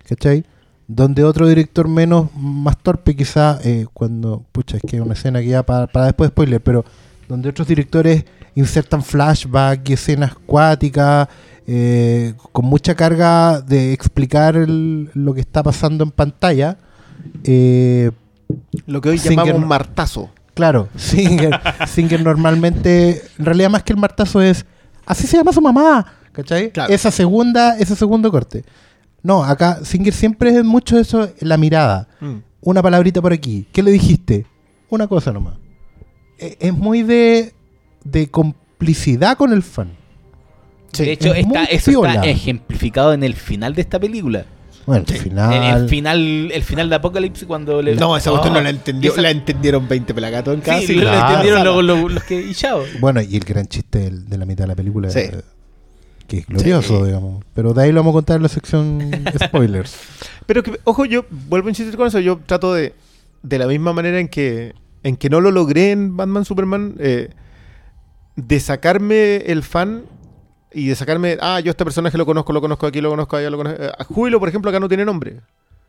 ¿Cachai? 0.08 0.46
Donde 0.88 1.24
otro 1.24 1.48
director 1.48 1.88
menos, 1.88 2.30
más 2.36 2.78
torpe 2.78 3.16
quizá, 3.16 3.60
eh, 3.64 3.86
cuando, 3.94 4.46
pucha, 4.52 4.78
es 4.78 4.84
que 4.88 4.98
es 4.98 5.02
una 5.02 5.14
escena 5.14 5.40
que 5.40 5.48
ya 5.48 5.64
para, 5.64 5.88
para 5.88 6.06
después 6.06 6.30
spoiler, 6.30 6.62
pero 6.62 6.86
donde 7.32 7.50
otros 7.50 7.68
directores 7.68 8.26
insertan 8.56 9.02
flashback 9.04 9.90
y 9.90 9.94
escenas 9.94 10.36
cuáticas, 10.46 11.28
eh, 11.68 12.34
con 12.52 12.66
mucha 12.66 12.94
carga 12.96 13.62
de 13.62 13.94
explicar 13.94 14.56
el- 14.58 15.10
lo 15.14 15.34
que 15.34 15.42
está 15.42 15.64
pasando 15.64 16.04
en 16.04 16.12
pantalla. 16.12 16.78
eh, 17.44 18.12
Lo 18.88 19.00
que 19.02 19.10
hoy 19.10 19.18
Singer 19.18 19.38
llamamos 19.46 19.62
no- 19.62 19.68
martazo. 19.68 20.30
claro, 20.56 20.90
Singer, 20.96 21.60
Singer 21.88 22.22
normalmente, 22.24 23.22
en 23.38 23.46
realidad 23.46 23.70
más 23.70 23.84
que 23.84 23.94
el 23.94 24.00
martazo 24.00 24.42
es, 24.42 24.66
así 25.06 25.28
se 25.28 25.38
llama 25.38 25.54
su 25.54 25.62
mamá, 25.62 26.06
¿cachai? 26.32 26.72
Claro. 26.72 26.92
Esa 26.94 27.12
segunda, 27.12 27.78
ese 27.78 27.96
segundo 27.96 28.32
corte. 28.32 28.64
No, 29.24 29.44
acá 29.44 29.80
Singer 29.84 30.14
siempre 30.14 30.50
es 30.58 30.64
mucho 30.64 30.98
eso, 30.98 31.30
la 31.42 31.58
mirada. 31.58 32.08
Mm. 32.20 32.38
Una 32.62 32.82
palabrita 32.82 33.22
por 33.22 33.34
aquí. 33.34 33.68
¿Qué 33.72 33.84
le 33.84 33.92
dijiste? 33.92 34.46
Una 34.90 35.08
cosa 35.08 35.32
nomás. 35.32 35.54
E- 36.42 36.58
Es 36.60 36.74
muy 36.74 37.04
de, 37.04 37.54
de 38.04 38.28
complicidad 38.30 39.38
con 39.38 39.54
el 39.54 39.64
fan. 39.64 39.92
de 40.98 41.12
hecho, 41.12 41.34
es 41.34 41.46
está, 41.46 41.64
eso 41.66 41.92
piola. 41.92 42.16
está 42.16 42.26
ejemplificado 42.28 43.14
en 43.14 43.24
el 43.24 43.36
final 43.36 43.74
de 43.76 43.82
esta 43.82 44.00
película. 44.00 44.46
Bueno, 44.86 45.06
En 45.08 45.16
final. 45.16 45.82
el 45.84 45.88
final, 45.90 46.52
el 46.52 46.64
final 46.64 46.90
de 46.90 46.96
Apocalipsis 46.96 47.48
cuando 47.48 47.82
le... 47.84 47.96
No, 47.96 48.18
esa 48.18 48.32
cuestión 48.32 48.54
Oh, 48.54 48.58
no 48.58 48.64
la 48.64 48.72
entendió. 48.72 49.12
esa- 49.12 49.22
La 49.22 49.30
entendieron 49.30 49.88
20 49.88 50.14
pelagatos 50.16 50.56
en 50.56 50.62
cada 50.62 50.82
Sí, 50.82 50.96
Claro. 50.96 51.30
entendieron 51.30 51.64
los, 51.64 51.84
los- 52.02 52.12
los 52.14 52.24
que... 52.24 52.42
Y 52.42 52.54
chao. 52.56 52.84
Bueno, 53.00 53.22
y 53.22 53.36
el 53.38 53.44
gran 53.44 53.68
chiste 53.68 54.00
del- 54.00 54.28
de 54.28 54.38
la 54.40 54.46
mitad 54.46 54.64
de 54.64 54.70
la 54.70 54.76
película. 54.76 55.10
Sí. 55.12 55.20
eh, 55.20 55.42
que 56.28 56.40
es 56.40 56.48
glorioso, 56.48 57.00
Sí. 57.02 57.06
digamos. 57.08 57.44
Pero 57.54 57.74
de 57.76 57.84
ahí 57.84 57.92
lo 57.92 58.00
vamos 58.00 58.14
a 58.14 58.18
contar 58.18 58.38
en 58.38 58.44
la 58.44 58.50
sección 58.50 59.02
spoilers. 59.46 59.96
Pero 60.48 60.64
que, 60.64 60.80
ojo, 60.86 61.06
yo 61.06 61.26
vuelvo 61.30 61.68
a 61.68 61.72
insistir 61.72 61.96
con 61.96 62.08
eso. 62.08 62.20
Yo 62.20 62.40
trato 62.46 62.74
de, 62.74 62.96
de 63.44 63.60
la 63.60 63.68
misma 63.68 63.94
manera 63.94 64.18
en 64.20 64.30
que, 64.30 64.74
en 65.04 65.16
que 65.16 65.30
no 65.30 65.42
lo 65.42 65.52
logré 65.52 65.92
en 65.92 66.16
Batman 66.18 66.46
Superman, 66.46 66.96
eh, 67.00 67.30
de 68.36 68.60
sacarme 68.60 69.38
el 69.38 69.64
fan 69.64 70.04
y 70.74 70.88
de 70.88 70.96
sacarme, 70.96 71.38
ah, 71.42 71.60
yo 71.60 71.72
este 71.72 71.84
personaje 71.84 72.18
lo 72.18 72.26
conozco, 72.26 72.54
lo 72.54 72.62
conozco 72.62 72.88
aquí, 72.88 73.02
lo 73.02 73.10
conozco 73.10 73.36
allá, 73.38 73.50
lo 73.50 73.58
conozco. 73.58 73.82
Eh, 73.84 73.92
Júbilo, 74.08 74.40
por 74.40 74.50
ejemplo, 74.50 74.70
acá 74.70 74.80
no 74.80 74.88
tiene 74.88 75.04
nombre. 75.06 75.38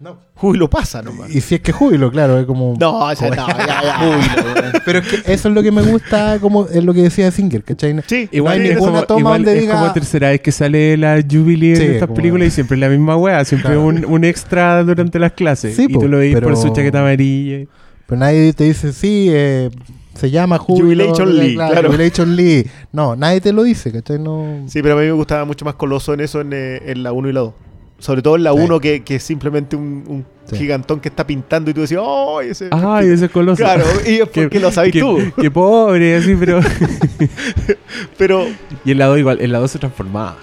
No. 0.01 0.19
Júbilo 0.35 0.69
pasa 0.69 1.01
nomás. 1.01 1.33
Y 1.33 1.41
si 1.41 1.55
es 1.55 1.61
que 1.61 1.71
júbilo, 1.71 2.11
claro, 2.11 2.37
es 2.41 2.45
como. 2.45 2.75
No, 2.81 3.09
ese- 3.09 3.31
no, 3.31 3.47
ya, 3.47 3.67
ya. 3.85 3.99
Júbilo. 4.01 4.81
Pero 4.85 4.99
es 4.99 5.07
que 5.07 5.33
eso 5.33 5.49
es 5.49 5.55
lo 5.55 5.63
que 5.63 5.71
me 5.71 5.83
gusta, 5.83 6.41
como 6.41 6.67
es 6.67 6.83
lo 6.83 6.93
que 6.93 7.03
decía 7.03 7.31
Singer, 7.31 7.63
¿cachai? 7.63 7.95
Sí, 8.09 8.29
Igual, 8.33 8.59
no 8.59 8.63
hay 8.65 8.69
es 8.71 8.75
ninguna 8.75 8.93
como, 8.95 9.07
toma 9.07 9.21
igual 9.21 9.45
donde 9.45 9.59
es 9.61 9.65
diga- 9.69 9.75
como 9.79 9.93
tercera 9.93 10.31
vez 10.31 10.41
que 10.41 10.51
sale 10.51 10.97
la 10.97 11.23
Jubilee 11.23 11.77
Sí, 11.77 11.85
en 11.85 11.91
estas 11.93 12.09
como- 12.09 12.17
películas 12.17 12.49
y 12.49 12.51
siempre 12.51 12.75
es 12.75 12.81
la 12.81 12.89
misma 12.89 13.17
wea, 13.17 13.45
siempre 13.45 13.69
Claro. 13.75 13.85
un, 13.87 14.05
un 14.05 14.25
extra 14.25 14.83
durante 14.83 15.21
las 15.21 15.33
clases. 15.35 15.77
Sí, 15.77 15.87
y 15.89 15.93
po, 15.95 16.01
tú 16.01 16.09
lo 16.09 16.19
veis 16.19 16.37
por 16.41 16.57
su 16.57 16.71
chaqueta 16.71 16.99
amarilla. 16.99 17.67
Pero 18.07 18.19
nadie 18.19 18.53
te 18.53 18.65
dice, 18.65 18.93
sí, 18.93 19.29
eh, 19.31 19.71
se 20.15 20.31
llama 20.31 20.59
júbilo. 20.59 21.05
Jubilation 21.15 21.29
eh, 21.31 21.33
Lee, 21.33 21.55
claro. 21.55 21.89
Jubilation 21.91 22.37
Lee. 22.37 22.67
No, 22.93 23.17
nadie 23.17 23.41
te 23.41 23.53
lo 23.53 23.63
dice, 23.63 23.91
¿cachai? 23.93 24.19
No. 24.19 24.65
Sí, 24.67 24.83
pero 24.83 24.97
a 24.97 25.01
mí 25.01 25.07
me 25.07 25.13
gustaba 25.13 25.45
mucho 25.45 25.65
más 25.65 25.75
Coloso 25.75 26.13
en 26.15 26.21
eso 26.21 26.41
en, 26.41 26.53
eh, 26.53 26.83
en 26.87 27.03
la 27.03 27.13
1 27.13 27.29
y 27.29 27.33
la 27.33 27.41
2. 27.41 27.53
Sobre 27.99 28.21
todo 28.21 28.35
en 28.37 28.43
la 28.43 28.53
Sí. 28.53 28.59
1, 28.59 28.81
que, 28.81 29.03
que 29.05 29.15
es 29.17 29.23
simplemente 29.23 29.77
un, 29.77 30.05
un 30.09 30.27
Sí. 30.45 30.57
gigantón 30.57 30.99
que 30.99 31.09
está 31.09 31.25
pintando 31.25 31.71
y 31.71 31.75
tú 31.75 31.83
decís, 31.83 31.97
¡oh! 32.01 32.41
Ese, 32.41 32.69
Ay, 32.73 33.07
ese 33.09 33.29
coloso. 33.29 33.63
Claro, 33.63 33.85
y 34.05 34.17
es 34.17 34.29
porque 34.35 34.59
lo 34.59 34.73
sabes 34.73 34.93
qué- 34.93 34.99
tú. 35.01 35.19
Qué 35.41 35.51
pobre, 35.53 36.17
así, 36.17 36.35
pero. 36.35 36.61
Pero. 38.19 38.47
y 38.85 38.91
el 38.91 38.99
lado 38.99 39.17
igual, 39.19 39.39
el 39.41 39.53
lado 39.53 39.69
se 39.69 39.79
transformaba. 39.79 40.37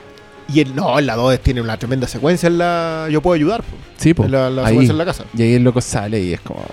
Y 0.52 0.62
el, 0.62 0.76
no, 0.76 0.98
en 0.98 1.06
la 1.06 1.16
2 1.16 1.40
tiene 1.42 1.62
una 1.62 1.78
tremenda 1.78 2.08
secuencia 2.08 2.48
en 2.48 2.58
la. 2.58 3.08
Yo 3.12 3.22
puedo 3.22 3.36
ayudar. 3.36 3.62
po. 3.62 3.76
Sí, 3.98 4.14
po. 4.14 4.24
En 4.26 4.32
la, 4.32 4.50
la 4.50 4.62
ahí. 4.64 4.70
secuencia 4.70 4.92
en 4.94 4.98
la 4.98 5.06
casa. 5.06 5.26
Y 5.38 5.42
ahí 5.44 5.54
el 5.56 5.64
loco 5.64 5.82
sale 5.82 6.20
y 6.22 6.34
es 6.34 6.42
como. 6.42 6.64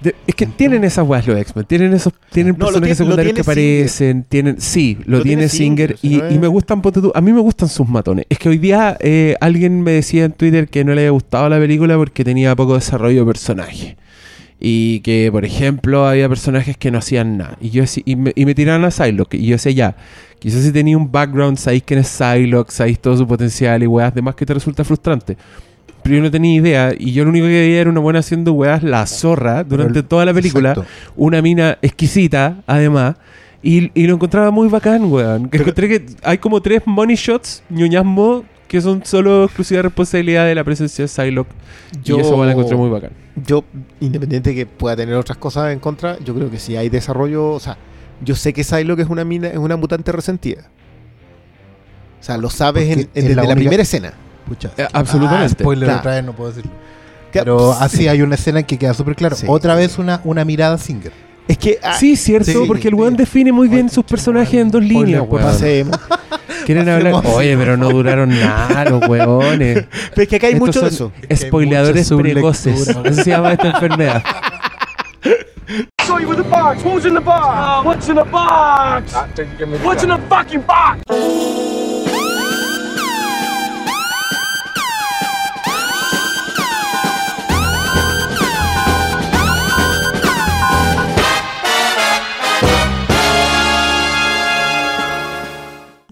De- 0.00 0.14
es 0.26 0.34
que 0.34 0.46
tienen 0.46 0.84
esas 0.84 1.06
weas 1.08 1.26
los 1.26 1.38
X-Men, 1.38 1.64
tienen 1.64 1.94
esos, 1.94 2.12
tienen 2.30 2.52
No, 2.52 2.66
personajes 2.66 2.82
tiene- 2.82 2.94
secundarios 2.96 3.34
que 3.34 3.40
aparecen, 3.40 4.24
tienen, 4.28 4.60
sí, 4.60 4.98
lo, 5.06 5.18
Lo 5.18 5.22
tiene 5.22 5.48
tiene 5.48 5.48
Singer, 5.48 5.96
Singer, 5.98 6.30
y, 6.32 6.34
y 6.34 6.38
me 6.38 6.48
gustan, 6.48 6.82
a 7.14 7.20
mí 7.22 7.32
me 7.32 7.40
gustan 7.40 7.68
sus 7.68 7.88
matones. 7.88 8.26
Es 8.28 8.38
que 8.38 8.48
hoy 8.50 8.58
día 8.58 8.96
eh, 9.00 9.36
alguien 9.40 9.80
me 9.82 9.92
decía 9.92 10.24
en 10.26 10.32
Twitter 10.32 10.68
que 10.68 10.84
no 10.84 10.94
le 10.94 11.00
había 11.02 11.10
gustado 11.12 11.48
la 11.48 11.58
película 11.58 11.96
porque 11.96 12.24
tenía 12.24 12.54
poco 12.54 12.74
desarrollo 12.74 13.20
de 13.20 13.26
personaje. 13.26 13.96
Y 14.58 15.00
que, 15.00 15.28
por 15.30 15.44
ejemplo, 15.44 16.06
había 16.06 16.28
personajes 16.28 16.76
que 16.78 16.90
no 16.90 16.98
hacían 16.98 17.36
nada. 17.36 17.58
Y 17.60 17.70
yo 17.70 17.84
y 18.04 18.16
me, 18.16 18.32
y 18.34 18.46
me 18.46 18.54
tiraron 18.54 18.84
a 18.86 18.90
Psylocke. 18.90 19.34
Y 19.34 19.46
yo 19.46 19.52
decía, 19.56 19.72
ya, 19.72 19.96
quizás 20.38 20.62
si 20.62 20.72
tenía 20.72 20.96
un 20.96 21.12
background, 21.12 21.58
sabéis 21.58 21.82
quién 21.84 22.00
es 22.00 22.08
Psylocke, 22.08 22.70
sabéis 22.70 22.98
todo 22.98 23.16
su 23.18 23.26
potencial 23.26 23.82
y 23.82 23.86
weas, 23.86 24.14
demás 24.14 24.34
que 24.34 24.46
te 24.46 24.54
resulta 24.54 24.82
frustrante. 24.84 25.36
Pero 26.06 26.16
yo 26.18 26.22
no 26.22 26.30
tenía 26.30 26.54
idea. 26.54 26.94
Y 26.96 27.12
yo 27.12 27.24
lo 27.24 27.30
único 27.30 27.46
que 27.46 27.52
veía 27.52 27.80
era 27.80 27.90
una 27.90 28.00
buena 28.00 28.20
haciendo 28.20 28.52
weas, 28.52 28.82
la 28.82 29.06
zorra, 29.06 29.64
durante 29.64 30.02
toda 30.02 30.24
la 30.24 30.32
película. 30.34 30.70
Exacto. 30.70 30.90
Una 31.16 31.42
mina 31.42 31.78
exquisita, 31.82 32.62
además. 32.66 33.16
Y, 33.62 33.90
y 34.00 34.06
lo 34.06 34.14
encontraba 34.14 34.50
muy 34.50 34.68
bacán, 34.68 35.04
weón. 35.10 35.48
Que 35.48 35.58
encontré 35.58 35.88
que 35.88 36.06
hay 36.22 36.38
como 36.38 36.60
tres 36.60 36.82
money 36.86 37.16
shots, 37.16 37.62
ñoñasmo, 37.70 38.44
que 38.68 38.80
son 38.80 39.04
solo 39.04 39.44
exclusiva 39.44 39.82
responsabilidad 39.82 40.46
de 40.46 40.54
la 40.54 40.62
presencia 40.64 41.04
de 41.04 41.08
Psylocke. 41.08 41.50
Yo- 42.04 42.18
Y 42.18 42.20
eso 42.20 42.36
me 42.36 42.44
lo 42.46 42.50
encontré 42.52 42.76
muy 42.76 42.90
bacán. 42.90 43.10
Yo, 43.44 43.64
independiente 44.00 44.50
de 44.50 44.56
que 44.56 44.66
pueda 44.66 44.94
tener 44.96 45.14
otras 45.16 45.38
cosas 45.38 45.72
en 45.72 45.78
contra, 45.80 46.18
yo 46.20 46.34
creo 46.34 46.50
que 46.50 46.58
si 46.58 46.76
hay 46.76 46.88
desarrollo. 46.88 47.50
O 47.50 47.60
sea, 47.60 47.76
yo 48.24 48.34
sé 48.34 48.52
que 48.52 48.62
Psylocke 48.64 49.00
es 49.00 49.08
una 49.08 49.24
mina, 49.24 49.48
es 49.48 49.58
una 49.58 49.76
mutante 49.76 50.12
resentida. 50.12 50.68
O 52.20 52.22
sea, 52.26 52.38
lo 52.38 52.50
sabes 52.50 52.88
en- 52.90 53.00
en- 53.00 53.08
desde 53.14 53.34
la 53.34 53.44
la, 53.44 53.54
primera 53.54 53.82
escena. 53.82 54.12
Eh, 54.76 54.86
absolutamente. 54.92 55.56
Ah, 55.58 55.62
spoiler 55.62 55.84
Claro. 55.86 56.00
otra 56.00 56.14
vez, 56.14 56.24
no 56.24 56.32
puedo 56.32 56.50
decirlo. 56.50 56.72
Pero 57.32 57.72
así 57.72 58.08
hay 58.08 58.22
una 58.22 58.34
escena 58.36 58.60
en 58.60 58.66
que 58.66 58.78
queda 58.78 58.94
súper 58.94 59.14
claro. 59.14 59.36
Sí. 59.36 59.46
Otra 59.48 59.74
vez 59.74 59.98
una, 59.98 60.20
una 60.24 60.44
mirada 60.44 60.78
Singer. 60.78 61.12
Es 61.48 61.58
que. 61.58 61.78
ah, 61.82 61.96
Sí, 61.98 62.16
cierto, 62.16 62.50
sí, 62.50 62.58
porque 62.66 62.88
el 62.88 62.94
sí. 62.94 63.00
weón 63.00 63.16
define 63.16 63.52
muy 63.52 63.68
bien 63.68 63.88
sus 63.90 64.04
personajes 64.04 64.54
en 64.54 64.70
dos 64.70 64.82
líneas, 64.82 65.22
weón. 65.28 65.90
Quieren 66.66 66.88
hablar. 66.88 67.14
Oye, 67.26 67.56
pero 67.56 67.76
no 67.76 67.90
duraron 67.90 68.28
nada 68.40 68.84
los 68.86 69.06
weones. 69.08 69.84
Pero 70.10 70.22
es 70.22 70.28
que 70.28 70.36
acá 70.36 70.46
hay 70.48 70.54
Estos 70.54 70.66
mucho 70.66 70.80
de 70.80 70.88
eso. 70.88 71.12
Spoileadores 71.34 72.10
precoces. 72.10 72.88
Eso 72.88 73.22
se 73.22 73.30
llama 73.30 73.52
esta 73.52 73.68
enfermedad. 73.68 74.22
show 76.06 76.18
you 76.18 76.28
with 76.28 76.36
the 76.36 76.42
box. 76.44 76.82
Who's 76.82 77.04
in 77.04 77.14
the 77.14 77.20
box? 77.20 77.84
what's 77.84 78.08
in 78.08 78.16
the 78.16 78.24
box? 78.24 79.12
What's 79.84 80.02
in 80.02 80.08
the 80.10 80.18
fucking 80.28 80.62
box? 80.62 81.85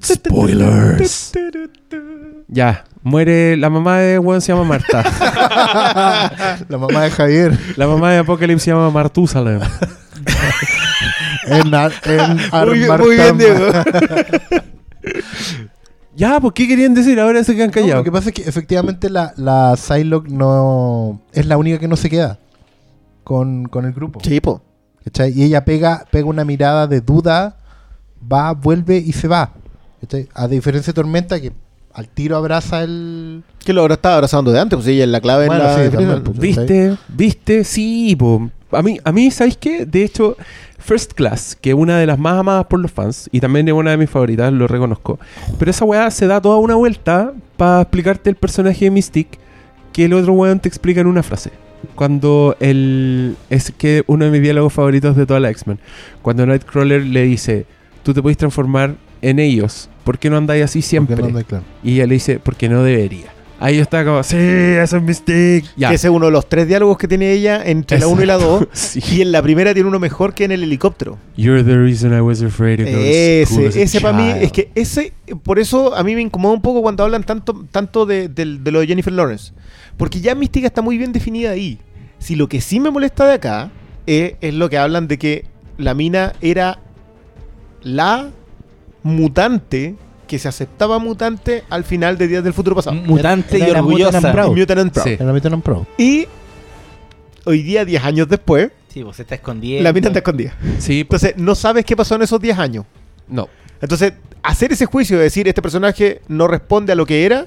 Spoilers. 0.05 1.33
Ya, 2.49 2.85
muere 3.03 3.57
la 3.57 3.71
mamá 3.71 3.99
de 3.99 4.19
weón 4.19 4.41
se 4.41 4.53
llama 4.53 4.65
Marta. 4.65 5.03
La 6.69 6.79
mamá 6.79 7.03
de 7.03 7.11
Javier. 7.11 7.59
La 7.77 7.87
mamá 7.87 8.13
de 8.13 8.19
Apocalypse 8.19 8.65
se 8.67 8.71
llama 8.71 8.91
Martusalem. 8.91 9.61
En, 11.47 11.75
Ar- 11.75 11.93
en 12.05 12.69
Muy 12.69 12.89
muy 13.07 13.17
bien, 13.17 13.39
Diego. 13.39 13.67
Ya, 16.17 16.39
pues 16.39 16.53
¿qué 16.55 16.69
querían 16.69 16.95
decir? 16.95 17.19
Ahora 17.19 17.43
se 17.43 17.55
quedan 17.57 17.69
No, 17.71 17.75
callados. 17.75 17.97
lo 17.97 18.05
que 18.05 18.13
pasa 18.13 18.29
es 18.29 18.35
que 18.37 18.43
efectivamente 18.49 19.11
la, 19.11 19.33
la 19.37 19.75
Psylocke 19.77 20.29
no 20.31 21.21
es 21.33 21.45
la 21.47 21.57
única 21.57 21.79
que 21.81 21.89
no 21.89 21.97
se 21.97 22.09
queda 22.09 22.39
con, 23.25 23.65
con 23.67 23.85
el 23.85 23.93
grupo. 23.93 24.21
Sí. 24.23 24.41
Y 25.35 25.43
ella 25.43 25.65
pega, 25.65 26.05
pega 26.13 26.27
una 26.29 26.45
mirada 26.45 26.87
de 26.87 27.01
duda, 27.01 27.57
va, 28.33 28.53
vuelve 28.53 28.97
y 28.99 29.13
se 29.13 29.27
va. 29.27 29.51
A 30.35 30.49
diferencia 30.49 30.93
de 30.93 30.95
Tormenta, 30.95 31.41
que 31.41 31.53
al 31.93 32.09
tiro 32.09 32.37
abraza 32.37 32.83
el. 32.83 33.43
Que 33.65 33.73
lo 33.73 33.83
habrá 33.83 33.95
estado 33.95 34.17
abrazando 34.17 34.51
de 34.51 34.61
antes, 34.61 34.77
pues 34.77 34.89
ella 34.89 35.05
es 35.05 35.11
la 35.11 35.21
clave 35.21 35.47
Bueno, 35.47 35.63
en 35.63 35.69
la 35.69 35.85
sí, 35.85 35.91
también, 35.91 36.23
pues. 36.23 36.39
¿Viste? 36.39 36.97
¿Viste? 37.09 37.65
Sí, 37.65 38.17
po. 38.17 38.51
A 38.73 38.83
mí, 38.83 38.99
a 39.05 39.13
mí, 39.13 39.31
¿sabéis 39.31 39.57
qué? 39.57 39.87
De 39.87 40.03
hecho, 40.03 40.37
First 40.79 41.13
Class, 41.13 41.57
que 41.61 41.71
es 41.71 41.77
una 41.77 41.99
de 41.99 42.07
las 42.07 42.19
más 42.19 42.41
amadas 42.41 42.67
por 42.67 42.81
los 42.81 42.91
fans, 42.91 43.29
y 43.31 43.41
también 43.41 43.69
es 43.69 43.75
una 43.75 43.93
de 43.93 43.97
mis 43.97 44.11
favoritas, 44.11 44.53
lo 44.53 44.67
reconozco. 44.67 45.21
Pero 45.59 45.71
esa 45.71 45.85
weá 45.85 46.11
se 46.11 46.27
da 46.27 46.41
toda 46.41 46.57
una 46.57 46.75
vuelta 46.75 47.33
para 47.57 47.83
explicarte 47.83 48.29
el 48.29 48.37
personaje 48.37 48.87
de 48.87 48.91
Mystique, 48.91 49.39
que 49.93 50.07
el 50.07 50.13
otro 50.15 50.33
weón 50.33 50.59
te 50.59 50.69
explica 50.69 51.01
en 51.01 51.07
una 51.07 51.23
frase. 51.23 51.53
Cuando 51.95 52.57
el. 52.61 53.37
Es 53.51 53.71
que 53.71 54.03
uno 54.09 54.25
de 54.25 54.31
mis 54.33 54.43
diálogos 54.43 54.73
favoritos 54.73 55.17
de 55.17 55.27
toda 55.27 55.39
la 55.39 55.51
X-Men. 55.51 55.79
Cuando 56.23 56.45
Nightcrawler 56.45 57.03
le 57.05 57.23
dice: 57.23 57.67
Tú 58.03 58.13
te 58.13 58.21
puedes 58.21 58.37
transformar 58.37 58.97
en 59.23 59.39
ellos. 59.39 59.89
¿Por 60.05 60.19
qué 60.19 60.31
no 60.31 60.37
andáis 60.37 60.65
así 60.65 60.83
siempre? 60.83 61.17
no 61.17 61.43
claro. 61.45 61.65
Y 61.83 61.95
ella 61.95 62.07
le 62.07 62.15
dice: 62.15 62.39
Porque 62.39 62.69
no 62.69 62.83
debería. 62.83 63.33
Ahí 63.61 63.77
yo 63.77 63.83
estaba 63.83 64.05
como: 64.05 64.23
Sí, 64.23 64.37
eso 64.37 64.97
es 64.99 65.03
Mystique. 65.03 65.67
Ya. 65.77 65.89
Que 65.89 65.95
ese 65.95 66.09
es 66.09 66.13
uno 66.13 66.27
de 66.27 66.33
los 66.33 66.49
tres 66.49 66.67
diálogos 66.69 66.99
que 66.99 67.09
tiene 67.09 67.33
ella 67.33 67.63
entre 67.65 67.99
la 67.99 68.07
1 68.09 68.23
y 68.23 68.27
la 68.27 68.37
2. 68.37 68.67
Sí. 68.73 69.01
Y 69.13 69.23
en 69.23 69.33
la 69.33 69.41
primera 69.43 69.73
tiene 69.73 69.89
uno 69.89 69.99
mejor 69.99 70.35
que 70.35 70.45
en 70.45 70.53
el 70.53 70.63
helicóptero. 70.63 71.17
You're 71.37 71.65
the 71.65 71.77
reason 71.79 72.13
I 72.13 72.21
was 72.21 72.43
afraid 72.43 72.79
to 72.79 72.85
go 72.85 72.91
to 72.91 73.47
school 73.47 73.67
as 73.69 73.77
Ese, 73.77 73.83
ese 73.85 74.01
para 74.01 74.17
mí, 74.17 74.29
es 74.45 74.53
que 74.53 74.71
ese, 74.75 75.13
por 75.43 75.59
eso 75.59 75.95
a 75.97 76.03
mí 76.05 76.15
me 76.15 76.21
incomoda 76.21 76.53
un 76.55 76.61
poco 76.63 76.83
cuando 76.83 77.05
hablan 77.05 77.23
tanto, 77.23 77.65
tanto 77.71 78.05
de, 78.05 78.29
de- 78.29 78.59
de 78.59 78.71
lo 78.71 78.81
de 78.81 78.87
Jennifer 78.89 79.13
Lawrence. 79.13 79.53
Porque 79.97 80.21
ya 80.21 80.35
Mística 80.35 80.67
está 80.67 80.83
muy 80.83 80.99
bien 80.99 81.13
definida 81.13 81.51
ahí. 81.53 81.79
Si 82.19 82.35
lo 82.37 82.49
que 82.49 82.61
sí 82.61 82.81
me 82.81 82.91
molesta 82.91 83.27
de 83.27 83.35
acá 83.35 83.71
es, 84.07 84.35
es 84.41 84.53
lo 84.53 84.69
que 84.69 84.77
hablan 84.79 85.09
de 85.09 85.17
que 85.19 85.47
la 85.79 85.95
mina 85.95 86.33
era 86.41 86.81
la 87.83 88.31
mutante 89.05 89.95
que 90.27 90.39
se 90.39 90.49
aceptaba 90.49 90.99
mutante 90.99 91.63
al 91.71 91.85
final 91.85 92.19
de 92.19 92.27
Días 92.27 92.43
del 92.43 92.53
Futuro 92.55 92.75
Pasado. 92.75 92.97
Mutante 92.97 93.57
Era 93.59 93.69
y 93.69 93.73
la 93.73 93.79
orgullosa. 93.81 94.07
Mutant 94.19 94.25
and 94.25 94.35
Proud. 94.35 94.57
Mutant 94.57 94.81
and 94.81 94.93
Proud. 94.93 95.05
Sí. 95.07 95.17
En 95.21 95.27
la 95.27 95.33
mitad 95.33 95.51
no 95.51 95.61
pro. 95.61 95.87
Y 95.99 96.27
hoy 97.45 97.63
día, 97.63 97.85
10 97.85 98.03
años 98.05 98.29
después, 98.29 98.71
Sí, 98.89 99.03
pues 99.05 99.17
se 99.17 99.23
está 99.23 99.35
escondiendo. 99.35 99.85
la 99.85 99.93
mina 99.93 100.07
está 100.09 100.21
escondida. 100.21 100.55
Sí, 100.79 101.05
pues, 101.05 101.23
Entonces, 101.23 101.45
no 101.45 101.55
sabes 101.55 101.85
qué 101.85 101.95
pasó 101.95 102.15
en 102.17 102.23
esos 102.23 102.41
10 102.41 102.59
años. 102.59 102.85
no. 103.29 103.49
Entonces, 103.81 104.15
hacer 104.43 104.73
ese 104.73 104.87
juicio 104.87 105.19
de 105.19 105.25
decir 105.25 105.47
este 105.47 105.61
personaje 105.61 106.23
no 106.29 106.49
responde 106.49 106.93
a 106.93 106.95
lo 106.95 107.05
que 107.05 107.27
era, 107.27 107.45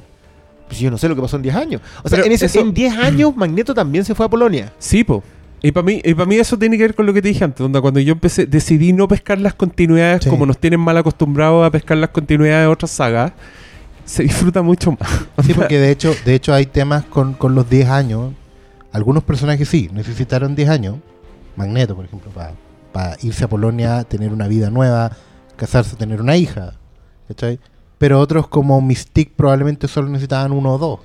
pues 0.68 0.80
yo 0.80 0.92
no 0.92 0.98
sé 1.00 1.10
lo 1.10 1.16
que 1.16 1.22
pasó 1.22 1.38
en 1.38 1.42
10 1.42 1.56
años. 1.56 1.82
O 2.04 2.10
sea, 2.10 2.18
Pero 2.18 2.26
en, 2.28 2.32
ese- 2.34 2.46
eso- 2.46 2.60
en 2.60 2.74
10 2.76 2.96
años 2.96 3.36
Magneto 3.36 3.74
también 3.74 4.06
se 4.06 4.14
fue 4.14 4.28
a 4.28 4.30
Polonia. 4.30 4.72
Sí, 4.78 5.04
po. 5.04 5.24
Y 5.62 5.72
para 5.72 5.86
mí, 5.86 6.02
y 6.04 6.14
pa' 6.14 6.26
mí 6.26 6.36
eso 6.36 6.58
tiene 6.58 6.78
que 6.78 6.84
ver 6.84 6.96
con 6.96 7.06
lo 7.06 7.14
que 7.14 7.22
te 7.22 7.30
dije 7.30 7.44
antes, 7.44 7.60
donde 7.60 7.82
cuando 7.82 8.00
yo 8.00 8.14
empecé, 8.14 8.46
decidí 8.46 8.94
no 8.94 9.08
pescar 9.08 9.40
las 9.40 9.56
continuidades 9.56 10.24
Sí. 10.24 10.30
como 10.30 10.46
nos 10.46 10.60
tienen 10.60 10.80
mal 10.80 10.96
acostumbrados 10.98 11.66
a 11.66 11.72
pescar 11.72 11.98
las 11.98 12.12
continuidades 12.12 12.66
de 12.68 12.72
otras 12.72 12.92
sagas, 12.92 13.32
se 14.06 14.24
disfruta 14.24 14.62
mucho 14.62 14.92
más. 14.92 15.10
Sí, 15.44 15.54
porque 15.54 15.80
de 15.80 15.90
hecho, 15.92 16.14
de 16.26 16.36
hecho 16.36 16.54
hay 16.54 16.68
temas 16.68 17.06
con, 17.06 17.34
con 17.34 17.56
los 17.56 17.70
10 17.70 17.90
años. 17.90 18.34
Algunos 18.92 19.24
personajes 19.24 19.68
sí, 19.68 19.90
necesitaron 19.94 20.56
10 20.56 20.70
años. 20.70 20.96
Magneto, 21.56 21.96
por 21.96 22.06
ejemplo, 22.06 22.32
para 22.94 23.18
irse 23.22 23.44
a 23.44 23.48
Polonia, 23.50 24.04
tener 24.04 24.32
una 24.32 24.48
vida 24.48 24.70
nueva, 24.70 25.12
casarse, 25.56 25.96
tener 25.96 26.22
una 26.22 26.38
hija. 26.38 26.74
¿cachai? 27.28 27.60
Pero 27.98 28.20
otros 28.20 28.48
como 28.48 28.80
Mystique 28.80 29.34
probablemente 29.36 29.88
solo 29.88 30.08
necesitaban 30.08 30.52
uno 30.52 30.76
o 30.76 30.78
dos. 30.78 31.00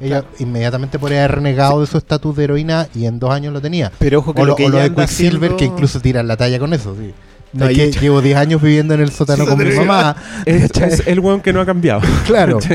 Ella 0.00 0.24
inmediatamente 0.38 0.98
podría 0.98 1.20
haber 1.24 1.36
renegado 1.36 1.80
de 1.80 1.86
su 1.86 1.98
estatus 1.98 2.36
de 2.36 2.44
heroína 2.44 2.88
y 2.94 3.06
en 3.06 3.18
dos 3.18 3.30
años 3.30 3.52
lo 3.52 3.60
tenía. 3.60 3.90
Pero 3.98 4.20
ojo 4.20 4.32
que 4.34 4.42
O 4.42 4.44
lo 4.44 4.50
lo, 4.52 4.56
que 4.56 4.66
o 4.66 4.68
lo 4.68 4.78
de 4.78 4.90
Quicksilver, 4.94 5.34
haciendo- 5.50 5.56
que 5.56 5.64
incluso 5.64 6.00
tiran 6.00 6.28
la 6.28 6.36
talla 6.36 6.58
con 6.58 6.72
eso. 6.72 6.94
Sí. 6.98 7.12
No, 7.52 7.66
Es 7.66 7.76
que 7.78 7.90
llevo 8.00 8.20
10 8.20 8.36
años 8.36 8.60
viviendo 8.60 8.92
en 8.94 9.00
el 9.00 9.10
sótano 9.12 9.44
Sí, 9.44 9.50
con 9.50 9.58
mi 9.66 9.74
mamá. 9.74 10.14
es, 10.44 11.06
el 11.06 11.18
weón 11.20 11.40
que 11.40 11.52
no 11.52 11.60
ha 11.62 11.66
cambiado. 11.66 12.00
Claro. 12.26 12.60
Sí. 12.60 12.68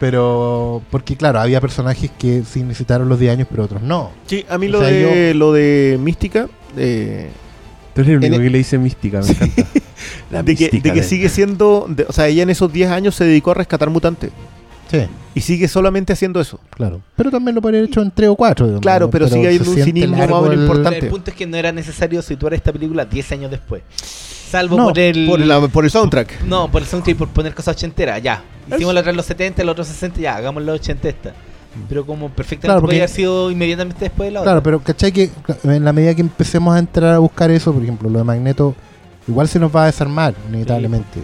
Pero, 0.00 0.82
porque 0.90 1.16
claro, 1.16 1.38
había 1.40 1.60
personajes 1.60 2.10
que 2.18 2.42
sí 2.50 2.62
necesitaron 2.62 3.08
los 3.08 3.18
10 3.20 3.32
años, 3.32 3.48
pero 3.50 3.64
otros 3.64 3.82
no. 3.82 4.10
Sí, 4.26 4.44
a 4.48 4.58
mí 4.58 4.66
O 4.68 4.70
lo, 4.70 4.80
sea, 4.80 4.88
de, 4.88 5.34
lo 5.34 5.52
de 5.52 5.98
Mística, 6.00 6.48
eh, 6.76 7.28
Tú 7.94 8.00
eres 8.00 8.10
el 8.12 8.16
único 8.18 8.34
En- 8.36 8.42
que 8.42 8.50
le 8.50 8.58
dice 8.58 8.78
mística, 8.78 9.20
me 9.20 9.28
encanta. 9.30 9.62
La 10.30 10.42
de 10.42 10.54
que, 10.56 10.70
de 10.70 11.02
sigue 11.02 11.28
siendo, 11.28 11.86
de- 11.88 12.04
o 12.08 12.12
sea, 12.12 12.26
ella 12.28 12.42
en 12.44 12.50
esos 12.50 12.72
10 12.72 12.90
años 12.90 13.14
se 13.16 13.24
dedicó 13.24 13.50
a 13.50 13.54
rescatar 13.54 13.90
mutantes. 13.90 14.30
Sí, 14.90 15.06
Y 15.34 15.40
sigue 15.40 15.68
solamente 15.68 16.12
haciendo 16.12 16.40
eso. 16.40 16.58
claro. 16.70 17.00
Pero 17.16 17.30
también 17.30 17.54
lo 17.54 17.62
podría 17.62 17.78
haber 17.80 17.90
hecho 17.90 18.02
en 18.02 18.10
3 18.10 18.28
o 18.30 18.34
4. 18.36 18.80
Claro, 18.80 19.08
pero 19.10 19.28
sigue 19.28 19.46
habiendo 19.46 19.70
un 19.70 19.76
cinismo 19.82 20.16
más 20.16 20.30
o 20.30 20.42
menos 20.42 20.56
importante. 20.64 20.98
El 20.98 21.08
punto 21.08 21.30
es 21.30 21.36
que 21.36 21.46
no 21.46 21.56
era 21.56 21.70
necesario 21.72 22.20
situar 22.22 22.54
esta 22.54 22.72
película 22.72 23.04
10 23.04 23.32
años 23.32 23.50
después. 23.50 23.82
Salvo 24.50 24.76
No, 24.76 24.84
por 24.88 24.98
el. 24.98 25.26
Por, 25.28 25.40
la- 25.40 25.68
por 25.68 25.84
el 25.84 25.90
soundtrack. 25.92 26.42
No, 26.42 26.68
por 26.70 26.82
el 26.82 26.88
soundtrack 26.88 27.14
y 27.14 27.18
por 27.18 27.28
poner 27.28 27.54
cosas 27.54 27.76
ochenteras, 27.76 28.20
ya. 28.20 28.42
Hicimos 28.68 28.92
la 28.94 29.00
otra 29.00 29.10
en 29.10 29.16
los 29.16 29.26
70, 29.26 29.62
la 29.64 29.72
otra 29.72 29.84
60, 29.84 30.20
ya, 30.20 30.34
hagamos 30.36 30.62
la 30.64 30.72
80 30.72 31.08
esta. 31.08 31.32
Pero 31.88 32.04
como 32.04 32.28
perfectamente 32.30 32.66
Claro, 32.66 32.80
porque- 32.80 32.94
podía 32.94 33.04
haber 33.04 33.14
sido 33.14 33.50
inmediatamente 33.52 34.00
después 34.00 34.26
de 34.26 34.32
la 34.32 34.42
Claro, 34.42 34.58
otra. 34.58 34.64
pero 34.64 34.80
¿cachai? 34.82 35.12
Que 35.12 35.30
en 35.62 35.84
la 35.84 35.92
medida 35.92 36.16
que 36.16 36.20
empecemos 36.22 36.74
a 36.74 36.80
entrar 36.80 37.14
a 37.14 37.18
buscar 37.20 37.48
eso, 37.52 37.72
por 37.72 37.80
ejemplo, 37.82 38.10
lo 38.10 38.18
de 38.18 38.24
Magneto, 38.24 38.74
igual 39.28 39.46
se 39.46 39.60
nos 39.60 39.74
va 39.74 39.84
a 39.84 39.86
desarmar, 39.86 40.34
inevitablemente. 40.48 41.20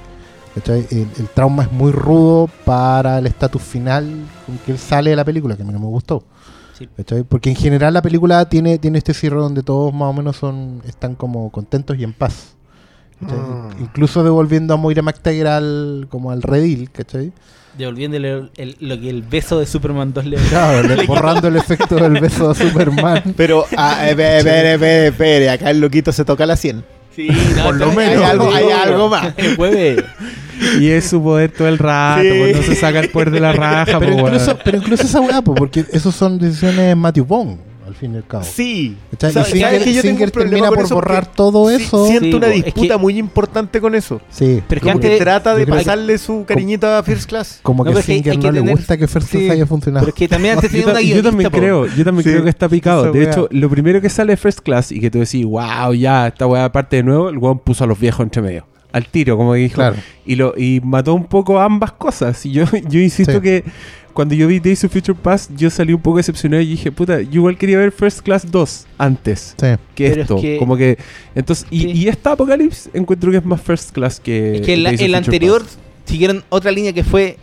El, 0.64 1.06
el 1.18 1.28
trauma 1.34 1.64
es 1.64 1.72
muy 1.72 1.92
rudo 1.92 2.48
para 2.64 3.18
el 3.18 3.26
estatus 3.26 3.60
final 3.62 4.06
con 4.46 4.56
que 4.58 4.72
él 4.72 4.78
sale 4.78 5.10
de 5.10 5.16
la 5.16 5.24
película, 5.24 5.54
que 5.56 5.62
a 5.62 5.64
mí 5.66 5.72
no 5.72 5.78
me 5.78 5.86
gustó. 5.86 6.24
Porque 7.28 7.50
en 7.50 7.56
general 7.56 7.94
la 7.94 8.02
película 8.02 8.48
tiene, 8.48 8.78
tiene 8.78 8.98
este 8.98 9.14
cierre 9.14 9.36
donde 9.36 9.62
todos 9.62 9.92
más 9.94 10.10
o 10.10 10.12
menos 10.12 10.36
son 10.36 10.82
están 10.86 11.14
como 11.14 11.50
contentos 11.50 11.96
y 11.98 12.04
en 12.04 12.12
paz. 12.12 12.54
Mm. 13.20 13.80
Incluso 13.82 14.22
devolviendo 14.22 14.74
a 14.74 14.76
Moira 14.76 15.00
McTaggart 15.02 15.48
al, 15.48 16.06
como 16.10 16.30
al 16.30 16.42
redil, 16.42 16.90
¿cachai? 16.90 17.32
Devolviéndole 17.78 18.32
el, 18.32 18.50
el- 18.56 18.76
lo 18.80 18.98
que 19.00 19.08
el 19.10 19.22
beso 19.22 19.58
de 19.58 19.66
Superman 19.66 20.12
2 20.12 20.24
le 20.26 20.36
Claro, 20.36 20.86
le- 20.86 21.06
borrando 21.06 21.48
el 21.48 21.56
efecto 21.56 21.96
del 21.96 22.20
beso 22.20 22.52
de 22.52 22.68
Superman. 22.68 23.34
Pero, 23.36 23.64
ah, 23.76 24.06
espere, 24.08 24.38
espere, 24.38 24.72
espere, 24.74 25.06
espere, 25.08 25.50
acá 25.50 25.70
el 25.70 25.80
loquito 25.80 26.12
se 26.12 26.24
toca 26.26 26.44
la 26.46 26.56
100. 26.56 26.84
Sí, 27.14 27.28
no, 27.56 27.64
Por 27.64 27.76
lo 27.76 27.92
menos. 27.92 28.22
Hay 28.22 28.30
algo, 28.30 28.52
Hay 28.52 28.70
algo 28.70 29.08
más. 29.08 29.32
El 29.38 29.56
jueves. 29.56 30.04
Y 30.80 30.88
es 30.90 31.06
su 31.08 31.22
poder 31.22 31.50
todo 31.52 31.68
el 31.68 31.78
rato, 31.78 32.22
Sí. 32.22 32.28
pues 32.38 32.56
no 32.56 32.62
se 32.62 32.74
saca 32.74 33.00
el 33.00 33.10
poder 33.10 33.30
de 33.30 33.40
la 33.40 33.52
raja, 33.52 33.98
pero, 33.98 34.16
pues, 34.16 34.32
incluso, 34.34 34.58
pero 34.64 34.76
incluso 34.78 35.02
esa 35.04 35.20
weá, 35.20 35.42
po, 35.42 35.54
porque 35.54 35.84
esos 35.92 36.14
son 36.14 36.38
decisiones 36.38 36.78
de 36.88 36.94
Matthew 36.94 37.24
Bond, 37.24 37.58
al 37.86 37.94
fin 37.94 38.14
y 38.14 38.16
al 38.16 38.26
cabo. 38.26 38.42
Sí. 38.44 38.96
¿Sabes 39.18 39.46
Singer, 39.48 39.82
que 39.82 39.92
yo 39.94 40.02
tengo 40.02 40.16
Singer 40.18 40.30
termina 40.32 40.68
por 40.70 40.88
borrar 40.88 41.32
todo 41.32 41.68
sí- 41.70 41.76
eso. 41.84 42.06
siento 42.08 42.26
Sí, 42.26 42.34
una 42.34 42.46
es 42.48 42.64
disputa 42.64 42.94
que- 42.94 43.00
muy 43.00 43.16
importante 43.18 43.80
con 43.80 43.94
eso. 43.94 44.20
Sí, 44.28 44.60
Pero 44.68 44.78
es 44.80 44.82
que 44.84 44.90
antes- 44.90 45.18
trata 45.20 45.54
de 45.54 45.64
que- 45.64 45.70
pasarle 45.72 46.18
su 46.18 46.44
cariñito 46.46 46.86
a 46.88 47.02
First 47.04 47.28
Class. 47.28 47.60
como 47.62 47.84
No, 47.84 47.90
que 47.90 47.92
pero 47.92 48.00
es 48.00 48.06
que 48.06 48.12
Singer 48.14 48.32
hay 48.32 48.38
no 48.38 48.50
le 48.50 48.58
tener- 48.60 48.76
gusta 48.76 48.96
que 48.96 49.06
First 49.06 49.30
Class 49.30 49.42
sí, 49.44 49.50
haya 49.50 49.66
funcionado. 49.66 50.04
Pero 50.04 50.14
es 50.14 50.18
que 50.18 50.28
también 50.28 50.54
antes 50.56 50.70
Yo, 50.72 50.78
tenía 50.78 50.84
una 50.86 50.94
ta- 50.94 51.00
yo 51.00 51.06
guionista, 51.06 51.30
también 51.30 51.50
po. 51.50 51.58
creo, 51.58 51.86
yo 51.86 52.04
también 52.04 52.24
Sí. 52.24 52.30
creo 52.30 52.42
que 52.42 52.50
está 52.50 52.68
picado. 52.68 53.12
De 53.12 53.22
hecho, 53.22 53.48
lo 53.52 53.70
primero 53.70 54.00
que 54.00 54.10
sale 54.10 54.32
de 54.32 54.36
First 54.36 54.60
Class 54.60 54.90
y 54.92 55.00
que 55.00 55.10
tú 55.10 55.20
decís, 55.20 55.44
wow, 55.46 55.94
ya, 55.94 56.26
esta 56.26 56.46
weá 56.46 56.70
parte 56.72 56.96
de 56.96 57.02
nuevo, 57.04 57.28
el 57.28 57.38
weón 57.38 57.60
puso 57.60 57.84
a 57.84 57.86
los 57.86 57.98
viejos 57.98 58.24
entre 58.24 58.42
medio. 58.42 58.66
Al 58.96 59.06
tiro, 59.08 59.36
como 59.36 59.54
dijo. 59.54 59.74
Claro. 59.74 59.96
Y 60.24 60.36
lo 60.36 60.54
y 60.56 60.80
mató 60.82 61.12
un 61.14 61.26
poco 61.26 61.60
ambas 61.60 61.92
cosas. 61.92 62.44
Y 62.46 62.52
yo, 62.52 62.64
yo 62.88 62.98
insisto 63.00 63.34
Sí. 63.34 63.40
que 63.40 63.64
cuando 64.14 64.34
yo 64.34 64.46
vi 64.48 64.58
Days 64.60 64.82
of 64.84 64.92
Future 64.92 65.18
Past, 65.22 65.50
yo 65.54 65.68
salí 65.68 65.92
un 65.92 66.00
poco 66.00 66.16
decepcionado 66.16 66.62
y 66.62 66.66
dije, 66.68 66.90
puta, 66.90 67.20
yo 67.20 67.40
igual 67.40 67.58
quería 67.58 67.76
ver 67.76 67.92
First 67.92 68.20
Class 68.22 68.50
2 68.50 68.86
antes 68.96 69.54
Sí. 69.60 69.66
que 69.94 70.08
Pero 70.08 70.12
es 70.14 70.18
esto. 70.22 70.40
que- 70.40 70.56
Como 70.58 70.76
que. 70.78 70.96
Entonces, 71.34 71.66
y, 71.70 71.80
Sí. 71.82 71.90
y 71.92 72.08
esta 72.08 72.32
Apocalypse 72.32 72.88
encuentro 72.94 73.30
que 73.30 73.36
es 73.36 73.44
más 73.44 73.60
First 73.60 73.90
Class 73.92 74.18
que. 74.18 74.56
Es 74.56 74.60
que 74.62 74.72
el, 74.74 74.84
Days 74.84 75.00
of 75.00 75.06
el 75.06 75.14
anterior 75.14 75.62
Past. 75.62 75.78
siguieron 76.06 76.42
otra 76.48 76.70
línea 76.70 76.92
que 76.94 77.04
fue 77.04 77.36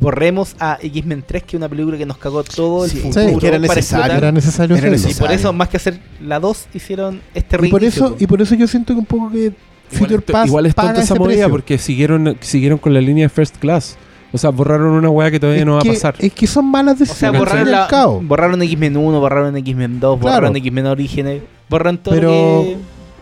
borremos 0.00 0.54
a 0.60 0.78
X-Men 0.82 1.24
3, 1.26 1.42
que 1.44 1.56
es 1.56 1.58
una 1.58 1.68
película 1.68 1.96
que 1.96 2.04
nos 2.04 2.18
cagó 2.18 2.44
todo 2.44 2.84
el 2.84 2.90
Sí. 2.90 2.98
futuro. 2.98 3.26
Sí, 3.30 3.36
que 3.38 3.46
era 3.46 3.58
necesario. 3.58 4.16
Era 4.16 4.32
necesario 4.32 4.76
Era. 4.76 4.94
Y 4.94 5.14
por 5.14 5.32
eso, 5.32 5.52
más 5.54 5.68
que 5.70 5.78
hacer 5.78 5.98
la 6.22 6.38
2, 6.40 6.66
hicieron 6.74 7.22
este 7.32 7.56
Y 7.66 7.70
por 7.70 7.82
eso, 7.82 8.14
y 8.18 8.26
por 8.26 8.42
eso 8.42 8.54
yo 8.54 8.66
siento 8.66 8.92
que 8.92 8.98
un 9.00 9.06
poco 9.06 9.30
que 9.30 9.52
Future 9.90 10.20
Pass 10.22 10.46
igual 10.48 10.66
es 10.66 10.74
tonta 10.74 11.00
esa 11.00 11.14
movida 11.14 11.48
porque 11.48 11.78
siguieron, 11.78 12.36
siguieron 12.40 12.78
con 12.78 12.92
la 12.94 13.00
línea 13.00 13.24
de 13.26 13.28
First 13.28 13.56
Class. 13.58 13.96
O 14.30 14.36
sea, 14.36 14.50
borraron 14.50 14.88
una 14.92 15.08
weá 15.08 15.30
que 15.30 15.40
todavía 15.40 15.60
es 15.60 15.66
no 15.66 15.74
va 15.76 15.80
a 15.80 15.84
pasar. 15.84 16.14
Es 16.18 16.32
que 16.34 16.46
son 16.46 16.70
malas 16.70 16.94
O 16.94 16.96
sea, 16.98 17.06
decisiones. 17.06 17.38
borraron, 17.40 17.70
la, 17.70 17.86
cabo. 17.88 18.20
borraron 18.22 18.60
X-Men 18.62 18.96
1, 18.96 19.20
borraron 19.20 19.56
X-Men 19.56 20.00
2, 20.00 20.20
Claro. 20.20 20.34
borraron 20.36 20.56
X-Men 20.56 20.86
Orígenes, 20.86 21.42
borran 21.70 21.96
todo 21.98 22.14
Pero- 22.14 22.30
lo 22.30 22.62
que... 22.64 22.76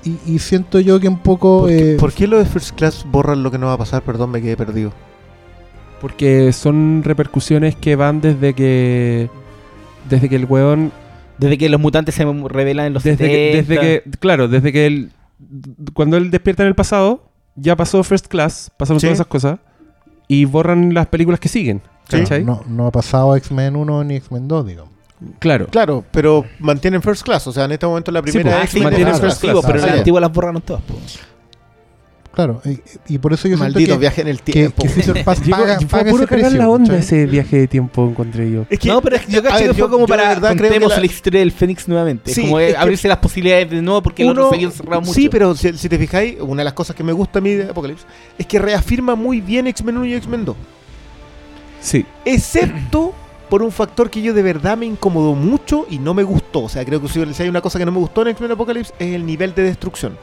Y, 0.04 0.34
y 0.34 0.38
siento 0.38 0.78
yo 0.80 1.00
que 1.00 1.08
un 1.08 1.18
poco. 1.18 1.62
¿Por 1.62 1.68
qué, 1.68 1.92
eh, 1.94 1.96
por 1.98 2.12
qué 2.12 2.26
lo 2.28 2.38
de 2.38 2.44
First 2.44 2.76
Class 2.76 3.04
borran 3.10 3.42
lo 3.42 3.50
que 3.50 3.58
no 3.58 3.66
va 3.66 3.72
a 3.72 3.78
pasar? 3.78 4.02
Perdón, 4.02 4.30
me 4.30 4.40
quedé 4.40 4.56
perdido. 4.56 4.92
Porque 6.00 6.52
son 6.52 7.02
repercusiones 7.04 7.74
que 7.74 7.96
van 7.96 8.20
desde 8.20 8.54
que. 8.54 9.28
Desde 10.08 10.28
que 10.28 10.36
el 10.36 10.44
weón. 10.44 10.92
Desde 11.38 11.58
que 11.58 11.68
los 11.68 11.80
mutantes 11.80 12.14
se 12.14 12.24
revelan 12.24 12.86
en 12.86 12.92
los 12.92 13.02
Desde 13.02 13.26
que, 13.26 13.52
70. 13.62 13.74
desde 13.74 13.80
que. 13.80 14.10
Claro, 14.18 14.46
desde 14.46 14.72
que 14.72 14.86
él. 14.86 15.10
Cuando 15.94 16.16
él 16.16 16.30
despierta 16.30 16.62
en 16.62 16.68
el 16.68 16.74
pasado, 16.74 17.30
ya 17.56 17.76
pasó 17.76 18.02
First 18.02 18.26
Class, 18.28 18.70
pasaron 18.76 19.00
Sí. 19.00 19.06
todas 19.06 19.16
esas 19.18 19.26
cosas. 19.26 19.58
Y 20.28 20.44
borran 20.44 20.92
las 20.94 21.06
películas 21.06 21.38
que 21.40 21.48
siguen. 21.48 21.82
Sí. 22.08 22.18
¿Cachai? 22.18 22.44
No, 22.44 22.62
no 22.68 22.86
ha 22.86 22.90
pasado 22.92 23.36
X-Men 23.36 23.76
1 23.76 24.04
ni 24.04 24.16
X-Men 24.16 24.48
2, 24.48 24.66
digamos. 24.66 24.92
Claro. 25.38 25.66
Claro, 25.68 26.04
pero 26.10 26.44
mantienen 26.58 27.00
First 27.02 27.22
Class. 27.24 27.46
O 27.46 27.52
sea, 27.52 27.64
en 27.64 27.72
este 27.72 27.86
momento 27.86 28.10
la 28.12 28.20
primera 28.22 28.42
pues, 28.50 28.54
Ah, 28.54 28.64
es 28.64 28.70
sí, 28.70 28.80
mantienen 28.80 29.08
pues, 29.12 29.20
First 29.20 29.40
sí, 29.40 29.48
Class. 29.48 29.64
pero 29.64 29.78
en 29.78 29.84
Ah, 29.84 29.86
la 29.86 29.92
sí. 29.94 29.98
antigua 29.98 30.20
las 30.20 30.32
borraron 30.32 30.60
todas. 30.62 30.82
po. 30.82 30.94
Claro, 32.36 32.60
y, 32.66 33.14
y 33.14 33.18
por 33.18 33.32
eso 33.32 33.48
yo 33.48 33.56
Maldito 33.56 33.78
siento 33.78 33.94
que, 33.94 33.98
viaje 34.00 34.20
en 34.20 34.28
el 34.28 34.42
que, 34.42 34.52
tiempo. 34.52 34.82
que 34.82 34.88
Future 34.90 35.24
Pass 35.24 35.40
paga, 35.48 35.78
paga 35.90 36.10
ese 36.10 36.26
precio. 36.26 36.50
la 36.58 36.68
onda 36.68 36.98
ese 36.98 37.24
viaje 37.24 37.56
de 37.60 37.66
tiempo, 37.66 38.06
encontré 38.06 38.50
yo. 38.50 38.66
Es 38.68 38.78
que- 38.78 38.88
no, 38.88 39.00
pero 39.00 39.16
es 39.16 39.24
que 39.24 39.32
yo 39.32 39.42
que 39.42 39.48
fue 39.48 39.72
yo- 39.74 39.88
como 39.88 40.00
yo 40.02 40.06
para 40.06 40.28
verdad 40.28 40.50
creo 40.50 40.68
que 40.68 40.74
contemos 40.74 40.90
la- 40.90 40.98
la 41.00 41.06
historia 41.06 41.40
del 41.40 41.50
Fénix 41.50 41.88
nuevamente. 41.88 42.34
Sí, 42.34 42.42
como 42.42 42.60
es 42.60 42.72
que- 42.74 42.76
abrirse 42.78 43.08
las 43.08 43.16
posibilidades 43.18 43.70
de 43.70 43.80
nuevo 43.80 44.02
porque 44.02 44.22
el 44.22 44.28
otro 44.28 44.42
Uno- 44.42 44.50
se 44.50 44.56
había 44.56 44.70
cerrado 44.70 45.00
mucho. 45.00 45.14
Sí, 45.14 45.28
pero 45.30 45.54
si, 45.54 45.72
si 45.78 45.88
te 45.88 45.98
fijáis, 45.98 46.36
una 46.40 46.60
de 46.60 46.64
las 46.64 46.74
cosas 46.74 46.94
que 46.94 47.02
me 47.02 47.12
gusta 47.14 47.38
a 47.38 47.42
mí 47.42 47.52
de 47.54 47.70
Apocalypse 47.70 48.04
es 48.38 48.46
que 48.46 48.58
reafirma 48.58 49.14
muy 49.14 49.40
bien 49.40 49.66
X-Men 49.68 49.96
1 49.96 50.04
y 50.06 50.12
X-Men 50.14 50.44
2. 50.44 50.56
Sí. 51.80 52.04
Excepto 52.26 53.14
por 53.48 53.62
un 53.62 53.72
factor 53.72 54.10
que 54.10 54.20
yo 54.20 54.34
de 54.34 54.42
verdad 54.42 54.76
me 54.76 54.84
incomodó 54.84 55.34
mucho 55.34 55.86
y 55.88 55.98
no 55.98 56.12
me 56.12 56.22
gustó. 56.22 56.64
O 56.64 56.68
sea, 56.68 56.84
creo 56.84 57.00
que 57.00 57.08
si 57.08 57.24
si 57.32 57.42
hay 57.44 57.48
una 57.48 57.62
cosa 57.62 57.78
que 57.78 57.86
no 57.86 57.92
me 57.92 57.98
gustó 57.98 58.20
en 58.22 58.28
X-Men 58.28 58.50
Apocalypse 58.52 58.92
es 58.98 59.14
el 59.14 59.24
nivel 59.24 59.54
de 59.54 59.62
destrucción. 59.62 60.18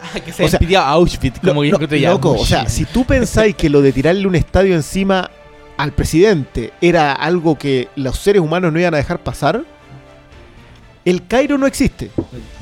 Que 0.24 0.32
se 0.32 0.44
o 0.44 0.48
sea, 0.48 0.60
a 0.82 0.88
Auschwitz, 0.90 1.40
como 1.40 1.62
Lo- 1.62 1.64
yo 1.64 1.72
lo- 1.72 1.78
creo 1.78 1.88
que 1.88 2.00
ya. 2.00 2.10
loco, 2.10 2.32
o 2.32 2.44
sea, 2.46 2.68
si 2.68 2.84
tú 2.84 3.04
pensáis 3.04 3.54
que 3.54 3.68
lo 3.68 3.82
de 3.82 3.92
tirarle 3.92 4.26
un 4.26 4.34
estadio 4.34 4.74
encima 4.74 5.30
al 5.76 5.92
presidente 5.92 6.72
era 6.80 7.12
algo 7.12 7.56
que 7.58 7.88
los 7.96 8.18
seres 8.18 8.40
humanos 8.40 8.72
no 8.72 8.80
iban 8.80 8.94
a 8.94 8.96
dejar 8.98 9.20
pasar, 9.20 9.62
el 11.04 11.26
Cairo 11.26 11.58
no 11.58 11.66
existe. 11.66 12.10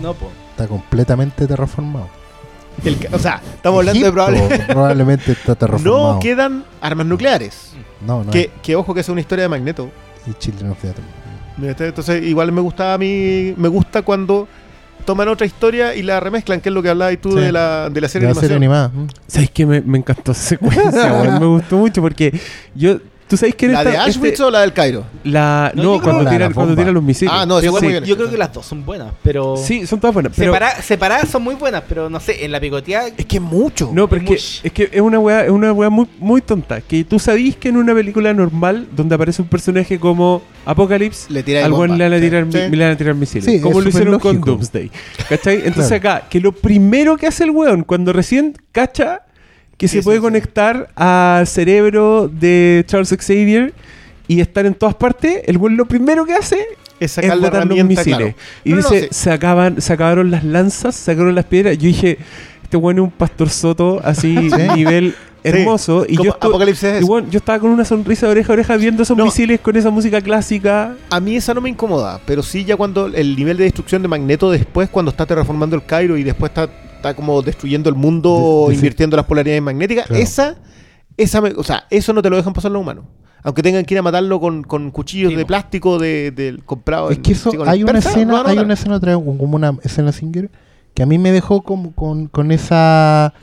No, 0.01 0.14
po. 0.14 0.30
Está 0.51 0.66
completamente 0.68 1.47
terraformado. 1.47 2.09
El 2.85 2.99
o 3.12 3.18
sea, 3.18 3.41
estamos 3.55 3.78
hablando 3.80 4.01
de 4.01 4.07
Egipto 4.09 4.12
probable- 4.14 4.66
probablemente 4.72 5.32
está 5.32 5.55
terraformado. 5.55 6.14
No 6.14 6.20
quedan 6.20 6.64
armas 6.80 7.07
nucleares. 7.07 7.72
No, 8.05 8.24
no. 8.24 8.30
Que, 8.30 8.51
que 8.62 8.76
ojo 8.76 8.93
que 8.95 9.01
es 9.01 9.09
una 9.09 9.20
historia 9.20 9.43
de 9.45 9.49
Magneto. 9.49 9.91
Y 10.26 10.32
Children 10.35 10.70
of 10.72 10.78
the 10.80 10.91
Atom. 10.91 11.05
Entonces, 11.87 12.22
igual 12.24 12.51
me 12.53 12.61
gustaba 12.61 12.95
a 12.95 12.99
mí, 12.99 13.55
me 13.57 13.68
gusta 13.68 14.03
cuando 14.03 14.49
toman 15.05 15.29
otra 15.29 15.47
historia 15.47 15.95
y 15.95 16.03
la 16.03 16.21
remezclan, 16.21 16.61
que 16.61 16.69
es 16.71 16.75
lo 16.75 16.83
que 16.83 16.89
hablabas 16.91 17.17
tú 17.19 17.33
Sí. 17.33 17.41
de 17.41 17.53
la, 17.53 17.89
de 17.91 18.01
la 18.01 18.09
serie 18.09 18.29
De 18.29 18.35
la 18.35 18.41
serie 18.41 18.57
animada. 18.57 18.91
¿m? 18.95 19.07
¿Sabes 19.27 19.51
qué? 19.51 19.67
Me, 19.67 19.81
me 19.81 19.99
encantó 19.99 20.33
esa 20.33 20.43
secuencia, 20.43 21.13
weón. 21.13 21.41
Me 21.41 21.47
gustó 21.47 21.77
mucho 21.79 22.01
porque 22.03 22.39
yo. 22.75 22.99
¿Tú 23.35 23.39
sabes 23.39 23.55
que 23.57 23.66
en 23.66 23.72
¿La 23.72 23.78
esta- 23.80 23.91
de 23.91 23.97
Auschwitz 23.99 24.32
este- 24.35 24.43
o 24.45 24.51
la 24.51 24.61
del 24.61 24.72
Cairo? 24.72 25.05
la, 25.24 25.72
No, 25.74 26.01
cuando, 26.01 26.20
tiran, 26.30 26.51
la 26.51 26.55
cuando 26.55 26.70
bomba. 26.70 26.76
tiran 26.82 26.95
los 26.95 27.03
misiles. 27.03 27.35
Ah, 27.37 27.45
no, 27.45 27.61
muy 27.61 27.80
bien 27.89 28.05
yo 28.05 28.16
creo 28.16 28.30
que 28.30 28.37
las 28.37 28.53
dos 28.53 28.64
son 28.64 28.85
buenas, 28.85 29.12
pero. 29.24 29.57
Sí, 29.57 29.87
son 29.89 29.99
todas 29.99 30.14
buenas. 30.14 30.32
Pero, 30.37 30.53
Separa- 30.53 30.80
separadas 30.82 31.28
son 31.28 31.43
muy 31.43 31.57
buenas, 31.57 31.82
pero 31.89 32.09
no 32.09 32.20
sé, 32.20 32.45
en 32.45 32.53
la 32.53 32.61
picoteada. 32.61 33.09
Es 33.16 33.26
que 33.26 33.37
es 33.39 33.43
mucho. 33.43 33.91
no, 33.93 34.09
pero 34.09 34.22
es 34.22 34.28
que, 34.62 34.68
es 34.68 34.72
que 34.72 34.89
es 34.93 35.01
una 35.01 35.18
weá, 35.18 35.45
es 35.47 35.51
una 35.51 35.72
weá 35.72 35.91
muy, 35.91 36.07
muy 36.20 36.41
tonta. 36.43 36.80
Que 36.80 37.03
tú 37.05 37.18
sabís 37.18 37.57
que 37.57 37.70
en 37.70 37.76
una 37.76 37.93
película 37.93 38.32
normal, 38.32 38.87
donde 38.95 39.16
aparece 39.16 39.43
un 39.43 39.49
personaje 39.49 39.99
como 39.99 40.43
Apocalypse, 40.64 41.32
Le 41.32 41.43
tiráis 41.43 41.66
al 41.66 41.72
le 41.72 41.76
van 41.78 42.12
a 42.12 42.20
tirar, 42.20 42.47
Sí. 42.51 42.59
mi- 42.70 42.76
le 42.76 42.85
van 42.85 42.93
a 42.95 42.97
tirar 42.97 43.14
misiles. 43.16 43.45
Sí, 43.47 43.61
como 43.61 43.80
lo 43.80 43.89
hicieron 43.89 44.18
con 44.20 44.37
superlógico. 44.37 44.51
Doomsday. 44.53 44.91
¿Cachai? 45.28 45.62
Entonces 45.64 45.93
acá, 45.93 46.22
que 46.30 46.41
lo 46.41 46.53
primero 46.53 47.16
que 47.16 47.26
hace 47.26 47.45
el 47.45 47.51
weón 47.51 47.82
cuando 47.85 48.12
recién 48.12 48.55
cacha 48.72 49.22
que 49.85 49.89
Sí, 49.89 49.97
se 49.99 50.03
sí, 50.03 50.05
puede 50.05 50.18
sí. 50.18 50.22
conectar 50.22 50.89
al 50.97 51.47
cerebro 51.47 52.28
de 52.32 52.85
Charles 52.87 53.14
Xavier 53.18 53.72
y 54.26 54.41
estar 54.41 54.64
en 54.66 54.74
todas 54.74 54.95
partes, 54.95 55.43
el 55.47 55.59
weón 55.59 55.76
lo 55.76 55.85
primero 55.87 56.24
que 56.24 56.32
hace 56.35 56.59
Es 56.99 57.12
sacar 57.12 57.39
botar 57.39 57.66
los 57.66 57.76
misiles. 57.85 58.05
claro. 58.16 58.35
Y 58.64 58.70
No, 58.70 58.76
no, 58.76 58.82
dice, 58.91 59.03
sí. 59.03 59.09
se, 59.11 59.30
acaban, 59.30 59.80
se 59.80 59.93
acabaron 59.93 60.30
las 60.30 60.45
lanzas, 60.45 60.95
se 60.97 61.05
sacaron 61.12 61.35
las 61.35 61.45
piedras. 61.45 61.76
Yo 61.76 61.87
dije, 61.89 62.18
este 62.62 62.76
weón 62.76 62.97
es 62.99 63.03
un 63.05 63.11
pastor 63.11 63.51
soto 63.51 64.01
así, 64.03 64.35
Sí. 64.51 64.62
nivel 64.74 65.14
hermoso. 65.43 66.07
Y 66.09 66.14
Como 66.16 66.24
yo, 66.30 66.35
Apocalipsis 66.37 66.85
es 66.85 67.03
y 67.03 67.05
bueno, 67.05 67.28
yo 67.30 67.37
estaba 67.37 67.59
con 67.59 67.68
una 67.70 67.85
sonrisa 67.85 68.24
de 68.26 68.32
oreja 68.32 68.53
a 68.53 68.55
oreja 68.55 68.76
viendo 68.78 69.03
esos 69.03 69.14
No. 69.16 69.26
misiles 69.26 69.61
con 69.61 69.76
esa 69.76 69.91
música 69.91 70.20
clásica. 70.22 70.95
A 71.11 71.20
mí 71.20 71.37
esa 71.37 71.53
no 71.53 71.61
me 71.61 71.68
incomoda, 71.68 72.18
pero 72.24 72.43
sí 72.43 72.64
ya 72.64 72.76
cuando 72.76 73.09
el 73.09 73.37
nivel 73.37 73.59
de 73.59 73.64
destrucción 73.64 74.01
de 74.01 74.09
Magneto 74.09 74.51
después, 74.51 74.89
cuando 74.89 75.11
está 75.11 75.26
terraformando 75.26 75.76
el 75.76 75.85
Cairo 75.85 76.16
y 76.16 76.22
después 76.22 76.49
está, 76.51 76.70
está 77.09 77.15
como 77.15 77.43
destruyendo 77.43 77.89
el 77.91 77.97
mundo, 77.97 78.65
De- 78.67 78.71
de- 78.71 78.75
invirtiendo 78.77 79.17
las 79.17 79.27
polaridades 79.27 79.63
magnéticas, 79.63 80.07
Claro. 80.07 80.23
esa, 80.23 80.57
esa 81.17 81.41
me- 81.41 81.51
o 81.51 81.63
sea, 81.63 81.85
eso 81.91 82.13
no 82.13 82.23
te 82.23 82.31
lo 82.31 82.37
dejan 82.37 82.53
pasar 82.53 82.71
los 82.71 82.81
humanos. 82.83 83.05
Aunque 83.43 83.63
tengan 83.63 83.85
que 83.85 83.93
ir 83.93 83.99
a 83.99 84.03
matarlo 84.03 84.41
con, 84.41 84.63
con 84.63 84.91
cuchillos 84.91 85.31
Sí, 85.31 85.37
de 85.37 85.45
plástico 85.45 85.99
de, 85.99 86.31
del 86.31 86.65
comprado. 86.65 87.11
Es 87.11 87.19
en- 87.19 87.23
que 87.23 87.33
eso, 87.33 87.53
con 87.53 87.69
hay 87.69 87.83
una 87.83 87.99
escena, 87.99 88.43
hay 88.47 88.57
una 88.59 88.73
escena 88.73 88.97
otra 88.97 89.15
vez, 89.17 89.25
como 89.25 89.57
una 89.57 89.77
escena 89.83 90.13
Singer 90.13 90.51
que 90.95 91.03
a 91.03 91.07
mí 91.07 91.19
me 91.19 91.31
dejó 91.33 91.63
como 91.63 91.93
con, 91.93 92.29
con 92.29 92.51
esa 92.53 93.35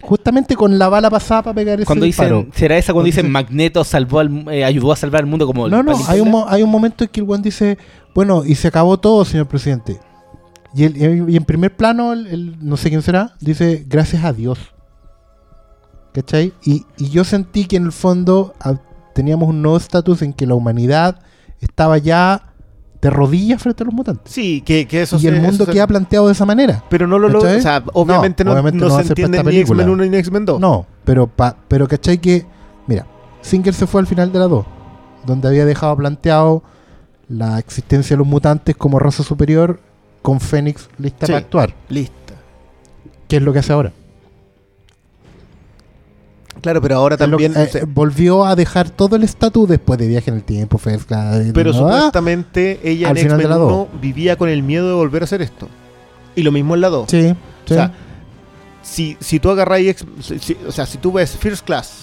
justamente 0.00 0.54
con 0.54 0.78
la 0.78 0.88
bala 0.88 1.10
pasada 1.10 1.42
para 1.42 1.54
pegar 1.54 1.78
ese 1.80 1.86
Cuando 1.86 2.04
disparo. 2.04 2.38
dicen, 2.38 2.52
¿será 2.54 2.78
esa 2.78 2.92
cuando 2.92 3.06
dicen 3.06 3.24
dicen- 3.24 3.32
Magneto 3.32 3.82
salvó 3.82 4.20
al, 4.20 4.46
eh, 4.52 4.64
ayudó 4.64 4.92
a 4.92 4.96
salvar 4.96 5.22
el 5.22 5.26
mundo 5.26 5.46
como 5.46 5.66
el 5.66 5.72
No, 5.72 5.82
no, 5.82 5.92
hay 6.06 6.20
un, 6.20 6.44
hay 6.46 6.62
un 6.62 6.70
momento 6.70 7.04
en 7.04 7.10
que 7.10 7.20
el 7.20 7.26
Juan 7.26 7.42
dice, 7.42 7.76
bueno, 8.14 8.44
y 8.46 8.54
se 8.54 8.68
acabó 8.68 8.98
todo, 8.98 9.24
señor 9.24 9.46
presidente. 9.46 9.98
Y, 10.76 10.84
el- 10.84 11.28
y 11.30 11.36
en 11.36 11.44
primer 11.44 11.74
plano, 11.74 12.12
el, 12.12 12.26
el- 12.26 12.56
no 12.60 12.76
sé 12.76 12.90
quién 12.90 13.02
será, 13.02 13.34
dice, 13.40 13.84
gracias 13.88 14.24
a 14.24 14.32
Dios. 14.32 14.58
¿Cachai? 16.12 16.52
Y, 16.64 16.84
y 16.96 17.10
yo 17.10 17.24
sentí 17.24 17.66
que 17.66 17.76
en 17.76 17.84
el 17.84 17.92
fondo 17.92 18.54
ah, 18.60 18.74
teníamos 19.14 19.48
un 19.48 19.60
nuevo 19.62 19.76
estatus 19.76 20.22
en 20.22 20.32
que 20.32 20.46
la 20.46 20.54
humanidad 20.54 21.20
estaba 21.60 21.98
ya 21.98 22.52
de 23.02 23.10
rodillas 23.10 23.60
frente 23.62 23.82
a 23.82 23.86
los 23.86 23.94
mutantes. 23.94 24.32
Sí, 24.32 24.62
que, 24.62 24.86
que 24.88 25.02
eso 25.02 25.16
y 25.16 25.20
se- 25.20 25.28
el 25.28 25.42
mundo 25.42 25.66
se- 25.66 25.72
queda 25.72 25.86
planteado 25.86 26.26
de 26.26 26.32
esa 26.32 26.46
manera. 26.46 26.82
Pero 26.88 27.06
no 27.06 27.18
lo 27.18 27.28
logra. 27.28 27.56
O 27.56 27.60
sea, 27.60 27.82
obviamente 27.92 28.44
no, 28.44 28.50
No, 28.50 28.54
obviamente 28.54 28.78
no 28.80 28.88
se 28.90 28.96
para 28.96 29.08
entiende 29.08 29.38
ni 29.38 29.42
X-Men 29.58 29.76
película. 29.76 29.84
1 29.84 30.04
ni 30.06 30.16
X-Men 30.16 30.44
2. 30.46 30.60
No, 30.60 30.86
pero, 31.04 31.26
pa, 31.26 31.56
pero 31.68 31.86
¿cachai 31.86 32.18
que? 32.18 32.46
Mira, 32.86 33.06
Singer 33.42 33.74
se 33.74 33.86
fue 33.86 34.00
al 34.00 34.06
final 34.06 34.32
de 34.32 34.38
la 34.38 34.46
2, 34.48 34.64
donde 35.26 35.48
había 35.48 35.66
dejado 35.66 35.94
planteado 35.96 36.62
la 37.28 37.58
existencia 37.58 38.14
de 38.14 38.18
los 38.18 38.26
mutantes 38.26 38.74
como 38.76 38.98
raza 38.98 39.22
superior 39.22 39.80
con 40.26 40.40
Fénix 40.40 40.88
lista 40.98 41.24
Sí. 41.26 41.32
para 41.32 41.38
actuar. 41.44 41.74
Lista. 41.88 42.34
¿Qué 43.28 43.36
es 43.36 43.42
lo 43.42 43.52
que 43.52 43.60
hace 43.60 43.72
ahora? 43.72 43.92
Claro, 46.60 46.82
pero 46.82 46.96
ahora 46.96 47.16
también. 47.16 47.52
eh, 47.56 47.84
volvió 47.86 48.44
a 48.44 48.56
dejar 48.56 48.90
todo 48.90 49.14
el 49.14 49.22
estatus 49.22 49.68
después 49.68 50.00
de 50.00 50.08
viaje 50.08 50.30
en 50.30 50.36
el 50.38 50.42
tiempo, 50.42 50.78
First 50.78 51.06
Class, 51.06 51.44
pero 51.54 51.72
¿no? 51.72 51.86
Ah, 51.86 51.92
supuestamente 51.92 52.80
ella 52.82 53.10
al 53.10 53.18
en 53.18 53.26
X-Men 53.26 53.48
la 53.50 53.56
1 53.58 53.88
vivía 54.00 54.36
con 54.36 54.48
el 54.48 54.64
miedo 54.64 54.88
de 54.88 54.94
volver 54.94 55.22
a 55.22 55.26
hacer 55.26 55.42
esto. 55.42 55.68
Y 56.34 56.42
lo 56.42 56.50
mismo 56.50 56.74
en 56.74 56.80
la 56.80 56.88
2. 56.88 57.08
Sí, 57.08 57.32
O 57.64 57.68
sea, 57.68 57.92
si, 58.82 59.16
si 59.20 59.38
tú 59.38 59.54
si- 60.20 60.38
si- 60.40 60.56
o 60.66 60.72
sea, 60.72 60.86
si 60.86 60.98
tú 60.98 61.12
ves 61.12 61.36
First 61.36 61.64
Class, 61.64 62.00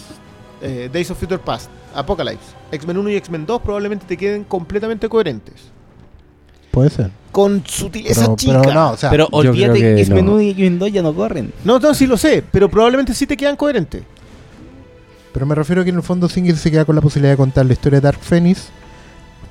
eh, 0.62 0.90
Days 0.94 1.12
of 1.12 1.20
Future 1.20 1.40
Past, 1.44 1.70
Apocalypse, 1.94 2.46
X-Men 2.72 2.98
1 3.00 3.10
y 3.10 3.16
X-Men 3.18 3.46
2 3.46 3.62
probablemente 3.62 4.06
te 4.06 4.16
queden 4.16 4.46
completamente 4.46 5.10
coherentes. 5.10 5.56
Puede 6.74 6.90
ser. 6.90 7.12
Con 7.32 7.64
sutileza 7.66 8.22
Pero, 8.22 8.36
chica. 8.36 8.62
pero 8.62 8.74
no, 8.74 8.92
o 8.92 8.98
sea, 8.98 9.10
Pero 9.10 9.28
olvídate 9.32 9.80
que 9.80 10.04
que 10.04 10.22
no. 10.22 10.34
1 10.34 10.42
y 10.42 10.70
2 10.70 10.92
ya 10.92 11.02
no 11.02 11.14
corren. 11.16 11.54
No, 11.64 11.80
no, 11.80 11.94
sí 11.94 12.06
lo 12.08 12.18
sé, 12.18 12.44
pero 12.52 12.68
probablemente 12.70 13.14
sí 13.14 13.26
te 13.26 13.38
quedan 13.38 13.56
coherentes. 13.56 14.04
Pero 15.32 15.46
me 15.46 15.56
refiero 15.56 15.82
a 15.82 15.84
que 15.84 15.90
en 15.92 15.96
el 15.96 16.04
fondo 16.04 16.28
Singer 16.30 16.58
se 16.58 16.70
queda 16.70 16.86
con 16.86 16.96
la 16.96 17.02
posibilidad 17.02 17.34
de 17.34 17.38
contar 17.38 17.66
la 17.66 17.74
historia 17.74 18.00
de 18.00 18.04
Dark 18.06 18.20
Phoenix, 18.20 18.68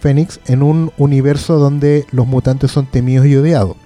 Phoenix 0.00 0.38
en 0.46 0.62
un 0.62 0.92
universo 0.98 1.58
donde 1.58 2.06
los 2.12 2.26
mutantes 2.26 2.70
son 2.70 2.86
temidos 2.86 3.26
y 3.26 3.36
odiados. 3.36 3.76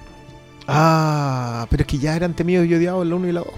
Ah, 0.69 1.67
pero 1.71 1.83
es 1.83 1.87
que 1.87 1.99
ya 1.99 2.17
eran 2.17 2.35
temidos 2.35 2.67
y 2.67 2.75
odiados 2.75 3.03
en 3.03 3.11
la 3.11 3.17
1 3.17 3.29
y 3.29 3.33
la 3.33 3.41
2. 3.41 3.49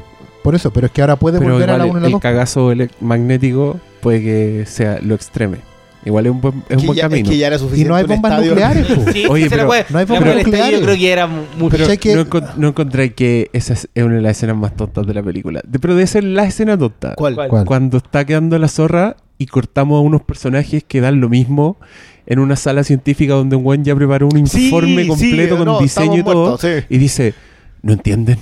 Por 0.45 0.55
eso, 0.55 0.71
pero 0.73 0.87
es 0.87 0.93
que 0.93 1.01
ahora 1.01 1.17
puede 1.17 1.39
Pero 1.39 1.55
volver 1.55 1.71
a 1.71 1.79
la 1.79 1.85
el, 1.85 1.91
1 1.91 1.99
y 1.99 2.03
la 2.03 2.07
el 2.09 2.13
2. 2.13 2.21
cagazo 2.21 2.71
ele- 2.71 2.91
magnético 3.01 3.81
puede 4.01 4.23
que 4.23 4.67
sea 4.67 4.99
lo 5.03 5.15
extreme. 5.15 5.59
Igual 6.05 6.27
es 6.27 6.33
un 6.33 6.41
buen, 6.41 6.55
es 6.69 6.77
un 6.77 6.81
Que 6.81 6.87
buen 6.87 6.97
ya, 6.97 7.05
es 7.05 7.11
camino. 7.11 7.29
que 7.31 7.37
ya 7.37 7.47
era 7.49 7.57
Y 7.77 7.85
no 7.85 7.95
hay 7.97 8.05
bombas 8.05 8.33
estadio- 8.33 8.51
nucleares, 8.51 8.87
po. 8.87 9.13
Sí, 9.13 9.25
Oye, 9.29 9.51
pero 9.51 9.67
puede. 9.67 9.85
no 9.91 9.99
hay 9.99 10.05
bombas 10.05 10.37
nucleares. 10.37 10.79
Yo 10.81 10.85
creo 10.87 10.97
que 10.97 11.11
era 11.13 11.27
mu- 11.27 11.43
mucho. 11.59 11.71
Pero 11.71 11.85
¿Cachai 11.85 11.99
que- 11.99 12.15
no, 12.15 12.25
encon- 12.27 12.55
no 12.57 12.69
encontré 12.69 13.15
que 13.15 13.51
esa 13.53 13.73
es 13.75 13.89
una 13.97 14.15
de 14.15 14.23
las 14.23 14.37
escenas 14.37 14.57
más 14.57 14.75
tontas 14.77 15.07
de 15.07 15.15
la 15.15 15.23
película. 15.23 15.61
De- 15.67 15.79
pero 15.79 15.95
debe 15.95 16.07
ser 16.07 16.25
la 16.25 16.45
escena 16.45 16.79
tonta. 16.79 17.15
¿Cuál? 17.17 17.35
¿Cuál? 17.35 17.65
Cuando 17.67 17.97
está 17.99 18.25
quedando 18.25 18.59
la 18.59 18.69
zorra 18.69 19.17
y 19.39 19.47
cortamos 19.47 19.99
a 19.99 20.01
unos 20.01 20.23
personajes 20.23 20.85
que 20.87 21.01
dan 21.01 21.21
lo 21.21 21.29
mismo 21.29 21.79
en 22.27 22.39
una 22.39 22.57
sala 22.57 22.85
científica 22.85 23.35
donde 23.35 23.57
un 23.57 23.65
buen 23.65 23.85
ya 23.85 23.95
preparó 23.97 24.29
un 24.29 24.37
informe 24.39 25.03
sí, 25.03 25.09
completo 25.09 25.57
con 25.57 25.65
no, 25.67 25.81
diseño 25.81 26.19
y 26.19 26.23
todo. 26.23 26.49
muertos, 26.51 26.61
sí. 26.61 26.85
Y 26.91 26.99
dice, 26.99 27.35
¿no 27.83 27.93
entienden? 27.93 28.39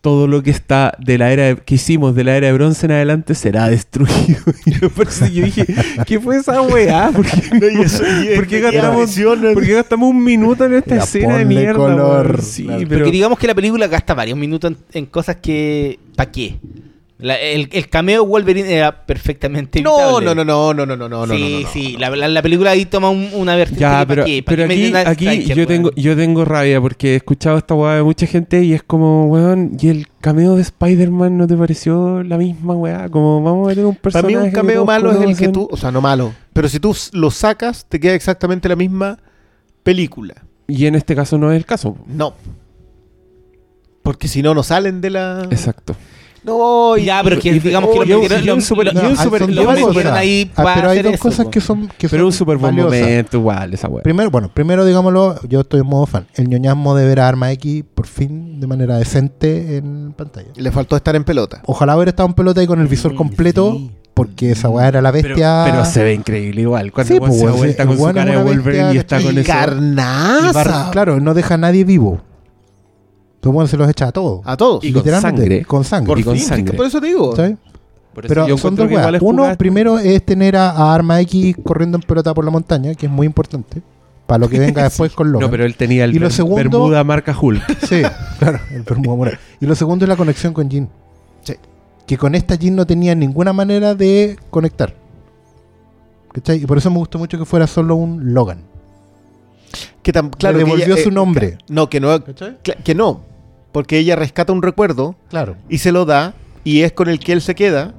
Todo 0.00 0.28
lo 0.28 0.42
que 0.44 0.50
está 0.50 0.94
de 1.00 1.18
la 1.18 1.32
era 1.32 1.42
de- 1.44 1.56
que 1.56 1.74
hicimos 1.74 2.14
de 2.14 2.22
la 2.22 2.36
era 2.36 2.46
de 2.46 2.52
bronce 2.52 2.86
en 2.86 2.92
adelante 2.92 3.34
será 3.34 3.68
destruido. 3.68 4.38
Y 4.66 4.72
yo 5.34 5.44
dije, 5.44 5.66
¿qué 6.06 6.20
fue 6.20 6.36
esa 6.36 6.62
weá? 6.62 7.10
¿Por 7.10 7.26
qué, 7.26 7.42
No, 7.60 7.68
y 7.68 7.82
eso- 7.84 8.04
y- 8.04 8.36
¿Por 8.36 8.46
qué 8.46 8.58
y 8.58 8.60
gastamos- 8.60 8.96
atención, 9.02 9.40
por 9.54 9.64
qué 9.66 9.74
gastamos 9.74 10.10
un 10.10 10.22
minuto 10.22 10.64
en 10.64 10.74
esta 10.74 10.96
escena 10.96 11.38
de 11.38 11.44
ponle 11.44 11.60
mierda? 11.60 11.74
color. 11.78 12.26
weón? 12.32 12.42
Sí, 12.42 12.64
Claro. 12.64 12.78
pero 12.88 12.98
Porque 13.00 13.10
digamos 13.12 13.38
que 13.38 13.46
la 13.48 13.54
película 13.54 13.86
gasta 13.88 14.14
varios 14.14 14.38
minutos 14.38 14.70
en, 14.72 14.76
en 14.92 15.06
cosas 15.06 15.36
que. 15.36 15.98
¿Para 16.14 16.30
qué? 16.30 16.58
El, 17.20 17.68
el, 17.72 17.88
cameo 17.88 18.24
Wolverine 18.24 18.72
era 18.72 19.04
perfectamente 19.04 19.82
no. 19.82 20.20
No, 20.20 20.34
no, 20.34 20.44
no, 20.44 20.72
no, 20.72 20.86
no, 20.86 20.96
no, 20.96 21.08
no, 21.08 21.26
sí, 21.26 21.52
no, 21.52 21.60
no, 21.60 21.68
Sí, 21.72 21.96
la, 21.98 22.10
la, 22.10 22.28
la, 22.28 22.42
película 22.42 22.70
ahí 22.70 22.86
toma 22.86 23.10
un, 23.10 23.30
una 23.34 23.56
vertiente. 23.56 23.80
Ya, 23.80 24.06
pero, 24.06 24.22
aquí, 24.22 24.42
pero 24.42 24.64
aquí, 24.64 24.94
aquí 24.94 25.44
yo, 25.46 25.66
tengo, 25.66 25.90
yo 25.96 26.14
tengo 26.14 26.44
rabia 26.44 26.80
porque 26.80 27.14
he 27.14 27.16
escuchado 27.16 27.58
esta 27.58 27.74
weá 27.74 27.96
de 27.96 28.04
mucha 28.04 28.26
gente 28.26 28.62
y 28.62 28.72
es 28.72 28.84
como, 28.84 29.26
weón, 29.26 29.76
¿y 29.80 29.88
el 29.88 30.06
cameo 30.20 30.54
de 30.54 30.62
Spider-Man 30.62 31.36
no 31.36 31.48
te 31.48 31.56
pareció 31.56 32.22
la 32.22 32.38
misma 32.38 32.74
weá? 32.74 33.08
Como, 33.08 33.42
vamos 33.42 33.66
a 33.66 33.74
ver 33.74 33.84
un 33.84 33.96
personaje. 33.96 34.32
Para 34.32 34.40
mí 34.40 34.48
un 34.48 34.52
cameo 34.52 34.84
malo 34.84 35.10
es 35.10 35.20
el 35.20 35.36
que 35.36 35.48
tú, 35.48 35.68
o 35.68 35.76
sea, 35.76 35.90
no 35.90 36.00
malo, 36.00 36.32
pero 36.52 36.68
si 36.68 36.78
tú 36.78 36.96
lo 37.12 37.32
sacas, 37.32 37.86
te 37.88 37.98
queda 37.98 38.14
exactamente 38.14 38.68
la 38.68 38.76
misma 38.76 39.18
película. 39.82 40.34
Y 40.68 40.86
en 40.86 40.94
este 40.94 41.16
caso 41.16 41.36
no 41.36 41.50
es 41.50 41.56
el 41.56 41.64
caso. 41.64 41.96
No. 42.06 42.34
Porque 44.02 44.28
si 44.28 44.40
no, 44.42 44.54
no 44.54 44.62
salen 44.62 45.00
de 45.00 45.10
la... 45.10 45.48
Exacto. 45.50 45.96
No, 46.44 46.96
y- 46.96 47.04
Ya, 47.04 47.20
pero 47.22 47.38
que 47.38 47.48
y- 47.48 47.58
digamos 47.58 47.90
que 47.90 47.96
lo 47.98 48.20
metieron- 48.20 48.56
un 48.56 48.62
super- 48.62 48.88
un 48.88 48.94
No, 48.94 49.00
un 49.08 49.74
metieron 49.74 50.14
ahí 50.14 50.50
Ah, 50.54 50.62
para 50.62 50.74
pero 50.76 50.88
hay 50.90 50.98
hacer 50.98 51.04
dos 51.06 51.14
eso, 51.14 51.22
cosas 51.22 51.44
po. 51.46 51.50
que 51.50 51.60
son 51.60 51.88
que 51.98 52.08
Pero 52.08 52.26
un 52.26 52.32
son 52.32 52.38
súper 52.38 52.56
buen 52.58 52.76
valiosas. 52.76 53.00
momento 53.00 53.36
igual 53.38 53.74
esa 53.74 53.88
weá. 53.88 54.02
Primero, 54.02 54.30
bueno, 54.30 54.50
primero 54.52 54.84
digámoslo, 54.84 55.40
yo 55.48 55.60
estoy 55.60 55.80
en 55.80 55.86
modo 55.86 56.06
fan. 56.06 56.26
El 56.34 56.48
ñoñasmo 56.48 56.94
de 56.94 57.06
ver 57.06 57.20
a 57.20 57.28
Arma 57.28 57.50
X 57.52 57.84
por 57.94 58.06
fin 58.06 58.60
de 58.60 58.66
manera 58.66 58.96
decente 58.98 59.76
en 59.76 60.12
pantalla. 60.16 60.48
le 60.56 60.70
faltó 60.70 60.96
estar 60.96 61.14
en 61.16 61.24
pelota. 61.24 61.60
Ojalá 61.66 61.96
hubiera 61.96 62.10
estado 62.10 62.28
en 62.28 62.34
pelota 62.34 62.62
y 62.62 62.66
con 62.66 62.80
el 62.80 62.86
visor 62.88 63.12
Mm, 63.14 63.16
completo, 63.16 63.72
sí. 63.72 63.90
porque 64.14 64.52
esa 64.52 64.68
weá 64.68 64.88
era 64.88 65.02
la 65.02 65.10
bestia. 65.10 65.62
pero 65.66 65.84
se 65.84 66.02
ve 66.02 66.14
increíble 66.14 66.62
igual. 66.62 66.92
Cuando 66.92 67.12
Sí, 67.14 67.20
pues, 67.20 67.36
se 67.38 67.46
vuelta 67.46 67.82
sí, 67.82 67.88
con 67.88 67.98
su 67.98 68.04
cara 68.14 68.24
de 68.24 68.42
Wolverine 68.42 68.94
y 68.94 68.96
está 68.98 69.20
con 69.20 69.36
eso. 69.36 69.46
carnaza. 69.46 70.90
claro, 70.92 71.20
no 71.20 71.34
deja 71.34 71.54
a 71.54 71.58
nadie 71.58 71.84
vivo. 71.84 72.20
Todo 73.40 73.52
mundo 73.52 73.68
se 73.68 73.76
los 73.76 73.88
echa 73.88 74.08
a 74.08 74.12
todos. 74.12 74.40
A 74.44 74.56
todos. 74.56 74.82
Y 74.84 74.92
con 74.92 75.00
Literalmente, 75.00 75.40
sangre. 75.42 75.64
Con 75.64 75.84
sangre. 75.84 76.06
Por 76.08 76.18
y 76.18 76.24
con 76.24 76.36
fin, 76.36 76.44
sangre. 76.44 76.76
por 76.76 76.86
eso 76.86 77.00
te 77.00 77.06
digo. 77.06 77.36
¿sabes? 77.36 77.56
Por 78.14 78.24
eso 78.24 78.34
Pero 78.34 78.48
yo 78.48 78.58
son 78.58 78.74
dos 78.74 78.86
que 78.88 78.94
igual 78.94 79.12
weas. 79.12 79.22
es 79.22 79.22
Uno, 79.22 79.56
primero 79.56 79.98
es 79.98 80.24
tener 80.26 80.56
a, 80.56 80.70
a 80.70 80.94
Arma 80.94 81.20
X 81.20 81.56
corriendo 81.62 81.96
en 81.98 82.02
pelota 82.02 82.34
por 82.34 82.44
la 82.44 82.50
montaña, 82.50 82.94
que 82.94 83.06
es 83.06 83.12
muy 83.12 83.26
importante. 83.26 83.80
Para 84.26 84.38
lo 84.40 84.48
que 84.48 84.58
venga 84.58 84.82
después 84.84 85.12
con 85.12 85.30
Logan. 85.30 85.46
No, 85.46 85.50
pero 85.50 85.64
él 85.64 85.76
tenía 85.76 86.04
el 86.04 86.14
Y 86.14 86.18
lo 86.18 86.28
segundo- 86.30 86.56
Bermuda 86.56 87.04
marca 87.04 87.36
Hulk. 87.40 87.62
Sí, 87.88 88.02
claro, 88.40 88.58
el 88.72 88.82
Bermuda 88.82 89.16
Moral. 89.16 89.38
Y 89.60 89.66
lo 89.66 89.74
segundo 89.76 90.04
es 90.04 90.08
la 90.08 90.16
conexión 90.16 90.52
con 90.52 90.68
Jin. 90.68 90.88
Sí. 91.42 91.54
Que 92.06 92.18
con 92.18 92.34
esta 92.34 92.56
Jin 92.56 92.74
no 92.74 92.86
tenía 92.86 93.14
ninguna 93.14 93.52
manera 93.52 93.94
de 93.94 94.36
conectar. 94.50 94.94
¿Cachai? 96.32 96.62
Y 96.62 96.66
por 96.66 96.78
eso 96.78 96.90
me 96.90 96.98
gustó 96.98 97.18
mucho 97.18 97.38
que 97.38 97.44
fuera 97.44 97.66
solo 97.66 97.94
un 97.94 98.34
Logan. 98.34 98.62
Que 100.02 100.12
tan, 100.12 100.30
claro, 100.30 100.58
Le 100.58 100.64
que 100.64 100.70
devolvió 100.70 100.94
ella- 100.94 101.02
su 101.04 101.10
nombre. 101.10 101.58
No, 101.68 101.88
que 101.90 102.00
no, 102.00 102.22
que 102.84 102.94
no. 102.94 103.22
Porque 103.72 103.98
ella 103.98 104.16
rescata 104.16 104.52
un 104.52 104.62
recuerdo 104.62 105.16
Claro. 105.28 105.56
y 105.68 105.78
se 105.78 105.92
lo 105.92 106.04
da 106.04 106.34
y 106.64 106.82
es 106.82 106.92
con 106.92 107.08
el 107.08 107.18
que 107.20 107.32
él 107.32 107.40
se 107.42 107.54
queda, 107.54 107.94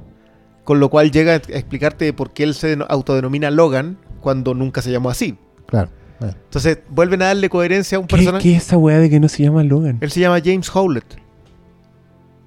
con 0.64 0.80
lo 0.80 0.88
cual 0.90 1.10
llega 1.10 1.32
a 1.34 1.36
explicarte 1.36 2.12
por 2.12 2.32
qué 2.32 2.42
él 2.42 2.54
se 2.54 2.76
deno- 2.76 2.86
autodenomina 2.88 3.50
Logan 3.50 3.96
cuando 4.20 4.54
nunca 4.54 4.82
se 4.82 4.90
llamó 4.90 5.10
así. 5.10 5.36
Claro. 5.66 5.88
Eh. 6.22 6.32
Entonces 6.44 6.80
vuelven 6.90 7.22
a 7.22 7.26
darle 7.26 7.48
coherencia 7.48 7.96
a 7.96 8.00
un 8.00 8.06
¿Qué, 8.06 8.16
personaje. 8.16 8.42
¿Qué 8.42 8.56
es 8.56 8.64
esa 8.66 8.76
weá 8.76 8.98
de 8.98 9.08
que 9.08 9.20
no 9.20 9.28
se 9.28 9.42
llama 9.42 9.62
Logan? 9.62 9.98
Él 10.00 10.10
se 10.10 10.20
llama 10.20 10.38
James 10.44 10.68
Howlett. 10.74 11.16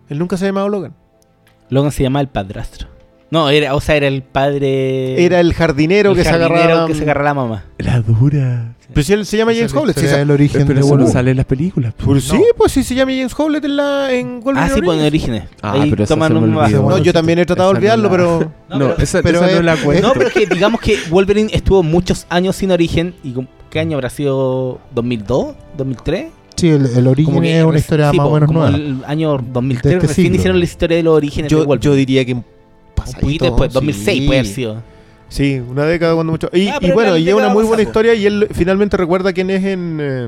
Él 0.09 0.19
nunca 0.19 0.38
se 0.38 0.45
ha 0.45 0.47
llamado 0.49 0.69
Logan. 0.69 0.93
Logan 1.69 1.91
se 1.91 2.03
llama 2.03 2.21
el 2.21 2.28
padrastro. 2.28 2.88
No, 3.32 3.49
era, 3.49 3.74
o 3.74 3.82
sea, 3.82 3.95
era 3.95 4.07
el 4.07 4.21
padre. 4.21 5.26
Era 5.26 5.39
el 5.39 5.53
jardinero 5.55 6.11
el 6.11 6.17
que 6.17 6.24
se 6.24 6.30
jardinero 6.30 6.55
agarraba. 6.55 6.88
que 6.88 6.93
se 6.93 7.01
agarraba 7.03 7.30
la 7.30 7.34
mamá. 7.34 7.65
La 7.80 7.99
dura. 8.01 8.72
Pero 8.94 9.04
si 9.04 9.14
él 9.14 9.26
se 9.26 9.38
llama 9.38 9.52
Esa 9.52 9.60
James 9.62 9.74
Howlett. 9.74 10.00
sí, 10.00 10.06
del 10.06 10.32
origen 10.32 10.62
Pero 10.68 10.74
de 10.76 10.80
eso 10.80 10.86
no 10.88 10.89
Wolverine. 10.91 11.14
sale 11.14 11.32
en 11.32 11.38
las 11.38 11.46
películas. 11.46 11.94
po. 11.94 12.06
Pues 12.06 12.24
sí, 12.26 12.41
pues 12.58 12.72
sí 12.72 12.84
se 12.84 12.96
llama 12.96 13.12
James 13.12 13.34
Howlett 13.38 13.66
en, 13.66 13.76
la, 13.78 14.12
en 14.14 14.41
Wolverine 14.41 14.72
Ah, 14.72 14.76
sí, 14.76 14.82
pues 14.82 15.00
en. 15.00 15.06
Orígenes. 15.06 15.44
Ah, 15.62 15.72
Ahí 15.74 15.89
pero 15.89 16.04
esa 16.04 16.14
toman 16.16 16.28
se 16.30 16.34
me 16.34 16.39
un 16.48 16.56
olvidó. 16.58 16.89
No, 16.89 16.98
yo 17.00 17.12
también 17.14 17.39
he 17.39 17.46
tratado 17.46 17.74
de 17.74 17.86
Esa 17.86 17.98
no 17.98 18.04
olvidarlo, 18.04 18.04
la- 18.04 18.39
pero. 18.39 18.52
No, 18.70 18.78
No, 18.80 18.86
pero- 18.91 19.04
esa, 19.04 19.22
pero 19.24 19.38
esa 19.39 19.48
no 19.52 19.58
es- 19.60 19.64
la 19.66 19.76
cuento. 19.78 20.08
No, 20.08 20.14
pero 20.14 20.28
es 20.28 20.34
que 20.34 20.46
digamos 20.46 20.80
que 20.82 20.98
Wolverine 21.10 21.50
estuvo 21.54 21.84
muchos 21.84 22.26
años 22.30 22.56
sin 22.56 22.72
origen. 22.72 23.16
¿Y 23.24 23.32
con- 23.32 23.50
qué 23.70 23.80
año 23.80 23.98
habrá 23.98 24.10
sido? 24.10 24.80
¿2002? 24.96 25.56
¿2003? 25.78 26.28
Sí, 26.56 26.70
el, 26.70 26.86
el 26.86 27.08
origen 27.08 27.41
que 27.41 27.58
es 27.58 27.64
una 27.66 27.74
reci- 27.74 27.80
historia 27.80 28.12
sí, 28.12 28.18
más 28.18 28.26
o 28.26 28.30
po, 28.30 28.34
menos 28.36 28.48
como 28.48 28.60
nueva. 28.62 28.78
el 28.78 28.98
año 29.08 29.38
2003 29.52 29.89
De 29.91 29.96
este 29.98 30.08
recién 30.08 30.26
siglo. 30.28 30.38
hicieron 30.38 30.60
la 30.60 30.66
historia 30.66 30.98
de 30.98 31.04
los 31.04 31.16
orígenes 31.18 31.50
de 31.50 31.58
Yo, 31.58 31.66
Wolverine. 31.66 31.84
yo 31.91 31.96
diría 31.96 32.26
que. 32.26 32.34
un 32.36 32.46
pasadito, 32.96 33.22
poquito 33.22 33.46
después, 33.46 33.72
sí. 33.72 33.74
2006 33.74 34.26
puede 34.28 34.39
haber 34.39 34.52
sido. 34.54 34.84
Sí, 35.34 35.59
una 35.67 35.84
década 35.86 36.13
cuando 36.13 36.31
mucho. 36.31 36.47
Y, 36.53 36.67
Ah, 36.67 36.77
y 36.79 36.91
bueno, 36.91 37.17
y 37.17 37.27
es 37.27 37.34
una 37.34 37.49
muy 37.49 37.63
buena 37.63 37.81
historia 37.81 38.13
y 38.13 38.23
él 38.27 38.47
finalmente 38.53 38.97
recuerda 38.97 39.34
quién 39.34 39.49
es 39.49 39.63
en. 39.63 39.97
eh, 39.99 40.27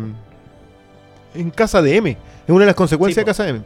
en 1.35 1.51
Casa 1.51 1.79
de 1.83 1.95
M. 1.97 2.09
Es 2.11 2.49
una 2.49 2.61
de 2.61 2.65
las 2.65 2.75
consecuencias 2.75 3.15
Sí, 3.15 3.19
de. 3.21 3.25
Casa 3.25 3.43
de 3.43 3.49
M. 3.51 3.61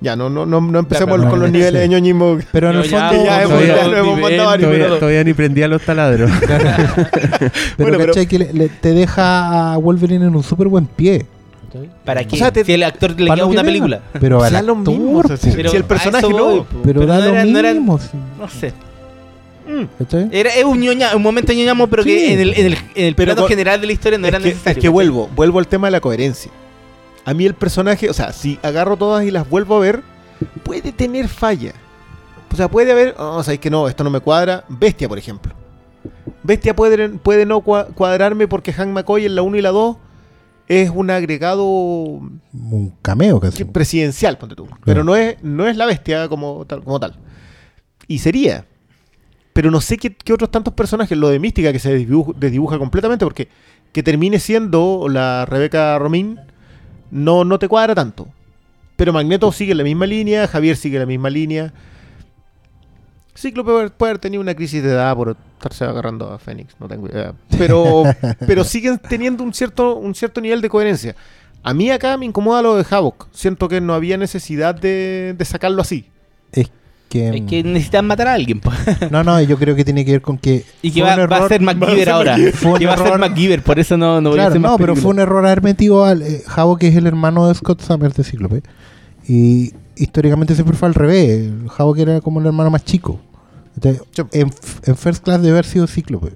Ya, 0.00 0.16
no, 0.16 0.30
no, 0.30 0.46
no, 0.46 0.62
no 0.62 0.78
empecemos 0.78 1.14
Claro, 1.16 1.30
con 1.30 1.40
los 1.40 1.50
no, 1.50 1.52
niveles 1.52 1.74
de 1.74 1.84
sí. 1.84 1.88
ñoñismo. 1.90 2.38
Pero 2.52 2.70
en 2.70 2.76
el 2.78 2.84
ya- 2.84 3.08
fondo, 3.10 3.24
ya 3.24 3.42
hemos- 3.42 3.50
todavía- 3.52 3.76
ya 3.76 3.86
lo 3.86 3.96
hemos 3.98 4.16
nivel, 4.16 4.22
mandado 4.22 4.58
Todavía, 4.58 4.68
pero- 4.84 4.98
todavía 4.98 5.24
ni 5.24 5.34
prendía 5.34 5.68
los 5.68 5.82
taladros. 5.82 6.30
pero, 6.40 7.50
Bueno, 7.76 7.98
pero-. 7.98 8.14
Que 8.26 8.38
le- 8.38 8.52
le- 8.54 8.68
te 8.70 8.92
deja 8.94 9.74
a 9.74 9.76
Wolverine 9.76 10.24
en 10.26 10.34
un 10.34 10.42
súper 10.42 10.68
buen 10.68 10.86
pie. 10.86 11.26
¿Para 12.04 12.24
qué? 12.24 12.36
O 12.36 12.38
sea, 12.38 12.50
te- 12.52 12.64
si 12.64 12.72
el 12.72 12.82
actor 12.82 13.10
le 13.18 13.26
Para 13.28 13.42
queda 13.42 13.46
una 13.46 13.62
película. 13.62 14.00
Pero 14.18 14.40
sea 14.48 14.62
lo 14.62 14.74
mismo, 14.76 15.18
o 15.18 15.22
sea, 15.22 15.36
po. 15.36 15.42
si- 15.42 15.52
si 15.52 15.60
el 15.76 15.82
a 15.82 15.86
personaje 15.88 16.28
no. 16.30 16.44
voy, 16.44 16.64
pero, 16.82 17.06
da 17.06 17.18
no 17.18 17.24
lo 17.26 17.30
era- 17.30 17.44
no 17.44 17.58
era- 17.58 17.72
mismo. 17.74 17.98
sí. 17.98 18.08
No 18.38 18.48
sé. 18.48 18.72
¿Cachai? 19.98 20.28
Era, 20.32 20.50
es 20.54 20.64
un, 20.64 20.78
ñoña, 20.80 21.14
un 21.16 21.22
momento 21.22 21.52
ñoñamo, 21.52 21.86
pero 21.88 22.02
Sí. 22.02 22.08
que 22.10 22.32
en 22.34 22.40
el, 22.40 22.54
en 22.58 22.66
el, 22.66 22.72
en 22.94 23.04
el 23.06 23.14
Pero 23.14 23.28
plano 23.32 23.42
con- 23.42 23.48
general 23.50 23.80
de 23.80 23.86
la 23.86 23.92
historia 23.92 24.18
no 24.18 24.26
era 24.26 24.38
que, 24.38 24.46
necesario. 24.46 24.78
es 24.78 24.82
que 24.82 24.88
vuelvo, 24.88 25.28
vuelvo 25.34 25.58
al 25.58 25.66
tema 25.68 25.86
de 25.88 25.92
la 25.92 26.00
coherencia. 26.00 26.50
A 27.24 27.34
mí 27.34 27.44
el 27.46 27.54
personaje, 27.54 28.10
o 28.10 28.12
sea, 28.14 28.32
si 28.32 28.58
agarro 28.62 28.96
todas 28.96 29.24
y 29.24 29.30
las 29.30 29.48
vuelvo 29.48 29.76
a 29.76 29.80
ver, 29.80 30.02
puede 30.64 30.92
tener 30.92 31.28
falla. 31.28 31.72
O 32.52 32.56
sea, 32.56 32.68
puede 32.68 32.92
haber, 32.92 33.14
oh, 33.18 33.36
o 33.36 33.42
sea, 33.44 33.54
es 33.54 33.60
que 33.60 33.70
no, 33.70 33.88
esto 33.88 34.02
no 34.04 34.10
me 34.10 34.20
cuadra. 34.20 34.64
Bestia, 34.68 35.08
por 35.08 35.18
ejemplo. 35.18 35.54
Bestia 36.42 36.74
puede, 36.74 37.08
puede 37.10 37.46
no 37.46 37.60
cua- 37.62 37.86
cuadrarme 37.94 38.48
porque 38.48 38.72
Hank 38.72 38.88
McCoy 38.90 39.24
en 39.26 39.36
la 39.36 39.42
1 39.42 39.56
y 39.56 39.62
la 39.62 39.70
2 39.70 39.96
es 40.68 40.90
un 40.90 41.10
agregado 41.10 41.64
Un 41.64 42.94
cameo 43.02 43.38
casi. 43.40 43.64
presidencial, 43.64 44.36
ponte 44.38 44.56
tú. 44.56 44.68
Pero 44.84 45.04
no 45.04 45.14
es, 45.16 45.36
no 45.42 45.66
es 45.68 45.76
la 45.76 45.86
bestia 45.86 46.28
como 46.28 46.64
tal, 46.66 46.82
como 46.82 46.98
tal. 46.98 47.18
Y 48.08 48.18
sería. 48.18 48.66
Pero 49.52 49.70
no 49.70 49.80
sé 49.80 49.98
qué, 49.98 50.14
qué 50.14 50.32
otros 50.32 50.50
tantos 50.50 50.72
personajes, 50.74 51.16
lo 51.18 51.28
de 51.28 51.38
Mística 51.38 51.72
que 51.72 51.78
se 51.78 51.92
desdibuja, 51.92 52.32
desdibuja 52.36 52.78
completamente, 52.78 53.24
porque 53.26 53.48
que 53.92 54.02
termine 54.02 54.38
siendo 54.38 55.06
la 55.10 55.44
Rebeca 55.44 55.98
Romín, 55.98 56.40
no, 57.10 57.44
no 57.44 57.58
te 57.58 57.68
cuadra 57.68 57.94
tanto. 57.94 58.28
Pero 58.96 59.12
Magneto 59.12 59.52
sigue 59.52 59.74
la 59.74 59.84
misma 59.84 60.06
línea, 60.06 60.46
Javier 60.48 60.76
sigue 60.76 60.98
la 60.98 61.06
misma 61.06 61.28
línea. 61.28 61.72
Cíclope 63.34 63.66
puede 63.70 63.78
haber- 63.80 63.92
puede 63.92 64.10
haber 64.10 64.20
tenido 64.20 64.40
una 64.42 64.54
crisis 64.54 64.82
de 64.82 64.90
edad 64.90 65.14
por 65.16 65.36
estarse 65.56 65.84
agarrando 65.84 66.30
a 66.30 66.38
Fénix, 66.38 66.74
no 66.78 66.88
tengo 66.88 67.08
idea. 67.08 67.34
Pero, 67.58 68.04
pero 68.46 68.62
siguen 68.64 68.98
teniendo 68.98 69.42
un 69.42 69.54
cierto, 69.54 69.96
un 69.96 70.14
cierto 70.14 70.40
nivel 70.40 70.60
de 70.60 70.68
coherencia. 70.68 71.16
A 71.62 71.72
mí 71.74 71.90
acá 71.90 72.16
me 72.16 72.26
incomoda 72.26 72.60
lo 72.60 72.76
de 72.76 72.84
Havok. 72.88 73.28
Siento 73.32 73.68
que 73.68 73.80
no 73.80 73.94
había 73.94 74.16
necesidad 74.16 74.74
de, 74.74 75.34
de 75.36 75.44
sacarlo 75.44 75.80
así. 75.82 76.06
Es 76.52 76.70
que. 77.12 77.28
Es 77.28 77.42
que 77.42 77.62
necesitan 77.62 78.06
matar 78.06 78.28
a 78.28 78.34
alguien. 78.34 78.60
po. 78.60 78.70
No, 79.10 79.22
no, 79.22 79.40
yo 79.42 79.58
creo 79.58 79.76
que 79.76 79.84
tiene 79.84 80.04
que 80.04 80.12
ver 80.12 80.22
con 80.22 80.38
que. 80.38 80.64
Y 80.80 80.90
que 80.90 81.02
va, 81.02 81.12
a 81.14 81.48
ser 81.48 81.60
MacGyver 81.60 82.08
ahora. 82.10 82.36
Fue 82.54 82.78
Que 82.78 82.86
va 82.86 82.94
a 82.94 82.96
ser 82.98 83.18
MacGyver, 83.18 83.62
por 83.62 83.78
eso 83.78 83.96
no, 83.96 84.20
no 84.20 84.30
voy 84.30 84.38
a 84.38 84.42
Claro, 84.42 84.48
hacer 84.50 84.60
más 84.60 84.70
no, 84.72 84.78
pero 84.78 84.96
fue 84.96 85.10
un 85.10 85.18
error 85.20 85.44
haber 85.44 85.62
metido 85.62 86.04
al 86.04 86.22
eh, 86.22 86.42
Javo, 86.46 86.76
que 86.78 86.88
es 86.88 86.96
el 86.96 87.06
hermano 87.06 87.48
de 87.48 87.54
Scott 87.54 87.82
Summers 87.82 88.14
de 88.16 88.24
Cíclope. 88.24 88.62
Y 89.28 89.72
históricamente 89.96 90.54
siempre 90.54 90.76
fue 90.76 90.88
al 90.88 90.94
revés. 90.94 91.50
Javo 91.68 91.94
que 91.94 92.02
era 92.02 92.20
como 92.20 92.40
el 92.40 92.46
hermano 92.46 92.70
más 92.70 92.84
chico. 92.84 93.20
Entonces, 93.74 94.02
en, 94.32 94.50
First 94.96 95.22
Class 95.24 95.40
debe 95.42 95.52
haber 95.52 95.64
sido 95.66 95.86
Cíclope. 95.86 96.32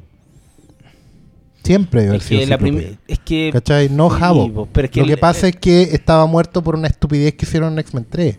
Siempre 1.64 2.02
debe 2.02 2.10
haber 2.10 2.20
Es 2.20 2.26
sido 2.28 2.40
que, 2.40 2.46
la 2.46 2.58
Cíclope. 2.58 2.98
es 3.08 3.18
que 3.18 3.50
¿Cachai? 3.52 3.88
No 3.88 4.08
Javo. 4.08 4.52
po, 4.52 4.68
pero 4.72 4.84
es 4.86 4.90
que 4.92 5.00
Lo 5.00 5.06
que 5.06 5.14
el- 5.14 5.18
pasa 5.18 5.48
es 5.48 5.56
que 5.56 5.82
estaba 5.82 6.26
muerto 6.26 6.62
por 6.62 6.76
una 6.76 6.86
estupidez 6.88 7.34
que 7.34 7.44
hicieron 7.44 7.72
en 7.72 7.78
X-Men 7.80 8.06
3. 8.08 8.36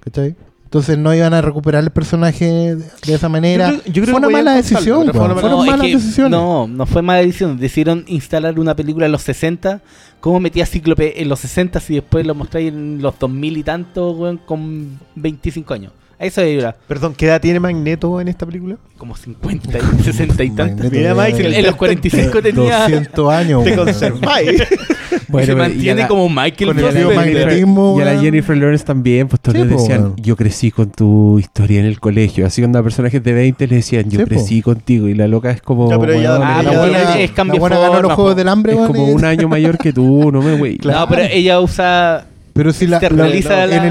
¿Cachai? 0.00 0.36
Entonces 0.68 0.98
no 0.98 1.14
iban 1.14 1.32
a 1.32 1.40
recuperar 1.40 1.82
el 1.82 1.88
personaje 1.88 2.76
de, 2.76 3.14
esa 3.14 3.30
manera. 3.30 3.70
Yo 3.70 3.80
creo- 3.80 3.92
yo 3.94 4.02
creo 4.02 4.04
fue 4.04 4.20
que 4.20 4.26
una 4.26 4.36
mala 4.36 4.54
decisión, 4.54 5.06
pero 5.06 5.14
fue 5.14 5.24
una 5.24 5.34
Fueron 5.36 5.50
No, 5.58 5.64
es 5.64 5.70
malas 5.70 5.86
que- 5.86 5.96
decisiones. 5.96 6.30
No, 6.30 6.68
no 6.68 6.84
fue 6.84 7.00
mala 7.00 7.20
decisión. 7.22 7.58
Decidieron 7.58 8.04
instalar 8.06 8.58
una 8.60 8.76
película 8.76 9.06
en 9.06 9.12
los 9.12 9.22
60. 9.22 9.80
¿Cómo 10.20 10.40
metía 10.40 10.66
Cíclope 10.66 11.22
en 11.22 11.30
los 11.30 11.40
60 11.40 11.80
si 11.80 11.94
después 11.94 12.26
lo 12.26 12.34
mostráis 12.34 12.68
en 12.68 13.00
los 13.00 13.18
2000 13.18 13.56
y 13.56 13.62
tanto, 13.62 14.10
weón, 14.10 14.36
con 14.44 14.98
25 15.14 15.72
años? 15.72 15.92
A 16.20 16.26
Eso 16.26 16.42
era 16.42 16.76
Perdón, 16.86 17.14
¿qué 17.16 17.26
edad 17.26 17.40
tiene 17.40 17.60
Magneto 17.60 18.20
en 18.20 18.28
esta 18.28 18.44
película? 18.44 18.76
como 18.98 19.16
50 19.16 19.78
y 19.98 20.02
60 20.02 20.44
y 20.44 20.50
tantos. 20.50 20.92
Mira, 20.92 21.14
Mike, 21.14 21.58
En 21.60 21.64
los 21.64 21.76
45 21.76 22.42
tenía... 22.42 22.80
200 22.80 23.32
años. 23.32 23.64
Te 23.64 23.74
conserváis. 23.74 24.62
Bueno, 25.28 25.46
se 25.46 25.54
mantiene 25.54 26.00
la- 26.02 26.08
como 26.08 26.28
Michael 26.28 26.68
con 26.70 26.78
el 26.78 26.84
y 26.84 26.86
a 26.86 26.90
la 26.92 26.92
Fassbender. 26.92 27.06
biomagnetismo. 27.46 27.94
Y 27.98 28.02
a 28.02 28.04
la. 28.06 28.20
Jennifer 28.20 28.56
Lawrence 28.56 28.84
también, 28.84 29.28
pues 29.28 29.40
todos 29.40 29.56
Sí, 29.58 29.64
le 29.64 29.74
po, 29.74 29.80
decían, 29.80 30.02
weón. 30.02 30.16
yo 30.16 30.36
crecí 30.36 30.70
con 30.70 30.90
tu 30.90 31.38
historia 31.38 31.80
en 31.80 31.86
el 31.86 32.00
colegio. 32.00 32.46
Así 32.46 32.62
cuando 32.62 32.78
a 32.78 32.82
personajes 32.82 33.22
de 33.22 33.32
20 33.32 33.66
le 33.66 33.76
decían, 33.76 34.04
yo 34.10 34.18
Sí, 34.20 34.24
po. 34.24 34.28
crecí 34.30 34.62
contigo. 34.62 35.08
Y 35.08 35.14
la 35.14 35.28
loca 35.28 35.50
es 35.50 35.60
como, 35.62 35.90
Ya, 35.90 35.98
pero 35.98 36.12
ella- 36.14 36.36
Ah, 36.40 36.60
pero 36.64 36.78
buena- 36.80 36.98
ella 37.02 37.20
es 37.20 37.30
cambio 37.32 37.54
la 37.54 37.60
buena 37.60 37.78
ganó 37.78 38.02
los 38.02 38.12
Juegos 38.14 38.32
po. 38.32 38.38
del 38.38 38.48
Hambre, 38.48 38.72
es 38.72 38.78
como 38.86 39.04
un 39.06 39.24
año 39.24 39.48
mayor 39.48 39.78
que 39.78 39.92
tú, 39.92 40.32
no 40.32 40.40
me 40.42 40.56
güey. 40.56 40.78
No, 40.84 41.06
pero 41.08 41.22
ella 41.30 41.60
usa... 41.60 42.26
Pero 42.54 42.72
si 42.72 42.86
la, 42.86 42.98
la- 42.98 43.06
en 43.06 43.14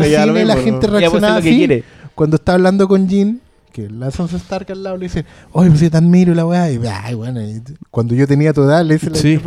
el 0.03 0.11
la- 0.11 0.23
cine 0.23 0.45
la 0.45 0.55
mismo, 0.55 0.63
gente 0.63 0.87
que 0.89 1.05
así 1.05 1.55
quiere. 1.57 1.83
cuando 2.15 2.35
está 2.35 2.53
hablando 2.55 2.87
con 2.87 3.07
Jean, 3.07 3.39
que 3.77 3.89
la 3.91 4.09
Sansa 4.09 4.37
Stark 4.37 4.71
al 4.71 4.81
lado 4.81 4.97
le 4.97 5.03
dice, 5.05 5.23
oye, 5.51 5.69
pues 5.69 5.81
si 5.81 5.89
te 5.91 5.97
admiro 5.97 6.31
y 6.31 6.35
la 6.35 6.47
weá, 6.47 6.71
y 6.71 6.79
ay, 7.03 7.13
bueno, 7.13 7.39
y 7.41 7.61
cuando 7.91 8.15
yo 8.15 8.25
tenía 8.27 8.51
tu 8.51 8.63
edad, 8.63 8.83
le 8.83 8.95
dice 8.95 9.11
la- 9.11 9.15
Sí. 9.17 9.39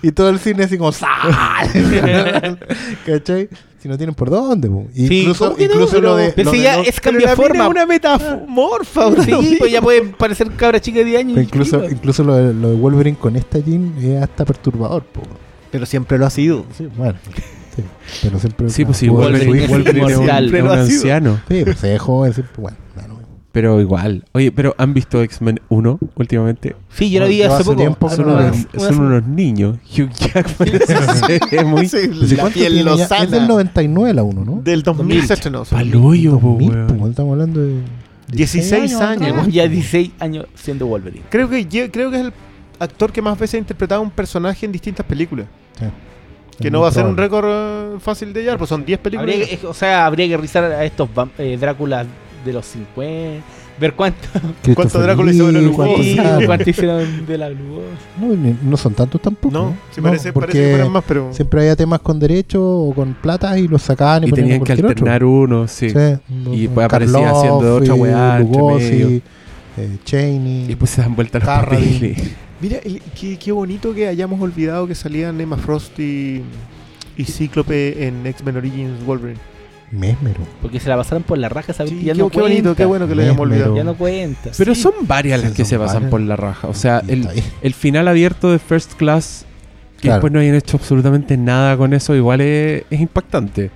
y 0.00 0.12
todo 0.12 0.28
el 0.28 0.38
cine 0.38 0.62
así 0.62 0.78
como, 0.78 0.92
¡sal! 0.92 1.08
¿Cachai? 3.04 3.48
Si 3.80 3.88
no 3.88 3.96
tienen 3.98 4.14
por 4.14 4.30
dónde, 4.30 4.68
Sí, 4.94 5.22
incluso, 5.22 5.56
incluso 5.58 6.00
lo 6.00 6.14
de... 6.16 6.30
Pero 6.30 6.44
lo 6.46 6.50
si 6.52 6.58
de 6.58 6.62
ya 6.62 6.76
los- 6.78 6.86
es 6.86 7.00
Pero 7.00 7.18
cambia 7.18 7.26
la 7.26 7.34
mina 7.34 7.36
forma. 7.48 7.64
es 7.64 7.70
una 7.70 7.86
metamorfa. 7.86 9.06
una 9.08 9.24
Sí, 9.24 9.56
pues 9.58 9.72
ya 9.72 9.82
puede 9.82 10.02
parecer 10.04 10.50
cabra 10.52 10.80
chica 10.80 11.00
de 11.00 11.04
10 11.06 11.18
años. 11.20 11.38
incluso, 11.42 11.84
incluso 11.90 12.22
lo, 12.22 12.34
de, 12.36 12.54
lo 12.54 12.70
de 12.70 12.76
Wolverine 12.76 13.16
con 13.18 13.34
esta 13.34 13.58
Jean 13.58 13.92
es 14.00 14.22
hasta 14.22 14.44
perturbador, 14.44 15.02
po. 15.02 15.20
Pero 15.72 15.84
siempre 15.84 16.16
lo 16.16 16.26
ha 16.26 16.30
sido. 16.30 16.64
Sí, 16.78 16.88
bueno. 16.96 17.18
Sí, 17.76 17.82
pero 18.22 18.38
siempre... 18.38 18.70
Sí, 18.70 18.84
pues 18.84 18.96
sí, 18.98 19.08
Wolverine 19.08 19.46
Wolverine, 19.46 19.58
es 19.58 19.64
hijo. 19.64 19.72
Wolverine 19.74 20.12
es 20.12 20.62
un, 20.62 20.70
anciano. 20.70 21.40
Sí, 21.48 21.62
pues 21.64 21.78
se 21.80 21.88
dejó 21.88 22.18
bueno. 22.56 22.76
Pero 23.54 23.80
igual. 23.80 24.24
Oye, 24.32 24.50
pero 24.50 24.74
¿han 24.78 24.92
visto 24.94 25.22
X-Men 25.22 25.60
1 25.68 25.98
últimamente? 26.16 26.74
Sí, 26.90 27.08
yo 27.08 27.20
lo 27.20 27.28
vi 27.28 27.40
hace 27.42 27.54
hace 27.54 27.64
poco. 27.64 27.76
tiempo 27.76 28.10
Son, 28.10 28.24
unos, 28.28 28.66
una- 28.74 28.84
son 28.84 28.98
unos 28.98 29.26
niños. 29.28 29.76
Hugh 29.96 30.10
Jackman 30.10 30.68
ve 31.52 31.64
muy 31.64 31.88
Sí, 31.88 31.98
¿y 32.12 32.34
la 32.34 32.48
piel. 32.50 32.88
Es 32.88 33.30
del 33.30 33.46
99 33.46 34.12
la 34.12 34.24
1, 34.24 34.44
¿no? 34.44 34.60
Del 34.60 34.82
2000 34.82 35.24
se 35.26 35.34
estrenó. 35.34 35.64
sí. 35.64 35.72
paloyo, 35.72 36.40
po, 36.40 36.48
2000, 36.48 36.70
weón. 36.70 36.86
pues, 36.98 37.10
estamos 37.10 37.32
hablando 37.32 37.60
de 37.60 37.76
16 38.32 38.94
años. 38.96 39.22
Llevamos 39.22 39.48
ya 39.54 39.68
16 39.68 40.10
años 40.18 40.46
siendo 40.56 40.86
Wolverine. 40.86 41.22
Creo 41.30 41.48
que, 41.48 41.64
creo 41.92 42.10
que 42.10 42.16
es 42.16 42.22
el 42.26 42.32
actor 42.80 43.12
que 43.12 43.22
más 43.22 43.38
veces 43.38 43.54
ha 43.54 43.58
interpretado 43.58 44.02
un 44.02 44.10
personaje 44.10 44.66
en 44.66 44.72
distintas 44.72 45.06
películas. 45.06 45.46
Sí. 45.78 45.84
Que 46.58 46.68
Es 46.68 46.72
no 46.72 46.80
va 46.80 46.88
a 46.88 46.92
ser 46.92 47.04
un 47.06 47.16
récord 47.16 47.46
eh, 47.48 47.96
fácil 48.00 48.32
de 48.32 48.40
hallar, 48.40 48.58
pues 48.58 48.68
son 48.68 48.84
10 48.84 48.98
películas. 48.98 49.32
Habría 49.36 49.68
o 49.68 49.74
sea, 49.74 50.06
habría 50.06 50.26
que 50.26 50.36
revisar 50.36 50.64
a 50.64 50.84
estos 50.84 51.08
eh, 51.38 51.56
Dráculas 51.60 52.06
de 52.44 52.52
los 52.52 52.66
50. 52.66 53.42
Ver 53.80 53.94
cuánto, 53.94 54.18
¿Cuánto 54.74 55.00
Drácula 55.00 55.32
hizo 55.32 55.46
de 55.46 55.52
la 55.52 55.58
Lee, 55.58 55.64
Lugosi? 55.66 55.76
cuánto 55.88 56.02
sí, 56.04 56.14
sale. 56.16 56.46
cuánto 56.46 56.70
hicieron 56.70 57.26
de 57.26 57.38
la 57.38 57.50
luz. 57.50 57.82
No, 58.20 58.54
no 58.62 58.76
son 58.76 58.94
tantos 58.94 59.20
tampoco. 59.20 59.52
No, 59.52 59.76
sí 59.90 60.00
No, 60.00 60.04
parece, 60.08 60.32
porque 60.32 60.46
parece 60.52 60.64
que 60.64 60.70
fueran 60.76 60.92
más, 60.92 61.04
pero. 61.08 61.32
Siempre 61.32 61.60
había 61.62 61.74
temas 61.74 62.00
con 62.00 62.20
derecho 62.20 62.62
o 62.64 62.94
con 62.94 63.14
plata 63.14 63.58
y 63.58 63.66
los 63.66 63.82
sacaban 63.82 64.22
y, 64.24 64.28
Y 64.28 64.32
tenían 64.32 64.62
que 64.62 64.72
alternar 64.72 65.16
otro. 65.24 65.30
uno, 65.30 65.66
sí. 65.66 65.90
Sí, 65.90 65.96
Y 66.52 66.68
no, 66.68 66.74
pues 66.74 66.86
aparecía 66.86 67.30
haciendo 67.30 67.76
otra 67.76 67.96
y 67.96 67.98
weá 67.98 68.36
entre 68.38 68.58
Lugosi, 68.58 68.84
medio. 68.90 69.08
eh, 69.76 69.96
Cheney. 70.04 70.70
Y 70.70 70.76
pues 70.76 70.90
se 70.92 71.00
dan 71.02 71.16
vuelta 71.16 71.38
los 71.40 71.48
papeles. 71.48 72.16
Mira, 72.60 72.78
el- 72.84 73.02
qué, 73.20 73.36
qué 73.38 73.50
bonito 73.50 73.92
que 73.92 74.06
hayamos 74.06 74.40
olvidado 74.40 74.86
que 74.86 74.94
salían 74.94 75.40
Emma 75.40 75.56
Frost 75.56 75.98
y, 75.98 76.42
y 77.16 77.24
Cíclope 77.24 78.06
en 78.06 78.24
X-Men 78.24 78.56
Origins 78.56 79.04
Wolverine. 79.04 79.40
Mesmero. 79.90 80.40
Porque 80.62 80.80
se 80.80 80.88
la 80.88 80.96
pasaron 80.96 81.22
por 81.22 81.38
la 81.38 81.48
raja, 81.48 81.72
¿sabes? 81.72 81.90
Sí, 81.92 82.02
ya 82.04 82.12
qué, 82.14 82.18
no 82.18 82.28
qué 82.30 82.40
bonito, 82.40 82.74
qué 82.74 82.84
bueno 82.84 83.06
que 83.06 83.14
lo 83.14 83.22
hayamos 83.22 83.40
olvidado. 83.40 83.76
Ya 83.76 83.84
no 83.84 83.94
cuenta. 83.94 84.50
Pero 84.56 84.74
Sí. 84.74 84.82
son 84.82 84.92
varias 85.02 85.40
las 85.42 85.50
Sí, 85.52 85.56
que 85.58 85.64
se 85.64 85.78
pasan 85.78 85.94
varias. 85.94 86.10
por 86.10 86.20
la 86.20 86.36
raja. 86.36 86.68
O 86.68 86.74
sea, 86.74 87.02
el, 87.06 87.28
el 87.62 87.74
final 87.74 88.08
abierto 88.08 88.50
de 88.50 88.58
First 88.58 88.94
Class, 88.94 89.46
que 89.96 90.02
Claro. 90.02 90.16
después 90.16 90.32
no 90.32 90.40
hayan 90.40 90.54
hecho 90.56 90.76
absolutamente 90.76 91.36
nada 91.36 91.76
con 91.76 91.92
eso, 91.94 92.14
igual 92.14 92.40
es, 92.40 92.84
es 92.90 93.00
impactante. 93.00 93.70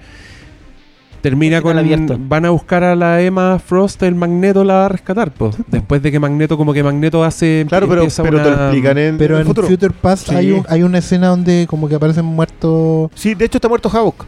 Termina 1.20 1.60
con. 1.62 1.76
abierto. 1.76 2.16
Van 2.18 2.44
a 2.44 2.50
buscar 2.50 2.84
a 2.84 2.94
la 2.94 3.20
Emma 3.20 3.58
Frost, 3.58 4.00
el 4.04 4.14
Magneto 4.14 4.62
la 4.62 4.74
va 4.74 4.86
a 4.86 4.88
rescatar. 4.88 5.32
Después 5.66 6.00
de 6.00 6.12
que 6.12 6.20
Magneto, 6.20 6.56
como 6.56 6.72
que 6.72 6.82
Magneto 6.84 7.24
hace. 7.24 7.66
Claro, 7.68 7.88
pero, 7.88 8.06
pero 8.22 8.40
te 8.42 8.50
lo 8.50 8.56
explican 8.64 8.98
en, 8.98 9.18
Pero 9.18 9.34
en 9.34 9.40
en 9.40 9.40
el 9.40 9.46
futuro. 9.48 9.66
Future 9.66 9.92
Past 10.00 10.28
Sí. 10.28 10.34
hay, 10.36 10.52
un- 10.52 10.64
hay 10.68 10.84
una 10.84 10.98
escena 10.98 11.26
donde 11.28 11.66
como 11.68 11.88
que 11.88 11.96
aparecen 11.96 12.24
muertos. 12.24 13.10
Sí, 13.16 13.34
de 13.34 13.46
hecho 13.46 13.58
está 13.58 13.68
muerto 13.68 13.90
Havok. 13.92 14.26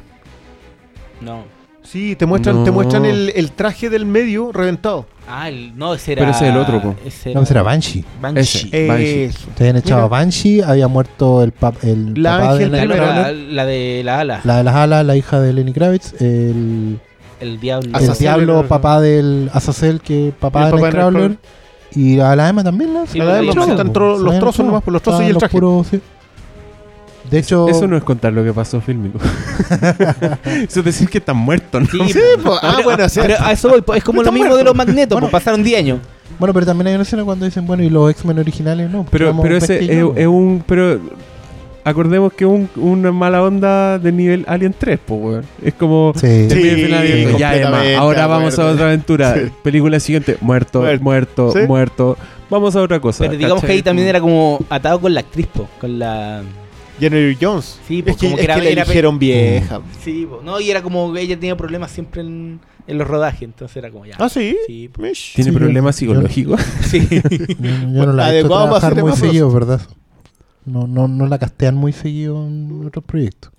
No. 1.21 1.45
Sí, 1.83 2.15
te 2.15 2.27
muestran, 2.27 2.63
te 2.63 2.71
No. 2.71 2.75
muestran 2.75 3.05
el, 3.05 3.33
el 3.35 3.51
traje 3.53 3.91
del 3.91 4.05
medio 4.05 4.53
reventado. 4.53 5.07
Ah, 5.29 5.49
el- 5.49 5.77
no, 5.77 5.95
ese 5.95 6.13
era. 6.13 6.21
Pero 6.23 6.31
ese 6.33 6.45
es 6.49 6.51
el 6.53 6.57
otro, 6.59 6.81
po. 6.83 6.95
Ese 7.05 7.35
No, 7.35 7.43
ese 7.43 7.53
era 7.55 7.63
Banshee. 7.63 8.05
Banshee. 8.21 8.41
Ese. 8.69 8.87
Banshee. 8.87 9.23
Eso. 9.25 9.39
Se 9.57 9.63
habían 9.65 9.77
echado 9.77 9.97
Mira. 9.97 10.05
a 10.05 10.09
Banshee, 10.09 10.61
había 10.63 10.89
muerto 10.89 11.43
el, 11.43 11.53
pap- 11.55 11.83
el 11.83 12.23
La 12.23 12.39
papá 12.39 12.55
de 12.57 12.69
La, 12.69 12.77
Lenny 12.85 12.95
la- 12.95 13.33
la 13.33 13.65
de 13.67 14.03
la 14.05 14.21
ala. 14.21 14.41
la 14.45 14.57
de 14.59 14.65
las 14.65 14.75
alas, 14.77 15.07
la 15.07 15.17
hija 15.17 15.41
de 15.41 15.53
Lenny 15.53 15.73
Kravitz, 15.73 16.21
el, 16.21 17.01
el 17.41 17.61
diablo. 17.61 17.89
el 17.89 17.95
Azazel 17.97 18.19
diablo 18.19 18.59
era- 18.61 18.69
papá 18.69 19.01
del 19.01 19.51
Azazel, 19.53 20.01
que 20.01 20.33
papá 20.39 20.69
El 20.69 20.77
de 20.77 20.83
Nightcrawler, 20.83 21.37
y 21.93 22.21
a 22.21 22.37
la 22.37 22.49
Emma 22.49 22.63
también 22.63 22.93
la 22.95 23.07
Sí, 23.07 23.19
La 23.19 23.35
de 23.37 23.41
lo 23.43 23.47
los, 23.47 23.57
echado, 23.57 23.71
están 23.71 23.87
po. 23.89 23.93
tro- 24.01 24.19
Se 24.19 24.25
los 24.25 24.39
trozos 24.39 24.67
nomás, 24.67 24.83
por 24.83 24.93
los 24.93 25.03
trozos 25.03 25.23
y 25.23 25.27
el 25.27 25.33
los 25.33 25.39
traje. 25.41 25.53
puros, 25.53 25.87
sí. 25.89 26.01
De 27.31 27.39
hecho, 27.39 27.69
Eso 27.69 27.87
no 27.87 27.97
es 27.97 28.03
contar 28.03 28.33
lo 28.33 28.43
que 28.43 28.53
pasó 28.53 28.81
fílmico. 28.81 29.19
Eso 30.69 30.81
es 30.81 30.85
decir 30.85 31.09
que 31.09 31.19
están 31.19 31.37
muertos, 31.37 31.83
¿no? 31.95 32.07
Sí, 32.07 32.13
Sí, 32.15 32.21
pues, 32.43 32.59
ah, 32.63 32.73
pero- 32.77 32.85
bueno, 32.85 33.05
o 33.05 33.09
sea, 33.09 33.23
pero 33.23 33.37
a 33.41 33.53
eso 33.53 33.69
voy, 33.69 33.83
pues, 33.83 33.99
es 33.99 34.05
como 34.05 34.23
lo 34.23 34.33
mismo 34.33 34.47
muerto. 34.49 34.59
de 34.59 34.65
los 34.65 34.75
magnetos, 34.75 35.17
Bueno. 35.17 35.31
pues 35.31 35.43
pasaron 35.43 35.63
10 35.63 35.79
años. 35.79 35.99
bueno, 36.39 36.53
pero 36.55 36.67
también 36.67 36.89
hay 36.89 36.95
una 36.95 37.03
escena 37.05 37.25
cuando 37.25 37.45
dicen, 37.45 37.67
bueno, 37.67 37.83
y 37.83 37.91
los 37.91 38.11
X-Men 38.11 38.39
originales 38.39 38.91
no. 38.91 39.07
Pero, 39.11 39.27
éramos 39.27 39.43
pero 39.45 39.57
ese 39.57 40.01
es, 40.01 40.27
un. 40.27 40.63
Pero 40.67 40.99
acordemos 41.85 42.33
que 42.33 42.45
es 42.45 42.51
un, 42.51 42.69
una 42.77 43.11
mala 43.13 43.43
onda 43.43 43.99
de 43.99 44.13
nivel 44.13 44.45
Alien 44.49 44.75
3, 44.77 44.99
pues, 45.07 45.21
weón. 45.23 45.45
Es 45.63 45.75
como. 45.75 46.13
Sí. 46.17 46.49
Sí, 46.51 46.57
final 46.57 47.07
ya, 47.39 47.55
Emma, 47.57 47.63
completamente 47.71 47.97
ahora 47.97 48.27
vamos 48.27 48.59
a 48.59 48.67
otra 48.67 48.87
aventura. 48.87 49.35
Sí. 49.35 49.41
Película 49.63 50.01
siguiente, 50.01 50.37
muerto, 50.41 50.81
Muerto. 50.81 51.05
muerto, 51.05 51.53
Sí. 51.53 51.59
muerto. 51.67 52.17
Vamos 52.49 52.75
a 52.75 52.83
otra 52.83 52.99
cosa. 53.01 53.25
Pero 53.25 53.37
digamos 53.39 53.63
que 53.63 53.71
ahí 53.73 53.83
también 53.83 54.09
era 54.09 54.21
como 54.21 54.59
atado 54.69 55.01
con 55.01 55.15
la 55.15 55.21
actriz, 55.21 55.47
po, 55.47 55.69
con 55.81 55.99
la... 56.01 56.43
Jennifer 57.01 57.37
Jones. 57.41 57.81
Sí, 57.89 57.99
es 57.99 58.05
pues, 58.05 58.17
que, 58.17 58.27
como 58.27 58.37
es 58.37 58.41
que 58.41 58.45
era- 58.45 58.55
que 58.57 58.61
la 58.63 58.69
era- 58.71 58.83
eligieron 58.83 59.19
vieja. 59.19 59.81
Sí, 60.05 60.27
po, 60.29 60.41
no, 60.45 60.61
y 60.61 60.71
era 60.71 60.83
como 60.83 61.13
que 61.13 61.21
ella 61.23 61.35
tenía 61.39 61.57
problemas 61.57 61.91
siempre 61.91 62.21
en, 62.21 62.61
en 62.87 62.99
los 62.99 63.09
rodajes, 63.09 63.43
entonces 63.43 63.77
era 63.77 63.91
como 63.91 64.07
ya. 64.07 64.17
Ah, 64.19 64.29
sí. 64.29 64.57
Sí. 64.67 64.91
Tiene 65.35 65.51
Sí, 65.51 65.57
problemas 65.57 65.97
yo- 65.97 65.99
psicológicos. 65.99 66.61
sí. 66.83 67.09
Yo, 67.11 67.19
yo 67.59 68.07
no 68.07 68.13
la 68.13 68.35
he 68.37 68.45
trabajar 68.45 68.93
muy 68.95 69.03
Frost. 69.13 69.23
seguido, 69.23 69.51
¿verdad? 69.51 69.81
No, 70.67 70.87
no, 70.87 71.09
no 71.09 71.27
la 71.27 71.39
castean 71.39 71.75
muy 71.75 71.93
seguido 71.93 72.47
en 72.47 72.85
otros 72.87 73.05
proyectos. 73.05 73.51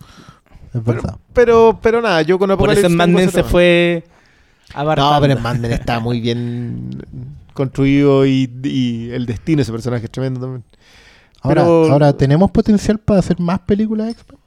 Es 0.73 0.83
verdad. 0.83 1.17
Pero, 1.33 1.79
pero 1.81 2.01
nada, 2.01 2.21
yo 2.21 2.37
con 2.39 2.47
Por 2.49 2.71
eso 2.71 2.85
Apocalipsis 2.87 2.91
en 2.91 2.97
Mad 3.13 3.29
se 3.29 3.43
fue 3.43 4.03
abarcando. 4.73 5.15
No, 5.15 5.21
pero 5.21 5.33
en 5.33 5.41
Mad 5.41 5.55
Men 5.57 5.71
está 5.73 5.99
muy 5.99 6.21
bien 6.21 7.03
construido 7.53 8.25
y, 8.25 8.49
y 8.63 9.09
el 9.09 9.25
destino 9.25 9.57
de 9.57 9.63
ese 9.63 9.71
personaje 9.73 10.05
es 10.05 10.11
tremendo 10.11 10.39
también. 10.39 10.63
Ahora, 11.41 11.61
Pero- 11.63 11.91
ahora 11.91 12.13
¿tenemos 12.13 12.51
potencial 12.51 12.97
para 12.99 13.19
hacer 13.19 13.39
más 13.39 13.59
películas 13.61 14.07
de 14.07 14.11
X-Men? 14.13 14.39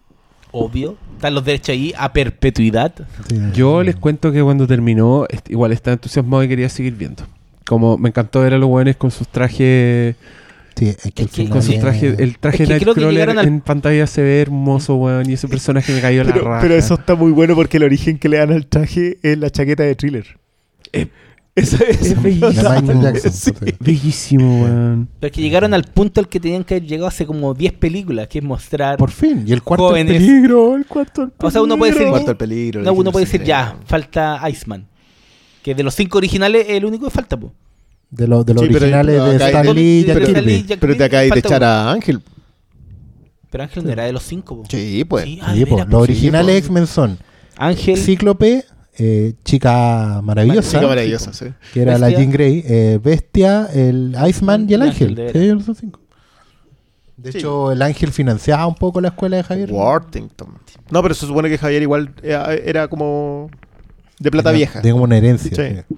Obvio. 0.52 0.96
Están 1.16 1.34
los 1.34 1.44
derechos 1.44 1.70
ahí 1.70 1.92
a 1.98 2.12
perpetuidad. 2.12 2.92
Sí. 3.28 3.36
Yo 3.54 3.82
les 3.82 3.96
cuento 3.96 4.30
que 4.30 4.42
cuando 4.42 4.66
terminó, 4.66 5.26
igual 5.48 5.72
estaba 5.72 5.94
entusiasmado 5.94 6.44
y 6.44 6.48
quería 6.48 6.68
seguir 6.68 6.94
viendo. 6.94 7.24
Como 7.66 7.96
me 7.98 8.10
encantó 8.10 8.40
ver 8.42 8.54
a 8.54 8.58
los 8.58 8.68
buenos 8.68 8.94
con 8.96 9.10
sus 9.10 9.26
trajes. 9.26 10.14
Sí, 10.76 10.86
es 10.88 10.96
que 10.96 11.00
Es 11.00 11.06
al 11.06 11.12
que- 11.12 11.26
final 11.28 11.52
Con 11.52 11.62
sus 11.62 11.74
es- 11.74 11.80
trajes. 11.80 12.18
El 12.18 12.38
traje 12.38 12.66
de 12.66 12.78
creo 12.80 12.94
que 12.94 13.00
Nightcrawler 13.00 13.30
al- 13.38 13.46
en 13.48 13.60
pantalla 13.60 14.06
se 14.06 14.22
ve 14.22 14.40
hermoso, 14.42 14.96
weón. 14.96 15.28
Y 15.28 15.32
ese 15.32 15.48
personaje 15.48 15.92
me 15.92 16.00
cayó 16.00 16.20
en 16.20 16.26
la 16.28 16.32
Pero, 16.34 16.44
raja. 16.46 16.60
pero 16.60 16.74
eso 16.74 16.94
está 16.94 17.14
muy 17.16 17.32
bueno 17.32 17.54
porque 17.56 17.78
el 17.78 17.84
origen 17.84 18.18
que 18.18 18.28
le 18.28 18.36
dan 18.38 18.52
al 18.52 18.66
traje 18.66 19.18
es 19.22 19.38
la 19.38 19.50
chaqueta 19.50 19.82
de 19.82 19.94
thriller. 19.96 20.38
Eh, 20.92 21.08
Esa 21.56 21.84
es, 21.84 22.00
es 22.02 22.22
bellísimo. 22.22 22.50
de 22.70 22.80
Michael 22.80 23.00
Jackson. 23.00 23.32
Sí. 23.32 23.50
sí. 23.64 23.74
Bellísimo, 23.78 24.62
weón. 24.64 25.08
Pero 25.20 25.28
es 25.30 25.32
que 25.36 25.40
llegaron 25.42 25.72
al 25.72 25.84
punto 25.84 26.20
al 26.20 26.28
que 26.28 26.40
tenían 26.40 26.64
que 26.64 26.74
haber 26.74 26.88
llegado 26.88 27.06
hace 27.06 27.24
como 27.26 27.54
10 27.54 27.72
películas, 27.74 28.26
que 28.26 28.38
es 28.38 28.44
mostrar... 28.44 28.96
Por 28.98 29.10
fin. 29.12 29.44
Y 29.46 29.52
el 29.52 29.62
cuarto 29.62 29.88
Jóvenes. 29.88 30.16
el 30.16 30.26
peligro, 30.26 30.74
el 30.74 30.86
cuarto 30.86 31.22
el 31.22 31.32
O 31.38 31.50
sea, 31.50 31.62
uno 31.62 31.76
puede 31.78 31.92
decir- 31.92 31.98
peligro. 32.02 32.10
Cuarto 32.12 32.30
el 32.32 32.36
peligro. 32.36 32.82
no, 32.82 32.92
uno 32.92 33.12
puede 33.12 33.26
decir 33.26 33.44
ya, 33.44 33.76
falta 33.86 34.40
Iceman. 34.50 34.86
Que 35.62 35.74
de 35.74 35.82
los 35.84 35.94
cinco 35.94 36.18
originales 36.18 36.66
es 36.68 36.74
el 36.76 36.84
único 36.84 37.04
que 37.06 37.10
falta, 37.12 37.36
po. 37.38 37.52
De, 38.10 38.26
los 38.28 38.44
de 38.44 38.54
los 38.54 38.62
Sí, 38.64 38.68
originales 38.74 39.14
pero 39.14 39.24
de 39.26 39.36
Stan 39.46 39.74
Lee 39.74 39.80
y 40.00 40.04
Jack 40.04 40.18
pero- 40.18 40.26
Kirby. 40.34 40.64
Pero 40.80 40.96
te 40.96 41.04
acabas 41.04 41.30
de 41.30 41.38
echar 41.38 41.64
a 41.64 41.90
Ángel. 41.92 42.20
Pero 43.50 43.62
Ángel 43.64 43.84
no 43.84 43.90
era 43.92 44.04
de 44.04 44.12
los 44.12 44.22
cinco, 44.24 44.56
po. 44.56 44.64
Sí, 44.68 45.04
pues. 45.08 45.24
Sí, 45.24 45.38
ah, 45.42 45.54
Sí, 45.54 45.64
po, 45.66 45.78
los 45.84 46.02
originales. 46.02 46.56
X-Men 46.58 46.86
son 46.88 47.18
Ángel, 47.56 47.96
Cíclope, 47.96 48.64
eh, 48.98 49.34
Chica 49.44 50.20
Maravillosa, 50.22 50.70
Chica 50.78 50.86
maravillosa, 50.86 51.32
sí. 51.32 51.46
que 51.72 51.82
era 51.82 51.98
la. 51.98 52.10
Jean 52.10 52.30
Grey, 52.30 52.62
eh, 52.66 52.98
Bestia, 53.02 53.68
el 53.72 54.16
Iceman 54.28 54.68
y 54.68 54.74
el 54.74 54.82
El 54.82 54.88
Ángel. 54.88 55.08
Ángel, 55.10 55.26
de 55.26 55.32
Sí, 55.32 55.38
ellos 55.38 55.64
son 55.64 55.74
cinco. 55.74 56.00
De 57.16 57.32
Sí. 57.32 57.38
hecho, 57.38 57.72
el 57.72 57.80
Ángel 57.82 58.10
financiaba 58.12 58.66
un 58.66 58.74
poco 58.74 59.00
la 59.00 59.08
escuela 59.08 59.36
de 59.36 59.42
Javier. 59.44 59.72
Worthington. 59.72 60.48
No, 60.90 61.02
pero 61.02 61.14
se 61.14 61.26
supone 61.26 61.48
que 61.48 61.58
Javier 61.58 61.82
igual 61.82 62.12
era, 62.22 62.52
era 62.54 62.88
como 62.88 63.50
de 64.18 64.30
plata 64.30 64.50
Tenía- 64.50 64.66
vieja. 64.66 64.82
Como 64.82 65.04
una 65.04 65.16
herencia. 65.16 65.54
Sí. 65.56 65.96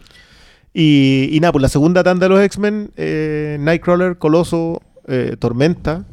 Y, 0.74 1.28
y 1.32 1.40
nada, 1.40 1.52
pues 1.52 1.62
la 1.62 1.68
segunda 1.68 2.04
tanda 2.04 2.26
de 2.26 2.28
los 2.34 2.40
X-Men, 2.44 2.90
eh, 2.96 3.56
Nightcrawler, 3.60 4.18
Coloso, 4.18 4.82
eh, 5.08 5.36
Tormenta, 5.38 6.04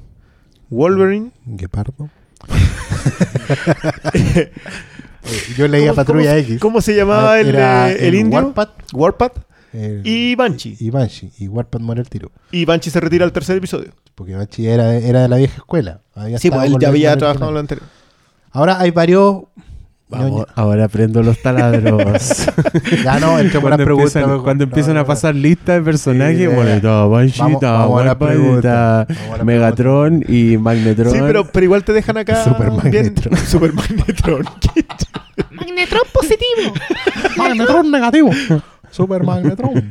Wolverine. 0.69 1.31
Guepardo. 1.45 2.09
Eh, 5.25 5.53
Yo 5.57 5.67
leía 5.67 5.87
¿Cómo- 5.87 5.95
Patrulla 5.95 6.29
cómo- 6.31 6.39
X. 6.41 6.59
¿Cómo 6.59 6.81
se 6.81 6.95
llamaba 6.95 7.33
Ah, 7.33 7.39
el, 7.39 7.49
era 7.49 7.91
eh, 7.91 8.07
el 8.07 8.15
indio? 8.15 8.39
Warpath 8.39 8.69
Warpath 8.93 9.37
el- 9.73 10.01
y 10.05 10.35
Banshee. 10.35 10.75
y 10.79 10.89
Banshee. 10.89 11.31
Y 11.39 11.47
Warpath 11.47 11.81
muere 11.81 12.01
el 12.01 12.09
tiro. 12.09 12.31
Y 12.51 12.65
Banshee 12.65 12.89
se 12.91 12.99
retira 12.99 13.25
al 13.25 13.31
tercer 13.31 13.57
episodio. 13.57 13.91
Porque 14.15 14.35
Banshee 14.35 14.67
era, 14.67 14.95
era 14.95 15.21
de 15.23 15.27
la 15.29 15.37
vieja 15.37 15.55
escuela. 15.57 16.01
Había 16.15 16.37
Sí, 16.39 16.51
pues 16.51 16.65
él 16.67 16.75
ya 16.79 16.89
había 16.89 17.17
trabajado 17.17 17.47
en 17.47 17.53
lo 17.55 17.59
anterior. 17.59 17.87
Ahora 18.51 18.79
hay 18.79 18.91
varios 18.91 19.43
Vamos, 20.09 20.45
ahora 20.53 20.83
aprendo 20.85 21.23
los 21.23 21.41
taladros. 21.41 22.03
Ya 23.03 23.19
no, 23.19 23.41
la 23.41 23.49
cuando 23.59 23.77
pregunta. 23.77 23.91
empiezan, 24.03 24.21
mejor. 24.29 24.43
cuando 24.43 24.63
empiezan 24.65 24.93
no, 24.93 24.99
a 24.99 25.03
no. 25.03 25.07
pasar 25.07 25.33
listas 25.33 25.77
de 25.77 25.81
personajes, 25.81 26.37
Sí, 26.37 26.45
bonita, 26.45 27.05
Vamos- 27.05 27.11
Banshita, 27.11 27.87
la 28.61 29.07
Megatron 29.43 30.23
y 30.27 30.57
Magnetron. 30.57 31.11
Sí, 31.11 31.17
pero, 31.19 31.45
pero 31.51 31.63
igual 31.63 31.83
te 31.83 31.93
dejan 31.93 32.17
acá. 32.17 32.43
Super 32.43 32.69
bien- 32.69 32.83
Magnetron. 32.83 33.37
Super 33.37 33.73
Magnetron. 33.73 34.45
Magnetron 35.65 36.01
positivo. 36.11 36.73
Magnetron 37.37 37.91
negativo. 37.91 38.29
Super 38.91 39.23
Magnetron. 39.23 39.89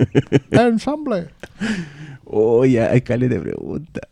Ensamble. 0.51 1.29
Oye, 2.25 2.81
hay 2.83 3.01
caleta 3.01 3.35
de 3.35 3.41
preguntas. 3.41 4.03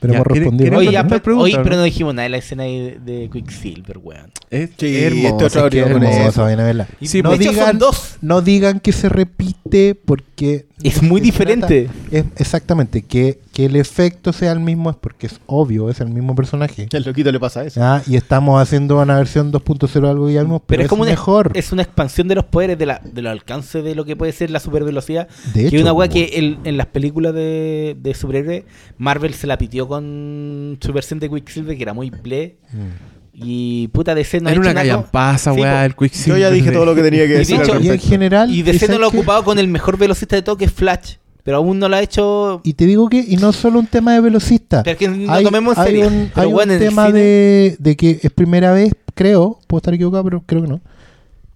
Pero 0.00 0.14
Ya, 0.14 0.16
hemos 0.18 0.26
¿quiere- 0.28 0.40
respondido. 0.40 0.78
Oye, 0.78 0.90
ya, 0.92 1.06
pero, 1.06 1.22
pregunta, 1.22 1.56
¿no? 1.58 1.62
pero 1.62 1.76
no 1.76 1.82
dijimos 1.84 2.12
nada 2.14 2.24
de 2.24 2.28
la 2.30 2.36
escena 2.38 2.64
de, 2.64 2.98
de 3.04 3.30
Quicksilver, 3.32 3.98
weón. 3.98 4.32
Es 4.50 4.70
Sí, 4.76 4.96
hermoso. 5.00 5.28
este 5.28 5.44
otro 5.44 5.66
Es 5.66 5.70
que 5.72 5.78
hermoso, 5.78 6.42
a 6.44 6.46
verla. 6.56 6.88
Sí, 7.02 7.22
no, 7.22 7.30
de 7.30 7.36
hecho, 7.36 7.50
digan, 7.50 7.66
son 7.68 7.78
dos. 7.78 8.16
no 8.20 8.42
digan 8.42 8.80
que 8.80 8.90
se 8.92 9.08
repite 9.08 9.94
porque... 9.94 10.66
Es 10.84 11.02
muy 11.02 11.20
se 11.20 11.24
diferente. 11.26 11.84
trata- 11.84 12.16
es- 12.16 12.24
exactamente, 12.36 13.02
que, 13.02 13.38
que 13.52 13.66
el 13.66 13.76
efecto 13.76 14.32
sea 14.32 14.52
el 14.52 14.60
mismo 14.60 14.90
es 14.90 14.96
porque 14.96 15.26
es 15.26 15.40
obvio, 15.46 15.88
es 15.90 16.00
el 16.00 16.08
mismo 16.10 16.34
personaje. 16.34 16.88
El 16.92 17.02
loquito 17.04 17.30
le 17.32 17.38
pasa 17.40 17.64
eso. 17.64 17.80
Ah, 17.82 18.02
y 18.06 18.16
estamos 18.16 18.60
haciendo 18.60 19.00
una 19.00 19.16
versión 19.16 19.52
2.0 19.52 20.08
algo 20.08 20.26
que 20.26 20.32
ya 20.34 20.42
vimos, 20.42 20.60
pero, 20.66 20.78
Pero 20.78 20.82
es 20.82 20.88
como 20.88 21.02
una, 21.02 21.10
mejor. 21.12 21.50
es 21.54 21.72
una 21.72 21.82
expansión 21.82 22.28
de 22.28 22.34
los 22.36 22.44
poderes, 22.44 22.78
de 22.78 22.86
la, 22.86 23.00
de 23.04 23.22
los 23.22 23.30
alcances 23.32 23.84
de 23.84 23.94
lo 23.94 24.04
que 24.04 24.16
puede 24.16 24.32
ser 24.32 24.50
la 24.50 24.60
supervelocidad. 24.60 25.28
de 25.54 25.60
que 25.62 25.66
hecho, 25.68 25.76
es 25.76 25.82
una 25.82 25.92
weá 25.92 26.08
que 26.08 26.24
el- 26.34 26.58
en 26.64 26.76
las 26.76 26.86
películas 26.86 27.34
de, 27.34 27.96
de 28.00 28.14
superhéroes, 28.14 28.64
Marvel 28.98 29.34
se 29.34 29.46
la 29.46 29.58
pitió 29.58 29.88
con 29.88 30.78
su 30.80 30.92
versión 30.92 31.18
de 31.20 31.28
Quicksilver, 31.30 31.76
que 31.76 31.82
era 31.82 31.92
muy 31.94 32.10
ble. 32.10 32.56
Mm. 32.72 33.21
Y 33.34 33.88
puta 33.88 34.14
DC 34.14 34.40
no 34.40 34.48
ha 34.48 34.52
Era 34.52 34.60
hecho 34.60 34.70
una 34.70 34.74
callampasa, 34.74 35.52
weá, 35.52 35.84
el 35.86 35.94
Yo 36.26 36.36
ya 36.36 36.50
dije 36.50 36.70
todo 36.70 36.84
lo 36.84 36.94
que 36.94 37.02
tenía 37.02 37.20
que 37.26 37.28
Y 37.28 37.32
de 37.32 37.38
decir. 37.38 37.60
Y 37.80 37.88
en 37.88 37.98
general... 37.98 38.50
Y 38.50 38.62
DC 38.62 38.80
no 38.80 38.86
¿sabes 38.86 39.00
lo 39.00 39.06
ha 39.06 39.08
ocupado 39.08 39.44
con 39.44 39.58
el 39.58 39.68
mejor 39.68 39.96
velocista 39.96 40.36
de 40.36 40.42
todo, 40.42 40.56
que 40.56 40.66
es 40.66 40.72
Flash. 40.72 41.14
Pero 41.42 41.56
aún 41.56 41.78
no 41.78 41.88
lo 41.88 41.96
ha 41.96 42.00
hecho. 42.02 42.60
Y 42.62 42.74
te 42.74 42.86
digo 42.86 43.08
que, 43.08 43.24
y 43.26 43.36
no 43.36 43.52
solo 43.52 43.78
un 43.80 43.86
tema 43.86 44.12
de 44.14 44.20
velocista. 44.20 44.82
Pero 44.82 44.92
es 44.92 44.98
que 44.98 45.08
no 45.08 45.32
hay, 45.32 45.44
tomemos 45.44 45.76
en 45.76 45.82
hay 45.82 45.86
serio. 45.88 46.06
un, 46.06 46.30
Pero 46.34 46.46
hay 46.46 46.52
bueno, 46.52 46.72
un 46.72 46.76
en 46.76 46.82
el 46.82 46.88
tema 46.88 47.06
cine- 47.08 47.12
de, 47.18 47.76
de 47.80 47.96
que 47.96 48.20
es 48.22 48.30
primera 48.30 48.72
vez, 48.72 48.92
creo, 49.14 49.58
puedo 49.66 49.78
estar 49.78 49.92
equivocado, 49.94 50.24
pero 50.24 50.42
creo 50.46 50.62
que 50.62 50.68
no. 50.68 50.80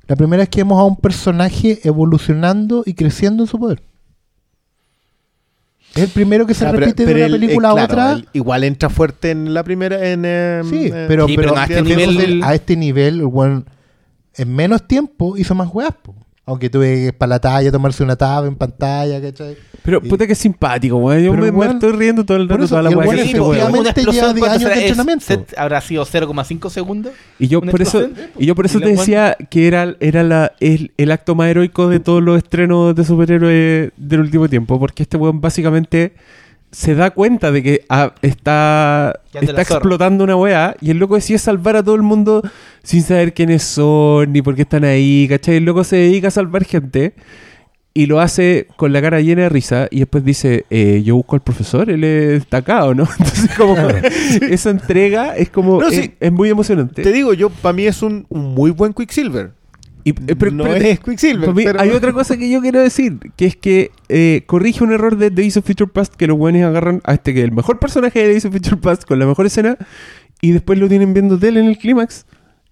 La 0.09 0.17
primera 0.17 0.41
vez 0.41 0.49
que 0.49 0.61
vemos 0.61 0.81
a 0.81 0.85
un 0.85 0.97
personaje 0.97 1.79
evolucionando 1.85 2.83
y 2.87 2.95
creciendo 2.95 3.45
en 3.45 3.49
su 3.49 3.59
poder. 3.59 3.81
Es 5.97 6.03
el 6.05 6.09
primero 6.11 6.47
que 6.47 6.55
se 6.55 6.67
Ah, 6.67 6.73
repite 6.73 7.05
pero 7.05 7.19
de 7.19 7.25
una 7.27 7.35
él, 7.35 7.41
película 7.41 7.69
eh, 7.69 7.81
a 7.81 7.85
otra. 7.85 8.21
igual 8.33 8.65
entra 8.65 8.89
fuerte 8.91 9.31
en 9.31 9.55
la 9.55 9.63
primera. 9.65 10.09
En, 10.11 10.23
eh, 10.27 10.63
Sí, 10.69 10.87
eh, 10.87 11.05
pero, 11.09 11.27
Sí, 11.27 11.37
pero, 11.37 11.57
a 11.57 11.63
este 11.63 11.83
fíjate, 11.83 12.07
nivel- 12.07 12.43
a 12.45 12.55
este 12.55 12.77
nivel, 12.77 13.23
el 13.23 13.65
en 14.35 14.55
menos 14.55 14.87
tiempo 14.87 15.37
hizo 15.37 15.55
más 15.55 15.69
weas. 15.73 15.95
po. 16.03 16.15
Aunque 16.49 16.71
tuve 16.71 17.07
que 17.07 17.13
para 17.13 17.31
la 17.31 17.41
talla 17.41 17.73
tomarse 17.73 18.05
una 18.05 18.15
tab 18.15 18.47
en 18.47 18.55
pantalla, 18.55 19.21
¿cachai? 19.21 19.57
Pero 19.83 20.01
puta 20.01 20.27
que 20.27 20.33
es 20.33 20.39
simpático, 20.39 20.97
weón. 20.97 21.23
Yo 21.23 21.33
me, 21.33 21.67
estoy 21.67 21.93
riendo 21.93 22.25
todo 22.25 22.37
el 22.37 22.49
rato 22.49 22.65
eso, 22.65 22.71
toda 22.71 22.83
la 22.85 22.91
y 22.93 22.95
weá 22.95 23.09
que 23.11 23.21
efectivamente 23.23 24.05
lleva 24.05 24.33
10 24.33 24.39
¿cuánto 24.39 24.55
años 24.55 24.63
de? 24.63 24.75
Es- 24.75 24.99
entrenamiento. 24.99 25.47
habrá 25.57 25.81
sido 25.81 26.05
0,5 26.05 26.71
segundos. 26.71 27.13
Y 27.39 27.49
yo 27.49 27.61
por 27.61 27.83
eso, 27.83 28.09
y 28.39 28.47
yo 28.47 28.55
por 28.55 28.67
eso 28.67 28.79
Y 28.79 28.83
te 28.83 28.89
decía 28.91 29.37
que 29.51 29.67
era, 29.67 29.97
era 30.01 30.23
la, 30.23 30.53
el, 30.61 30.93
el 30.97 31.11
acto 31.13 31.35
más 31.35 31.49
heroico 31.49 31.89
de 31.89 32.01
todos 32.01 32.23
los 32.23 32.37
estrenos 32.39 32.95
de 32.95 33.05
superhéroes 33.05 33.93
del 33.97 34.21
último 34.21 34.49
tiempo, 34.49 34.79
porque 34.79 35.03
este 35.03 35.17
weón 35.17 35.41
básicamente 35.41 36.15
se 36.77 36.95
da 36.95 37.11
cuenta 37.11 37.51
de 37.53 37.63
que 37.63 37.87
ah, 37.89 38.13
está, 38.21 39.21
está 39.33 39.63
explotando 39.63 40.25
una 40.25 40.37
weá 40.37 40.77
y 40.83 40.91
el 40.91 40.99
loco 40.99 41.15
decide 41.15 41.39
salvar 41.39 41.75
a 41.75 41.83
todo 41.83 41.95
el 41.95 42.03
mundo 42.03 42.43
sin 42.83 43.03
saber 43.03 43.33
quiénes 43.33 43.63
son 43.63 44.31
ni 44.31 44.43
por 44.43 44.55
qué 44.55 44.63
están 44.63 44.85
ahí, 44.85 45.27
¿cachai? 45.27 45.57
El 45.57 45.65
loco 45.65 45.85
se 45.85 45.97
dedica 45.97 46.29
a 46.29 46.31
salvar 46.31 46.67
gente 46.67 47.15
y 47.95 48.05
lo 48.05 48.21
hace 48.21 48.67
con 48.77 48.93
la 48.93 49.01
cara 49.01 49.23
llena 49.23 49.45
de 49.45 49.49
risa 49.49 49.89
y 49.91 50.01
después 50.01 50.23
dice, 50.23 50.67
eh, 50.69 51.01
yo 51.03 51.17
busco 51.17 51.37
al 51.37 51.43
profesor, 51.43 51.89
él 51.89 52.05
está 52.05 52.59
acá, 52.59 52.85
¿o 52.85 52.93
no? 52.93 53.09
Entonces 53.19 53.51
como 53.57 53.75
esa 54.43 54.69
entrega 54.69 55.35
es 55.35 55.49
como, 55.49 55.81
No, 55.81 55.89
es, 55.89 55.95
sí. 55.95 56.15
es 56.21 56.31
muy 56.31 56.51
emocionante. 56.51 57.03
Te 57.03 57.11
digo, 57.11 57.33
yo 57.33 57.49
para 57.49 57.73
mí 57.73 57.87
es 57.87 58.03
un, 58.03 58.27
un 58.29 58.53
muy 58.53 58.71
buen 58.71 58.93
Quicksilver. 58.93 59.53
Y, 60.07 60.11
eh, 60.11 60.37
pero- 60.39 60.53
no 60.53 60.67
es 60.73 61.01
Quicksilver. 61.01 61.41
para 61.47 61.53
mí 61.53 61.65
pero- 61.65 61.81
hay 61.81 61.91
otra 61.91 62.13
cosa 62.13 62.37
que 62.37 62.49
yo 62.49 62.61
quiero 62.61 62.81
decir, 62.81 63.19
que 63.35 63.47
es 63.47 63.57
que 63.57 63.91
eh, 64.09 64.45
corrige 64.47 64.85
un 64.85 64.93
error 64.93 65.17
de 65.17 65.31
Days 65.31 65.57
of 65.57 65.67
Future 65.67 65.91
Past 65.93 66.15
que 66.15 66.29
los 66.29 66.39
buenos 66.39 66.63
agarran 66.63 67.01
a 67.05 67.15
este 67.15 67.35
que 67.35 67.41
es 67.41 67.45
el 67.47 67.51
mejor 67.53 67.81
personaje 67.81 68.21
de 68.21 68.29
Days 68.29 68.45
of 68.45 68.53
Future 68.53 68.77
Past 68.77 69.03
con 69.05 69.19
la 69.19 69.27
mejor 69.27 69.47
escena 69.47 69.77
y 70.41 70.53
después 70.53 70.79
lo 70.79 70.89
tienen 70.89 71.13
viendo 71.13 71.37
tele 71.37 71.59
en 71.59 71.67
el 71.67 71.77
clímax. 71.77 72.25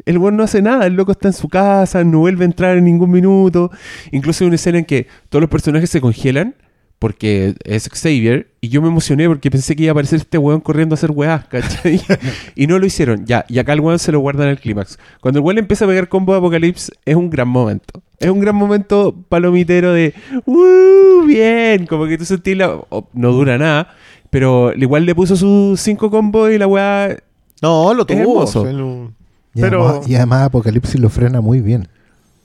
El 0.07 0.18
buen 0.20 0.37
no 0.37 0.45
hace 0.45 0.62
nada, 0.62 0.87
el 0.87 0.95
loco 0.95 1.11
está 1.11 1.26
en 1.28 1.35
su 1.35 1.49
casa, 1.49 2.05
no 2.05 2.20
vuelve 2.20 2.45
a 2.45 2.47
entrar 2.47 2.76
en 2.76 2.85
ningún 2.85 3.11
minuto. 3.11 3.72
Incluso 4.12 4.45
hay 4.45 4.49
una 4.49 4.57
escena 4.57 4.78
en 4.78 4.85
que 4.85 5.09
todos 5.28 5.41
los 5.41 5.51
personajes 5.51 5.91
se 5.91 6.01
congelan 6.01 6.55
porque 6.99 7.55
es 7.64 7.88
Xavier 7.92 8.49
y 8.61 8.68
yo 8.70 8.80
me 8.80 8.88
emocioné 8.88 9.28
porque 9.28 9.51
pensé 9.51 9.76
que 9.76 9.82
iba 9.82 9.90
a 9.90 9.92
aparecer 9.92 10.20
este 10.20 10.38
weón 10.38 10.61
corriendo 10.61 10.95
a 10.95 10.97
hacer 10.97 11.11
weás, 11.11 11.45
¿cachai? 11.49 12.01
y 12.55 12.66
no 12.66 12.78
lo 12.78 12.86
hicieron, 12.86 13.26
ya, 13.26 13.45
y 13.49 13.59
acá 13.59 13.72
el 13.74 13.80
weón 13.80 13.99
se 13.99 14.11
lo 14.12 14.20
guardan 14.20 14.49
al 14.49 14.59
clímax. 14.59 14.99
Cuando 15.20 15.40
el 15.40 15.45
weón 15.45 15.59
empieza 15.59 15.84
a 15.84 15.88
pegar 15.88 16.09
combo 16.09 16.32
de 16.32 16.38
Apocalipsis 16.38 16.90
es 17.05 17.14
un 17.16 17.28
gran 17.30 17.49
momento. 17.49 18.03
Es 18.18 18.30
un 18.30 18.40
gran 18.40 18.55
momento 18.57 19.14
palomitero 19.28 19.92
de 19.92 20.14
¡Uh! 20.47 21.26
Bien, 21.26 21.84
como 21.86 22.07
que 22.07 22.16
tú 22.16 22.24
sentís 22.24 22.57
la... 22.57 22.78
no 23.12 23.32
dura 23.32 23.59
nada, 23.59 23.88
pero 24.30 24.72
igual 24.74 25.05
le 25.05 25.14
puso 25.14 25.36
sus 25.36 25.80
cinco 25.80 26.11
combos 26.11 26.51
y 26.53 26.59
la 26.59 26.66
weá... 26.66 27.16
No, 27.61 27.92
lo 27.95 28.05
tuvo. 28.07 28.45
lo- 28.72 29.12
Y, 29.55 29.61
Pero- 29.61 29.86
además, 29.88 30.09
y 30.09 30.14
además 30.16 30.42
Apocalipsis 30.45 31.01
lo 31.01 31.09
frena 31.11 31.40
muy 31.40 31.61
bien. 31.61 31.88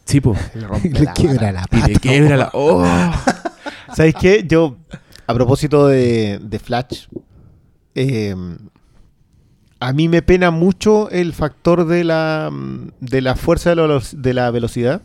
Sí, 0.06 0.22
po. 0.22 0.36
le 0.56 0.90
Le 0.90 1.00
la 1.02 1.14
quiebra 1.14 1.52
la 1.52 1.62
Y 1.72 1.76
pata. 1.76 1.88
le 1.88 1.94
quiebra 1.96 2.38
la... 2.38 2.50
¡Oh! 2.54 2.84
¿Sabes 3.96 4.16
qué? 4.20 4.46
Yo, 4.48 4.78
a 5.28 5.34
propósito 5.34 5.88
de, 5.88 6.62
Flash, 6.64 7.08
eh, 7.96 8.36
a 9.80 9.94
mí 9.94 10.10
me 10.10 10.22
pena 10.22 10.52
mucho 10.52 11.10
el 11.10 11.34
factor 11.34 11.86
de 11.86 12.04
la, 12.04 12.52
de 13.00 13.22
la 13.22 13.36
fuerza 13.36 13.74
de 13.74 14.34
la, 14.34 14.52
velocidad, 14.52 15.02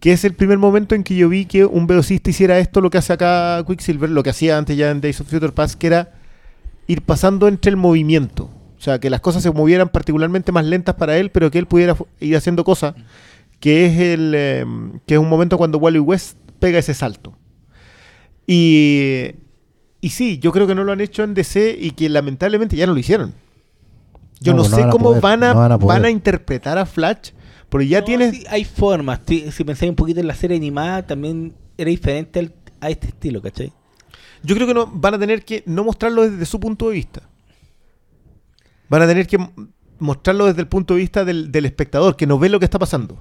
que 0.00 0.12
es 0.12 0.24
el 0.24 0.34
primer 0.34 0.58
momento 0.58 0.94
en 0.94 1.04
que 1.04 1.14
yo 1.14 1.28
vi 1.28 1.46
que 1.46 1.64
un 1.64 1.86
velocista 1.86 2.30
hiciera 2.30 2.58
esto, 2.58 2.80
lo 2.80 2.90
que 2.90 2.98
hace 2.98 3.12
acá 3.12 3.62
Quicksilver, 3.66 4.10
lo 4.10 4.22
que 4.22 4.30
hacía 4.30 4.58
antes 4.58 4.76
ya 4.76 4.90
en 4.90 5.00
Days 5.00 5.20
of 5.20 5.28
Future 5.28 5.52
Past, 5.52 5.78
que 5.78 5.86
era 5.86 6.12
ir 6.88 7.02
pasando 7.02 7.46
entre 7.46 7.70
el 7.70 7.76
movimiento. 7.76 8.50
O 8.76 8.84
sea, 8.84 8.98
que 8.98 9.10
las 9.10 9.20
cosas 9.20 9.44
se 9.44 9.50
movieran 9.52 9.88
particularmente 9.88 10.50
más 10.50 10.64
lentas 10.64 10.96
para 10.96 11.16
él, 11.16 11.30
pero 11.30 11.52
que 11.52 11.58
él 11.58 11.66
pudiera 11.66 11.96
ir 12.18 12.36
haciendo 12.36 12.64
cosas, 12.64 12.96
que 13.60 13.86
es, 13.86 13.98
el, 14.00 14.32
eh, 14.34 14.66
que 15.06 15.14
es 15.14 15.20
un 15.20 15.28
momento 15.28 15.56
cuando 15.56 15.78
Wally 15.78 16.00
West 16.00 16.36
pega 16.58 16.80
ese 16.80 16.92
salto. 16.92 17.36
Y, 18.46 19.30
y 20.00 20.10
sí, 20.10 20.38
yo 20.38 20.52
creo 20.52 20.66
que 20.66 20.74
no 20.74 20.84
lo 20.84 20.92
han 20.92 21.00
hecho 21.00 21.22
en 21.22 21.34
DC 21.34 21.76
y 21.80 21.92
que 21.92 22.08
lamentablemente 22.08 22.76
ya 22.76 22.86
no 22.86 22.92
lo 22.94 22.98
hicieron. 22.98 23.34
Yo 24.40 24.52
No, 24.52 24.58
no, 24.58 24.62
pues 24.62 24.70
no 24.70 24.76
sé 24.76 24.80
van 24.82 24.88
a 24.88 24.92
cómo 24.92 25.04
poder, 25.10 25.22
van, 25.22 25.44
a, 25.44 25.54
no 25.54 25.60
van 25.60 25.72
a 25.72 25.76
van, 25.76 25.96
a 25.96 26.00
poder. 26.00 26.10
interpretar 26.10 26.76
a 26.78 26.86
Flash, 26.86 27.30
porque 27.68 27.86
ya 27.88 28.00
No, 28.00 28.04
tienes... 28.06 28.30
sí, 28.36 28.44
hay 28.48 28.64
formas. 28.64 29.24
Ti- 29.24 29.50
Si 29.52 29.62
pensáis 29.64 29.90
un 29.90 29.96
poquito 29.96 30.20
en 30.20 30.26
la 30.26 30.34
serie 30.34 30.56
animada, 30.56 31.06
también 31.06 31.54
era 31.78 31.88
diferente 31.88 32.40
al- 32.40 32.54
a 32.80 32.90
este 32.90 33.06
estilo, 33.08 33.40
¿cachai? 33.40 33.72
Yo 34.42 34.56
creo 34.56 34.66
que 34.66 34.74
no, 34.74 34.86
van 34.88 35.14
a 35.14 35.18
tener 35.20 35.44
que 35.44 35.62
no 35.66 35.84
mostrarlo 35.84 36.28
desde 36.28 36.44
su 36.46 36.58
punto 36.58 36.88
de 36.88 36.94
vista. 36.94 37.22
Van 38.88 39.02
a 39.02 39.06
tener 39.06 39.26
que 39.28 39.38
mostrarlo 40.00 40.46
desde 40.46 40.60
el 40.60 40.66
punto 40.68 40.94
de 40.94 41.00
vista 41.00 41.24
del, 41.24 41.52
del 41.52 41.64
espectador, 41.64 42.16
que 42.16 42.26
no 42.26 42.38
ve 42.40 42.48
lo 42.48 42.58
que 42.58 42.64
está 42.64 42.78
pasando. 42.80 43.16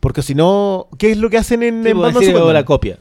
Porque 0.00 0.22
si 0.22 0.34
no, 0.34 0.88
¿qué 0.98 1.12
es 1.12 1.18
lo 1.18 1.28
que 1.30 1.36
hacen 1.36 1.62
en, 1.62 1.82
Sí, 1.84 1.90
en 1.90 1.96
Batman 2.00 2.14
decir, 2.14 2.28
Superman? 2.30 2.54
la 2.54 2.64
copia. 2.64 2.98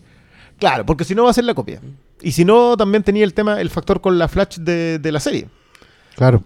Claro, 0.62 0.86
porque 0.86 1.04
si 1.04 1.16
no 1.16 1.24
va 1.24 1.32
a 1.32 1.34
ser 1.34 1.44
la 1.44 1.56
copia. 1.56 1.82
Y 2.22 2.34
si 2.34 2.46
no, 2.46 2.78
también 2.78 3.02
tenía 3.04 3.24
el 3.24 3.34
tema, 3.34 3.60
el 3.60 3.72
factor 3.72 4.00
con 4.00 4.20
la 4.20 4.28
Flash 4.28 4.60
de, 4.60 5.00
de 5.00 5.12
la 5.12 5.20
serie. 5.20 5.48
Claro. 6.16 6.44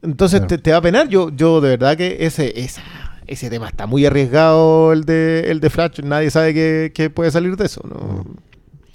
Entonces 0.00 0.40
Claro. 0.40 0.48
te, 0.48 0.58
te 0.58 0.70
va 0.72 0.78
a 0.78 0.80
penar. 0.80 1.08
Yo, 1.08 1.28
yo 1.28 1.60
de 1.60 1.68
verdad 1.68 1.94
que 1.94 2.24
ese, 2.24 2.58
esa, 2.58 2.80
ese 3.26 3.50
tema 3.50 3.68
está 3.68 3.86
muy 3.86 4.06
arriesgado, 4.06 4.94
el 4.94 5.04
de, 5.04 5.50
el 5.50 5.60
de 5.60 5.68
Flash. 5.68 6.00
Nadie 6.02 6.30
sabe 6.30 6.54
qué, 6.54 6.90
qué 6.94 7.10
puede 7.10 7.30
salir 7.30 7.54
de 7.56 7.66
eso. 7.66 7.82
¿no? 7.86 8.24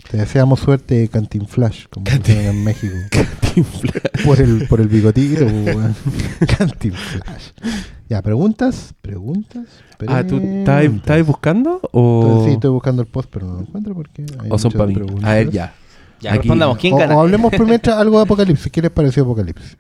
Te 0.10 0.18
deseamos 0.18 0.60
suerte, 0.62 1.08
Cantinflash, 1.10 1.86
como 1.92 2.06
dicen 2.10 2.46
en 2.48 2.64
México. 2.64 2.96
por 4.26 4.42
el, 4.42 4.68
por 4.68 4.82
el 4.82 4.88
bigotito, 4.88 5.46
pues, 5.46 5.76
weón. 5.76 5.96
Ya, 8.08 8.22
preguntas, 8.22 8.94
preguntas. 9.02 9.66
Ah, 10.08 10.24
¿tú 10.24 10.36
estás 10.38 10.80
preguntas. 10.80 10.84
estás 10.98 11.26
buscando 11.26 11.80
o, 11.92 12.22
Entonces, 12.22 12.46
sí, 12.48 12.54
estoy 12.54 12.70
buscando 12.70 13.02
el 13.02 13.08
post, 13.08 13.30
pero 13.32 13.48
no 13.48 13.54
lo 13.56 13.60
encuentro 13.62 13.96
porque. 13.96 14.26
hay 14.40 14.50
o 14.52 14.58
son 14.60 14.72
para 14.74 14.86
mí? 14.86 14.94
preguntas. 14.94 15.24
A 15.26 15.34
ver, 15.34 15.50
ya. 15.50 15.74
Ya, 16.22 16.30
Aquí- 16.32 16.40
respondamos. 16.40 16.78
¿Quién 16.78 16.94
o, 16.94 16.98
gana? 16.98 17.16
o 17.18 17.22
hablemos 17.22 17.52
primero 17.52 17.94
algo 17.94 18.18
de 18.18 18.24
Apocalipsis. 18.24 18.72
¿Qué 18.72 18.82
les 18.82 18.92
pareció 18.92 19.24
Apocalipsis? 19.24 19.78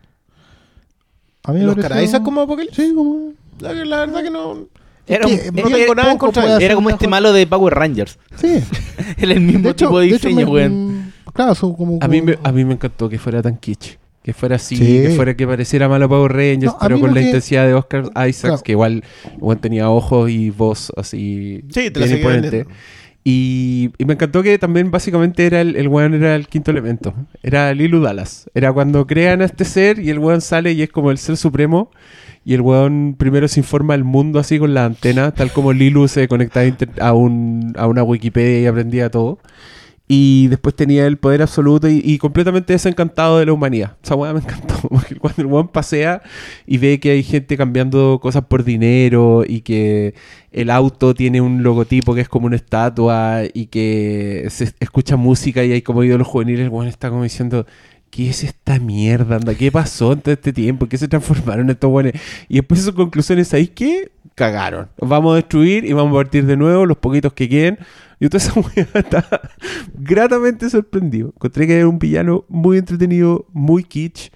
A 1.43 1.51
mí 1.51 1.59
me 1.59 1.65
¿Los 1.65 1.75
pareció- 1.75 2.23
como 2.23 2.41
Apocalipsis? 2.41 2.85
Sí, 2.87 2.93
como. 2.95 3.33
La, 3.59 3.73
la 3.73 3.97
verdad 4.05 4.23
que 4.23 4.31
no. 4.31 4.67
Era, 5.07 5.27
un- 5.27 5.33
era- 5.33 5.51
tengo 5.51 5.93
nada 5.95 6.11
en 6.11 6.17
contra 6.17 6.57
era 6.59 6.73
como 6.73 6.89
este 6.89 7.07
malo 7.07 7.31
de 7.31 7.45
Power 7.45 7.73
Rangers. 7.75 8.17
Sí. 8.37 8.59
Era 9.17 9.33
el 9.33 9.41
mismo 9.41 9.61
De 9.65 9.69
hecho, 9.69 9.85
tipo 9.85 9.99
de 9.99 10.07
diseño, 10.07 10.47
weón. 10.49 11.13
Claro, 11.31 11.53
son 11.53 11.75
como. 11.75 11.99
A 12.01 12.07
mí, 12.07 12.21
me, 12.23 12.33
como- 12.35 12.47
a 12.47 12.51
mí 12.51 12.65
me 12.65 12.73
encantó 12.73 13.07
que 13.07 13.19
fuera 13.19 13.41
tan 13.43 13.55
kitsch. 13.57 13.97
Que 14.25 14.33
fuera 14.33 14.55
así, 14.55 14.75
Sí. 14.75 15.03
que 15.03 15.09
fuera 15.11 15.35
que 15.37 15.45
pareciera 15.45 15.87
malo 15.87 16.09
Power 16.09 16.31
Rangers, 16.33 16.73
No, 16.73 16.77
pero 16.81 16.99
con 16.99 17.13
la 17.13 17.19
que- 17.19 17.27
intensidad 17.27 17.67
de 17.67 17.75
Oscar 17.75 18.05
Isaacs, 18.27 18.41
Claro. 18.41 18.63
que 18.63 18.71
igual 18.71 19.03
igual 19.37 19.59
tenía 19.59 19.87
ojos 19.91 20.31
y 20.31 20.49
voz 20.49 20.91
así 20.97 21.61
Sí, 21.69 21.91
te 21.91 21.99
bien 21.99 22.17
imponente. 22.17 22.65
Y, 23.23 23.91
y 23.99 24.05
me 24.05 24.13
encantó 24.13 24.41
que 24.41 24.57
también 24.57 24.89
básicamente 24.89 25.45
era 25.45 25.61
el, 25.61 25.75
el 25.75 25.87
weón 25.87 26.15
era 26.15 26.35
el 26.35 26.47
quinto 26.47 26.71
elemento. 26.71 27.13
Era 27.43 27.71
Lilu 27.75 28.01
Dallas. 28.01 28.49
Era 28.55 28.73
cuando 28.73 29.05
crean 29.05 29.43
a 29.43 29.45
este 29.45 29.63
ser 29.63 29.99
y 29.99 30.09
el 30.09 30.17
weón 30.17 30.41
sale 30.41 30.71
y 30.73 30.81
es 30.81 30.89
como 30.89 31.11
el 31.11 31.19
ser 31.19 31.37
supremo. 31.37 31.91
Y 32.43 32.53
el 32.55 32.61
weón 32.61 33.15
primero 33.17 33.47
se 33.47 33.59
informa 33.59 33.93
al 33.95 34.03
mundo 34.03 34.39
así 34.39 34.57
con 34.57 34.73
la 34.73 34.85
antena, 34.85 35.31
tal 35.31 35.51
como 35.51 35.71
Lilu 35.73 36.07
se 36.07 36.27
conectaba 36.27 36.65
a, 36.99 37.13
un, 37.13 37.73
a 37.77 37.87
una 37.87 38.01
Wikipedia 38.03 38.59
y 38.61 38.65
aprendía 38.65 39.09
todo. 39.11 39.37
Y 40.07 40.47
después 40.49 40.75
tenía 40.75 41.07
el 41.07 41.17
poder 41.17 41.41
absoluto 41.41 41.89
y, 41.89 41.99
y 42.03 42.19
completamente 42.19 42.73
desencantado 42.73 43.39
de 43.39 43.47
la 43.47 43.53
humanidad. 43.53 43.97
Esa 44.03 44.15
weá 44.15 44.33
me 44.33 44.39
encantó. 44.39 44.75
Porque 44.89 45.15
cuando 45.15 45.41
el 45.41 45.47
weón 45.47 45.67
pasea 45.67 46.21
y 46.67 46.77
ve 46.77 46.99
que 46.99 47.11
hay 47.11 47.23
gente 47.23 47.57
cambiando 47.57 48.19
cosas 48.21 48.45
por 48.45 48.63
dinero 48.63 49.43
y 49.47 49.61
que 49.61 50.13
el 50.51 50.69
auto 50.69 51.13
tiene 51.13 51.41
un 51.41 51.63
logotipo 51.63 52.13
que 52.13 52.21
es 52.21 52.29
como 52.29 52.47
una 52.47 52.55
estatua 52.55 53.41
y 53.53 53.67
que 53.67 54.45
se 54.49 54.73
escucha 54.79 55.15
música 55.15 55.63
y 55.63 55.71
hay 55.71 55.81
como 55.81 56.03
ídolos 56.03 56.27
juveniles, 56.27 56.65
el 56.65 56.69
weón 56.69 56.87
está 56.87 57.09
como 57.09 57.23
diciendo. 57.23 57.65
¿Qué 58.11 58.29
es 58.29 58.45
esta 58.45 58.79
mierda? 58.79 59.35
Anda? 59.35 59.55
¿Qué 59.55 59.73
pasó 59.73 60.13
en 60.13 60.21
todo 60.21 60.31
este 60.31 60.53
tiempo? 60.53 60.87
¿Qué 60.87 60.97
se 60.97 61.09
transformaron 61.09 61.69
estos 61.69 61.91
buenos? 61.91 62.13
Y 62.47 62.55
después 62.55 62.81
sus 62.81 62.93
conclusiones, 62.93 63.49
¿sabéis 63.49 63.71
qué? 63.71 64.09
Cagaron. 64.35 64.87
Vamos 65.01 65.33
a 65.33 65.35
destruir 65.35 65.83
y 65.83 65.91
vamos 65.91 66.13
a 66.13 66.23
partir 66.23 66.45
de 66.45 66.55
nuevo 66.55 66.85
los 66.85 66.95
poquitos 66.95 67.33
que 67.33 67.49
queden. 67.49 67.77
Y 68.19 68.29
toda 68.29 68.43
esa 68.43 68.53
weá 68.59 68.87
está 68.93 69.25
gratamente 69.93 70.69
sorprendido. 70.69 71.29
Encontré 71.35 71.67
que 71.67 71.77
era 71.77 71.87
un 71.87 71.99
villano 71.99 72.45
muy 72.47 72.77
entretenido, 72.77 73.45
muy 73.51 73.83
kitsch, 73.83 74.31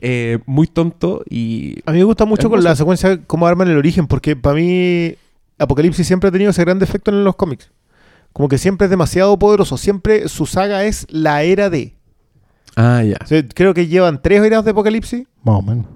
eh, 0.00 0.38
muy 0.46 0.66
tonto 0.66 1.22
y... 1.30 1.76
A 1.86 1.92
mí 1.92 1.98
me 1.98 2.04
gusta 2.04 2.24
mucho 2.24 2.50
con 2.50 2.62
la 2.62 2.74
secuencia 2.76 3.22
cómo 3.26 3.46
arman 3.46 3.68
el 3.68 3.76
origen, 3.78 4.06
porque 4.06 4.36
para 4.36 4.56
mí 4.56 5.14
Apocalipsis 5.58 6.06
siempre 6.06 6.28
ha 6.28 6.32
tenido 6.32 6.50
ese 6.50 6.64
gran 6.64 6.78
defecto 6.78 7.10
en 7.10 7.24
los 7.24 7.36
cómics. 7.36 7.70
Como 8.32 8.48
que 8.48 8.58
siempre 8.58 8.86
es 8.86 8.90
demasiado 8.90 9.38
poderoso. 9.38 9.76
Siempre 9.76 10.28
su 10.28 10.46
saga 10.46 10.84
es 10.84 11.06
la 11.10 11.42
era 11.42 11.68
de. 11.70 11.94
Ah, 12.76 13.02
ya. 13.04 13.18
O 13.22 13.26
sea, 13.26 13.46
creo 13.46 13.74
que 13.74 13.86
llevan 13.86 14.20
tres 14.22 14.42
eras 14.42 14.64
de 14.64 14.70
Apocalipsis. 14.70 15.26
Más 15.44 15.58
o 15.58 15.62
menos. 15.62 15.86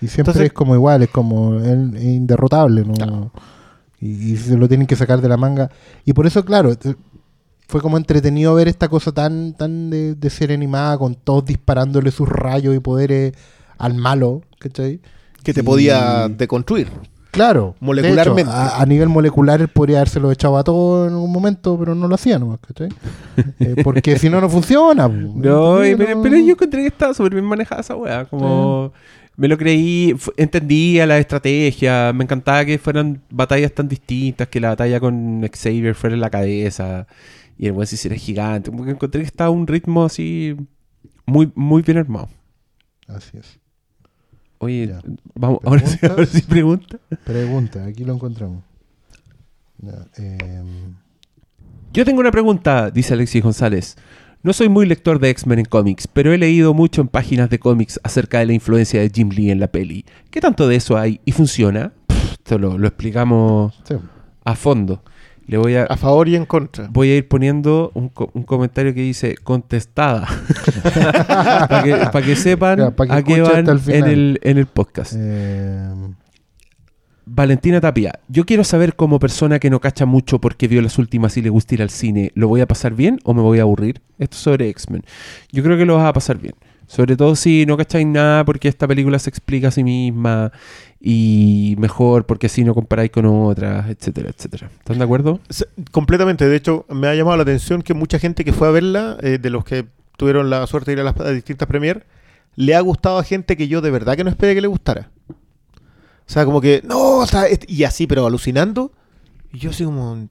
Y 0.00 0.08
siempre 0.08 0.32
Entonces- 0.32 0.46
es 0.46 0.52
como 0.52 0.74
igual, 0.74 1.02
es 1.04 1.10
como 1.10 1.54
es 1.60 2.02
inderrotable, 2.02 2.84
¿no? 2.84 3.30
Y, 4.00 4.32
y 4.32 4.36
se 4.36 4.56
lo 4.56 4.68
tienen 4.68 4.86
que 4.86 4.96
sacar 4.96 5.20
de 5.20 5.28
la 5.28 5.36
manga. 5.36 5.70
Y 6.04 6.12
por 6.12 6.26
eso, 6.26 6.44
claro, 6.44 6.72
fue 7.68 7.80
como 7.80 7.96
entretenido 7.96 8.54
ver 8.54 8.68
esta 8.68 8.88
cosa 8.88 9.12
tan, 9.12 9.54
tan 9.54 9.90
de, 9.90 10.14
de 10.14 10.30
ser 10.30 10.52
animada, 10.52 10.98
con 10.98 11.14
todos 11.14 11.44
disparándole 11.46 12.10
sus 12.10 12.28
rayos 12.28 12.74
y 12.74 12.80
poderes 12.80 13.32
al 13.78 13.94
malo, 13.94 14.42
¿cachai? 14.58 15.00
Que 15.42 15.52
te 15.54 15.60
Y- 15.60 15.64
podía 15.64 16.28
deconstruir. 16.28 16.88
Claro, 17.30 17.74
Molecularmente. 17.80 18.42
hecho, 18.42 18.50
a, 18.52 18.80
a 18.80 18.86
nivel 18.86 19.08
molecular 19.08 19.60
él 19.60 19.66
podría 19.66 19.96
habérselo 19.98 20.30
echado 20.30 20.56
a 20.56 20.62
todo 20.62 21.08
en 21.08 21.14
algún 21.14 21.32
momento, 21.32 21.76
pero 21.76 21.92
no 21.96 22.06
lo 22.06 22.14
hacía 22.14 22.38
nomás, 22.38 22.60
¿cachai? 22.60 22.88
Eh, 23.58 23.74
porque 23.82 24.16
si 24.20 24.30
no, 24.30 24.40
no 24.40 24.48
funciona. 24.48 25.08
No, 25.08 25.84
y- 25.84 25.96
pero, 25.96 26.22
pero 26.22 26.36
yo 26.36 26.52
encontré 26.52 26.82
que 26.82 26.86
estaba 26.86 27.12
súper 27.12 27.32
bien 27.32 27.44
manejada 27.44 27.80
esa 27.80 27.96
weá. 27.96 28.24
Como 28.26 28.92
me 29.36 29.48
lo 29.48 29.58
creí, 29.58 30.14
entendía 30.36 31.06
la 31.06 31.18
estrategia, 31.18 32.12
me 32.12 32.24
encantaba 32.24 32.64
que 32.64 32.78
fueran 32.78 33.20
batallas 33.30 33.72
tan 33.72 33.88
distintas, 33.88 34.48
que 34.48 34.60
la 34.60 34.68
batalla 34.70 35.00
con 35.00 35.42
Xavier 35.52 35.94
fuera 35.94 36.14
en 36.14 36.20
la 36.20 36.30
cabeza 36.30 37.06
y 37.58 37.66
el 37.66 37.72
weón 37.72 37.86
se 37.86 37.96
hiciera 37.96 38.16
gigante. 38.16 38.70
Como 38.70 38.84
que 38.84 38.92
encontré 38.92 39.20
que 39.22 39.26
estaba 39.26 39.48
a 39.48 39.50
un 39.50 39.66
ritmo 39.66 40.04
así 40.04 40.56
muy, 41.26 41.50
muy 41.54 41.82
bien 41.82 41.98
armado. 41.98 42.28
Así 43.08 43.36
es. 43.38 43.58
Oye, 44.58 44.86
Ya. 44.88 45.00
vamos, 45.34 45.58
ahora 45.64 45.84
sí, 45.86 45.98
ahora 46.06 46.26
sí 46.26 46.40
pregunta. 46.42 46.98
Pregunta, 47.24 47.84
aquí 47.84 48.04
lo 48.04 48.14
encontramos. 48.14 48.62
Em, 50.16 50.94
Yo 51.92 52.04
tengo 52.04 52.20
una 52.20 52.30
pregunta, 52.30 52.90
dice 52.90 53.14
Alexis 53.14 53.42
González. 53.42 53.96
No 54.44 54.52
soy 54.52 54.68
muy 54.68 54.84
lector 54.86 55.18
de 55.20 55.30
X-Men 55.30 55.60
en 55.60 55.64
cómics, 55.64 56.06
pero 56.06 56.30
he 56.32 56.36
leído 56.38 56.74
mucho 56.74 57.00
en 57.00 57.08
páginas 57.08 57.48
de 57.48 57.58
cómics 57.58 57.98
acerca 58.04 58.40
de 58.40 58.46
la 58.46 58.52
influencia 58.52 59.00
de 59.00 59.08
Jim 59.12 59.30
Lee 59.30 59.50
en 59.50 59.58
la 59.58 59.68
peli. 59.68 60.04
¿Qué 60.30 60.40
tanto 60.42 60.68
de 60.68 60.76
eso 60.76 60.98
hay 60.98 61.18
y 61.24 61.32
funciona? 61.32 61.92
Pff, 62.06 62.32
esto 62.34 62.58
lo, 62.58 62.76
lo 62.76 62.86
explicamos 62.86 63.80
sí. 63.88 63.94
a 64.44 64.54
fondo. 64.54 65.02
Le 65.46 65.56
voy 65.56 65.74
a, 65.76 65.84
A 65.84 65.96
favor 65.96 66.28
y 66.28 66.36
en 66.36 66.44
contra. 66.46 66.88
voy 66.90 67.10
a 67.10 67.16
ir 67.16 67.26
poniendo 67.28 67.90
un, 67.94 68.10
co- 68.10 68.30
un 68.34 68.42
comentario 68.44 68.92
que 68.94 69.00
dice 69.00 69.34
contestada. 69.42 70.26
Para 71.68 71.82
que, 71.82 71.96
pa' 72.12 72.22
que 72.22 72.36
sepan 72.36 72.78
Ya, 72.78 72.90
pa' 72.90 73.06
que 73.06 73.12
a 73.12 73.22
qué 73.22 73.40
van 73.40 73.66
el 73.68 73.80
en 73.88 74.04
el, 74.04 74.40
en 74.42 74.58
el 74.58 74.66
podcast. 74.66 75.14
Em, 75.14 76.14
Valentina 77.26 77.80
Tapia, 77.80 78.20
yo 78.28 78.44
quiero 78.44 78.64
saber 78.64 78.96
como 78.96 79.18
persona 79.18 79.58
que 79.58 79.70
no 79.70 79.80
cacha 79.80 80.04
mucho 80.04 80.40
porque 80.40 80.68
vio 80.68 80.82
las 80.82 80.98
últimas 80.98 81.36
y 81.36 81.42
le 81.42 81.48
gusta 81.48 81.74
ir 81.74 81.82
al 81.82 81.90
cine, 81.90 82.32
¿lo 82.34 82.48
voy 82.48 82.60
a 82.60 82.66
pasar 82.66 82.94
bien 82.94 83.18
o 83.24 83.32
me 83.32 83.40
voy 83.40 83.58
a 83.58 83.62
aburrir? 83.62 84.02
Esto 84.18 84.36
es 84.36 84.42
sobre 84.42 84.68
X-Men. 84.68 85.02
Yo 85.50 85.62
creo 85.62 85.78
que 85.78 85.86
lo 85.86 85.96
vas 85.96 86.06
a 86.06 86.12
pasar 86.12 86.38
bien. 86.38 86.54
Sobre 86.86 87.16
todo 87.16 87.34
si 87.34 87.64
no 87.64 87.78
cacháis 87.78 88.06
nada 88.06 88.44
porque 88.44 88.68
esta 88.68 88.86
película 88.86 89.18
se 89.18 89.30
explica 89.30 89.68
a 89.68 89.70
sí 89.70 89.82
misma 89.82 90.52
y 91.00 91.76
mejor 91.78 92.26
porque 92.26 92.46
así 92.46 92.62
no 92.62 92.74
comparáis 92.74 93.10
con 93.10 93.24
otras, 93.24 93.88
etcétera, 93.88 94.28
etcétera. 94.28 94.70
¿Están 94.78 94.98
de 94.98 95.04
acuerdo? 95.04 95.40
Completamente. 95.92 96.46
De 96.46 96.56
hecho, 96.56 96.84
me 96.90 97.08
ha 97.08 97.14
llamado 97.14 97.38
la 97.38 97.42
atención 97.42 97.82
que 97.82 97.94
mucha 97.94 98.18
gente 98.18 98.44
que 98.44 98.52
fue 98.52 98.68
a 98.68 98.70
verla, 98.70 99.16
eh, 99.22 99.38
de 99.40 99.50
los 99.50 99.64
que 99.64 99.86
tuvieron 100.18 100.50
la 100.50 100.66
suerte 100.66 100.90
de 100.90 101.00
ir 101.00 101.08
a 101.08 101.12
las 101.12 101.34
distintas 101.34 101.66
premier, 101.66 102.04
le 102.54 102.74
ha 102.74 102.80
gustado 102.80 103.18
a 103.18 103.24
gente 103.24 103.56
que 103.56 103.66
yo 103.66 103.80
de 103.80 103.90
verdad 103.90 104.14
que 104.14 104.24
no 104.24 104.30
esperé 104.30 104.54
que 104.54 104.60
le 104.60 104.68
gustara. 104.68 105.10
O 106.26 106.30
sea, 106.32 106.44
como 106.44 106.60
que, 106.60 106.80
no, 106.84 107.18
o 107.18 107.26
sea, 107.26 107.44
y 107.66 107.84
así, 107.84 108.06
pero 108.06 108.26
alucinando. 108.26 108.92
Y 109.52 109.58
yo 109.58 109.70
así 109.70 109.84
como, 109.84 110.28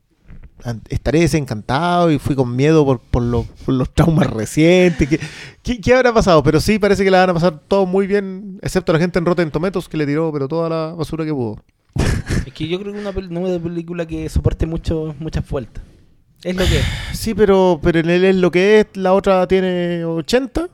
estaré 0.90 1.20
desencantado 1.20 2.10
y 2.12 2.20
fui 2.20 2.36
con 2.36 2.56
miedo 2.56 2.84
por, 2.86 3.00
por, 3.00 3.22
los, 3.24 3.46
por 3.66 3.76
los 3.76 3.94
traumas 3.94 4.28
recientes. 4.30 5.08
¿Qué, 5.08 5.20
qué, 5.62 5.80
qué 5.82 5.94
habrá 5.94 6.14
pasado? 6.14 6.42
Pero 6.44 6.60
sí, 6.60 6.80
parece 6.80 7.04
que 7.04 7.12
la 7.12 7.20
van 7.20 7.30
a 7.30 7.34
pasar 7.36 7.60
todo 7.68 7.86
muy 7.86 8.08
bien, 8.08 8.60
excepto 8.62 8.92
la 8.94 9.00
gente 9.00 9.20
en 9.20 9.26
Rotten 9.26 9.52
Tomatoes 9.52 9.88
que 9.88 9.98
le 9.98 10.06
tiró 10.08 10.32
pero 10.34 10.48
toda 10.48 10.70
la 10.70 10.94
basura 10.94 11.26
que 11.26 11.34
pudo. 11.34 11.64
Es 12.46 12.54
que 12.54 12.68
yo 12.68 12.80
creo 12.80 12.92
que 12.94 13.00
una, 13.00 13.12
pel- 13.14 13.30
no 13.30 13.48
es 13.48 13.56
una 13.56 13.64
película 13.64 14.06
que 14.06 14.28
soporte 14.30 14.66
mucho, 14.66 15.16
muchas 15.20 15.48
vueltas. 15.48 15.84
Es 16.44 16.56
lo 16.56 16.66
que 16.66 16.80
es. 16.80 16.86
Sí, 17.14 17.34
pero, 17.34 17.80
pero 17.82 18.00
en 18.00 18.10
él 18.10 18.26
es 18.26 18.36
lo 18.36 18.50
que 18.52 18.80
es, 18.82 18.88
la 18.96 19.14
otra 19.14 19.48
tiene 19.48 20.04
80. 20.06 20.68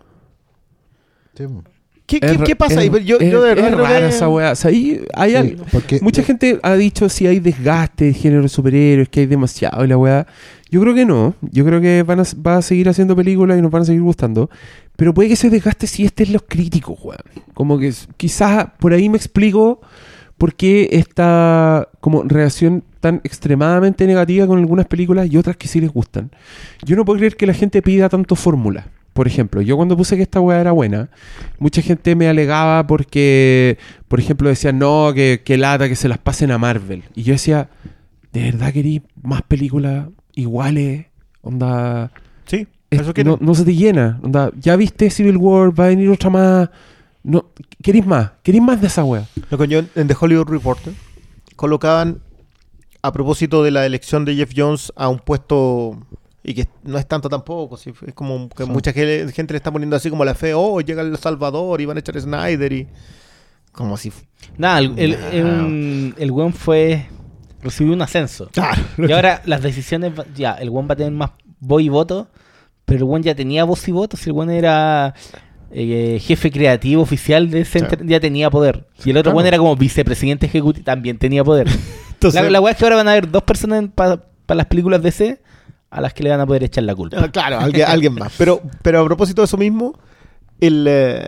sí, 1.35 1.43
¿Qué, 2.09 2.55
pasa 2.55 2.79
ahí? 2.79 2.89
Yo, 3.05 3.17
es- 3.19 3.31
yo 3.31 3.41
de 3.43 3.53
verdad 3.53 3.69
es 3.71 3.77
rara 3.77 4.07
esa 4.09 4.27
weá. 4.29 4.51
O 4.53 4.55
sea, 4.55 4.69
ahí 4.69 5.01
hay 5.13 5.49
sí, 5.49 5.57
porque 5.71 5.99
Mucha 6.01 6.23
gente 6.23 6.59
ha 6.63 6.73
dicho 6.73 7.07
si 7.07 7.27
hay 7.27 7.39
desgaste 7.39 8.05
de 8.05 8.13
género 8.13 8.41
de 8.41 8.49
superhéroes, 8.49 9.09
que 9.09 9.21
hay 9.21 9.25
demasiado 9.27 9.85
y 9.85 9.87
la 9.87 9.97
weá. 9.97 10.25
Yo 10.71 10.81
creo 10.81 10.95
que 10.95 11.05
no. 11.05 11.35
Yo 11.41 11.65
creo 11.65 11.79
que 11.81 12.03
van 12.03 12.19
a, 12.19 12.23
va 12.45 12.57
a 12.57 12.61
seguir 12.61 12.89
haciendo 12.89 13.15
películas 13.15 13.57
y 13.57 13.61
nos 13.61 13.71
van 13.71 13.83
a 13.83 13.85
seguir 13.85 14.01
gustando. 14.01 14.49
Pero 14.95 15.13
puede 15.13 15.29
que 15.29 15.35
se 15.35 15.49
desgaste 15.49 15.87
si 15.87 16.03
este 16.05 16.23
es 16.23 16.29
los 16.31 16.43
críticos, 16.47 16.97
weón. 17.03 17.21
Como 17.53 17.77
que 17.77 17.93
quizás 18.17 18.67
por 18.79 18.91
ahí 18.93 19.07
me 19.07 19.17
explico 19.17 19.79
por 20.37 20.55
qué 20.55 20.89
esta 20.91 21.89
como 21.99 22.23
reacción 22.23 22.83
tan 23.01 23.21
extremadamente 23.23 24.05
negativa 24.07 24.47
con 24.47 24.57
algunas 24.59 24.87
películas 24.87 25.29
y 25.31 25.37
otras 25.37 25.57
que 25.57 25.67
sí 25.67 25.79
les 25.79 25.91
gustan. 25.91 26.31
Yo 26.85 26.95
no 26.95 27.05
puedo 27.05 27.17
creer 27.19 27.35
que 27.35 27.45
la 27.47 27.53
gente 27.53 27.81
pida 27.81 28.09
tanto 28.09 28.35
fórmula. 28.35 28.87
Por 29.13 29.27
ejemplo, 29.27 29.61
yo 29.61 29.75
cuando 29.75 29.97
puse 29.97 30.15
que 30.15 30.21
esta 30.23 30.39
weá 30.39 30.61
era 30.61 30.71
buena, 30.71 31.09
mucha 31.57 31.81
gente 31.81 32.15
me 32.15 32.27
alegaba 32.29 32.85
porque, 32.87 33.77
por 34.07 34.19
ejemplo, 34.19 34.47
decían, 34.49 34.79
no, 34.79 35.11
que, 35.13 35.41
que 35.43 35.57
lata, 35.57 35.89
que 35.89 35.95
se 35.95 36.07
las 36.07 36.17
pasen 36.19 36.51
a 36.51 36.57
Marvel. 36.57 37.03
Y 37.15 37.23
yo 37.23 37.33
decía, 37.33 37.69
¿de 38.31 38.43
verdad 38.43 38.71
querí 38.71 39.01
más 39.21 39.41
películas 39.41 40.07
iguales? 40.35 41.07
Onda, 41.41 42.11
Sí, 42.45 42.67
es- 42.89 43.01
eso 43.01 43.13
que 43.13 43.23
no, 43.23 43.37
no 43.41 43.55
se 43.55 43.65
te 43.65 43.75
llena. 43.75 44.19
Onda, 44.23 44.51
ya 44.59 44.75
viste 44.75 45.09
Civil 45.09 45.37
War, 45.37 45.77
va 45.77 45.85
a 45.85 45.87
venir 45.89 46.09
otra 46.09 46.29
más. 46.29 46.69
No, 47.23 47.45
¿Querís 47.83 48.05
más? 48.05 48.31
¿Querís 48.43 48.61
más 48.61 48.79
de 48.79 48.87
esa 48.87 49.03
weá? 49.03 49.25
Lo 49.49 49.57
que 49.57 49.67
yo 49.67 49.81
en 49.95 50.07
The 50.07 50.15
Hollywood 50.19 50.47
Reporter 50.47 50.93
colocaban 51.55 52.19
a 53.01 53.11
propósito 53.11 53.63
de 53.63 53.71
la 53.71 53.85
elección 53.85 54.23
de 54.25 54.35
Jeff 54.35 54.51
Jones 54.55 54.93
a 54.95 55.09
un 55.09 55.19
puesto 55.19 55.97
y 56.43 56.53
que 56.53 56.67
no 56.83 56.97
es 56.97 57.07
tanto 57.07 57.27
tampoco, 57.29 57.75
sí, 57.77 57.91
es 58.05 58.13
como 58.13 58.47
que 58.49 58.63
Sí. 58.63 58.69
mucha 58.69 58.93
ge- 58.93 59.27
gente 59.33 59.53
le 59.53 59.57
está 59.57 59.71
poniendo 59.71 59.95
así 59.95 60.09
como 60.09 60.23
la 60.25 60.35
fe, 60.35 60.53
oh, 60.53 60.79
llega 60.81 61.01
El 61.01 61.17
Salvador 61.17 61.81
y 61.81 61.85
van 61.85 61.97
a 61.97 61.99
echar 61.99 62.15
a 62.17 62.21
Snyder 62.21 62.71
y 62.73 62.87
como 63.71 63.95
así. 63.95 64.11
Nada, 64.57 64.79
el, 64.79 64.97
el, 64.97 65.13
el- 65.13 66.13
el 66.17 66.31
weón 66.31 66.53
fue. 66.53 67.07
recibió 67.61 67.93
un 67.93 68.01
ascenso. 68.01 68.49
Claro. 68.53 68.81
Y 68.97 69.11
ahora 69.11 69.41
las 69.45 69.61
decisiones. 69.61 70.13
Ya, 70.35 70.53
el 70.53 70.69
weón 70.69 70.87
va 70.89 70.93
a 70.93 70.97
tener 70.97 71.11
más 71.11 71.31
voz 71.59 71.81
y 71.81 71.89
voto. 71.89 72.27
Pero 72.85 72.99
el 72.99 73.03
weón 73.03 73.21
ya 73.21 73.35
tenía 73.35 73.65
voz 73.65 73.87
y 73.87 73.91
voto. 73.91 74.15
Si 74.17 74.29
el 74.29 74.33
weón 74.35 74.49
era 74.49 75.13
eh, 75.71 76.19
jefe 76.21 76.49
creativo 76.51 77.01
oficial 77.03 77.49
de 77.51 77.61
ese 77.61 77.85
ya 78.05 78.19
tenía 78.19 78.49
poder. 78.49 78.87
Y 79.05 79.11
el 79.11 79.17
otro 79.17 79.31
claro. 79.31 79.37
weón 79.37 79.47
era 79.47 79.57
como 79.57 79.75
vicepresidente 79.75 80.45
ejecutivo. 80.47 80.83
También 80.85 81.17
tenía 81.19 81.43
poder. 81.43 81.67
Entonces, 82.13 82.41
la, 82.41 82.49
la 82.49 82.59
weá 82.61 82.71
es 82.71 82.77
que 82.77 82.85
ahora 82.85 82.95
van 82.95 83.07
a 83.07 83.11
haber 83.11 83.29
dos 83.29 83.43
personas 83.43 83.85
para 83.93 84.19
las 84.47 84.65
películas 84.65 85.01
DC 85.03 85.41
a 85.91 86.01
las 86.01 86.13
que 86.13 86.23
le 86.23 86.29
van 86.29 86.39
a 86.41 86.45
poder 86.45 86.63
echar 86.63 86.83
la 86.83 86.95
culpa. 86.95 87.17
Ah, 87.19 87.31
Claro, 87.31 87.59
alguien, 87.59 87.87
alguien 87.87 88.13
más. 88.15 88.33
Pero, 88.37 88.61
pero 88.81 89.01
a 89.01 89.05
propósito 89.05 89.41
de 89.41 89.45
eso 89.45 89.57
mismo, 89.57 89.97
el, 90.59 90.85
eh, 90.87 91.27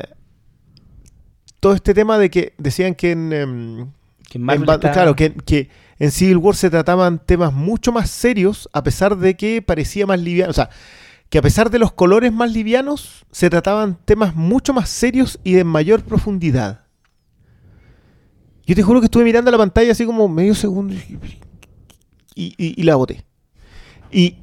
todo 1.59 1.73
este 1.73 1.93
tema 1.93 2.17
de 2.17 2.29
que 2.29 2.53
decían 2.57 2.95
que 2.95 3.11
en, 3.11 3.91
Que 4.29 4.37
está- 4.37 4.91
claro, 4.93 5.15
que, 5.15 5.33
que 5.33 5.69
en 5.99 6.11
Civil 6.11 6.37
War 6.37 6.55
se 6.55 6.69
trataban 6.69 7.19
temas 7.25 7.53
mucho 7.53 7.91
más 7.91 8.09
serios, 8.09 8.69
a 8.73 8.83
pesar 8.83 9.17
de 9.17 9.35
que 9.35 9.61
parecía 9.61 10.05
más 10.07 10.19
liviano. 10.19 10.49
O 10.51 10.53
sea, 10.53 10.69
que 11.29 11.37
a 11.37 11.41
pesar 11.41 11.69
de 11.69 11.79
los 11.79 11.91
colores 11.93 12.31
más 12.33 12.51
livianos, 12.51 13.25
se 13.31 13.49
trataban 13.49 13.97
temas 14.05 14.35
mucho 14.35 14.73
más 14.73 14.89
serios 14.89 15.39
y 15.43 15.53
de 15.53 15.63
mayor 15.63 16.03
profundidad. 16.03 16.85
Yo 18.65 18.75
te 18.75 18.83
juro 18.83 18.99
que 18.99 19.05
estuve 19.05 19.23
mirando 19.23 19.49
la 19.51 19.57
pantalla 19.57 19.91
así 19.91 20.05
como 20.05 20.27
medio 20.27 20.55
segundo 20.55 20.93
y, 22.35 22.53
y- 22.57 22.79
y 22.79 22.83
la 22.83 22.95
boté. 22.95 23.25
Y, 24.11 24.37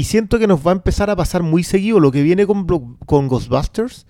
y 0.00 0.04
siento 0.04 0.38
que 0.38 0.46
nos 0.46 0.66
va 0.66 0.70
a 0.70 0.76
empezar 0.76 1.10
a 1.10 1.16
pasar 1.16 1.42
muy 1.42 1.62
seguido 1.62 2.00
lo 2.00 2.10
que 2.10 2.22
viene 2.22 2.46
con, 2.46 2.66
con 3.04 3.28
Ghostbusters. 3.28 4.06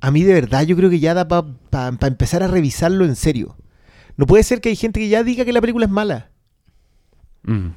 A 0.00 0.12
mí 0.12 0.22
de 0.22 0.32
verdad 0.32 0.62
yo 0.62 0.76
creo 0.76 0.88
que 0.88 1.00
ya 1.00 1.12
da 1.12 1.26
para 1.26 2.06
empezar 2.06 2.44
a 2.44 2.46
revisarlo 2.46 3.04
en 3.04 3.16
serio. 3.16 3.56
No 4.16 4.26
puede 4.26 4.44
ser 4.44 4.60
que 4.60 4.68
hay 4.68 4.76
gente 4.76 5.00
que 5.00 5.08
ya 5.08 5.24
diga 5.24 5.44
que 5.44 5.52
la 5.52 5.60
película 5.60 5.86
es 5.86 5.90
mala. 5.90 6.30
Mm, 7.42 7.70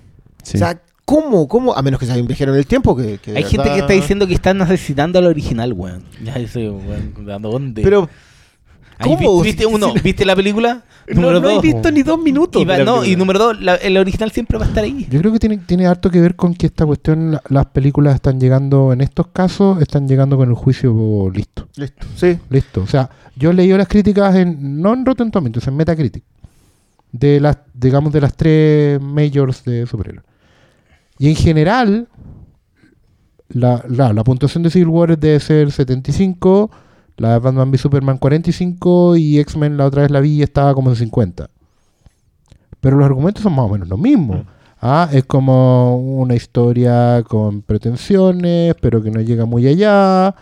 sí. 0.43 0.58
O 0.58 0.60
sea, 0.60 0.84
¿cómo? 1.03 1.47
¿Cómo? 1.47 1.74
A 1.74 1.82
menos 1.82 1.99
que 1.99 2.05
se 2.05 2.22
viajero 2.22 2.53
en 2.53 2.60
el 2.60 2.68
tiempo. 2.68 2.95
Que, 2.95 3.20
Hay 3.36 3.43
gente 3.43 3.70
que 3.72 3.80
está 3.80 3.93
diciendo 3.93 4.28
que 4.28 4.36
están 4.36 4.60
necesitando 4.60 5.18
al 5.18 5.26
original, 5.26 5.74
weón. 5.74 6.03
Ya 6.24 6.36
eso, 6.36 6.60
weón, 6.60 7.28
¿a 7.28 7.39
dónde? 7.39 7.82
Pero, 7.82 8.08
¿cómo? 9.03 9.41
¿Viste 9.41 9.65
uno? 9.65 9.93
¿Viste 10.03 10.25
la 10.25 10.35
película? 10.35 10.83
no, 11.07 11.15
número 11.21 11.39
no 11.39 11.49
he 11.49 11.53
dos. 11.53 11.61
visto 11.63 11.91
ni 11.91 12.03
dos 12.03 12.19
minutos. 12.21 12.61
Y, 12.61 12.65
va- 12.65 12.79
no, 12.79 13.05
y 13.05 13.15
número 13.15 13.39
dos, 13.39 13.61
la- 13.61 13.75
el 13.75 13.97
original 13.97 14.31
siempre 14.31 14.57
va 14.57 14.65
a 14.65 14.67
estar 14.67 14.83
ahí. 14.83 15.07
Yo 15.09 15.19
creo 15.19 15.31
que 15.31 15.39
tiene, 15.39 15.57
tiene 15.57 15.85
harto 15.87 16.09
que 16.09 16.19
ver 16.19 16.35
con 16.35 16.53
que 16.53 16.65
esta 16.67 16.85
cuestión, 16.85 17.31
la- 17.31 17.41
las 17.49 17.65
películas 17.67 18.15
están 18.15 18.39
llegando, 18.39 18.91
en 18.93 19.01
estos 19.01 19.27
casos, 19.27 19.81
están 19.81 20.07
llegando 20.07 20.35
con 20.37 20.49
el 20.49 20.55
juicio 20.55 21.29
listo. 21.33 21.67
Listo. 21.77 22.05
Sí. 22.15 22.37
Listo. 22.49 22.81
O 22.81 22.87
sea, 22.87 23.09
yo 23.35 23.51
he 23.51 23.53
leído 23.53 23.77
las 23.77 23.87
críticas 23.87 24.35
en, 24.35 24.81
no 24.81 24.93
en 24.93 25.05
Rotten 25.05 25.31
Tomatoes, 25.31 25.67
en 25.67 25.75
Metacritic. 25.77 26.23
De 27.11 27.39
las, 27.39 27.57
digamos, 27.73 28.11
de 28.11 28.21
las 28.21 28.35
tres 28.35 28.99
majors 29.01 29.63
de 29.63 29.85
superhéroes. 29.85 30.25
Y 31.19 31.29
en 31.29 31.35
general, 31.35 32.07
la, 33.49 33.83
la, 33.87 34.11
la 34.13 34.23
puntuación 34.23 34.61
de 34.63 34.69
Civil 34.69 34.89
War 34.89 35.17
debe 35.17 35.39
ser 35.39 35.71
75, 35.71 36.69
la 37.18 37.34
de 37.34 37.39
Batman 37.39 37.70
v 37.70 37.78
Superman 37.78 38.18
45 38.18 39.15
y 39.18 39.39
X-Men 39.39 39.78
la 39.78 39.86
otra 39.86 40.03
vez 40.03 40.11
la 40.11 40.20
vi 40.20 40.34
y 40.36 40.43
estaba 40.43 40.74
como 40.74 40.89
en 40.91 40.95
50. 40.95 41.49
Pero 42.80 42.97
los 42.97 43.05
argumentos 43.05 43.43
son 43.43 43.53
más 43.53 43.65
o 43.65 43.70
menos 43.70 43.88
los 43.88 43.99
mismos. 43.99 44.41
Ah, 44.80 45.09
es 45.11 45.24
como 45.26 45.97
una 45.97 46.36
historia 46.36 47.24
con 47.28 47.63
pretensiones, 47.63 48.76
pero 48.80 49.01
que 49.01 49.09
no 49.09 49.20
llega 49.22 49.45
muy 49.45 49.65
allá. 49.68 50.36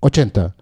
80. 0.00 0.54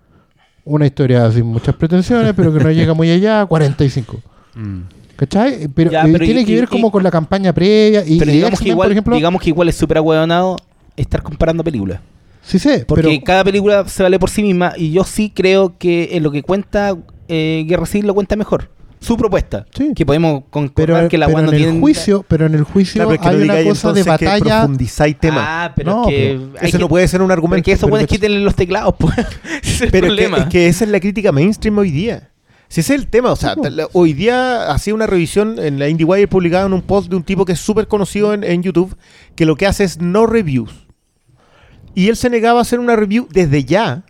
Una 0.67 0.87
historia 0.87 1.31
sin 1.31 1.47
muchas 1.47 1.75
pretensiones, 1.75 2.33
pero 2.35 2.53
que 2.53 2.61
no 2.63 2.71
llega 2.71 2.95
muy 2.95 3.11
allá. 3.11 3.45
45. 3.47 4.21
Mm. 4.55 4.81
¿Cachai? 5.17 5.69
Pero, 5.69 5.91
Ya, 5.91 6.03
eh, 6.03 6.13
pero 6.13 6.25
tiene 6.25 6.41
y- 6.43 6.45
que 6.45 6.53
y- 6.53 6.57
ver 6.57 6.69
como 6.69 6.89
y- 6.89 6.91
con 6.91 7.03
la 7.03 7.11
campaña 7.11 7.53
previa. 7.53 8.05
Y, 8.07 8.19
pero 8.19 8.31
y 8.31 8.35
digamos 8.35 8.61
que, 8.61 8.69
igual, 8.69 8.87
por 8.87 8.93
ejemplo. 8.93 9.17
digamos 9.17 9.41
que 9.43 9.51
igual 9.51 9.69
es 9.69 9.77
súper 9.77 9.99
ahueonado 9.99 10.57
estar 10.97 11.23
comparando 11.23 11.63
películas. 11.65 12.01
Sí 12.45 12.59
sé, 12.59 12.85
Porque 12.87 13.03
pero 13.09 13.25
cada 13.25 13.45
película 13.45 13.87
se 13.89 14.03
vale 14.03 14.19
por 14.19 14.31
sí 14.31 14.43
misma 14.43 14.73
y 14.77 14.91
yo 14.93 15.05
sí 15.05 15.33
creo 15.35 15.77
que 15.79 16.11
en 16.17 16.23
lo 16.23 16.31
que 16.31 16.43
cuenta 16.43 16.97
eh, 17.29 17.65
Guerra 17.67 17.87
Civil 17.87 18.07
lo 18.07 18.15
cuenta 18.15 18.37
mejor. 18.37 18.71
Su 19.01 19.19
propuesta. 19.19 19.67
Sí. 19.77 19.93
Que 19.95 20.07
podemos 20.07 20.45
concordar 20.49 20.97
pero, 21.01 21.09
que 21.11 21.19
la 21.19 21.27
pero 21.27 21.37
weá 21.37 21.45
no 21.45 21.51
en 21.53 21.57
el 21.57 21.63
tiene... 21.65 21.81
juicio, 21.81 22.25
pero 22.27 22.47
en 22.47 22.55
el 22.55 22.63
juicio 22.65 23.03
Claro, 23.07 23.13
es 23.21 23.21
hay 23.27 23.37
no 23.37 23.45
una 23.45 23.63
cosa 23.65 23.93
de 23.93 24.01
entonces 24.01 24.05
que 24.19 24.25
batalla. 24.25 24.59
profundizáis 24.61 25.19
tema. 25.21 25.65
Ah, 25.65 25.73
pero 25.77 25.91
No, 25.95 26.03
es 26.05 26.09
que... 26.09 26.41
pero 26.55 26.67
Eso 26.67 26.79
que- 26.79 26.83
no 26.83 26.89
puede 26.89 27.09
ser 27.09 27.21
un 27.21 27.31
argumento. 27.31 27.61
Porque 27.63 27.73
esos 27.73 27.81
pero- 27.83 27.91
buenos 27.91 28.09
quítenle 28.09 28.41
los 28.41 28.55
teclados, 28.55 28.95
pues. 28.99 29.15
Es 29.63 29.83
el 29.83 29.91
Pero 29.91 30.07
es 30.07 30.13
que, 30.15 30.17
problema. 30.23 30.39
es 30.39 30.47
que 30.47 30.69
esa 30.69 30.85
es 30.85 30.91
la 30.91 31.01
crítica 31.01 31.33
mainstream 31.33 31.77
hoy 31.77 31.91
día. 31.91 32.31
Si 32.69 32.81
ese 32.81 32.95
es 32.95 33.01
el 33.03 33.09
tema, 33.09 33.31
o 33.33 33.37
sea, 33.37 33.55
la- 33.71 33.89
hoy 33.93 34.15
día 34.15 34.71
hacía 34.73 34.95
una 34.95 35.07
revisión 35.07 35.59
en 35.59 35.79
la 35.79 35.89
IndieWire 35.91 36.27
publicada 36.27 36.65
en 36.67 36.73
un 36.73 36.81
post 36.81 37.11
de 37.11 37.17
un 37.17 37.25
tipo 37.25 37.45
que 37.45 37.53
es 37.53 37.61
súper 37.61 37.89
conocido 37.89 38.33
en, 38.33 38.43
en 38.43 38.63
YouTube, 38.63 38.97
que 39.37 39.45
lo 39.45 39.57
que 39.57 39.67
hace 39.67 39.85
es 39.85 40.01
no 40.01 40.25
reviews. 40.27 40.84
Y 41.95 42.09
él 42.09 42.17
se 42.17 42.31
negaba 42.31 42.59
a 42.59 42.63
hacer 42.63 42.79
una 42.81 42.97
review 42.97 43.29
desde 43.31 43.65
ya 43.65 44.05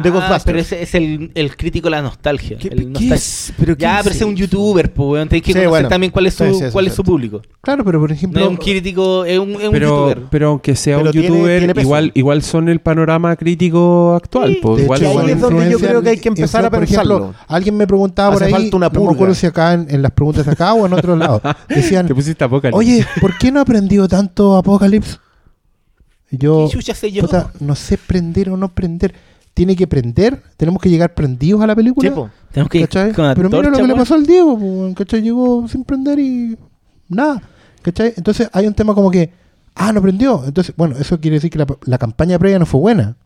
de 0.00 0.10
Ah, 0.10 0.12
Ghostbusters. 0.12 0.44
pero 0.44 0.58
ese 0.60 0.82
es 0.82 0.94
el, 0.94 1.32
el 1.34 1.56
crítico 1.56 1.86
de 1.86 1.90
la 1.92 2.02
nostalgia. 2.02 2.56
¿Qué- 2.58 2.68
el 2.68 2.92
qué 2.92 3.06
nostal- 3.08 3.12
es? 3.14 3.52
¿Pero 3.58 3.76
qué 3.76 3.82
ya, 3.82 4.00
pero 4.04 4.14
es 4.14 4.22
un 4.22 4.36
youtuber, 4.36 4.92
pues, 4.92 5.08
weón. 5.08 5.28
Tenés 5.28 5.42
que 5.42 5.48
Sí, 5.48 5.52
conocer 5.54 5.68
bueno. 5.70 5.88
también 5.88 6.12
cuál 6.12 6.26
es 6.26 6.34
su, 6.34 6.44
Sí, 6.44 6.54
sí, 6.54 6.64
cuál 6.70 6.86
es 6.86 6.94
su 6.94 7.02
público. 7.02 7.42
Claro, 7.62 7.84
pero 7.84 7.98
por 7.98 8.10
No 8.10 8.14
ejemplo. 8.14 8.40
es 8.40 8.46
un 8.48 8.56
crítico, 8.58 9.24
es 9.24 9.38
un, 9.40 9.52
es 9.60 9.66
un 9.66 9.72
pero, 9.72 9.88
youtuber. 10.10 10.28
pero 10.30 10.48
aunque 10.50 10.76
sea 10.76 10.98
Pero 10.98 11.08
un 11.08 11.12
tiene- 11.12 11.28
youtuber, 11.28 11.64
tiene 11.64 11.80
igual, 11.82 12.12
igual 12.14 12.42
son 12.42 12.68
el 12.68 12.80
panorama 12.80 13.34
crítico 13.34 14.14
actual. 14.14 14.52
Sí, 14.52 14.58
pues, 14.62 14.82
igual 14.84 15.00
hecho, 15.02 15.18
ahí 15.18 15.30
es 15.32 15.40
donde 15.40 15.70
yo 15.70 15.78
creo 15.80 16.02
que 16.02 16.08
hay 16.10 16.18
que 16.18 16.28
empezar 16.28 16.64
a 16.64 16.70
por 16.70 16.82
ejemplo, 16.84 17.18
pensarlo. 17.18 17.34
alguien 17.48 17.76
me 17.76 17.86
preguntaba 17.86 18.34
por 18.34 18.44
ahí, 18.44 18.52
falta 18.52 18.76
una 18.76 18.88
no 18.90 19.04
me 19.04 19.10
acuerdo 19.12 19.34
si 19.34 19.46
acá 19.46 19.72
en, 19.72 19.86
en 19.90 20.02
las 20.02 20.12
preguntas 20.12 20.46
de 20.46 20.52
acá 20.52 20.74
o 20.74 20.86
en 20.86 20.92
otro 20.92 21.16
lado, 21.16 21.40
decían, 21.68 22.06
Te 22.06 22.14
pusiste 22.14 22.44
apocalipsis. 22.44 22.78
oye, 22.78 23.06
¿por 23.20 23.36
qué 23.38 23.50
no 23.50 23.58
aprendido 23.60 24.06
tanto 24.06 24.56
Apocalypse? 24.56 25.16
Y 26.30 26.36
yo, 26.38 26.68
¿Qué 26.84 26.94
sé 26.94 27.10
yo? 27.10 27.22
puta, 27.22 27.52
no 27.60 27.74
sé 27.74 27.96
prender 27.98 28.50
o 28.50 28.56
no 28.56 28.68
prender. 28.68 29.14
Tiene 29.54 29.74
que 29.74 29.86
prender, 29.88 30.40
tenemos 30.56 30.80
que 30.80 30.88
llegar 30.88 31.14
prendidos 31.14 31.60
a 31.62 31.66
la 31.66 31.74
película. 31.74 32.08
Sí, 32.08 32.14
po. 32.14 32.30
Tenemos 32.52 32.70
que 32.70 32.78
ir 32.78 32.84
¿Cachai? 32.88 33.12
con 33.12 33.34
Pero 33.34 33.48
mira 33.50 33.70
lo 33.70 33.76
que 33.76 33.86
le 33.88 33.94
pasó 33.96 34.14
al 34.14 34.24
Diego, 34.26 34.58
¿cachai? 34.96 35.20
Llegó 35.22 35.66
sin 35.68 35.82
prender 35.84 36.18
y 36.20 36.56
nada. 37.08 37.42
¿Cachai? 37.82 38.12
Entonces 38.16 38.48
hay 38.52 38.66
un 38.68 38.74
tema 38.74 38.94
como 38.94 39.10
que, 39.10 39.30
ah, 39.74 39.92
no 39.92 40.00
prendió. 40.00 40.44
Entonces, 40.46 40.74
bueno, 40.76 40.96
eso 40.98 41.18
quiere 41.20 41.36
decir 41.38 41.50
que 41.50 41.58
la, 41.58 41.66
la 41.86 41.98
campaña 41.98 42.38
previa 42.38 42.58
no 42.60 42.66
fue 42.66 42.80
buena. 42.80 43.16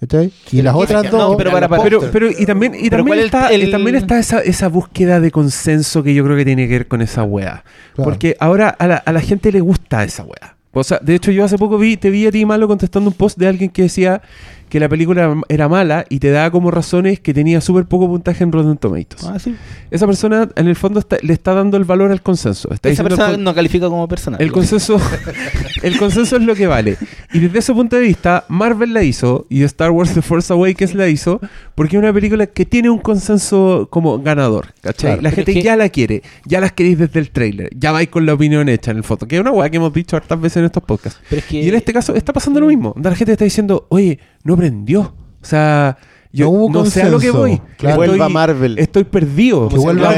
¿Cachai? 0.00 0.32
Y 0.52 0.62
las 0.62 0.74
otras 0.74 1.04
no, 1.12 1.18
dos. 1.18 1.36
pero 1.36 1.50
para- 1.52 1.68
para- 1.68 1.82
pero, 1.82 2.00
pero 2.12 2.28
y 2.30 2.46
también, 2.46 2.72
y 2.74 2.88
también 2.88 3.06
¿cuál 3.08 3.18
es 3.20 3.24
está, 3.26 3.48
el- 3.48 3.68
y 3.68 3.70
también 3.70 3.96
está 3.96 4.18
esa, 4.18 4.40
esa 4.40 4.68
búsqueda 4.68 5.20
de 5.20 5.30
consenso 5.32 6.02
que 6.04 6.14
yo 6.14 6.24
creo 6.24 6.36
que 6.36 6.44
tiene 6.44 6.66
que 6.68 6.72
ver 6.74 6.88
con 6.88 7.02
esa 7.02 7.22
weá. 7.24 7.64
Claro. 7.94 8.10
Porque 8.10 8.36
ahora 8.40 8.68
a 8.68 8.86
la, 8.86 8.96
a 8.96 9.12
la 9.12 9.20
gente 9.20 9.50
le 9.52 9.60
gusta 9.60 10.02
esa 10.04 10.22
weá. 10.24 10.56
O 10.78 10.84
sea, 10.84 10.98
de 11.02 11.14
hecho 11.14 11.30
yo 11.30 11.44
hace 11.44 11.58
poco 11.58 11.78
vi, 11.78 11.96
te 11.96 12.10
vi 12.10 12.26
a 12.26 12.32
ti 12.32 12.44
malo 12.44 12.68
contestando 12.68 13.10
un 13.10 13.14
post 13.14 13.38
de 13.38 13.46
alguien 13.46 13.70
que 13.70 13.82
decía 13.82 14.22
que 14.68 14.80
la 14.80 14.88
película 14.88 15.34
era 15.48 15.68
mala 15.68 16.04
y 16.08 16.18
te 16.18 16.30
daba 16.30 16.50
como 16.50 16.70
razones 16.70 17.20
que 17.20 17.32
tenía 17.34 17.60
súper 17.60 17.86
poco 17.86 18.06
puntaje 18.08 18.44
en 18.44 18.52
Rotten 18.52 18.76
Tomatoes. 18.76 19.24
Ah, 19.24 19.38
sí. 19.38 19.54
Esa 19.90 20.06
persona 20.06 20.48
en 20.56 20.66
el 20.68 20.76
fondo 20.76 21.00
está- 21.00 21.18
le 21.22 21.32
está 21.32 21.54
dando 21.54 21.76
el 21.76 21.84
valor 21.84 22.10
al 22.10 22.22
consenso. 22.22 22.68
Está 22.72 22.88
Esa 22.88 23.02
persona 23.02 23.30
con- 23.32 23.44
no 23.44 23.54
califica 23.54 23.88
como 23.88 24.06
persona. 24.08 24.36
el 24.40 24.52
consenso, 24.52 25.00
el 25.82 25.98
consenso 25.98 26.36
es 26.36 26.42
lo 26.42 26.54
que 26.54 26.66
vale. 26.66 26.96
Y 27.32 27.38
desde 27.40 27.58
ese 27.60 27.72
punto 27.72 27.96
de 27.96 28.02
vista, 28.02 28.44
Marvel 28.48 28.92
la 28.92 29.02
hizo 29.02 29.46
y 29.48 29.62
Star 29.64 29.90
Wars 29.90 30.12
The 30.14 30.22
Force 30.22 30.52
Awakens 30.52 30.94
la 30.94 31.08
hizo 31.08 31.40
porque 31.74 31.96
es 31.96 32.02
una 32.02 32.12
película 32.12 32.46
que 32.46 32.64
tiene 32.66 32.90
un 32.90 32.98
consenso 32.98 33.88
como 33.90 34.18
ganador. 34.20 34.74
¿cachai? 34.80 35.08
Claro. 35.12 35.22
la 35.22 35.30
gente 35.30 35.54
que- 35.54 35.62
ya 35.62 35.76
la 35.76 35.88
quiere, 35.88 36.22
ya 36.44 36.60
las 36.60 36.72
queréis 36.72 36.98
desde 36.98 37.20
el 37.20 37.30
trailer, 37.30 37.70
ya 37.76 37.92
vais 37.92 38.08
con 38.08 38.26
la 38.26 38.34
opinión 38.34 38.68
hecha 38.68 38.90
en 38.90 38.98
el 38.98 39.04
foto, 39.04 39.26
que 39.26 39.36
es 39.36 39.40
una 39.40 39.50
weá 39.50 39.68
que 39.70 39.76
hemos 39.76 39.92
dicho 39.92 40.16
hartas 40.16 40.40
veces 40.40 40.58
en 40.58 40.64
estos 40.66 40.82
podcasts. 40.82 41.20
Pero 41.28 41.40
es 41.40 41.46
que- 41.46 41.62
Y 41.62 41.68
en 41.68 41.74
este 41.74 41.92
caso 41.92 42.14
está 42.14 42.32
pasando 42.32 42.60
lo 42.60 42.66
mismo. 42.66 42.94
La 43.02 43.14
gente 43.14 43.32
está 43.32 43.44
diciendo, 43.44 43.86
oye, 43.90 44.18
no 44.48 44.56
prendió. 44.56 45.14
O 45.40 45.44
sea, 45.44 45.96
yo 46.30 46.44
No 46.46 46.50
hubo 46.50 46.70
no 46.70 46.84
sé 46.84 47.02
a 47.02 47.08
lo 47.08 47.18
que 47.18 47.30
voy. 47.30 47.60
Claro. 47.78 47.96
Vuelva 47.96 48.28
Marvel. 48.28 48.78
Estoy 48.78 49.04
perdido. 49.04 49.68
Que 49.68 49.76
vuelva 49.78 50.12
el 50.12 50.16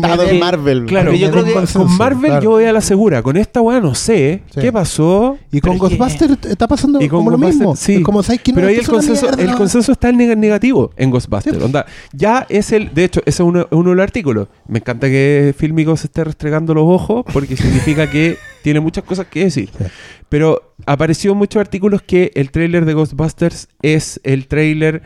Marvel 0.00 0.28
en 0.28 0.38
Marvel. 0.38 0.86
Claro, 0.86 1.12
yo 1.12 1.30
creo 1.30 1.44
que 1.44 1.52
con, 1.72 1.96
Marvel 1.96 2.30
claro. 2.30 2.42
yo 2.44 2.50
voy 2.50 2.64
a 2.64 2.72
la 2.72 2.80
segura. 2.80 3.22
Con 3.22 3.36
esta 3.36 3.60
weá 3.60 3.80
no 3.80 3.94
sé. 3.94 4.42
Sí. 4.54 4.60
¿Qué 4.60 4.72
pasó? 4.72 5.38
Y 5.50 5.60
con 5.60 5.76
Ghostbusters 5.76 6.38
está 6.46 6.68
pasando 6.68 7.00
Y 7.00 7.08
con 7.08 7.20
como 7.24 7.30
lo 7.32 7.38
mismo. 7.38 7.74
sí. 7.74 8.02
Como, 8.02 8.22
¿sabes 8.22 8.40
Pero 8.54 8.68
ahí 8.68 8.76
el 8.76 8.86
consenso, 8.86 9.28
el 9.36 9.54
consenso 9.56 9.92
está 9.92 10.10
en 10.10 10.18
neg- 10.18 10.36
negativo 10.36 10.92
en 10.96 11.10
Ghostbusters. 11.10 11.56
Sí. 11.56 11.62
Onda, 11.62 11.84
ya 12.12 12.46
es 12.48 12.70
el. 12.72 12.94
De 12.94 13.04
hecho, 13.04 13.20
ese 13.26 13.42
es 13.42 13.46
uno, 13.48 13.66
uno 13.72 13.90
de 13.90 13.96
los 13.96 14.02
artículos. 14.04 14.48
Me 14.68 14.78
encanta 14.78 15.08
que 15.08 15.54
Filmico 15.58 15.96
se 15.96 16.06
esté 16.06 16.22
restregando 16.22 16.74
los 16.74 16.84
ojos 16.86 17.24
porque 17.32 17.56
significa 17.56 18.08
que 18.08 18.36
tiene 18.62 18.80
muchas 18.80 19.04
cosas 19.04 19.26
que 19.26 19.44
decir. 19.44 19.70
Sí. 19.76 19.84
Pero 20.28 20.74
apareció 20.86 21.32
en 21.32 21.38
muchos 21.38 21.60
artículos 21.60 22.02
que 22.02 22.30
el 22.34 22.50
tráiler 22.50 22.84
de 22.84 22.94
Ghostbusters 22.94 23.68
es 23.82 24.20
el 24.24 24.46
tráiler 24.46 25.02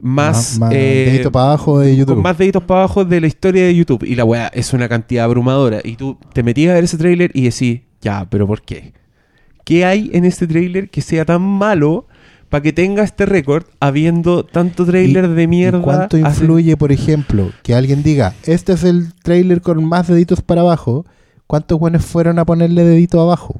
más. 0.00 0.58
más 0.58 0.72
eh, 0.72 1.08
dedito 1.10 1.30
para 1.32 1.46
abajo 1.46 1.78
de 1.80 1.96
YouTube. 1.96 2.14
con 2.14 2.22
más 2.22 2.38
deditos 2.38 2.62
para 2.64 2.80
abajo 2.84 3.04
de 3.04 3.20
la 3.20 3.26
historia 3.26 3.64
de 3.66 3.74
YouTube. 3.74 4.04
Y 4.04 4.14
la 4.14 4.24
weá 4.24 4.48
es 4.48 4.72
una 4.72 4.88
cantidad 4.88 5.24
abrumadora. 5.24 5.80
Y 5.84 5.96
tú 5.96 6.18
te 6.32 6.42
metías 6.42 6.70
a 6.72 6.74
ver 6.74 6.84
ese 6.84 6.96
tráiler 6.98 7.30
y 7.34 7.42
decís, 7.44 7.80
ya, 8.00 8.26
pero 8.30 8.46
¿por 8.46 8.62
qué? 8.62 8.92
¿Qué 9.64 9.84
hay 9.84 10.10
en 10.14 10.24
este 10.24 10.46
tráiler 10.46 10.88
que 10.90 11.00
sea 11.02 11.24
tan 11.24 11.42
malo 11.42 12.06
para 12.48 12.62
que 12.62 12.72
tenga 12.72 13.04
este 13.04 13.26
récord 13.26 13.64
habiendo 13.78 14.44
tanto 14.44 14.84
tráiler 14.84 15.26
¿Y- 15.26 15.34
de 15.34 15.46
mierda? 15.46 15.78
¿Y 15.78 15.82
cuánto 15.82 16.16
hace- 16.16 16.40
influye, 16.42 16.76
por 16.76 16.90
ejemplo, 16.92 17.52
que 17.62 17.74
alguien 17.74 18.02
diga, 18.02 18.34
este 18.44 18.72
es 18.72 18.82
el 18.84 19.12
trailer 19.22 19.60
con 19.60 19.84
más 19.84 20.08
deditos 20.08 20.40
para 20.40 20.62
abajo? 20.62 21.04
¿Cuántos 21.50 21.80
buenos 21.80 22.04
fueron 22.04 22.38
a 22.38 22.44
ponerle 22.44 22.84
dedito 22.84 23.20
abajo? 23.20 23.56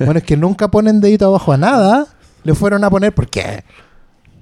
bueno, 0.00 0.18
es 0.18 0.24
que 0.24 0.36
nunca 0.36 0.66
ponen 0.68 1.00
dedito 1.00 1.26
abajo 1.28 1.52
a 1.52 1.56
nada. 1.56 2.08
Le 2.42 2.54
fueron 2.56 2.82
a 2.82 2.90
poner, 2.90 3.14
¿por 3.14 3.28
qué? 3.28 3.62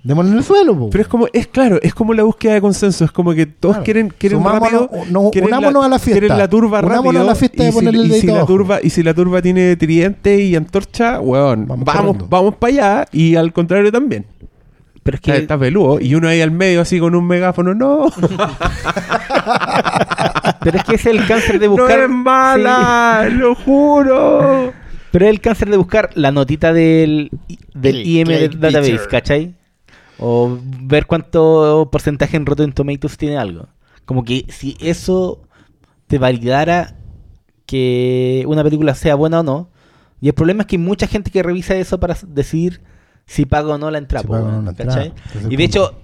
Démosle 0.02 0.30
en 0.32 0.38
el 0.38 0.42
suelo, 0.42 0.76
po. 0.78 0.88
Pero 0.88 1.02
es 1.02 1.08
como, 1.08 1.26
es 1.34 1.46
claro, 1.48 1.78
es 1.82 1.94
como 1.94 2.14
la 2.14 2.22
búsqueda 2.22 2.54
de 2.54 2.62
consenso. 2.62 3.04
Es 3.04 3.12
como 3.12 3.34
que 3.34 3.44
todos 3.44 3.74
Claro. 3.74 3.84
quieren, 3.84 4.08
quieren 4.16 4.38
Sumámonos- 4.38 4.62
rápido. 4.88 4.90
no, 5.10 5.30
quieren 5.30 5.48
unámonos 5.52 5.84
a 5.84 5.88
la 5.90 5.98
fiesta. 5.98 6.20
Quieren 6.20 6.38
la 6.38 6.48
turba 6.48 6.78
Unámonos 6.80 7.04
rápido. 7.04 7.20
a 7.22 7.24
la 7.26 7.34
fiesta 7.34 7.62
y 7.62 7.66
de 7.66 7.72
si- 7.72 7.76
ponerle 7.78 8.00
el 8.00 8.06
y 8.06 8.08
si 8.08 8.12
dedito 8.14 8.26
la 8.32 8.38
abajo. 8.38 8.46
turba 8.54 8.78
Y 8.82 8.88
si 8.88 9.02
la 9.02 9.12
turba 9.14 9.42
tiene 9.42 9.76
tridente 9.76 10.40
y 10.42 10.56
antorcha, 10.56 11.20
weón, 11.20 11.66
Vamos 11.68 11.84
vamos, 11.84 12.16
vamos 12.30 12.54
para 12.56 12.72
allá. 12.72 13.08
Y 13.12 13.34
al 13.36 13.52
contrario 13.52 13.92
también. 13.92 14.24
Pero 15.02 15.16
es 15.16 15.20
que 15.20 15.30
Está, 15.32 15.42
está 15.42 15.58
peludo. 15.58 16.00
Y 16.00 16.14
uno 16.14 16.28
ahí 16.28 16.40
al 16.40 16.50
medio 16.52 16.80
así 16.80 17.00
con 17.00 17.14
un 17.14 17.26
megáfono. 17.26 17.74
No, 17.74 18.10
Pero 20.60 20.78
es 20.78 20.84
que 20.84 20.94
es 20.94 21.06
el 21.06 21.26
cáncer 21.26 21.58
de 21.58 21.66
no 21.66 21.72
buscar. 21.72 22.00
es 22.00 22.08
mala, 22.08 23.28
lo 23.30 23.54
juro. 23.54 24.72
Pero 25.10 25.24
es 25.26 25.30
el 25.30 25.40
cáncer 25.40 25.70
de 25.70 25.76
buscar 25.76 26.10
la 26.14 26.30
notita 26.30 26.72
del, 26.72 27.30
del 27.74 27.96
El 27.96 28.06
IM 28.06 28.28
Database. 28.60 29.00
¿cachai? 29.10 29.54
O 30.18 30.58
ver 30.82 31.06
cuánto 31.06 31.88
porcentaje 31.90 32.36
en 32.36 32.46
Rotten 32.46 32.72
Tomatoes 32.72 33.16
tiene 33.16 33.36
algo. 33.36 33.68
Como 34.04 34.24
que 34.24 34.46
si 34.48 34.76
eso 34.80 35.42
te 36.06 36.18
validara 36.18 36.94
que 37.66 38.44
una 38.46 38.62
película 38.62 38.94
sea 38.94 39.14
buena 39.14 39.40
o 39.40 39.42
no. 39.42 39.70
Y 40.20 40.28
el 40.28 40.34
problema 40.34 40.62
es 40.62 40.66
que 40.68 40.76
hay 40.76 40.82
mucha 40.82 41.06
gente 41.08 41.30
que 41.30 41.42
revisa 41.42 41.74
eso 41.74 41.98
para 41.98 42.16
decidir 42.26 42.80
si 43.32 43.46
paga 43.46 43.74
o 43.74 43.78
no 43.78 43.90
la 43.90 43.98
entrada. 43.98 44.22
Si 44.22 44.26
po, 44.26 44.32
paga 44.34 44.44
o 44.44 44.46
no 44.48 44.52
weón, 44.52 44.64
la 44.66 44.70
entrada. 44.72 44.94
¿cachai? 44.94 45.12
Ese 45.26 45.38
es 45.38 45.44
el 45.46 45.52
Y 45.52 45.56
de 45.56 45.64
hecho, 45.64 45.94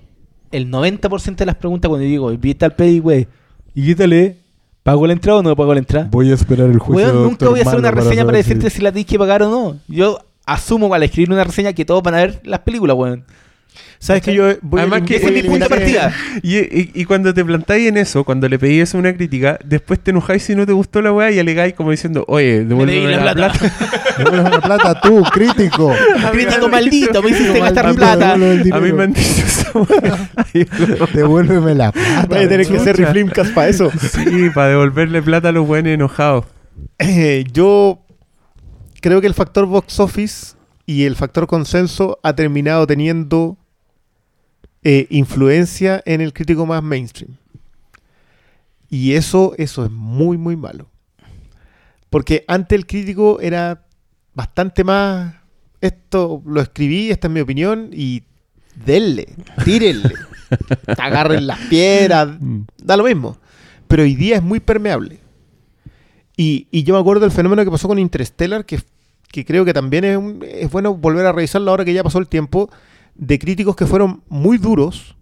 el 0.50 0.70
90% 0.70 1.36
de 1.36 1.46
las 1.46 1.56
preguntas 1.56 1.88
cuando 1.88 2.06
digo, 2.06 2.32
¿y 2.32 2.54
tal 2.54 2.74
peli, 2.74 2.98
güey? 3.00 3.28
¿Y 3.74 3.86
qué 3.86 3.94
tal 3.94 4.12
es? 4.12 4.36
¿Pago 4.82 5.06
la 5.06 5.12
entrada 5.12 5.40
o 5.40 5.42
no 5.42 5.54
pago 5.54 5.74
la 5.74 5.80
entrada? 5.80 6.08
Voy 6.10 6.30
a 6.30 6.34
esperar 6.34 6.70
el 6.70 6.78
juicio. 6.78 7.06
De 7.06 7.12
nunca 7.12 7.48
voy 7.50 7.60
a 7.60 7.62
hacer 7.64 7.78
una 7.78 7.90
reseña 7.90 8.24
para 8.24 8.38
si- 8.38 8.44
decirte 8.48 8.70
si 8.70 8.80
la 8.80 8.90
tienes 8.92 9.06
que 9.10 9.18
pagar 9.18 9.42
o 9.42 9.50
no. 9.50 9.78
Yo 9.88 10.18
asumo 10.46 10.92
al 10.94 11.02
escribir 11.02 11.30
una 11.30 11.44
reseña 11.44 11.74
que 11.74 11.84
todos 11.84 12.02
van 12.02 12.14
a 12.14 12.18
ver 12.18 12.40
las 12.44 12.60
películas, 12.60 12.96
weón. 12.96 13.24
¿Sabes 14.00 14.22
que 14.22 14.32
yo 14.32 14.44
voy 14.62 14.80
Además 14.80 15.02
que 15.02 15.16
ese 15.16 15.26
es 15.26 15.32
mi 15.32 15.42
punto 15.42 15.68
de 15.68 15.74
eliminar- 15.76 16.12
partida. 16.12 16.40
Y, 16.42 16.56
y- 16.58 16.90
y 16.94 17.04
cuando 17.04 17.34
te 17.34 17.44
plantáis 17.44 17.88
en 17.88 17.96
eso, 17.96 18.22
cuando 18.22 18.48
le 18.48 18.56
pedís 18.56 18.84
eso 18.84 18.96
una 18.98 19.12
crítica, 19.12 19.58
después 19.64 19.98
te 19.98 20.12
enojáis 20.12 20.44
si 20.44 20.54
no 20.54 20.64
te 20.66 20.72
gustó 20.72 21.02
la 21.02 21.12
weá 21.12 21.32
y 21.32 21.38
alegáis 21.40 21.74
como 21.74 21.90
diciendo, 21.90 22.24
oye, 22.28 22.64
devuélveme 22.64 23.10
la 23.16 23.24
la, 23.24 23.32
plata". 23.34 23.58
plata. 23.58 23.74
Devuélveme 24.18 24.50
la 24.50 24.60
plata 24.60 25.00
tú, 25.00 25.22
crítico. 25.32 25.92
Crítico 26.30 26.68
maldito, 26.68 27.22
me 27.24 27.30
hiciste 27.30 27.58
gastar 27.58 27.94
plata. 27.96 28.34
A 28.34 28.36
mí 28.36 28.92
me 28.92 29.02
han 29.02 29.12
dicho 29.12 29.44
eso. 29.44 29.86
Devuélveme 31.14 31.74
la 31.74 31.92
plata. 31.92 32.26
Voy 32.28 32.38
a 32.38 32.48
tener 32.48 32.66
que 32.66 32.76
hacer 32.76 32.96
reflimcast 32.96 33.52
para 33.52 33.68
eso. 33.68 33.90
Sí, 33.90 34.50
para 34.54 34.68
devolverle 34.68 35.22
plata 35.22 35.48
a 35.48 35.52
los 35.52 35.66
buenos 35.66 35.92
enojados. 35.92 36.44
Eh, 37.00 37.44
yo 37.52 38.00
creo 39.00 39.20
que 39.20 39.26
el 39.26 39.34
factor 39.34 39.66
box 39.66 39.98
office 40.00 40.54
y 40.86 41.04
el 41.04 41.16
factor 41.16 41.46
consenso 41.46 42.18
ha 42.22 42.34
terminado 42.34 42.86
teniendo 42.86 43.57
eh, 44.84 45.06
influencia 45.10 46.02
en 46.06 46.20
el 46.20 46.32
crítico 46.32 46.66
más 46.66 46.82
mainstream. 46.82 47.36
Y 48.90 49.12
eso, 49.12 49.54
eso 49.58 49.84
es 49.84 49.90
muy, 49.90 50.38
muy 50.38 50.56
malo. 50.56 50.88
Porque 52.10 52.44
antes 52.48 52.78
el 52.78 52.86
crítico 52.86 53.38
era 53.40 53.84
bastante 54.34 54.82
más. 54.84 55.34
Esto 55.80 56.42
lo 56.46 56.60
escribí, 56.60 57.10
esta 57.10 57.28
es 57.28 57.32
mi 57.34 57.40
opinión, 57.40 57.90
y 57.92 58.22
denle, 58.84 59.28
tírenle, 59.64 60.14
agarren 60.98 61.46
las 61.46 61.58
piedras, 61.68 62.28
da 62.82 62.96
lo 62.96 63.04
mismo. 63.04 63.36
Pero 63.86 64.02
hoy 64.02 64.14
día 64.16 64.36
es 64.36 64.42
muy 64.42 64.58
permeable. 64.60 65.18
Y, 66.36 66.66
y 66.70 66.82
yo 66.84 66.94
me 66.94 67.00
acuerdo 67.00 67.22
del 67.22 67.30
fenómeno 67.30 67.64
que 67.64 67.70
pasó 67.70 67.88
con 67.88 67.98
Interstellar, 67.98 68.64
que, 68.64 68.80
que 69.30 69.44
creo 69.44 69.64
que 69.64 69.72
también 69.74 70.04
es, 70.04 70.16
un- 70.16 70.44
es 70.48 70.70
bueno 70.70 70.94
volver 70.94 71.26
a 71.26 71.32
revisarlo 71.32 71.70
ahora 71.70 71.84
que 71.84 71.92
ya 71.92 72.02
pasó 72.02 72.18
el 72.18 72.28
tiempo, 72.28 72.70
de 73.18 73.38
críticos 73.38 73.76
que 73.76 73.86
fueron 73.86 74.22
muy 74.28 74.56
duros 74.58 75.16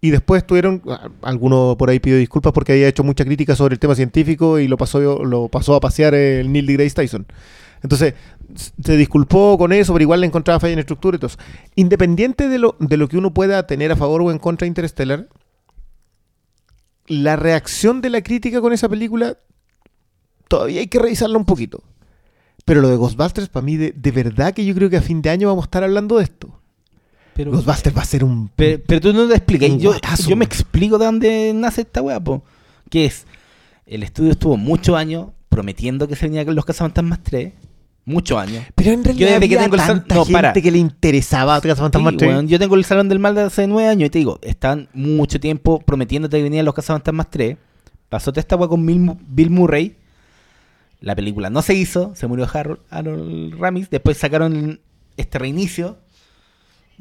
y 0.00 0.10
después 0.10 0.46
tuvieron, 0.46 0.82
alguno 1.22 1.76
por 1.78 1.90
ahí 1.90 1.98
pidió 1.98 2.16
disculpas 2.16 2.52
porque 2.52 2.72
había 2.72 2.88
hecho 2.88 3.04
mucha 3.04 3.24
crítica 3.24 3.56
sobre 3.56 3.74
el 3.74 3.78
tema 3.78 3.94
científico 3.94 4.58
y 4.58 4.68
lo 4.68 4.76
pasó, 4.76 5.24
lo 5.24 5.48
pasó 5.48 5.74
a 5.74 5.80
pasear 5.80 6.14
el 6.14 6.52
Neil 6.52 6.66
deGrasse 6.66 6.94
Tyson. 6.94 7.26
Entonces, 7.82 8.14
se 8.54 8.96
disculpó 8.96 9.56
con 9.58 9.72
eso, 9.72 9.92
pero 9.92 10.02
igual 10.02 10.20
le 10.20 10.26
encontraba 10.26 10.60
falla 10.60 10.74
en 10.74 10.78
estructura 10.78 11.16
y 11.16 11.20
todo. 11.20 11.30
Independiente 11.76 12.48
de 12.48 12.58
lo, 12.58 12.76
de 12.78 12.96
lo 12.96 13.08
que 13.08 13.16
uno 13.18 13.32
pueda 13.32 13.66
tener 13.66 13.90
a 13.90 13.96
favor 13.96 14.22
o 14.22 14.30
en 14.30 14.38
contra 14.38 14.64
de 14.64 14.68
Interstellar, 14.68 15.28
la 17.06 17.36
reacción 17.36 18.00
de 18.00 18.10
la 18.10 18.22
crítica 18.22 18.60
con 18.60 18.72
esa 18.72 18.88
película 18.88 19.38
todavía 20.48 20.80
hay 20.80 20.88
que 20.88 20.98
revisarla 20.98 21.38
un 21.38 21.46
poquito. 21.46 21.82
Pero 22.64 22.82
lo 22.82 22.88
de 22.88 22.96
Ghostbusters, 22.96 23.48
para 23.48 23.64
mí, 23.64 23.76
de, 23.76 23.92
de 23.92 24.10
verdad 24.10 24.52
que 24.52 24.64
yo 24.64 24.74
creo 24.74 24.90
que 24.90 24.98
a 24.98 25.02
fin 25.02 25.22
de 25.22 25.30
año 25.30 25.48
vamos 25.48 25.64
a 25.64 25.66
estar 25.66 25.82
hablando 25.82 26.18
de 26.18 26.24
esto. 26.24 26.59
Pero, 27.34 27.52
Ghostbusters 27.52 27.96
va 27.96 28.02
a 28.02 28.04
ser 28.04 28.24
un... 28.24 28.50
pero, 28.54 28.82
pero 28.86 29.00
tú 29.00 29.12
no 29.12 29.26
te 29.28 29.34
explicas. 29.36 29.70
Yo, 29.78 29.90
guatazo, 29.90 30.28
yo 30.28 30.36
me 30.36 30.44
explico 30.44 30.98
de 30.98 31.06
dónde 31.06 31.52
nace 31.54 31.82
esta 31.82 32.02
weá, 32.02 32.20
po. 32.20 32.42
Que 32.90 33.06
es, 33.06 33.26
el 33.86 34.02
estudio 34.02 34.32
estuvo 34.32 34.56
muchos 34.56 34.96
años 34.96 35.28
prometiendo 35.48 36.06
que 36.08 36.16
se 36.16 36.26
venía 36.26 36.44
con 36.44 36.54
los 36.54 36.64
Cazafantasmas 36.64 37.22
3. 37.22 37.52
Muchos 38.04 38.38
años. 38.38 38.64
Pero 38.74 38.92
en 38.92 39.04
realidad 39.04 39.28
desde 39.34 39.40
que 39.48 39.54
había 39.56 39.62
tengo 39.64 39.74
el 39.76 39.80
sal- 39.82 39.98
tanta 40.00 40.14
no, 40.16 40.24
gente 40.24 40.32
para. 40.32 40.52
que 40.52 40.70
le 40.70 40.78
interesaba 40.78 41.60
Cazafantasmas 41.60 42.12
Sí, 42.12 42.18
3. 42.18 42.30
weón, 42.30 42.48
yo 42.48 42.58
tengo 42.58 42.74
el 42.74 42.84
Salón 42.84 43.08
del 43.08 43.18
Mal 43.20 43.34
de 43.34 43.42
hace 43.42 43.66
nueve 43.66 43.88
años 43.88 44.06
y 44.08 44.10
te 44.10 44.18
digo, 44.18 44.38
están 44.42 44.88
mucho 44.94 45.38
tiempo 45.38 45.78
prometiéndote 45.80 46.36
que 46.38 46.42
venían 46.42 46.64
los 46.64 46.74
Cazafantasmas 46.74 47.30
3. 47.30 47.56
Pasó 48.08 48.32
toda 48.32 48.40
esta 48.40 48.56
weá 48.56 48.68
con 48.68 48.84
Bill, 48.84 48.98
Mu- 49.00 49.18
Bill 49.28 49.50
Murray. 49.50 49.96
La 51.00 51.14
película 51.14 51.48
no 51.50 51.62
se 51.62 51.74
hizo, 51.74 52.12
se 52.14 52.26
murió 52.26 52.48
Harold, 52.52 52.80
Harold 52.90 53.54
Ramis. 53.58 53.88
Después 53.88 54.18
sacaron 54.18 54.80
este 55.16 55.38
reinicio. 55.38 55.98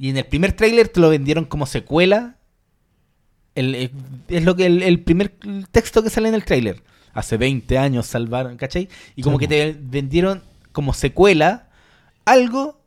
Y 0.01 0.09
en 0.09 0.17
el 0.17 0.25
primer 0.25 0.53
tráiler 0.53 0.87
te 0.87 1.01
lo 1.01 1.09
vendieron 1.09 1.43
como 1.43 1.65
secuela. 1.65 2.37
El- 3.53 3.75
eh, 3.75 3.91
es 4.29 4.45
lo 4.45 4.55
que 4.55 4.65
el, 4.65 4.81
el 4.81 5.01
primer 5.03 5.33
texto 5.71 6.01
que 6.01 6.09
sale 6.09 6.29
en 6.29 6.35
el 6.35 6.45
tráiler. 6.45 6.81
Hace 7.13 7.35
20 7.37 7.77
años 7.77 8.05
salvaron, 8.05 8.55
¿cachai? 8.55 8.87
Y 9.17 9.23
como 9.23 9.37
que 9.37 9.47
te 9.49 9.77
vendieron 9.77 10.41
como 10.71 10.93
secuela 10.93 11.67
algo 12.23 12.79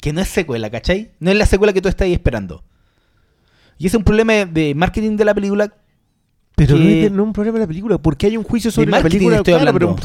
que 0.00 0.12
no 0.12 0.20
es 0.20 0.28
secuela, 0.28 0.70
¿cachai? 0.70 1.12
No 1.18 1.30
es 1.32 1.36
la 1.36 1.46
secuela 1.46 1.72
que 1.72 1.82
tú 1.82 1.88
estás 1.88 2.04
ahí 2.06 2.12
esperando. 2.12 2.62
Y 3.78 3.86
ese 3.86 3.96
es 3.96 3.98
un 3.98 4.04
problema 4.04 4.44
de 4.44 4.74
marketing 4.76 5.16
de 5.16 5.24
la 5.24 5.34
película. 5.34 5.74
Pero 6.54 6.76
no 6.76 6.82
es, 6.82 6.88
de- 7.04 7.10
no 7.10 7.22
es 7.22 7.26
un 7.28 7.32
problema 7.32 7.58
de 7.58 7.64
la 7.64 7.66
película. 7.66 7.98
porque 7.98 8.26
hay 8.26 8.36
un 8.36 8.44
juicio 8.44 8.70
sobre 8.70 8.86
la 8.90 8.98
marketing 8.98 9.16
película? 9.16 9.36
estoy 9.38 9.54
Claro, 9.54 9.72
pero- 9.72 9.96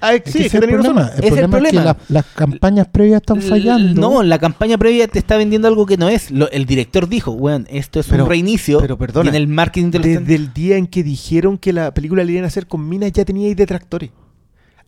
ah, 0.00 0.14
Es 0.14 0.22
que 0.22 0.30
sí, 0.30 0.38
es 0.44 0.50
que 0.52 0.56
es 0.58 0.62
el 0.62 0.68
problema. 0.70 1.10
El 1.16 1.24
Es 1.24 1.32
el 1.32 1.48
problema 1.48 1.68
que 1.70 1.76
la- 1.76 1.96
las 2.08 2.26
campañas 2.26 2.86
previas 2.88 3.20
están 3.20 3.42
fallando. 3.42 4.00
No, 4.00 4.22
la 4.22 4.38
campaña 4.38 4.78
previa 4.78 5.08
te 5.08 5.18
está 5.18 5.36
vendiendo 5.36 5.66
algo 5.68 5.86
que 5.86 5.96
no 5.96 6.08
es. 6.08 6.30
Lo- 6.30 6.50
el 6.50 6.64
director 6.64 7.08
dijo, 7.08 7.32
weón, 7.32 7.66
esto 7.70 8.00
es 8.00 8.06
Pero- 8.06 8.24
un 8.24 8.30
reinicio. 8.30 8.80
pero 8.80 8.96
perdona, 8.96 9.26
y 9.26 9.28
en 9.30 9.34
el 9.34 9.48
marketing 9.48 9.90
del 9.90 10.02
Desde 10.02 10.34
el 10.36 10.52
día 10.54 10.76
en 10.76 10.86
que 10.86 11.02
dijeron 11.02 11.58
que 11.58 11.72
la 11.72 11.92
película 11.92 12.22
le 12.24 12.32
iban 12.32 12.44
a 12.44 12.46
hacer 12.48 12.66
con 12.66 12.88
minas 12.88 13.12
ya 13.12 13.24
tenía 13.24 13.48
ahí 13.48 13.54
detractores. 13.54 14.10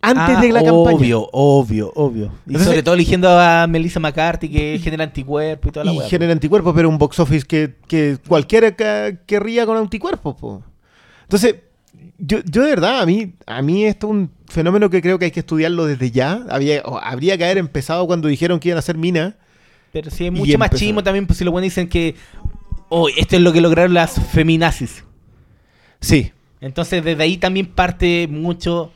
Antes 0.05 0.37
Ah, 0.37 0.41
de 0.41 0.53
la 0.53 0.61
obvio, 0.63 0.85
campaña. 0.85 1.17
Obvio, 1.33 1.93
obvio, 1.95 2.25
Y 2.47 2.51
Entonces- 2.51 2.67
sobre 2.67 2.83
todo 2.83 2.95
eligiendo 2.95 3.29
a 3.39 3.67
Melissa 3.69 4.01
McCarthy 4.01 4.49
que 4.49 4.81
genera 4.83 5.05
anticuerpos 5.05 5.69
y 5.69 5.73
toda 5.73 5.85
la 5.85 5.93
y 5.93 6.01
genera 6.09 6.33
anticuerpos, 6.33 6.73
pero 6.75 6.89
un 6.89 6.99
box 6.99 7.21
office 7.21 7.47
que, 7.47 7.75
que 7.87 8.19
cualquiera 8.27 8.75
querría 9.27 9.65
con 9.67 9.77
anticuerpos. 9.77 10.35
po. 10.37 10.63
Entonces, 11.23 11.57
yo, 12.19 12.39
yo 12.45 12.63
de 12.63 12.71
verdad, 12.71 13.01
a 13.01 13.07
mí, 13.07 13.33
a 13.47 13.63
mí 13.63 13.85
esto 13.85 14.07
es 14.07 14.11
un 14.13 14.31
fenómeno 14.47 14.91
que 14.91 15.03
creo 15.03 15.19
que 15.19 15.27
hay 15.27 15.31
que 15.31 15.41
estudiarlo 15.41 15.87
desde 15.87 16.11
ya. 16.11 16.45
Había, 16.51 16.83
o 16.83 16.99
habría 16.99 17.37
que 17.37 17.45
haber 17.45 17.59
empezado 17.59 18.07
cuando 18.07 18.29
dijeron 18.29 18.61
que 18.61 18.69
iban 18.69 18.77
a 18.77 18.81
hacer 18.81 18.97
mina. 18.97 19.37
Pero 19.93 20.11
sí, 20.11 20.25
hay 20.25 20.29
Y 20.29 20.31
mucho 20.31 20.53
empezó. 20.55 20.59
machismo 20.59 21.03
también, 21.03 21.27
pues 21.27 21.39
si 21.39 21.45
lo 21.45 21.51
bueno 21.51 21.65
dicen 21.65 21.89
que, 21.89 22.15
oh, 22.89 23.09
esto 23.09 23.37
es 23.37 23.43
lo 23.43 23.53
que 23.53 23.61
lograron 23.61 23.95
las 23.95 24.21
feminazis. 24.31 25.05
Sí. 26.01 26.33
Entonces 26.61 27.03
desde 27.03 27.23
ahí 27.23 27.37
también 27.39 27.67
parte 27.67 28.29
mucho... 28.29 28.93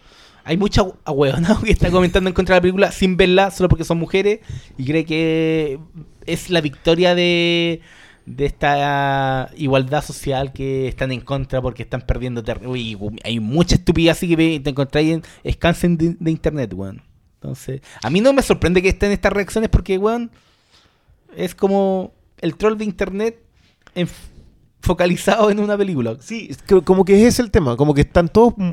Hay 0.49 0.57
mucho 0.57 0.97
ahueonado 1.05 1.61
que 1.65 1.73
está 1.73 1.91
comentando 1.91 2.31
en 2.31 2.35
contra 2.35 2.55
de 2.55 2.59
la 2.59 2.63
película 2.63 2.93
sin 2.93 3.17
verla, 3.17 3.51
solo 3.51 3.69
porque 3.69 3.83
son 3.83 3.99
mujeres, 3.99 4.39
y 4.79 4.85
cree 4.85 5.05
que 5.05 5.81
es 6.25 6.51
la 6.51 6.61
victoria 6.61 7.17
de, 7.17 7.81
de 8.27 8.45
esta 8.47 9.51
igualdad 9.57 10.03
social 10.05 10.53
que 10.53 10.89
están 10.89 11.13
en 11.13 11.21
contra 11.21 11.63
porque 11.63 11.85
están 11.85 12.03
perdiendo 12.03 12.43
terreno. 12.43 12.75
Y 12.77 12.97
hay 13.25 13.41
mucha 13.41 13.77
estupidez 13.77 14.13
así 14.17 14.29
que 14.35 14.61
te 14.61 14.71
encontráis 14.71 15.13
en 15.15 15.23
escansen 15.45 15.97
de, 15.97 16.17
de 16.19 16.31
internet, 16.31 16.73
weón. 16.75 17.03
Entonces, 17.41 17.81
a 18.03 18.11
mí 18.11 18.21
no 18.21 18.33
me 18.33 18.43
sorprende 18.43 18.83
que 18.83 18.89
estén 18.89 19.13
estas 19.13 19.33
reacciones 19.33 19.71
porque, 19.71 19.97
weón, 19.99 20.31
es 21.37 21.55
como 21.55 22.13
el 22.41 22.57
troll 22.57 22.77
de 22.77 22.85
internet 22.85 23.39
enf- 23.95 24.11
focalizado 24.81 25.51
en 25.51 25.61
una 25.61 25.77
película. 25.77 26.17
Sí, 26.21 26.49
es 26.51 26.59
que- 26.63 26.83
como 26.83 27.05
que 27.05 27.15
ese 27.15 27.29
es 27.29 27.39
el 27.39 27.51
tema. 27.51 27.77
Como 27.77 27.95
que 27.95 28.01
están 28.03 28.29
todos 28.29 28.55
mm, 28.57 28.71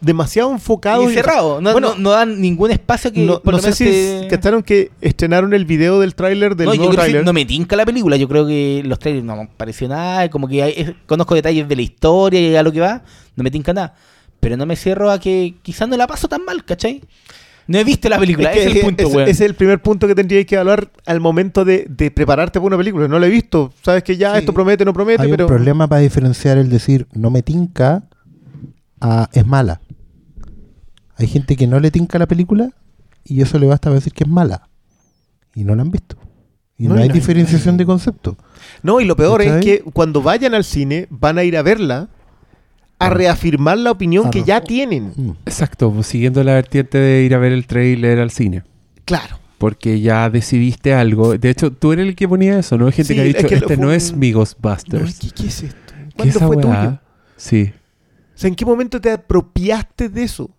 demasiado 0.00 0.52
enfocados. 0.52 1.10
Y 1.10 1.14
cerrado, 1.14 1.60
no, 1.60 1.72
Bueno, 1.72 1.90
no, 1.94 2.00
no 2.00 2.10
dan 2.10 2.40
ningún 2.40 2.70
espacio 2.70 3.12
que 3.12 3.20
no, 3.24 3.40
por 3.40 3.54
no 3.54 3.60
sé 3.60 3.72
si 3.72 3.84
te- 3.84 4.26
cacharon 4.30 4.62
que 4.62 4.90
estrenaron 5.00 5.52
el 5.54 5.64
video 5.64 5.98
del 6.00 6.14
tráiler 6.14 6.54
del 6.56 6.66
no, 6.66 6.74
yo 6.74 6.78
nuevo 6.78 6.92
creo 6.92 7.04
que 7.04 7.10
tráiler. 7.10 7.24
no 7.24 7.32
me 7.32 7.44
tinca 7.44 7.74
la 7.76 7.84
película, 7.84 8.16
yo 8.16 8.28
creo 8.28 8.46
que 8.46 8.82
los 8.84 8.98
trailers 8.98 9.24
no 9.24 9.36
me 9.36 9.48
pareció 9.56 9.88
nada, 9.88 10.28
como 10.30 10.46
que 10.48 10.62
hay- 10.62 10.74
es- 10.76 10.92
conozco 11.06 11.34
detalles 11.34 11.68
de 11.68 11.76
la 11.76 11.82
historia 11.82 12.40
y 12.40 12.54
a 12.56 12.62
lo 12.62 12.70
que 12.72 12.80
va, 12.80 13.02
no 13.36 13.42
me 13.44 13.50
tinca 13.50 13.72
nada. 13.72 13.94
Pero 14.40 14.56
no 14.56 14.66
me 14.66 14.76
cierro 14.76 15.10
a 15.10 15.18
que 15.18 15.56
quizás 15.62 15.88
no 15.88 15.96
la 15.96 16.06
paso 16.06 16.28
tan 16.28 16.44
mal, 16.44 16.64
¿cachai? 16.64 17.02
No 17.66 17.76
he 17.76 17.84
visto 17.84 18.08
la 18.08 18.18
película, 18.18 18.50
que 18.52 18.64
es 18.64 18.76
el 18.76 18.80
punto, 18.80 19.08
weón. 19.08 19.28
es 19.28 19.40
el 19.42 19.54
primer 19.54 19.82
punto 19.82 20.06
que 20.06 20.14
tendríais 20.14 20.46
que 20.46 20.54
evaluar 20.54 20.88
al 21.04 21.20
momento 21.20 21.66
de, 21.66 21.84
de 21.86 22.10
prepararte 22.10 22.58
para 22.60 22.66
una 22.68 22.76
película. 22.78 23.08
No 23.08 23.18
lo 23.18 23.26
he 23.26 23.28
visto. 23.28 23.74
Sabes 23.82 24.02
que 24.04 24.16
ya 24.16 24.32
Sí. 24.32 24.38
esto 24.38 24.54
promete, 24.54 24.86
no 24.86 24.94
promete, 24.94 25.22
Hay 25.24 25.30
pero. 25.30 25.44
un 25.44 25.48
problema 25.50 25.86
para 25.86 26.00
diferenciar 26.00 26.56
el 26.56 26.70
decir 26.70 27.06
no 27.12 27.28
me 27.30 27.42
tinca 27.42 28.04
a 29.02 29.28
es 29.32 29.46
mala. 29.46 29.80
Hay 31.18 31.26
gente 31.26 31.56
que 31.56 31.66
no 31.66 31.80
le 31.80 31.90
tinca 31.90 32.18
la 32.18 32.26
película 32.26 32.70
y 33.24 33.42
eso 33.42 33.58
le 33.58 33.66
basta 33.66 33.84
para 33.90 33.96
decir 33.96 34.12
que 34.12 34.24
es 34.24 34.30
mala. 34.30 34.68
Y 35.54 35.64
no 35.64 35.74
la 35.74 35.82
han 35.82 35.90
visto. 35.90 36.16
Y 36.76 36.86
No, 36.86 36.94
hay 36.94 37.08
no 37.08 37.14
diferenciación 37.14 37.76
de 37.76 37.84
concepto. 37.86 38.36
No, 38.82 39.00
y 39.00 39.04
lo 39.04 39.16
peor 39.16 39.42
es 39.42 39.64
que 39.64 39.82
cuando 39.92 40.22
vayan 40.22 40.54
al 40.54 40.64
cine 40.64 41.06
van 41.10 41.38
a 41.38 41.44
ir 41.44 41.56
a 41.56 41.62
verla 41.62 42.08
a 43.00 43.10
reafirmar 43.10 43.78
la 43.78 43.90
opinión 43.92 44.24
Ah, 44.26 44.30
que 44.30 44.42
ya 44.44 44.60
tienen. 44.60 45.12
Mm. 45.16 45.30
Exacto, 45.46 45.92
pues, 45.92 46.06
siguiendo 46.06 46.42
la 46.44 46.54
vertiente 46.54 46.98
de 46.98 47.22
ir 47.22 47.34
a 47.34 47.38
ver 47.38 47.52
el 47.52 47.66
trailer 47.66 48.18
al 48.18 48.30
cine. 48.30 48.62
Claro. 49.04 49.38
Porque 49.58 50.00
ya 50.00 50.30
decidiste 50.30 50.94
algo. 50.94 51.36
De 51.36 51.50
hecho, 51.50 51.72
tú 51.72 51.92
eres 51.92 52.06
el 52.08 52.14
que 52.16 52.28
ponía 52.28 52.58
eso, 52.60 52.78
¿no? 52.78 52.86
Hay 52.86 52.92
gente 52.92 53.08
Sí, 53.08 53.14
que 53.14 53.20
ha 53.20 53.24
es 53.26 53.34
dicho, 53.36 53.48
que 53.48 53.54
este 53.56 53.76
no 53.76 53.90
es 53.92 54.14
mi 54.14 54.30
No, 54.30 54.38
Ghostbusters. 54.38 55.18
¿qué, 55.18 55.30
qué 55.30 55.46
es 55.48 55.62
esto? 55.64 55.78
¿Qué 56.10 56.14
¿Cuándo 56.16 56.38
fue 56.40 56.56
tuyo? 56.58 57.00
Sí. 57.36 57.72
O 57.72 58.38
sea, 58.40 58.48
¿en 58.48 58.54
qué 58.54 58.64
momento 58.64 59.00
te 59.00 59.10
apropiaste 59.10 60.08
de 60.08 60.22
eso? 60.22 60.50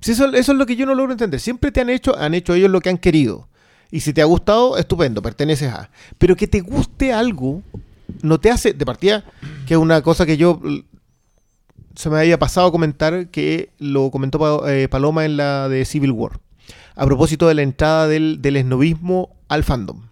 Si 0.00 0.12
eso? 0.12 0.26
Es 0.32 0.48
lo 0.48 0.66
que 0.66 0.76
yo 0.76 0.86
no 0.86 0.94
logro 0.94 1.12
entender. 1.12 1.40
Siempre 1.40 1.72
te 1.72 1.80
han 1.80 1.90
hecho, 1.90 2.16
han 2.16 2.34
hecho 2.34 2.54
ellos 2.54 2.70
lo 2.70 2.80
que 2.80 2.90
han 2.90 2.98
querido. 2.98 3.48
Y 3.90 4.00
si 4.00 4.12
te 4.12 4.20
ha 4.22 4.24
gustado, 4.24 4.76
estupendo, 4.78 5.22
perteneces 5.22 5.72
a. 5.72 5.90
Pero 6.18 6.36
que 6.36 6.46
te 6.46 6.60
guste 6.60 7.12
algo, 7.12 7.62
no 8.22 8.38
te 8.40 8.50
hace, 8.50 8.72
de 8.72 8.84
partida, 8.84 9.24
que 9.66 9.74
es 9.74 9.80
una 9.80 10.02
cosa 10.02 10.26
que 10.26 10.36
yo 10.36 10.60
l- 10.64 10.84
se 11.94 12.10
me 12.10 12.18
había 12.18 12.38
pasado 12.38 12.66
a 12.66 12.72
comentar, 12.72 13.28
que 13.28 13.70
lo 13.78 14.10
comentó 14.10 14.68
eh, 14.68 14.88
Paloma 14.88 15.24
en 15.24 15.36
la 15.36 15.68
de 15.68 15.84
Civil 15.84 16.12
War. 16.12 16.40
A 16.94 17.06
propósito 17.06 17.48
de 17.48 17.54
la 17.54 17.62
entrada 17.62 18.08
del, 18.08 18.42
del 18.42 18.56
al 19.48 19.64
fandom. 19.64 20.02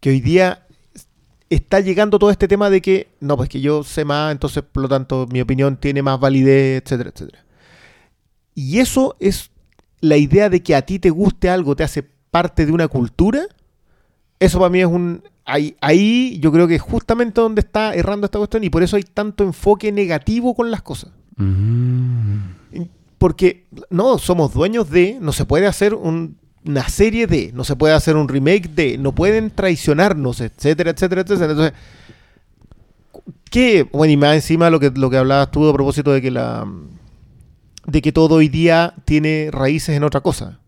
Que 0.00 0.10
hoy 0.10 0.20
día 0.20 0.66
está 1.50 1.80
llegando 1.80 2.18
todo 2.18 2.30
este 2.30 2.48
tema 2.48 2.70
de 2.70 2.80
que, 2.80 3.08
no, 3.20 3.36
pues 3.36 3.48
que 3.48 3.60
yo 3.60 3.82
sé 3.82 4.04
más, 4.04 4.32
entonces 4.32 4.62
por 4.62 4.82
lo 4.82 4.88
tanto 4.88 5.26
mi 5.30 5.40
opinión 5.40 5.76
tiene 5.76 6.02
más 6.02 6.18
validez, 6.18 6.82
etcétera, 6.82 7.10
etcétera. 7.14 7.44
Y 8.58 8.80
eso 8.80 9.14
es 9.20 9.52
la 10.00 10.16
idea 10.16 10.48
de 10.50 10.64
que 10.64 10.74
a 10.74 10.82
ti 10.82 10.98
te 10.98 11.10
guste 11.10 11.48
algo, 11.48 11.76
te 11.76 11.84
hace 11.84 12.02
parte 12.02 12.66
de 12.66 12.72
una 12.72 12.88
cultura. 12.88 13.42
Eso 14.40 14.58
para 14.58 14.68
mí 14.70 14.80
es 14.80 14.86
un... 14.86 15.22
Ahí, 15.44 15.76
ahí 15.80 16.38
yo 16.40 16.50
creo 16.50 16.66
que 16.66 16.74
es 16.74 16.82
justamente 16.82 17.40
donde 17.40 17.60
está 17.60 17.94
errando 17.94 18.24
esta 18.24 18.38
cuestión 18.38 18.64
y 18.64 18.70
por 18.70 18.82
eso 18.82 18.96
hay 18.96 19.04
tanto 19.04 19.44
enfoque 19.44 19.92
negativo 19.92 20.54
con 20.56 20.72
las 20.72 20.82
cosas. 20.82 21.12
Mm. 21.36 22.38
Porque 23.16 23.64
no, 23.90 24.18
somos 24.18 24.52
dueños 24.52 24.90
de, 24.90 25.18
no 25.20 25.30
se 25.32 25.44
puede 25.44 25.66
hacer 25.68 25.94
un- 25.94 26.36
una 26.64 26.88
serie 26.88 27.28
de, 27.28 27.52
no 27.54 27.62
se 27.62 27.76
puede 27.76 27.94
hacer 27.94 28.16
un 28.16 28.28
remake 28.28 28.68
de, 28.74 28.98
no 28.98 29.14
pueden 29.14 29.50
traicionarnos, 29.52 30.40
etcétera, 30.40 30.90
etcétera, 30.90 31.20
etcétera. 31.20 31.50
Entonces, 31.52 31.72
¿qué? 33.50 33.84
Bueno, 33.92 34.12
y 34.12 34.16
más 34.16 34.34
encima 34.34 34.68
lo 34.68 34.80
que, 34.80 34.90
lo 34.90 35.08
que 35.10 35.16
hablabas 35.16 35.50
tú 35.52 35.66
a 35.68 35.72
propósito 35.72 36.12
de 36.12 36.20
que 36.20 36.30
la 36.32 36.66
de 37.88 38.02
que 38.02 38.12
todo 38.12 38.36
hoy 38.36 38.48
día 38.48 38.92
tiene 39.06 39.48
raíces 39.50 39.96
en 39.96 40.04
otra 40.04 40.20
cosa. 40.20 40.60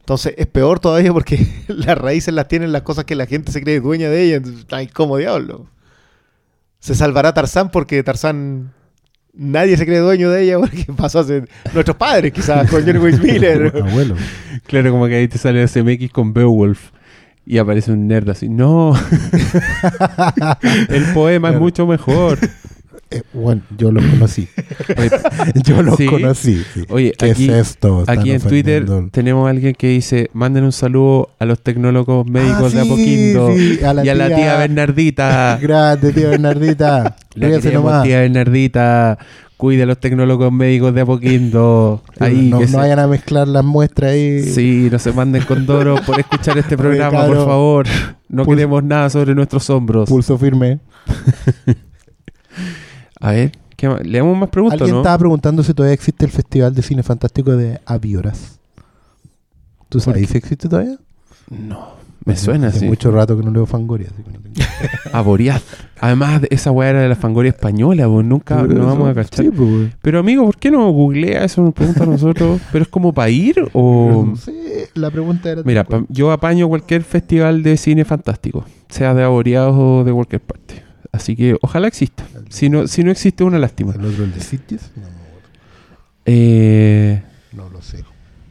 Entonces 0.00 0.34
es 0.38 0.46
peor 0.46 0.80
todavía 0.80 1.12
porque 1.12 1.46
las 1.68 1.98
raíces 1.98 2.32
las 2.32 2.48
tienen 2.48 2.72
las 2.72 2.82
cosas 2.82 3.04
que 3.04 3.14
la 3.14 3.26
gente 3.26 3.52
se 3.52 3.62
cree 3.62 3.80
dueña 3.80 4.08
de 4.08 4.22
ellas. 4.22 4.42
Ay, 4.70 4.86
como 4.86 5.18
diablo. 5.18 5.66
Se 6.80 6.94
salvará 6.94 7.34
Tarzán 7.34 7.70
porque 7.70 8.02
Tarzán 8.02 8.72
nadie 9.34 9.76
se 9.76 9.84
cree 9.84 9.98
dueño 9.98 10.30
de 10.30 10.44
ella 10.44 10.58
porque 10.58 10.86
pasó 10.96 11.18
a 11.18 11.24
ser 11.24 11.46
nuestros 11.74 11.96
padres, 11.98 12.32
quizás, 12.32 12.70
con 12.70 12.86
Johnny 12.86 12.98
Wayne 12.98 13.18
Miller. 13.18 13.72
Abuelo. 13.86 14.16
Claro, 14.66 14.90
como 14.90 15.08
que 15.08 15.16
ahí 15.16 15.28
te 15.28 15.36
sale 15.36 15.66
SMX 15.68 16.10
con 16.10 16.32
Beowulf. 16.32 16.90
Y 17.44 17.58
aparece 17.58 17.92
un 17.92 18.06
nerd 18.08 18.28
así. 18.30 18.48
No. 18.48 18.94
el 20.88 21.04
poema 21.14 21.50
es 21.50 21.58
mucho 21.58 21.86
mejor. 21.86 22.38
Eh, 23.10 23.22
bueno, 23.32 23.62
yo 23.78 23.90
los 23.90 24.04
conocí. 24.04 24.48
Yo 25.64 25.82
los 25.82 25.96
¿Sí? 25.96 26.06
conocí. 26.06 26.62
sí. 26.74 26.84
Oye, 26.90 27.14
¿Qué 27.16 27.30
aquí- 27.30 27.48
es 27.48 27.68
esto? 27.70 28.04
Aquí 28.06 28.32
en 28.32 28.40
Twitter 28.42 28.84
tenemos 29.10 29.46
a 29.46 29.50
alguien 29.50 29.74
que 29.74 29.88
dice: 29.88 30.28
manden 30.34 30.64
un 30.64 30.72
saludo 30.72 31.30
a 31.38 31.46
los 31.46 31.58
tecnólogos 31.62 32.26
médicos 32.26 32.74
Ah, 32.74 32.78
de 32.78 32.82
sí, 32.82 32.88
Apoquindo 32.88 33.52
sí, 33.56 33.80
a 33.84 33.94
la 33.94 34.04
y 34.04 34.08
a 34.10 34.14
la 34.14 34.26
tía- 34.26 34.36
tía 34.36 34.56
Bernardita. 34.58 35.58
Grande, 35.62 36.12
tía 36.12 36.28
Bernardita. 36.28 37.16
La 37.34 37.48
nomás. 37.72 38.02
tía 38.04 38.20
Bernardita. 38.20 39.18
Cuide 39.56 39.82
a 39.84 39.86
los 39.86 39.98
tecnólogos 39.98 40.52
médicos 40.52 40.94
de 40.94 41.00
Apoquindo. 41.00 42.02
Ahí, 42.20 42.48
no, 42.50 42.58
que 42.58 42.66
no 42.66 42.70
se- 42.72 42.76
vayan 42.76 42.98
a 42.98 43.06
mezclar 43.06 43.48
las 43.48 43.64
muestras 43.64 44.12
ahí. 44.12 44.42
Sí, 44.42 44.88
no 44.92 44.98
se 44.98 45.12
manden 45.12 45.42
con 45.44 45.64
Doro 45.66 45.96
por 46.06 46.20
escuchar 46.20 46.58
este 46.58 46.76
programa, 46.76 47.26
por 47.26 47.36
favor. 47.44 47.86
No 48.28 48.44
Pul- 48.44 48.54
queremos 48.54 48.84
nada 48.84 49.08
sobre 49.08 49.34
nuestros 49.34 49.68
hombros. 49.70 50.08
Pulso 50.10 50.36
firme. 50.36 50.78
A 53.20 53.32
ver, 53.32 53.52
¿qué 53.76 53.88
más? 53.88 54.04
leemos 54.06 54.36
más 54.36 54.48
preguntas, 54.50 54.80
Alguien 54.80 54.94
¿no? 54.96 55.00
estaba 55.02 55.18
preguntando 55.18 55.62
si 55.62 55.74
todavía 55.74 55.94
existe 55.94 56.24
el 56.24 56.30
Festival 56.30 56.74
de 56.74 56.82
Cine 56.82 57.02
Fantástico 57.02 57.56
de 57.56 57.80
Avioras. 57.86 58.58
¿Tú 59.88 59.98
¿Por 59.98 60.02
sabes 60.02 60.28
si 60.28 60.38
existe 60.38 60.68
todavía? 60.68 60.98
No, 61.50 61.92
me 62.26 62.36
suena 62.36 62.68
Hace 62.68 62.84
mucho 62.86 63.10
rato 63.10 63.36
que 63.38 63.42
no 63.42 63.50
leo 63.50 63.64
Fangoria. 63.64 64.08
así 64.12 64.22
que 64.22 64.30
no 64.30 64.38
tengo- 64.40 64.54
Aboriaz. 65.12 65.62
Además, 66.00 66.42
esa 66.50 66.70
weá 66.70 66.90
era 66.90 67.00
de 67.00 67.08
la 67.08 67.16
fangoria 67.16 67.48
española, 67.48 68.06
pues 68.06 68.24
nunca 68.24 68.62
nos 68.62 68.86
vamos 68.86 69.08
a 69.08 69.14
cachar. 69.14 69.44
sí, 69.46 69.50
pues. 69.50 69.92
Pero 70.02 70.20
amigo, 70.20 70.44
¿por 70.44 70.56
qué 70.58 70.70
no 70.70 70.88
googlea 70.90 71.44
eso? 71.44 71.62
Nos 71.62 71.74
pregunta 71.74 72.04
a 72.04 72.06
nosotros. 72.06 72.60
¿Pero 72.72 72.82
es 72.82 72.88
como 72.88 73.12
para 73.14 73.30
ir 73.30 73.56
o...? 73.72 74.24
No 74.28 74.36
sé, 74.36 74.90
la 74.94 75.10
pregunta 75.10 75.50
era... 75.50 75.62
Mira, 75.64 75.82
pa- 75.84 76.04
yo 76.08 76.30
apaño 76.30 76.68
cualquier 76.68 77.02
festival 77.02 77.62
de 77.64 77.76
cine 77.78 78.04
fantástico, 78.04 78.64
sea 78.90 79.14
de 79.14 79.24
aboreados 79.24 79.74
o 79.76 80.04
de 80.04 80.12
cualquier 80.12 80.42
parte. 80.42 80.84
Así 81.12 81.34
que 81.36 81.56
ojalá 81.62 81.88
exista. 81.88 82.26
Si 82.50 82.68
no, 82.68 82.86
si 82.86 83.02
no 83.04 83.10
existe, 83.10 83.44
una 83.44 83.58
lástima. 83.58 83.94
¿El 83.94 84.04
otro, 84.04 84.24
el 84.24 84.32
de 84.34 84.40
Sitges? 84.40 84.90
No, 84.96 85.02
Eh, 86.26 87.22
no 87.52 87.68
lo 87.70 87.80
sé. 87.82 88.04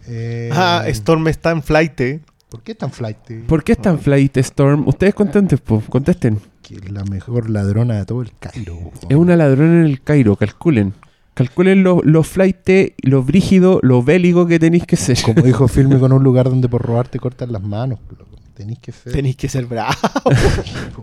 Eh, 0.07 0.49
Ah, 0.53 0.83
Storm 0.87 1.27
está 1.27 1.51
en 1.51 1.61
flight. 1.63 1.99
eh. 2.01 2.19
¿Por 2.49 2.61
qué 2.63 2.75
tan 2.75 2.91
flight? 2.91 3.17
¿Por 3.45 3.63
qué 3.63 3.73
es 3.73 3.77
tan 3.81 3.99
Flight 3.99 4.37
Storm? 4.37 4.87
Ustedes 4.87 5.13
contenten, 5.13 5.59
pues, 5.61 5.83
contesten. 5.89 6.39
Que 6.61 6.75
es 6.75 6.89
la 6.91 7.03
mejor 7.03 7.49
ladrona 7.49 7.95
de 7.95 8.05
todo 8.05 8.21
el 8.21 8.31
Cairo. 8.39 8.91
Es 9.09 9.17
una 9.17 9.35
ladrona 9.35 9.81
en 9.81 9.85
el 9.85 10.01
Cairo, 10.01 10.37
calculen. 10.37 10.93
Calculen 11.33 11.83
lo, 11.83 12.01
lo 12.03 12.23
flight, 12.23 12.69
lo 13.03 13.21
brígido, 13.21 13.79
lo 13.83 14.01
bélico 14.01 14.47
que 14.47 14.59
tenéis 14.59 14.85
que 14.85 14.95
ser. 14.95 15.21
Como 15.21 15.41
dijo 15.41 15.67
Filme 15.67 15.99
con 15.99 16.13
un 16.13 16.23
lugar 16.23 16.45
donde 16.49 16.69
por 16.69 16.81
robar 16.81 17.09
te 17.09 17.19
cortan 17.19 17.51
las 17.51 17.61
manos. 17.61 17.99
loco. 18.17 18.25
Tenéis 18.53 18.79
que 18.79 18.91
ser... 18.93 19.11
Tenéis 19.13 19.35
que 19.35 19.49
ser 19.49 19.65
bravos. 19.65 19.97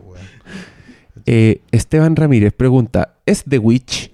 Eh, 1.26 1.62
Esteban 1.70 2.16
Ramírez 2.16 2.52
pregunta: 2.52 3.16
¿Es 3.26 3.44
The 3.44 3.58
Witch 3.58 4.12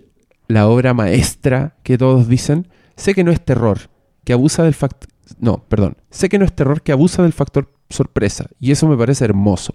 la 0.49 0.69
obra 0.69 0.95
maestra 0.95 1.77
que 1.83 1.99
todos 1.99 2.29
dicen? 2.29 2.69
Sé 2.97 3.15
que 3.15 3.25
no 3.25 3.33
es 3.33 3.41
terror, 3.41 3.79
que 4.25 4.33
abusa 4.33 4.63
del 4.65 4.75
factor. 4.75 5.09
No, 5.39 5.65
perdón. 5.69 5.97
Sé 6.11 6.29
que 6.29 6.39
no 6.39 6.45
es 6.45 6.53
terror 6.53 6.83
que 6.83 6.93
abusa 6.93 7.23
del 7.23 7.33
factor 7.33 7.73
sorpresa. 7.89 8.47
Y 8.59 8.71
eso 8.71 8.87
me 8.89 8.97
parece 8.97 9.25
hermoso. 9.25 9.75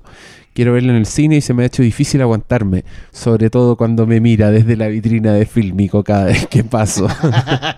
Quiero 0.53 0.74
verla 0.74 0.91
en 0.91 0.98
el 0.98 1.06
cine 1.06 1.38
y 1.38 1.41
se 1.41 1.53
me 1.53 1.64
ha 1.64 1.66
hecho 1.68 1.84
difícil 1.84 2.22
aguantarme. 2.22 2.86
Sobre 3.12 3.49
todo 3.49 3.76
cuando 3.76 4.07
me 4.07 4.20
mira 4.20 4.52
desde 4.52 4.76
la 4.76 4.88
vitrina 4.88 5.34
de 5.34 5.45
Filmico 5.45 6.03
cada 6.03 6.26
vez 6.26 6.48
que 6.48 6.64
paso. 6.64 7.07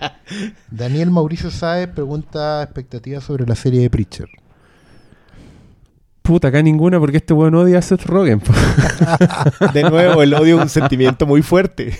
Daniel 0.70 1.10
Mauricio 1.10 1.50
Sáez 1.50 1.88
pregunta 1.88 2.62
expectativas 2.62 3.24
sobre 3.24 3.46
la 3.46 3.54
serie 3.54 3.80
de 3.80 3.90
Preacher. 3.90 4.28
Puta, 6.28 6.48
acá 6.48 6.62
ninguna 6.62 7.00
porque 7.00 7.16
este 7.16 7.32
weón 7.32 7.54
odia 7.54 7.78
a 7.78 7.82
Seth 7.82 8.04
Rogen. 8.04 8.42
De 9.72 9.82
nuevo, 9.82 10.22
el 10.22 10.34
odio 10.34 10.56
es 10.56 10.62
un 10.64 10.68
sentimiento 10.68 11.24
muy 11.26 11.40
fuerte. 11.40 11.94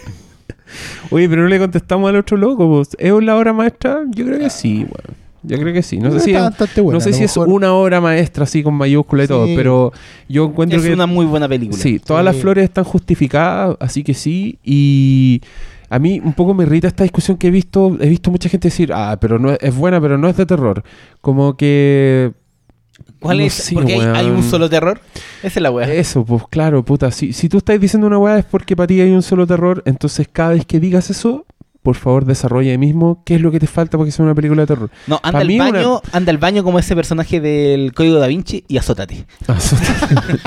Oye, 1.11 1.27
pero 1.31 1.41
no 1.45 1.49
le 1.49 1.59
contestamos 1.59 2.11
al 2.11 2.17
otro 2.17 2.37
loco. 2.37 2.83
¿Es 2.99 3.11
la 3.23 3.39
obra 3.39 3.55
maestra? 3.55 4.01
Yo 4.11 4.27
creo 4.27 4.39
que 4.39 4.51
sí, 4.51 4.81
weón. 4.81 5.17
Yo 5.45 5.57
creo 5.59 5.73
que 5.73 5.83
sí. 5.83 5.97
No 5.99 6.11
sé 6.13 6.21
si 6.21 6.35
es, 6.35 6.43
buena, 6.77 6.93
no 6.93 7.01
sé 7.01 7.15
si 7.15 7.25
es 7.25 7.35
una 7.39 7.73
obra 7.73 8.03
maestra 8.03 8.45
así 8.45 8.63
con 8.63 8.75
mayúscula 8.75 9.23
y 9.23 9.27
Sí. 9.27 9.33
todo, 9.33 9.47
pero 9.57 9.93
yo 10.29 10.45
encuentro 10.45 10.79
Es 10.79 10.85
que 10.85 10.93
una 10.93 11.07
muy 11.07 11.25
buena 11.25 11.49
película. 11.49 11.81
sí, 11.83 11.99
todas 11.99 12.21
Sí. 12.21 12.25
las 12.27 12.37
flores 12.37 12.65
están 12.65 12.85
justificadas, 12.85 13.79
así 13.81 14.05
que 14.05 14.13
sí. 14.13 14.59
Y 14.63 15.41
a 15.89 15.99
mí 15.99 16.21
un 16.23 16.35
poco 16.35 16.53
me 16.53 16.65
irrita 16.65 16.89
esta 16.89 17.05
discusión 17.05 17.39
que 17.39 17.47
he 17.47 17.51
visto. 17.51 17.97
He 17.99 18.11
visto 18.11 18.31
mucha 18.31 18.51
gente 18.51 18.69
decir, 18.69 18.93
ah, 18.93 19.17
pero 19.19 19.39
no 19.39 19.53
es, 19.53 19.59
es 19.63 19.75
buena, 19.75 19.99
pero 20.03 20.19
no 20.19 20.29
es 20.29 20.37
de 20.37 20.45
terror. 20.45 20.83
Como 21.23 21.57
que 21.57 22.33
¿Cuál 23.21 23.39
No 23.39 23.45
es? 23.45 23.71
Porque 23.75 23.95
hay, 23.95 24.01
hay 24.01 24.27
un 24.27 24.43
solo 24.43 24.69
terror. 24.71 25.01
Esa 25.43 25.59
es 25.59 25.63
la 25.63 25.71
weá. 25.71 25.93
Eso, 25.93 26.25
pues 26.25 26.43
claro, 26.51 26.85
puta. 26.85 27.11
Si, 27.11 27.33
si 27.33 27.49
tú 27.49 27.59
estás 27.59 27.81
diciendo 27.81 28.07
una 28.07 28.19
weá 28.19 28.39
es 28.39 28.45
porque 28.45 28.77
para 28.77 28.87
ti 28.87 29.01
hay 29.01 29.11
un 29.11 29.23
solo 29.23 29.47
terror, 29.47 29.83
entonces 29.87 30.29
cada 30.31 30.51
vez 30.51 30.65
que 30.67 30.79
digas 30.81 31.11
eso, 31.11 31.45
por 31.83 31.95
favor 31.97 32.25
desarrolla 32.27 32.71
ahí 32.73 32.79
mismo 32.79 33.23
qué 33.25 33.37
es 33.37 33.41
lo 33.41 33.51
que 33.51 33.59
te 33.61 33.67
falta 33.67 33.97
para 33.97 34.07
que 34.07 34.13
sea 34.13 34.25
una 34.25 34.35
película 34.35 34.63
de 34.63 34.67
terror. 34.67 34.91
No, 35.07 35.21
anda 35.23 35.39
al 35.41 35.51
una- 35.51 35.71
baño, 35.71 36.01
anda 36.13 36.31
al 36.31 36.39
baño 36.39 36.63
como 36.65 36.79
ese 36.79 36.95
personaje 36.95 37.41
del 37.41 37.93
Código 37.95 38.19
Da 38.19 38.27
Vinci 38.27 38.65
y 38.69 38.77
azótate. 38.77 39.15
Eh, 39.15 39.25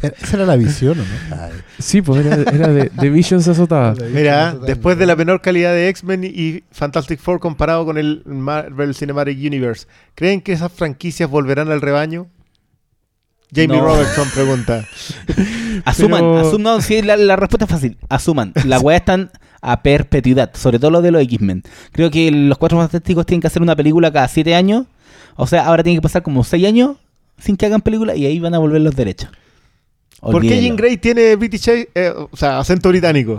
Esa 0.00 0.36
era 0.36 0.46
la 0.46 0.56
visión, 0.56 0.98
¿o 0.98 1.02
no? 1.02 1.36
Ay. 1.42 1.52
sí, 1.78 2.02
pues 2.02 2.24
era, 2.24 2.36
era 2.36 2.68
de, 2.68 2.90
de 2.92 3.10
Visions 3.10 3.48
azotada. 3.48 3.94
Mira, 4.12 4.54
después 4.54 4.96
de 4.98 5.06
la 5.06 5.16
menor 5.16 5.40
calidad 5.40 5.72
de 5.72 5.88
X-Men 5.88 6.24
y 6.24 6.62
Fantastic 6.70 7.18
Four 7.20 7.40
comparado 7.40 7.84
con 7.84 7.98
el 7.98 8.22
Marvel 8.26 8.94
Cinematic 8.94 9.36
Universe, 9.38 9.86
¿creen 10.14 10.40
que 10.40 10.52
esas 10.52 10.70
franquicias 10.72 11.28
volverán 11.28 11.70
al 11.72 11.80
rebaño? 11.80 12.28
Jamie 13.54 13.78
No. 13.78 13.84
Robertson 13.86 14.28
pregunta. 14.34 14.84
Asuman, 15.84 16.20
Pero- 16.20 16.42
asum- 16.52 16.60
no, 16.60 16.80
sí, 16.80 17.02
la, 17.02 17.16
la 17.16 17.36
respuesta 17.36 17.64
es 17.64 17.70
fácil. 17.70 17.96
Asuman. 18.08 18.52
Las 18.64 18.82
weas 18.84 19.00
están 19.00 19.30
a 19.60 19.82
perpetuidad, 19.82 20.50
sobre 20.54 20.78
todo 20.78 20.90
lo 20.90 21.02
de 21.02 21.10
los 21.10 21.22
X-Men. 21.22 21.62
Creo 21.92 22.10
que 22.10 22.30
los 22.30 22.58
Cuatro 22.58 22.78
Fantásticos 22.78 23.26
tienen 23.26 23.40
que 23.40 23.46
hacer 23.46 23.62
una 23.62 23.74
película 23.74 24.12
cada 24.12 24.28
siete 24.28 24.54
años. 24.54 24.86
O 25.36 25.46
sea, 25.46 25.66
ahora 25.66 25.82
tienen 25.82 25.98
que 25.98 26.02
pasar 26.02 26.22
como 26.22 26.44
seis 26.44 26.66
años 26.66 26.96
sin 27.38 27.56
que 27.56 27.66
hagan 27.66 27.80
película 27.80 28.14
y 28.16 28.26
ahí 28.26 28.38
van 28.38 28.54
a 28.54 28.58
volver 28.58 28.80
los 28.82 28.94
derechos. 28.94 29.30
¿Por 30.20 30.42
qué. 30.42 30.60
Jean 30.60 30.76
Grey 30.76 30.96
tiene 30.96 31.36
British, 31.36 31.68
eh, 31.68 32.12
o 32.16 32.36
sea, 32.36 32.58
acento 32.58 32.88
británico? 32.88 33.38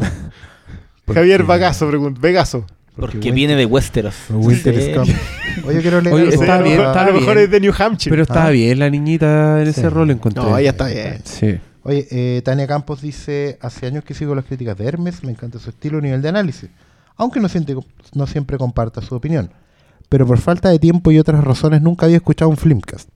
Javier 1.14 1.44
Bagazo, 1.44 1.88
pregunta. 1.88 2.20
Vegaso. 2.22 2.66
Porque 2.96 3.32
viene 3.32 3.56
de 3.56 3.66
Westeros. 3.66 4.14
Winter 4.30 4.76
Sí. 5.06 5.14
Oye, 5.66 5.82
quiero 5.82 6.02
leer 6.02 6.14
Oye, 6.16 6.24
algo. 6.32 6.42
está 6.42 6.56
a 6.56 6.58
lo 6.60 6.64
bien, 6.66 6.78
mejor- 6.78 6.88
está 6.92 7.02
A 7.02 7.08
lo 7.08 7.14
mejor 7.14 7.34
bien. 7.36 7.46
es 7.46 7.52
de 7.52 7.60
New 7.62 7.74
Hampshire. 7.78 8.12
Pero 8.12 8.24
estaba 8.24 8.46
Ah. 8.48 8.50
bien 8.50 8.80
la 8.80 8.90
niñita 8.90 9.60
en 9.62 9.74
Sí. 9.74 9.80
ese 9.80 9.90
rol, 9.90 10.12
encontré. 10.12 10.44
no, 10.44 10.58
ella 10.58 10.72
está 10.72 10.88
bien. 10.88 11.22
Sí. 11.24 11.58
Oye, 11.84 12.08
eh, 12.12 12.42
Tania 12.44 12.68
Campos 12.68 13.02
dice, 13.02 13.58
hace 13.62 13.86
años 13.88 14.04
que 14.04 14.14
sigo 14.14 14.36
las 14.36 14.44
críticas 14.46 14.78
de 14.78 14.86
Hermes, 14.86 15.24
me 15.24 15.32
encanta 15.32 15.60
su 15.60 15.70
estilo 15.70 16.00
y 16.00 16.02
nivel 16.04 16.22
de 16.22 16.30
análisis, 16.30 16.70
aunque 17.16 17.40
no, 17.40 17.48
siente- 17.48 17.76
no 18.14 18.28
siempre 18.28 18.58
comparta 18.58 19.02
su 19.02 19.16
opinión. 19.16 19.50
Pero 20.10 20.28
por 20.28 20.38
falta 20.40 20.70
de 20.70 20.78
tiempo 20.80 21.10
y 21.12 21.20
otras 21.20 21.42
razones 21.44 21.82
nunca 21.82 22.06
había 22.06 22.18
escuchado 22.18 22.50
un 22.50 22.58
Flimcast. 22.58 23.10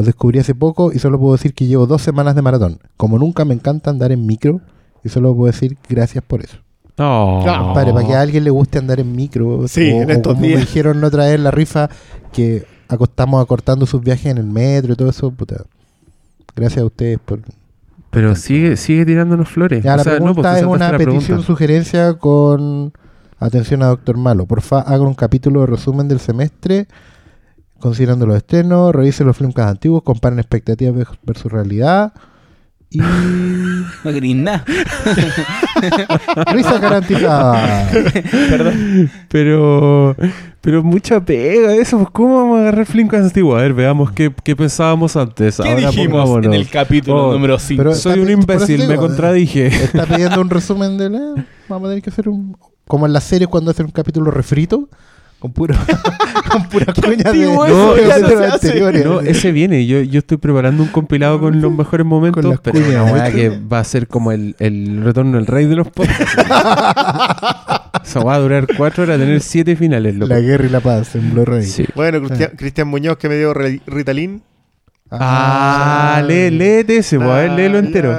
Los 0.00 0.06
descubrí 0.06 0.38
hace 0.38 0.54
poco 0.54 0.92
y 0.94 0.98
solo 0.98 1.18
puedo 1.20 1.32
decir 1.34 1.52
que 1.52 1.66
llevo 1.66 1.86
dos 1.86 2.00
semanas 2.00 2.34
de 2.34 2.40
maratón. 2.40 2.78
Como 2.96 3.18
nunca 3.18 3.44
me 3.44 3.52
encanta 3.52 3.90
andar 3.90 4.12
en 4.12 4.24
micro 4.26 4.62
y 5.04 5.10
solo 5.10 5.34
puedo 5.36 5.52
decir 5.52 5.76
gracias 5.90 6.24
por 6.26 6.40
eso. 6.42 6.56
No. 6.96 7.42
Ah, 7.46 7.72
Padre, 7.74 7.92
para 7.92 8.06
que 8.06 8.14
a 8.14 8.22
alguien 8.22 8.44
le 8.44 8.50
guste 8.50 8.78
andar 8.78 8.98
en 8.98 9.14
micro, 9.14 9.68
Sí, 9.68 9.92
o, 9.92 10.02
en 10.02 10.10
o 10.10 10.12
estos 10.14 10.34
como 10.34 10.46
días. 10.46 10.60
me 10.60 10.60
dijeron 10.60 11.00
no 11.02 11.10
traer 11.10 11.40
la 11.40 11.50
rifa 11.50 11.90
que 12.32 12.64
acostamos 12.88 13.42
acortando 13.42 13.84
sus 13.84 14.00
viajes 14.00 14.26
en 14.26 14.38
el 14.38 14.46
metro 14.46 14.94
y 14.94 14.96
todo 14.96 15.10
eso, 15.10 15.30
puta. 15.30 15.64
Gracias 16.56 16.80
a 16.82 16.86
ustedes 16.86 17.18
por 17.22 17.40
Pero 18.10 18.34
sigue, 18.36 18.78
sigue 18.78 19.04
tirándonos 19.04 19.48
flores. 19.50 19.84
Ya, 19.84 19.94
O 19.94 19.96
la 19.98 20.02
sea, 20.02 20.12
no, 20.14 20.18
pregunta 20.34 20.50
pues, 20.52 20.62
tú 20.62 20.66
es 20.70 20.76
una 20.76 20.90
petición, 20.92 21.22
pregunta. 21.24 21.46
sugerencia 21.46 22.14
con 22.14 22.92
atención 23.38 23.82
a 23.82 23.86
Doctor 23.88 24.16
Malo. 24.16 24.46
Porfa, 24.46 24.80
haga 24.80 25.02
un 25.04 25.14
capítulo 25.14 25.60
de 25.60 25.66
resumen 25.66 26.08
del 26.08 26.20
semestre, 26.20 26.86
considerando 27.80 28.26
los 28.26 28.36
estrenos, 28.36 28.94
revise 28.94 29.24
los 29.24 29.36
films 29.36 29.56
antiguos, 29.58 30.02
comparen 30.02 30.38
expectativas 30.38 30.94
ve- 30.94 31.06
versus 31.24 31.50
realidad 31.50 32.12
y 32.90 32.98
No 34.04 34.12
queréis 34.12 34.36
nada. 34.36 34.64
risa 36.52 36.78
garantizada. 36.78 37.88
Perdón. 38.50 39.10
Pero, 39.28 40.16
pero 40.60 40.82
mucha 40.82 41.20
pega 41.24 41.74
eso. 41.74 41.98
pues, 41.98 42.10
¿Cómo 42.12 42.36
vamos 42.36 42.58
a 42.58 42.60
agarrar 42.62 42.86
Flimcast 42.86 43.24
antiguo? 43.24 43.56
A 43.56 43.62
ver, 43.62 43.74
veamos 43.74 44.10
qué, 44.12 44.32
qué 44.42 44.56
pensábamos 44.56 45.16
antes. 45.16 45.56
¿Qué 45.62 45.68
Ahora 45.68 45.88
dijimos 45.90 46.22
pongámonos. 46.22 46.46
en 46.46 46.54
el 46.54 46.68
capítulo 46.68 47.28
Oh, 47.28 47.32
número 47.32 47.58
5? 47.58 47.78
pero- 47.82 47.94
Soy 47.94 48.12
está 48.20 48.22
un 48.24 48.30
imbécil, 48.30 48.76
digo, 48.78 48.88
me 48.88 48.94
eh. 48.94 48.98
contradije. 48.98 49.66
Está 49.68 50.06
pidiendo 50.06 50.40
un 50.40 50.50
resumen 50.50 50.98
del... 50.98 51.14
eh, 51.14 51.44
vamos 51.68 51.86
a 51.86 51.90
tener 51.90 52.02
que 52.02 52.10
hacer 52.10 52.28
un... 52.28 52.56
Como 52.86 53.06
en 53.06 53.12
las 53.12 53.24
series 53.24 53.48
cuando 53.48 53.70
hacen 53.70 53.86
un 53.86 53.92
capítulo 53.92 54.30
refrito, 54.32 54.88
con 55.40 55.52
puro 55.52 55.74
con 56.50 56.68
pura 56.68 56.92
cuña 56.94 57.32
de, 57.32 57.42
eso, 57.44 57.94
de 57.94 59.04
no. 59.04 59.14
No, 59.14 59.20
ese 59.20 59.50
viene. 59.52 59.86
Yo, 59.86 60.02
yo 60.02 60.18
estoy 60.20 60.36
preparando 60.36 60.82
un 60.82 60.88
compilado 60.90 61.40
con 61.40 61.60
los 61.60 61.72
mejores 61.72 62.06
momentos, 62.06 62.42
Con 62.42 62.50
las 62.50 62.60
pero 62.60 62.78
cuñas, 62.80 63.10
una 63.10 63.28
¿eh? 63.28 63.32
que 63.32 63.48
va 63.50 63.78
a 63.80 63.84
ser 63.84 64.06
como 64.06 64.30
el, 64.32 64.54
el 64.58 65.02
retorno 65.02 65.36
del 65.38 65.46
rey 65.46 65.64
de 65.66 65.76
los 65.76 65.88
podcasts. 65.88 66.36
Eso 68.04 68.24
va 68.24 68.34
a 68.34 68.38
durar 68.38 68.66
cuatro 68.76 69.02
horas, 69.04 69.18
tener 69.18 69.40
siete 69.40 69.76
finales, 69.76 70.14
loco. 70.14 70.32
La 70.32 70.40
guerra 70.40 70.66
y 70.66 70.68
la 70.68 70.80
paz 70.80 71.14
en 71.14 71.32
Blu-ray. 71.32 71.64
Sí. 71.64 71.86
Bueno, 71.94 72.20
Cristian, 72.22 72.50
Cristian 72.56 72.88
Muñoz 72.88 73.16
que 73.18 73.28
me 73.28 73.36
dio 73.36 73.52
Ritalin. 73.54 74.42
Ah, 75.10 76.22
lee, 76.26 76.50
léete 76.50 76.98
ese, 76.98 77.16
pues, 77.18 77.28
a 77.28 77.34
ver, 77.36 77.50
léelo 77.52 77.78
Ah, 77.78 77.80
entero. 77.80 78.16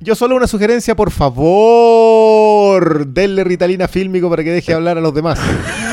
yo 0.00 0.14
solo 0.14 0.36
una 0.36 0.46
sugerencia, 0.46 0.94
por 0.94 1.10
favor. 1.10 3.06
Denle 3.06 3.44
Ritalina 3.44 3.88
fílmico 3.88 4.28
para 4.28 4.44
que 4.44 4.50
deje 4.50 4.74
hablar 4.74 4.98
a 4.98 5.00
los 5.00 5.14
demás. 5.14 5.38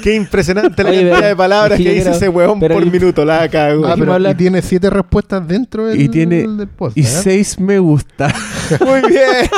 Qué 0.02 0.14
impresionante 0.14 0.82
la 0.82 0.90
Oye, 0.90 0.98
cantidad 0.98 1.16
pero- 1.16 1.28
de 1.28 1.36
palabras 1.36 1.78
es 1.80 1.86
que 1.86 1.92
dice 1.94 2.10
ese 2.10 2.28
weón 2.28 2.58
por 2.60 2.72
ahí- 2.72 2.90
minuto. 2.90 3.24
La 3.24 3.48
cago. 3.48 3.86
Ah, 3.86 3.94
pero 3.98 4.18
y 4.30 4.34
tiene 4.34 4.62
siete 4.62 4.90
respuestas 4.90 5.46
dentro 5.46 5.86
del, 5.86 6.00
Y 6.00 6.08
tiene- 6.08 6.46
del 6.46 6.68
post. 6.68 6.96
Y 6.96 7.02
¿eh? 7.02 7.04
seis 7.04 7.58
me 7.60 7.78
gusta. 7.78 8.32
Muy 8.86 9.08
bien. 9.10 9.48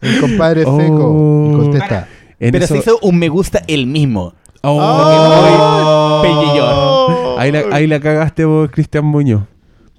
El 0.00 0.20
compadre 0.20 0.64
Oh. 0.66 0.78
seco 0.80 1.48
y 1.48 1.56
contesta. 1.62 2.08
En 2.40 2.52
Pero 2.52 2.64
eso- 2.64 2.74
se 2.74 2.80
hizo 2.80 2.98
un 3.02 3.18
me 3.18 3.28
gusta 3.28 3.62
el 3.66 3.86
mismo. 3.86 4.34
Oh. 4.62 6.20
Pellillón. 6.22 7.40
Ahí 7.40 7.52
la, 7.52 7.62
ahí 7.76 7.86
la 7.86 8.00
cagaste 8.00 8.44
vos, 8.44 8.70
Cristian 8.70 9.04
Muñoz. 9.04 9.42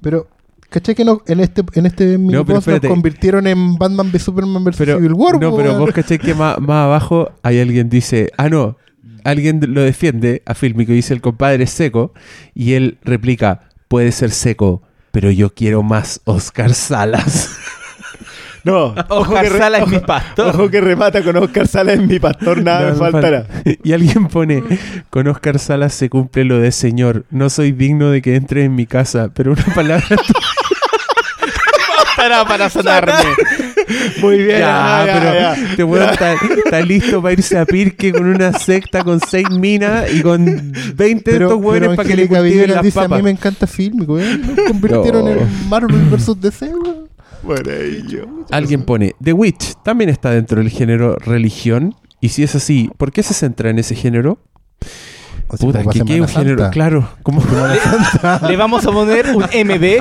Pero, 0.01 0.27
¿cachai 0.69 0.95
que 0.95 1.03
no, 1.05 1.22
en 1.27 1.39
este, 1.39 1.64
en 1.76 1.85
este 1.85 2.18
post 2.45 2.68
nos 2.68 2.80
convirtieron 2.81 3.47
en 3.47 3.76
Batman 3.77 4.10
v 4.11 4.19
Superman 4.19 4.64
vs 4.64 4.76
Civil 4.77 5.14
War? 5.14 5.39
no, 5.39 5.55
pero 5.55 5.77
vos 5.80 5.91
caché 5.91 6.19
que 6.19 6.34
más, 6.34 6.60
más 6.60 6.85
abajo 6.85 7.30
hay 7.41 7.60
alguien 7.60 7.89
dice, 7.89 8.30
ah, 8.38 8.49
no, 8.49 8.77
alguien 9.23 9.59
lo 9.69 9.81
defiende 9.81 10.41
a 10.45 10.53
Filmico 10.53 10.91
y 10.91 10.95
dice 10.95 11.13
el 11.13 11.21
compadre 11.21 11.63
es 11.65 11.71
seco 11.71 12.13
y 12.53 12.73
él 12.73 12.97
replica, 13.03 13.61
puede 13.87 14.11
ser 14.11 14.31
seco, 14.31 14.81
pero 15.11 15.29
yo 15.31 15.53
quiero 15.53 15.83
más 15.83 16.21
Oscar 16.25 16.73
Salas. 16.73 17.49
No, 18.65 18.95
Oscar 19.09 19.43
re- 19.51 19.57
Sala 19.57 19.79
es 19.79 19.87
mi 19.89 19.99
pastor. 19.99 20.55
Ojo 20.55 20.69
que 20.69 20.79
remata 20.79 21.21
con 21.21 21.35
Oscar 21.35 21.67
Sala 21.67 21.91
es 21.91 22.01
mi 22.01 22.17
pastor, 22.17 22.63
nada 22.63 22.91
No, 22.91 22.93
me 22.93 23.11
faltará. 23.11 23.43
falta. 23.43 23.71
Y 23.83 23.91
alguien 23.91 24.27
pone, 24.29 24.63
con 25.09 25.27
Oscar 25.27 25.59
Salas 25.59 25.93
se 25.93 26.09
cumple 26.09 26.45
lo 26.45 26.59
de 26.59 26.71
señor, 26.71 27.25
no 27.29 27.49
soy 27.49 27.73
digno 27.73 28.09
de 28.09 28.21
que 28.21 28.37
entre 28.37 28.63
en 28.63 28.73
mi 28.73 28.85
casa, 28.85 29.31
pero 29.33 29.51
una 29.51 29.65
palabra... 29.75 30.05
Para, 32.15 32.45
para 32.45 32.69
sonarme. 32.69 33.11
Muy 34.22 34.38
bien. 34.38 34.60
Ya, 34.60 35.03
ya, 35.06 35.14
pero 35.14 35.34
ya. 35.34 35.53
este 35.70 35.84
weón 35.84 36.10
está, 36.10 36.34
está 36.34 36.82
listo 36.82 37.22
para 37.22 37.34
irse 37.34 37.57
a 37.57 37.65
Pirque 37.65 38.11
con 38.11 38.26
una 38.26 38.53
secta 38.53 39.03
con 39.03 39.20
seis 39.20 39.49
minas 39.49 40.11
y 40.14 40.22
con 40.22 40.45
20 40.95 41.03
de 41.06 41.22
Pero, 41.24 41.48
estos 41.48 41.61
hueones 41.64 41.95
para 41.95 42.07
que 42.10 42.15
le 42.15 42.28
cultiven 42.28 42.72
las 42.72 42.84
dice, 42.84 42.99
a 42.99 43.03
papas. 43.03 43.18
mí 43.20 43.24
me 43.24 43.32
encanta 43.32 43.68
film, 43.68 44.06
güey. 44.06 44.38
Nos 44.38 44.60
convirtieron 44.68 45.26
No. 45.26 45.32
en 45.32 45.70
Marvel 45.70 46.02
vs 46.10 46.40
DC, 46.40 46.65
weón. 46.76 47.10
Bueno. 47.44 47.70
Alguien 48.52 48.84
pone, 48.84 49.15
The 49.22 49.34
Witch 49.34 49.74
también 49.84 50.10
está 50.10 50.32
dentro 50.32 50.60
del 50.60 50.70
género 50.70 51.15
religión. 51.18 51.95
Y 52.22 52.30
si 52.30 52.41
es 52.44 52.56
así, 52.56 52.90
¿por 52.98 53.11
qué 53.11 53.22
se 53.22 53.34
centra 53.34 53.70
en 53.70 53.80
ese 53.80 53.95
género? 53.95 54.40
O 55.48 55.57
sea, 55.57 55.68
Puta, 55.68 55.84
¿qué, 56.06 56.22
un 56.22 56.28
género? 56.28 56.70
Claro, 56.72 57.10
como 57.22 57.44
Le 58.48 58.57
vamos 58.57 58.86
a 58.86 58.91
poner 58.91 59.28
un 59.36 59.44
MD. 59.44 59.99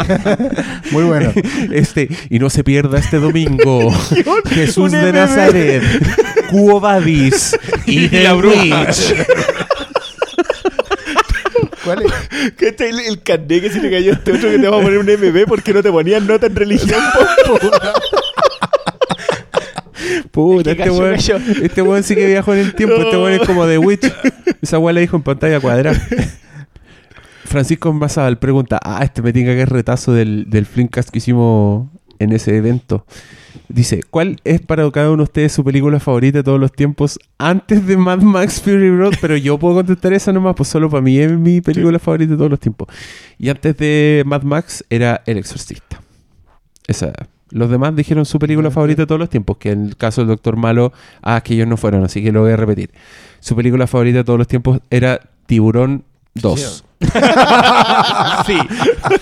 Muy 0.93 1.05
bueno. 1.05 1.33
este, 1.73 2.09
y 2.31 2.39
no 2.39 2.49
se 2.49 2.65
pierda 2.65 2.99
este 2.99 3.19
domingo. 3.19 3.93
Jesús 4.51 4.93
de 4.93 5.13
MB. 5.13 5.15
Nazaret, 5.15 5.83
Cuo 6.51 6.81
Vadis 6.81 7.57
y 7.87 8.09
The 8.09 8.33
Witch. 8.35 9.15
¿Cuál 11.85 12.03
es? 12.03 12.53
¿Qué 12.57 12.69
está 12.69 12.87
el, 12.87 13.01
el 13.01 13.21
que 13.21 13.71
se 13.71 13.81
le 13.81 13.91
cayó 13.91 14.13
a 14.13 14.15
este 14.15 14.33
otro 14.33 14.51
que 14.51 14.59
te 14.59 14.69
va 14.69 14.79
a 14.79 14.83
poner 14.83 14.99
un 14.99 15.07
MB 15.07 15.47
porque 15.47 15.75
no 15.75 15.83
te 15.83 15.91
ponían 15.91 16.27
nota 16.27 16.47
en 16.47 16.55
religión? 16.55 17.01
po? 17.47 17.59
Puta, 20.33 20.71
Es 20.71 20.77
que 20.77 20.83
este 20.85 20.91
weón, 20.91 21.15
este 21.63 21.83
weón 21.83 22.03
sí 22.03 22.15
que 22.15 22.27
viajó 22.27 22.55
en 22.55 22.61
el 22.61 22.75
tiempo. 22.75 22.97
Este 22.97 23.17
weón 23.17 23.33
es 23.33 23.47
como 23.47 23.67
The 23.67 23.79
Witch. 23.79 24.11
Esa 24.63 24.79
weón 24.79 24.95
la 24.95 25.03
dijo 25.03 25.17
en 25.17 25.23
pantalla 25.23 25.61
cuadrada. 25.61 26.01
Francisco 27.45 27.93
Mazabal 27.93 28.39
pregunta: 28.39 28.81
Ah, 28.83 29.01
este 29.05 29.21
me 29.21 29.33
tenga 29.35 29.55
que 29.55 29.67
retazo 29.67 30.15
del, 30.15 30.49
del 30.49 30.65
Flimcast 30.65 31.11
que 31.11 31.19
hicimos 31.19 31.89
en 32.19 32.33
ese 32.33 32.57
evento. 32.57 33.05
Dice: 33.69 34.01
¿Cuál 34.09 34.41
es 34.45 34.63
para 34.63 34.91
cada 34.91 35.11
uno 35.11 35.19
de 35.19 35.25
ustedes 35.25 35.53
su 35.53 35.63
película 35.63 36.01
favorita 36.01 36.39
de 36.39 36.45
todos 36.45 36.59
los 36.59 36.73
tiempos 36.73 37.19
antes 37.37 37.87
de 37.87 37.99
Mad 37.99 38.21
Max 38.23 38.63
Fury 38.63 38.97
Road? 38.97 39.15
Pero 39.21 39.37
yo 39.37 39.59
puedo 39.59 39.75
contestar 39.75 40.15
esa 40.15 40.33
nomás, 40.33 40.55
pues 40.57 40.71
solo 40.71 40.89
para 40.89 41.03
mí 41.03 41.19
es 41.19 41.31
mi 41.31 41.61
película 41.61 41.99
favorita 41.99 42.33
de 42.33 42.37
todos 42.39 42.51
los 42.51 42.61
tiempos. 42.61 42.89
Y 43.39 43.51
antes 43.51 43.77
de 43.77 44.23
Mad 44.25 44.45
Max 44.45 44.83
era 44.89 45.23
El 45.27 45.37
Exorcista. 45.37 46.01
Esa. 46.87 47.13
Los 47.53 47.71
demás 47.71 47.95
dijeron 47.95 48.25
su 48.25 48.39
película 48.39 48.71
favorita 48.71 49.03
de 49.03 49.07
todos 49.07 49.19
los 49.19 49.29
tiempos, 49.31 49.59
que 49.59 49.71
en 49.73 49.87
el 49.89 49.97
caso 49.97 50.23
del 50.23 50.29
Doctor 50.29 50.57
Malo, 50.57 50.93
ah, 51.23 51.41
que 51.43 51.55
ellos 51.55 51.69
no 51.69 51.77
fueron, 51.77 52.03
así 52.05 52.23
que 52.23 52.33
lo 52.33 52.41
voy 52.41 52.53
a 52.53 52.57
repetir. 52.57 52.91
Su 53.41 53.55
película 53.55 53.87
favorita 53.87 54.19
de 54.19 54.25
todos 54.25 54.39
los 54.39 54.49
tiempos 54.49 54.81
era 54.91 55.21
Tiburón 55.47 56.05
2. 56.35 56.85
Sí. 58.47 58.57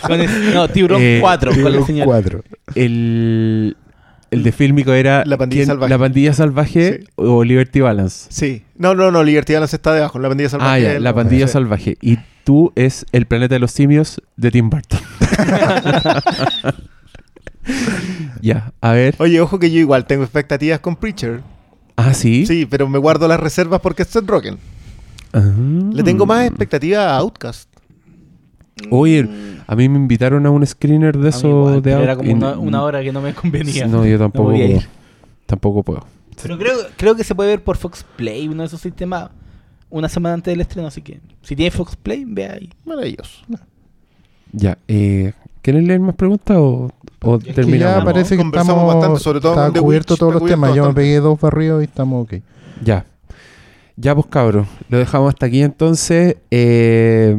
Con 0.07 0.20
el- 0.20 0.55
no, 0.55 0.69
Tiburón 0.69 1.01
Eh, 1.02 1.19
4. 1.20 1.51
Con 1.52 1.59
la 1.62 1.69
Tiburón 1.70 1.86
señal. 1.86 2.05
4. 2.07 2.43
El, 2.74 3.77
el 4.31 4.43
de 4.43 4.52
Fílmico 4.52 4.93
era 4.93 5.24
La 5.24 5.36
pandilla 5.36 5.61
¿quién? 5.61 5.66
salvaje. 5.69 5.90
La 5.90 5.98
pandilla 5.98 6.32
salvaje 6.35 6.98
Sí. 7.01 7.07
o 7.16 7.43
Liberty 7.43 7.81
Balance. 7.81 8.27
Sí. 8.31 8.62
No, 8.77 8.94
no, 8.94 9.11
no, 9.11 9.24
Liberty 9.24 9.55
Balance 9.55 9.77
está 9.77 9.93
debajo. 9.94 10.19
La 10.19 10.28
pandilla 10.28 10.51
salvaje. 10.51 10.70
Ah, 10.73 10.78
ya, 10.78 10.93
es 10.94 11.02
la 11.02 11.09
el- 11.11 11.15
pandilla 11.15 11.47
sí. 11.47 11.52
salvaje. 11.55 11.97
Y 12.01 12.19
tú 12.44 12.73
es 12.77 13.07
El 13.12 13.27
planeta 13.27 13.55
de 13.55 13.59
los 13.61 13.70
simios 13.73 14.20
de 14.36 14.51
Tim 14.51 14.70
Burton. 14.70 15.01
ya, 18.43 18.73
a 18.81 18.93
ver. 18.93 19.15
Oye, 19.19 19.41
ojo 19.41 19.59
que 19.59 19.71
yo 19.71 19.79
igual 19.79 20.07
tengo 20.07 20.23
expectativas 20.23 20.81
con 20.81 20.97
Preacher. 20.97 21.43
Ah, 21.97 22.15
sí. 22.15 22.47
Sí, 22.47 22.67
pero 22.67 22.89
me 22.89 22.99
guardo 22.99 23.29
las 23.29 23.41
reservas 23.41 23.81
porque 23.81 24.03
es 24.03 24.09
Seth 24.09 24.27
Rogen. 24.27 24.59
Ah. 25.33 25.43
Le 25.93 26.03
tengo 26.03 26.27
más 26.27 26.47
expectativas 26.47 27.07
a 27.07 27.17
Outcast. 27.19 27.69
Oye, 28.91 29.29
a 29.67 29.77
mí 29.77 29.89
me 29.89 29.99
invitaron 29.99 30.47
a 30.47 30.51
un 30.51 30.67
screener 30.67 31.19
de 31.19 31.29
eso 31.29 31.49
igual, 31.49 31.83
de 31.83 31.93
Era 31.93 32.17
como 32.17 32.33
una, 32.33 32.59
una 32.59 32.83
hora 32.83 33.03
que 33.03 33.13
no 33.13 33.21
me 33.21 33.35
convenía. 33.35 33.87
No, 33.87 34.07
yo 34.07 34.19
tampoco 34.19 34.51
voy 34.51 34.63
a 34.63 34.67
puedo. 34.67 34.79
ir. 34.81 34.89
Tampoco 35.47 35.83
puedo. 35.83 36.07
Pero 36.43 36.59
creo, 36.59 36.77
creo 36.97 37.15
que 37.15 37.25
se 37.25 37.35
puede 37.35 37.51
ver 37.51 37.63
por 37.63 37.77
Fox 37.77 38.05
Play, 38.17 38.49
uno 38.49 38.63
de 38.63 38.69
esos 38.69 38.81
sistemas, 38.81 39.31
una 39.91 40.09
semana 40.09 40.35
antes 40.35 40.53
del 40.53 40.61
estreno. 40.63 40.89
Así 40.89 41.03
que 41.03 41.21
si 41.43 41.55
tiene 41.55 41.71
Fox 41.71 41.97
Play, 41.97 42.25
ve 42.27 42.49
ahí. 42.49 42.71
Maravilloso. 42.85 43.45
Ya. 44.53 44.79
Eh, 44.89 45.33
¿Quieren 45.62 45.87
leer 45.87 46.01
más 46.01 46.15
preguntas 46.15 46.57
o, 46.57 46.91
o 47.23 47.37
Es 47.37 47.45
que 47.45 47.53
terminamos? 47.53 47.99
ya 47.99 48.05
parece 48.05 48.37
que 48.37 48.43
Conversamos 48.43 48.74
estamos 48.77 48.95
bastante, 48.95 49.20
sobre 49.20 49.41
todo 49.41 49.53
está 49.53 49.81
cubierto 49.81 50.15
Witch, 50.15 50.19
todos 50.19 50.20
está 50.20 50.24
los 50.32 50.41
cubierto 50.41 50.61
temas. 50.62 50.74
Yo 50.77 50.87
me 50.87 50.95
pegué 50.95 51.20
dos 51.20 51.39
barridos 51.41 51.82
y 51.82 51.85
estamos 51.85 52.24
ok. 52.24 52.35
Ya. 52.82 53.05
Ya, 53.97 54.15
pues 54.15 54.27
cabros. 54.28 54.66
Lo 54.89 54.97
dejamos 54.99 55.28
hasta 55.28 55.47
aquí 55.47 55.62
entonces. 55.62 56.37
Eh, 56.51 57.37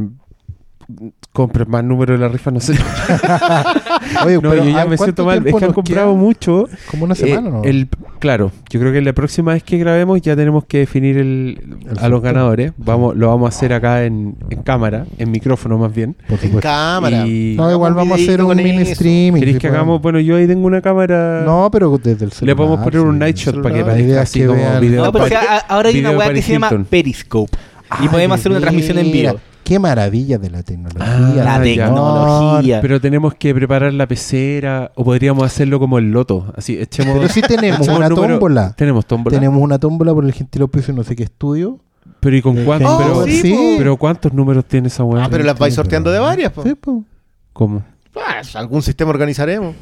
compren 1.32 1.68
más 1.70 1.82
números 1.84 2.18
de 2.18 2.26
la 2.26 2.28
rifa, 2.32 2.50
no 2.50 2.60
sé. 2.60 2.72
Oye, 4.26 4.34
No, 4.36 4.50
pero 4.50 4.64
yo 4.64 4.70
ya 4.70 4.82
¿a 4.82 4.86
me 4.86 4.96
siento 4.98 5.24
mal. 5.24 5.46
Es 5.46 5.54
que 5.54 5.64
han 5.64 5.72
comprado 5.72 6.14
mucho. 6.14 6.68
Como 6.90 7.04
una 7.04 7.14
Eh, 7.14 7.16
semana, 7.16 7.50
¿no? 7.50 7.62
el, 7.64 7.88
claro, 8.18 8.50
yo 8.70 8.80
creo 8.80 8.92
que 8.92 9.00
la 9.00 9.12
próxima 9.12 9.52
vez 9.54 9.62
que 9.62 9.78
grabemos 9.78 10.20
ya 10.20 10.36
tenemos 10.36 10.64
que 10.64 10.78
definir 10.78 11.16
el, 11.18 11.78
El 11.90 11.98
a 11.98 12.08
los 12.08 12.20
ganadores. 12.22 12.72
Vamos, 12.76 13.16
lo 13.16 13.28
vamos 13.28 13.46
a 13.46 13.56
hacer 13.56 13.72
acá 13.72 14.04
en, 14.04 14.36
en 14.50 14.62
cámara, 14.62 15.06
en 15.18 15.30
micrófono 15.30 15.78
más 15.78 15.94
bien. 15.94 16.16
Por 16.28 16.38
En 16.44 16.58
cámara. 16.60 17.26
Y 17.26 17.54
No, 17.56 17.70
igual 17.70 17.94
vamos 17.94 18.18
a 18.18 18.22
hacer 18.22 18.42
un 18.42 18.56
mini 18.56 18.82
eso. 18.82 18.92
streaming. 18.92 19.40
¿Queréis 19.40 19.56
si 19.56 19.60
que 19.60 19.68
podemos. 19.68 19.84
hagamos? 19.84 20.02
Bueno, 20.02 20.20
yo 20.20 20.36
ahí 20.36 20.46
tengo 20.46 20.66
una 20.66 20.80
cámara. 20.82 21.42
No, 21.44 21.68
pero 21.72 21.96
desde 21.98 22.24
el 22.26 22.32
celular. 22.32 22.46
Le 22.52 22.56
podemos 22.56 22.80
poner 22.80 23.00
un 23.00 23.18
night 23.18 23.36
shot 23.36 23.62
para 23.62 23.74
que 23.74 23.84
parezca 23.84 24.20
así 24.22 24.40
que 24.40 24.46
como 24.46 24.58
vean- 24.60 24.80
video. 24.80 25.04
No, 25.06 25.12
pero 25.12 25.24
ahora 25.68 25.88
hay 25.88 26.00
una 26.00 26.10
weá 26.12 26.32
que 26.32 26.42
se 26.42 26.52
llama. 26.52 26.70
Periscope. 26.88 27.56
Y 28.02 28.08
podemos 28.08 28.38
hacer 28.40 28.50
una 28.52 28.60
transmisión 28.60 28.98
en 28.98 29.12
vivo. 29.12 29.40
Qué 29.64 29.78
maravilla 29.78 30.38
de 30.38 30.50
la 30.50 30.62
tecnología. 30.62 31.04
Ah, 31.06 31.30
La 31.44 31.62
tecnología. 31.62 32.80
Pero 32.80 33.00
tenemos 33.00 33.34
que 33.34 33.54
preparar 33.54 33.92
la 33.94 34.06
pecera 34.08 34.90
o 34.96 35.04
podríamos 35.04 35.44
hacerlo 35.44 35.78
como 35.78 35.98
el 35.98 36.10
loto. 36.10 36.52
Así, 36.56 36.78
echemos. 36.78 37.16
Pero 37.16 37.28
sí 37.28 37.40
tenemos 37.42 37.86
una 37.88 38.08
número- 38.08 38.34
tómbola. 38.34 38.74
Tenemos 38.76 39.06
tómbola. 39.06 39.36
Tenemos 39.36 39.62
una 39.62 39.78
tómbola 39.78 40.12
por 40.12 40.24
el 40.24 40.32
gentil 40.32 40.62
auspicio 40.62 40.92
no 40.92 41.04
sé 41.04 41.14
qué 41.14 41.22
estudio. 41.24 41.78
Pero 42.20 42.36
¿y 42.36 42.42
con 42.42 42.56
Del 42.56 42.64
cuántos? 42.64 42.96
pero, 42.98 43.24
sí, 43.24 43.52
po. 43.52 43.74
pero 43.78 43.96
¿cuántos 43.96 44.32
números 44.32 44.64
tiene 44.64 44.88
esa 44.88 45.04
weá? 45.04 45.24
Ah, 45.24 45.28
pero 45.30 45.44
las 45.44 45.58
vais 45.58 45.74
sorteando 45.74 46.10
de 46.10 46.18
varias, 46.18 46.52
po. 46.52 46.62
Sí, 46.64 46.74
po. 46.74 47.04
¿Cómo? 47.52 47.82
Ah, 48.16 48.42
algún 48.54 48.82
sistema 48.82 49.10
organizaremos. 49.10 49.74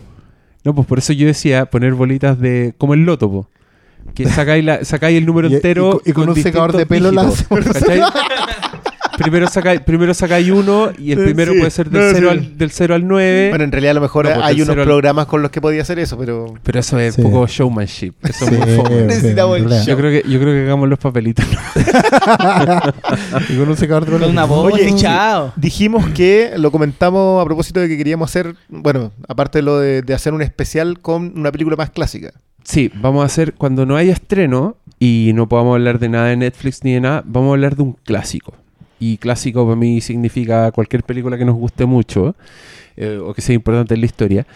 No, 0.65 0.75
pues 0.75 0.87
por 0.87 0.99
eso 0.99 1.13
yo 1.15 1.27
decía 1.27 1.67
poner 1.67 1.95
bolitas 1.95 2.39
de. 2.39 2.75
como 2.77 2.93
el 2.95 3.05
loto, 3.05 3.31
po. 3.31 3.49
Que 4.15 4.27
sacáis, 4.29 4.65
la, 4.65 4.85
sacáis 4.85 5.17
el 5.19 5.25
número 5.27 5.49
Y- 5.51 5.53
y 5.53 5.55
entero. 5.57 5.93
con- 5.93 6.01
y 6.05 6.13
con 6.13 6.29
un 6.29 6.37
secador 6.37 6.77
de 6.77 6.85
pelo 6.87 7.11
la. 7.13 7.31
primero 9.23 9.49
sacáis 9.49 9.81
primero 9.81 10.15
sacáis 10.15 10.51
uno 10.51 10.91
y 10.99 11.13
el 11.13 11.19
primero 11.25 11.53
sí. 11.53 11.59
puede 11.59 11.71
ser 11.71 11.91
del 11.91 12.03
No, 12.03 12.09
0 12.13 12.29
sí. 12.33 12.39
al, 12.39 12.59
del 12.59 12.71
0 12.71 12.95
al 12.95 13.07
9. 13.09 13.49
Bueno, 13.51 13.65
en 13.65 13.73
realidad 13.73 13.91
a 13.93 13.95
lo 13.95 14.01
mejor 14.01 14.27
No, 14.29 14.35
pues, 14.35 14.47
hay 14.47 14.63
unos 14.63 14.77
al- 14.77 14.85
programas 14.85 15.27
con 15.27 15.43
los 15.43 15.51
que 15.51 15.61
podía 15.61 15.83
hacer 15.83 15.99
eso, 15.99 16.17
pero... 16.19 16.55
pero 16.63 16.81
eso 16.81 16.99
es 16.99 17.15
Sí. 17.15 17.23
un 17.23 17.31
poco 17.31 17.47
showmanship. 17.47 18.13
Eso 18.23 18.47
Sí, 18.47 18.55
es 18.55 18.67
muy 18.67 18.77
fome. 18.77 19.03
Necesitamos 19.03 19.57
el 19.59 19.65
realidad. 19.65 19.87
Yo 19.87 19.97
creo 19.97 20.11
que 20.23 20.29
yo 20.29 20.41
creo 20.41 20.53
que 20.55 20.63
hagamos 20.63 20.89
los 20.89 20.99
papelitos. 20.99 21.45
Y 23.49 23.57
con 23.57 23.69
un 23.69 23.77
secador 23.77 24.05
de. 24.05 24.13
Con 24.13 24.23
una 24.31 24.45
voz 24.45 24.73
Oye, 24.73 24.89
y 24.91 24.95
chao. 24.97 25.53
Dijimos 25.57 26.09
que 26.11 26.53
lo 26.57 26.71
comentamos 26.71 27.41
a 27.41 27.45
propósito 27.45 27.81
de 27.81 27.89
que 27.89 27.97
queríamos 27.97 28.31
hacer, 28.31 28.55
bueno, 28.69 29.13
aparte 29.29 29.59
de 29.59 29.63
lo 29.63 29.79
de, 29.79 30.03
de 30.03 30.15
hacer 30.15 30.33
un 30.35 30.43
especial 30.43 30.99
con 31.01 31.33
una 31.37 31.51
película 31.53 31.77
más 31.77 31.91
clásica. 31.91 32.33
Sí, 32.65 32.91
vamos 33.01 33.23
a 33.23 33.27
hacer 33.27 33.55
cuando 33.55 33.87
no 33.87 33.97
haya 33.97 34.13
estreno 34.13 34.77
y 34.99 35.33
no 35.35 35.49
podamos 35.49 35.75
hablar 35.75 35.99
de 35.99 36.09
nada 36.09 36.27
de 36.27 36.37
Netflix 36.37 36.85
ni 36.85 36.93
de 36.95 37.01
nada, 37.01 37.23
vamos 37.27 37.51
a 37.51 37.53
hablar 37.53 37.77
de 37.77 37.83
un 37.83 37.93
clásico. 38.05 38.53
Y 39.01 39.17
clásico 39.17 39.65
para 39.65 39.77
mí 39.77 40.01
significa 40.01 40.71
cualquier 40.73 41.03
película 41.03 41.37
que 41.39 41.45
nos 41.45 41.57
guste 41.57 41.87
mucho 41.87 42.37
eh, 42.97 43.19
o 43.21 43.33
que 43.35 43.41
sea 43.41 43.55
importante 43.55 43.95
en 43.95 44.01
la 44.01 44.07
historia. 44.07 44.47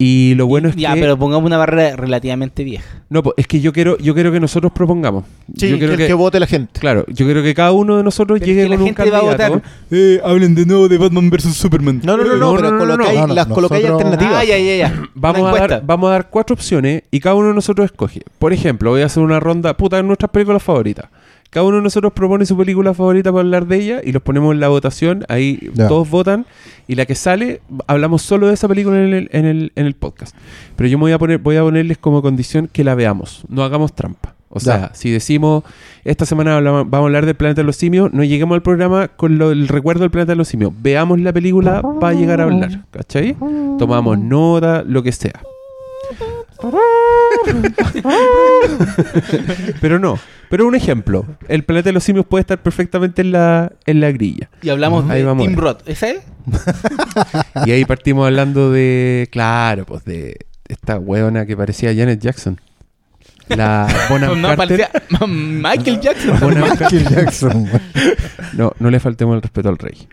Y 0.00 0.34
lo 0.36 0.46
bueno 0.46 0.68
es 0.68 0.76
ya, 0.76 0.94
que 0.94 1.00
pero 1.00 1.18
pongamos 1.18 1.44
una 1.44 1.56
barrera 1.58 1.96
relativamente 1.96 2.62
vieja. 2.62 3.02
no, 3.10 3.20
pues, 3.24 3.34
es 3.36 3.48
que 3.48 3.60
yo 3.60 3.72
quiero 3.72 3.98
yo 3.98 4.14
quiero 4.14 4.30
que 4.30 4.38
nosotros 4.38 4.70
propongamos. 4.72 5.24
Sí, 5.56 5.68
yo 5.68 5.76
quiero 5.76 5.96
que 5.96 6.14
vote 6.14 6.38
la 6.38 6.46
gente. 6.46 6.78
claro, 6.78 7.04
yo 7.08 7.26
quiero 7.26 7.42
que 7.42 7.52
cada 7.52 7.72
uno 7.72 7.96
de 7.96 8.04
nosotros 8.04 8.38
Pero 8.38 8.46
llegue 8.46 8.62
es 8.62 8.66
que 8.66 8.76
con 8.76 8.78
la 8.78 8.82
un 8.90 8.94
gente 8.96 9.10
va 9.10 9.18
a 9.18 9.20
candidato. 9.36 9.54
votar. 9.54 9.70
Eh, 9.90 10.20
hablen 10.24 10.54
de 10.54 10.66
nuevo 10.66 10.86
de 10.88 10.98
Batman 10.98 11.28
vs 11.30 11.52
Superman. 11.56 12.00
No, 12.04 12.16
no, 12.16 12.22
no, 12.22 12.36
no, 12.36 12.38
No, 12.38 12.54
pero 12.56 12.70
no, 12.70 12.78
no, 12.78 12.96
no, 12.96 13.04
colocáis- 13.04 13.14
no, 13.22 13.26
no, 13.26 13.34
las 13.34 13.46
colocáis 13.48 13.82
nosotros- 13.86 14.12
alternativas. 14.12 14.40
Ah, 14.40 14.44
ya, 14.44 14.58
ya, 14.58 14.76
ya. 14.76 15.02
Vamos 15.16 15.52
a, 15.52 15.66
dar, 15.66 15.82
vamos 15.84 16.08
a 16.08 16.12
dar 16.12 16.30
cuatro 16.30 16.54
opciones 16.54 17.02
y 17.10 17.18
cada 17.18 17.34
uno 17.34 17.48
de 17.48 17.54
nosotros 17.54 17.84
escoge. 17.86 18.22
Por 18.38 18.52
ejemplo, 18.52 18.90
voy 18.90 19.02
a 19.02 19.06
hacer 19.06 19.20
una 19.24 19.40
ronda, 19.40 19.76
puta, 19.76 20.00
nuestras 20.04 20.30
películas 20.30 20.62
favoritas. 20.62 21.06
Cada 21.50 21.64
uno 21.66 21.76
de 21.78 21.82
nosotros 21.82 22.12
propone 22.12 22.44
su 22.44 22.56
película 22.56 22.92
favorita 22.92 23.30
para 23.32 23.40
hablar 23.40 23.66
de 23.66 23.76
ella 23.76 24.00
y 24.04 24.12
los 24.12 24.22
ponemos 24.22 24.52
en 24.52 24.60
la 24.60 24.68
votación. 24.68 25.24
Ahí 25.28 25.70
todos 25.88 26.10
votan 26.10 26.44
y 26.86 26.94
la 26.94 27.06
que 27.06 27.14
sale, 27.14 27.62
hablamos 27.86 28.20
solo 28.22 28.48
de 28.48 28.54
esa 28.54 28.68
película 28.68 28.96
en 29.02 29.14
el, 29.14 29.28
en 29.32 29.44
el, 29.46 29.72
en 29.74 29.86
el 29.86 29.94
podcast. 29.94 30.36
Pero 30.76 30.88
yo 30.88 30.98
me 30.98 31.02
voy 31.02 31.12
a, 31.12 31.18
poner, 31.18 31.38
voy 31.38 31.56
a 31.56 31.62
ponerles 31.62 31.96
como 31.98 32.20
condición 32.20 32.68
que 32.70 32.84
la 32.84 32.94
veamos. 32.94 33.44
No 33.48 33.64
hagamos 33.64 33.94
trampa. 33.94 34.34
O 34.50 34.60
sea, 34.60 34.90
si 34.94 35.10
decimos 35.10 35.62
esta 36.04 36.24
semana 36.24 36.56
hablamos- 36.56 36.84
vamos 36.88 37.04
a 37.04 37.06
hablar 37.08 37.26
del 37.26 37.34
planeta 37.34 37.60
de 37.60 37.66
los 37.66 37.76
simios, 37.76 38.10
no 38.14 38.24
lleguemos 38.24 38.54
al 38.54 38.62
programa 38.62 39.08
con 39.08 39.36
lo- 39.38 39.50
el 39.50 39.68
recuerdo 39.68 40.00
del 40.02 40.10
planeta 40.10 40.32
de 40.32 40.36
los 40.36 40.48
simios. 40.48 40.72
Veamos 40.80 41.18
la 41.20 41.32
película 41.34 41.82
para 42.00 42.14
llegar 42.14 42.40
a 42.40 42.44
hablar. 42.44 42.84
¿Cachai? 42.90 43.36
Tomamos 43.78 44.18
nota, 44.18 44.82
lo 44.86 45.02
que 45.02 45.12
sea. 45.12 45.40
Pero 49.80 49.98
no. 49.98 50.18
Pero 50.50 50.66
un 50.66 50.74
ejemplo. 50.74 51.26
El 51.48 51.64
planeta 51.64 51.90
de 51.90 51.92
los 51.92 52.04
simios 52.04 52.26
puede 52.26 52.40
estar 52.40 52.58
perfectamente 52.62 53.22
en 53.22 53.32
la, 53.32 53.72
en 53.86 54.00
la 54.00 54.10
grilla. 54.12 54.48
Y 54.62 54.70
hablamos 54.70 55.08
Ahí 55.10 55.22
de 55.22 55.34
Tim. 55.34 55.56
Roth. 55.56 55.86
¿Esa 55.88 56.10
es? 56.10 56.20
Y 57.66 57.72
ahí 57.72 57.84
partimos 57.84 58.26
hablando 58.26 58.70
de. 58.72 59.28
Claro, 59.30 59.84
pues 59.84 60.04
de 60.04 60.36
esta 60.68 60.98
weona 60.98 61.44
que 61.46 61.56
parecía 61.56 61.94
Janet 61.94 62.20
Jackson. 62.20 62.60
La 63.48 63.86
Bonham 64.10 64.40
No, 64.40 64.56
Carter. 64.56 64.88
parecía 64.88 65.26
Michael 65.26 66.00
Jackson. 66.00 66.40
Bonham. 66.40 66.68
Michael 66.70 67.08
Jackson. 67.08 67.68
No, 68.54 68.72
no 68.78 68.90
le 68.90 69.00
faltemos 69.00 69.36
el 69.36 69.42
respeto 69.42 69.68
al 69.68 69.78
rey. 69.78 70.08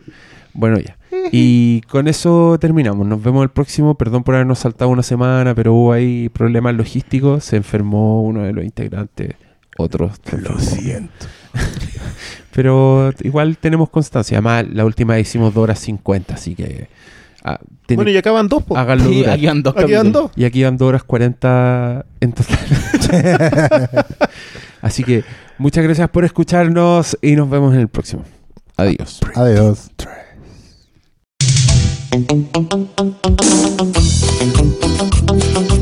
Bueno, 0.56 0.80
ya. 0.80 0.98
Y 1.32 1.82
con 1.82 2.08
eso 2.08 2.58
terminamos. 2.60 3.06
Nos 3.06 3.22
vemos 3.22 3.44
el 3.44 3.50
próximo. 3.50 3.96
Perdón 3.96 4.24
por 4.24 4.36
habernos 4.36 4.60
saltado 4.60 4.90
una 4.90 5.04
semana, 5.04 5.54
pero 5.54 5.74
hubo 5.74 5.92
ahí 5.94 6.30
problemas 6.30 6.74
logísticos. 6.76 7.44
Se 7.44 7.58
enfermó 7.58 8.24
uno 8.24 8.42
de 8.44 8.54
los 8.54 8.64
integrantes. 8.64 9.36
Otros. 9.78 10.14
Lo 10.42 10.58
siento. 10.60 11.26
pero 12.52 13.12
igual 13.22 13.58
tenemos 13.58 13.90
constancia. 13.90 14.38
Además, 14.38 14.66
la 14.72 14.86
última 14.86 15.20
hicimos 15.20 15.54
2 15.54 15.62
horas 15.64 15.80
50, 15.80 16.34
así 16.36 16.56
que. 16.56 16.88
ah, 17.44 17.60
tiene- 17.86 17.98
Bueno, 18.04 18.12
y 18.12 18.18
acaban 18.18 18.48
dos, 18.48 18.64
po. 18.64 18.78
háganlo 18.78 19.10
Sí, 19.10 19.26
aquí 19.26 19.46
van 19.48 19.62
dos 19.62 19.76
Aquí 19.76 19.94
van 19.94 20.12
dos. 20.14 20.32
Y 20.38 20.46
aquí 20.46 20.64
van 20.64 20.78
2 20.78 20.88
horas 20.88 21.04
40 21.04 22.06
en 22.22 22.32
total. 22.34 22.60
Así 24.82 25.04
que 25.04 25.24
muchas 25.58 25.84
gracias 25.84 26.10
por 26.10 26.24
escucharnos 26.26 27.18
y 27.22 27.36
nos 27.36 27.50
vemos 27.50 27.74
en 27.74 27.82
el 27.82 27.88
próximo. 27.88 28.24
Adiós. 28.78 29.20
Adiós. 29.36 29.90
Thank 32.16 32.56
you. 35.70 35.75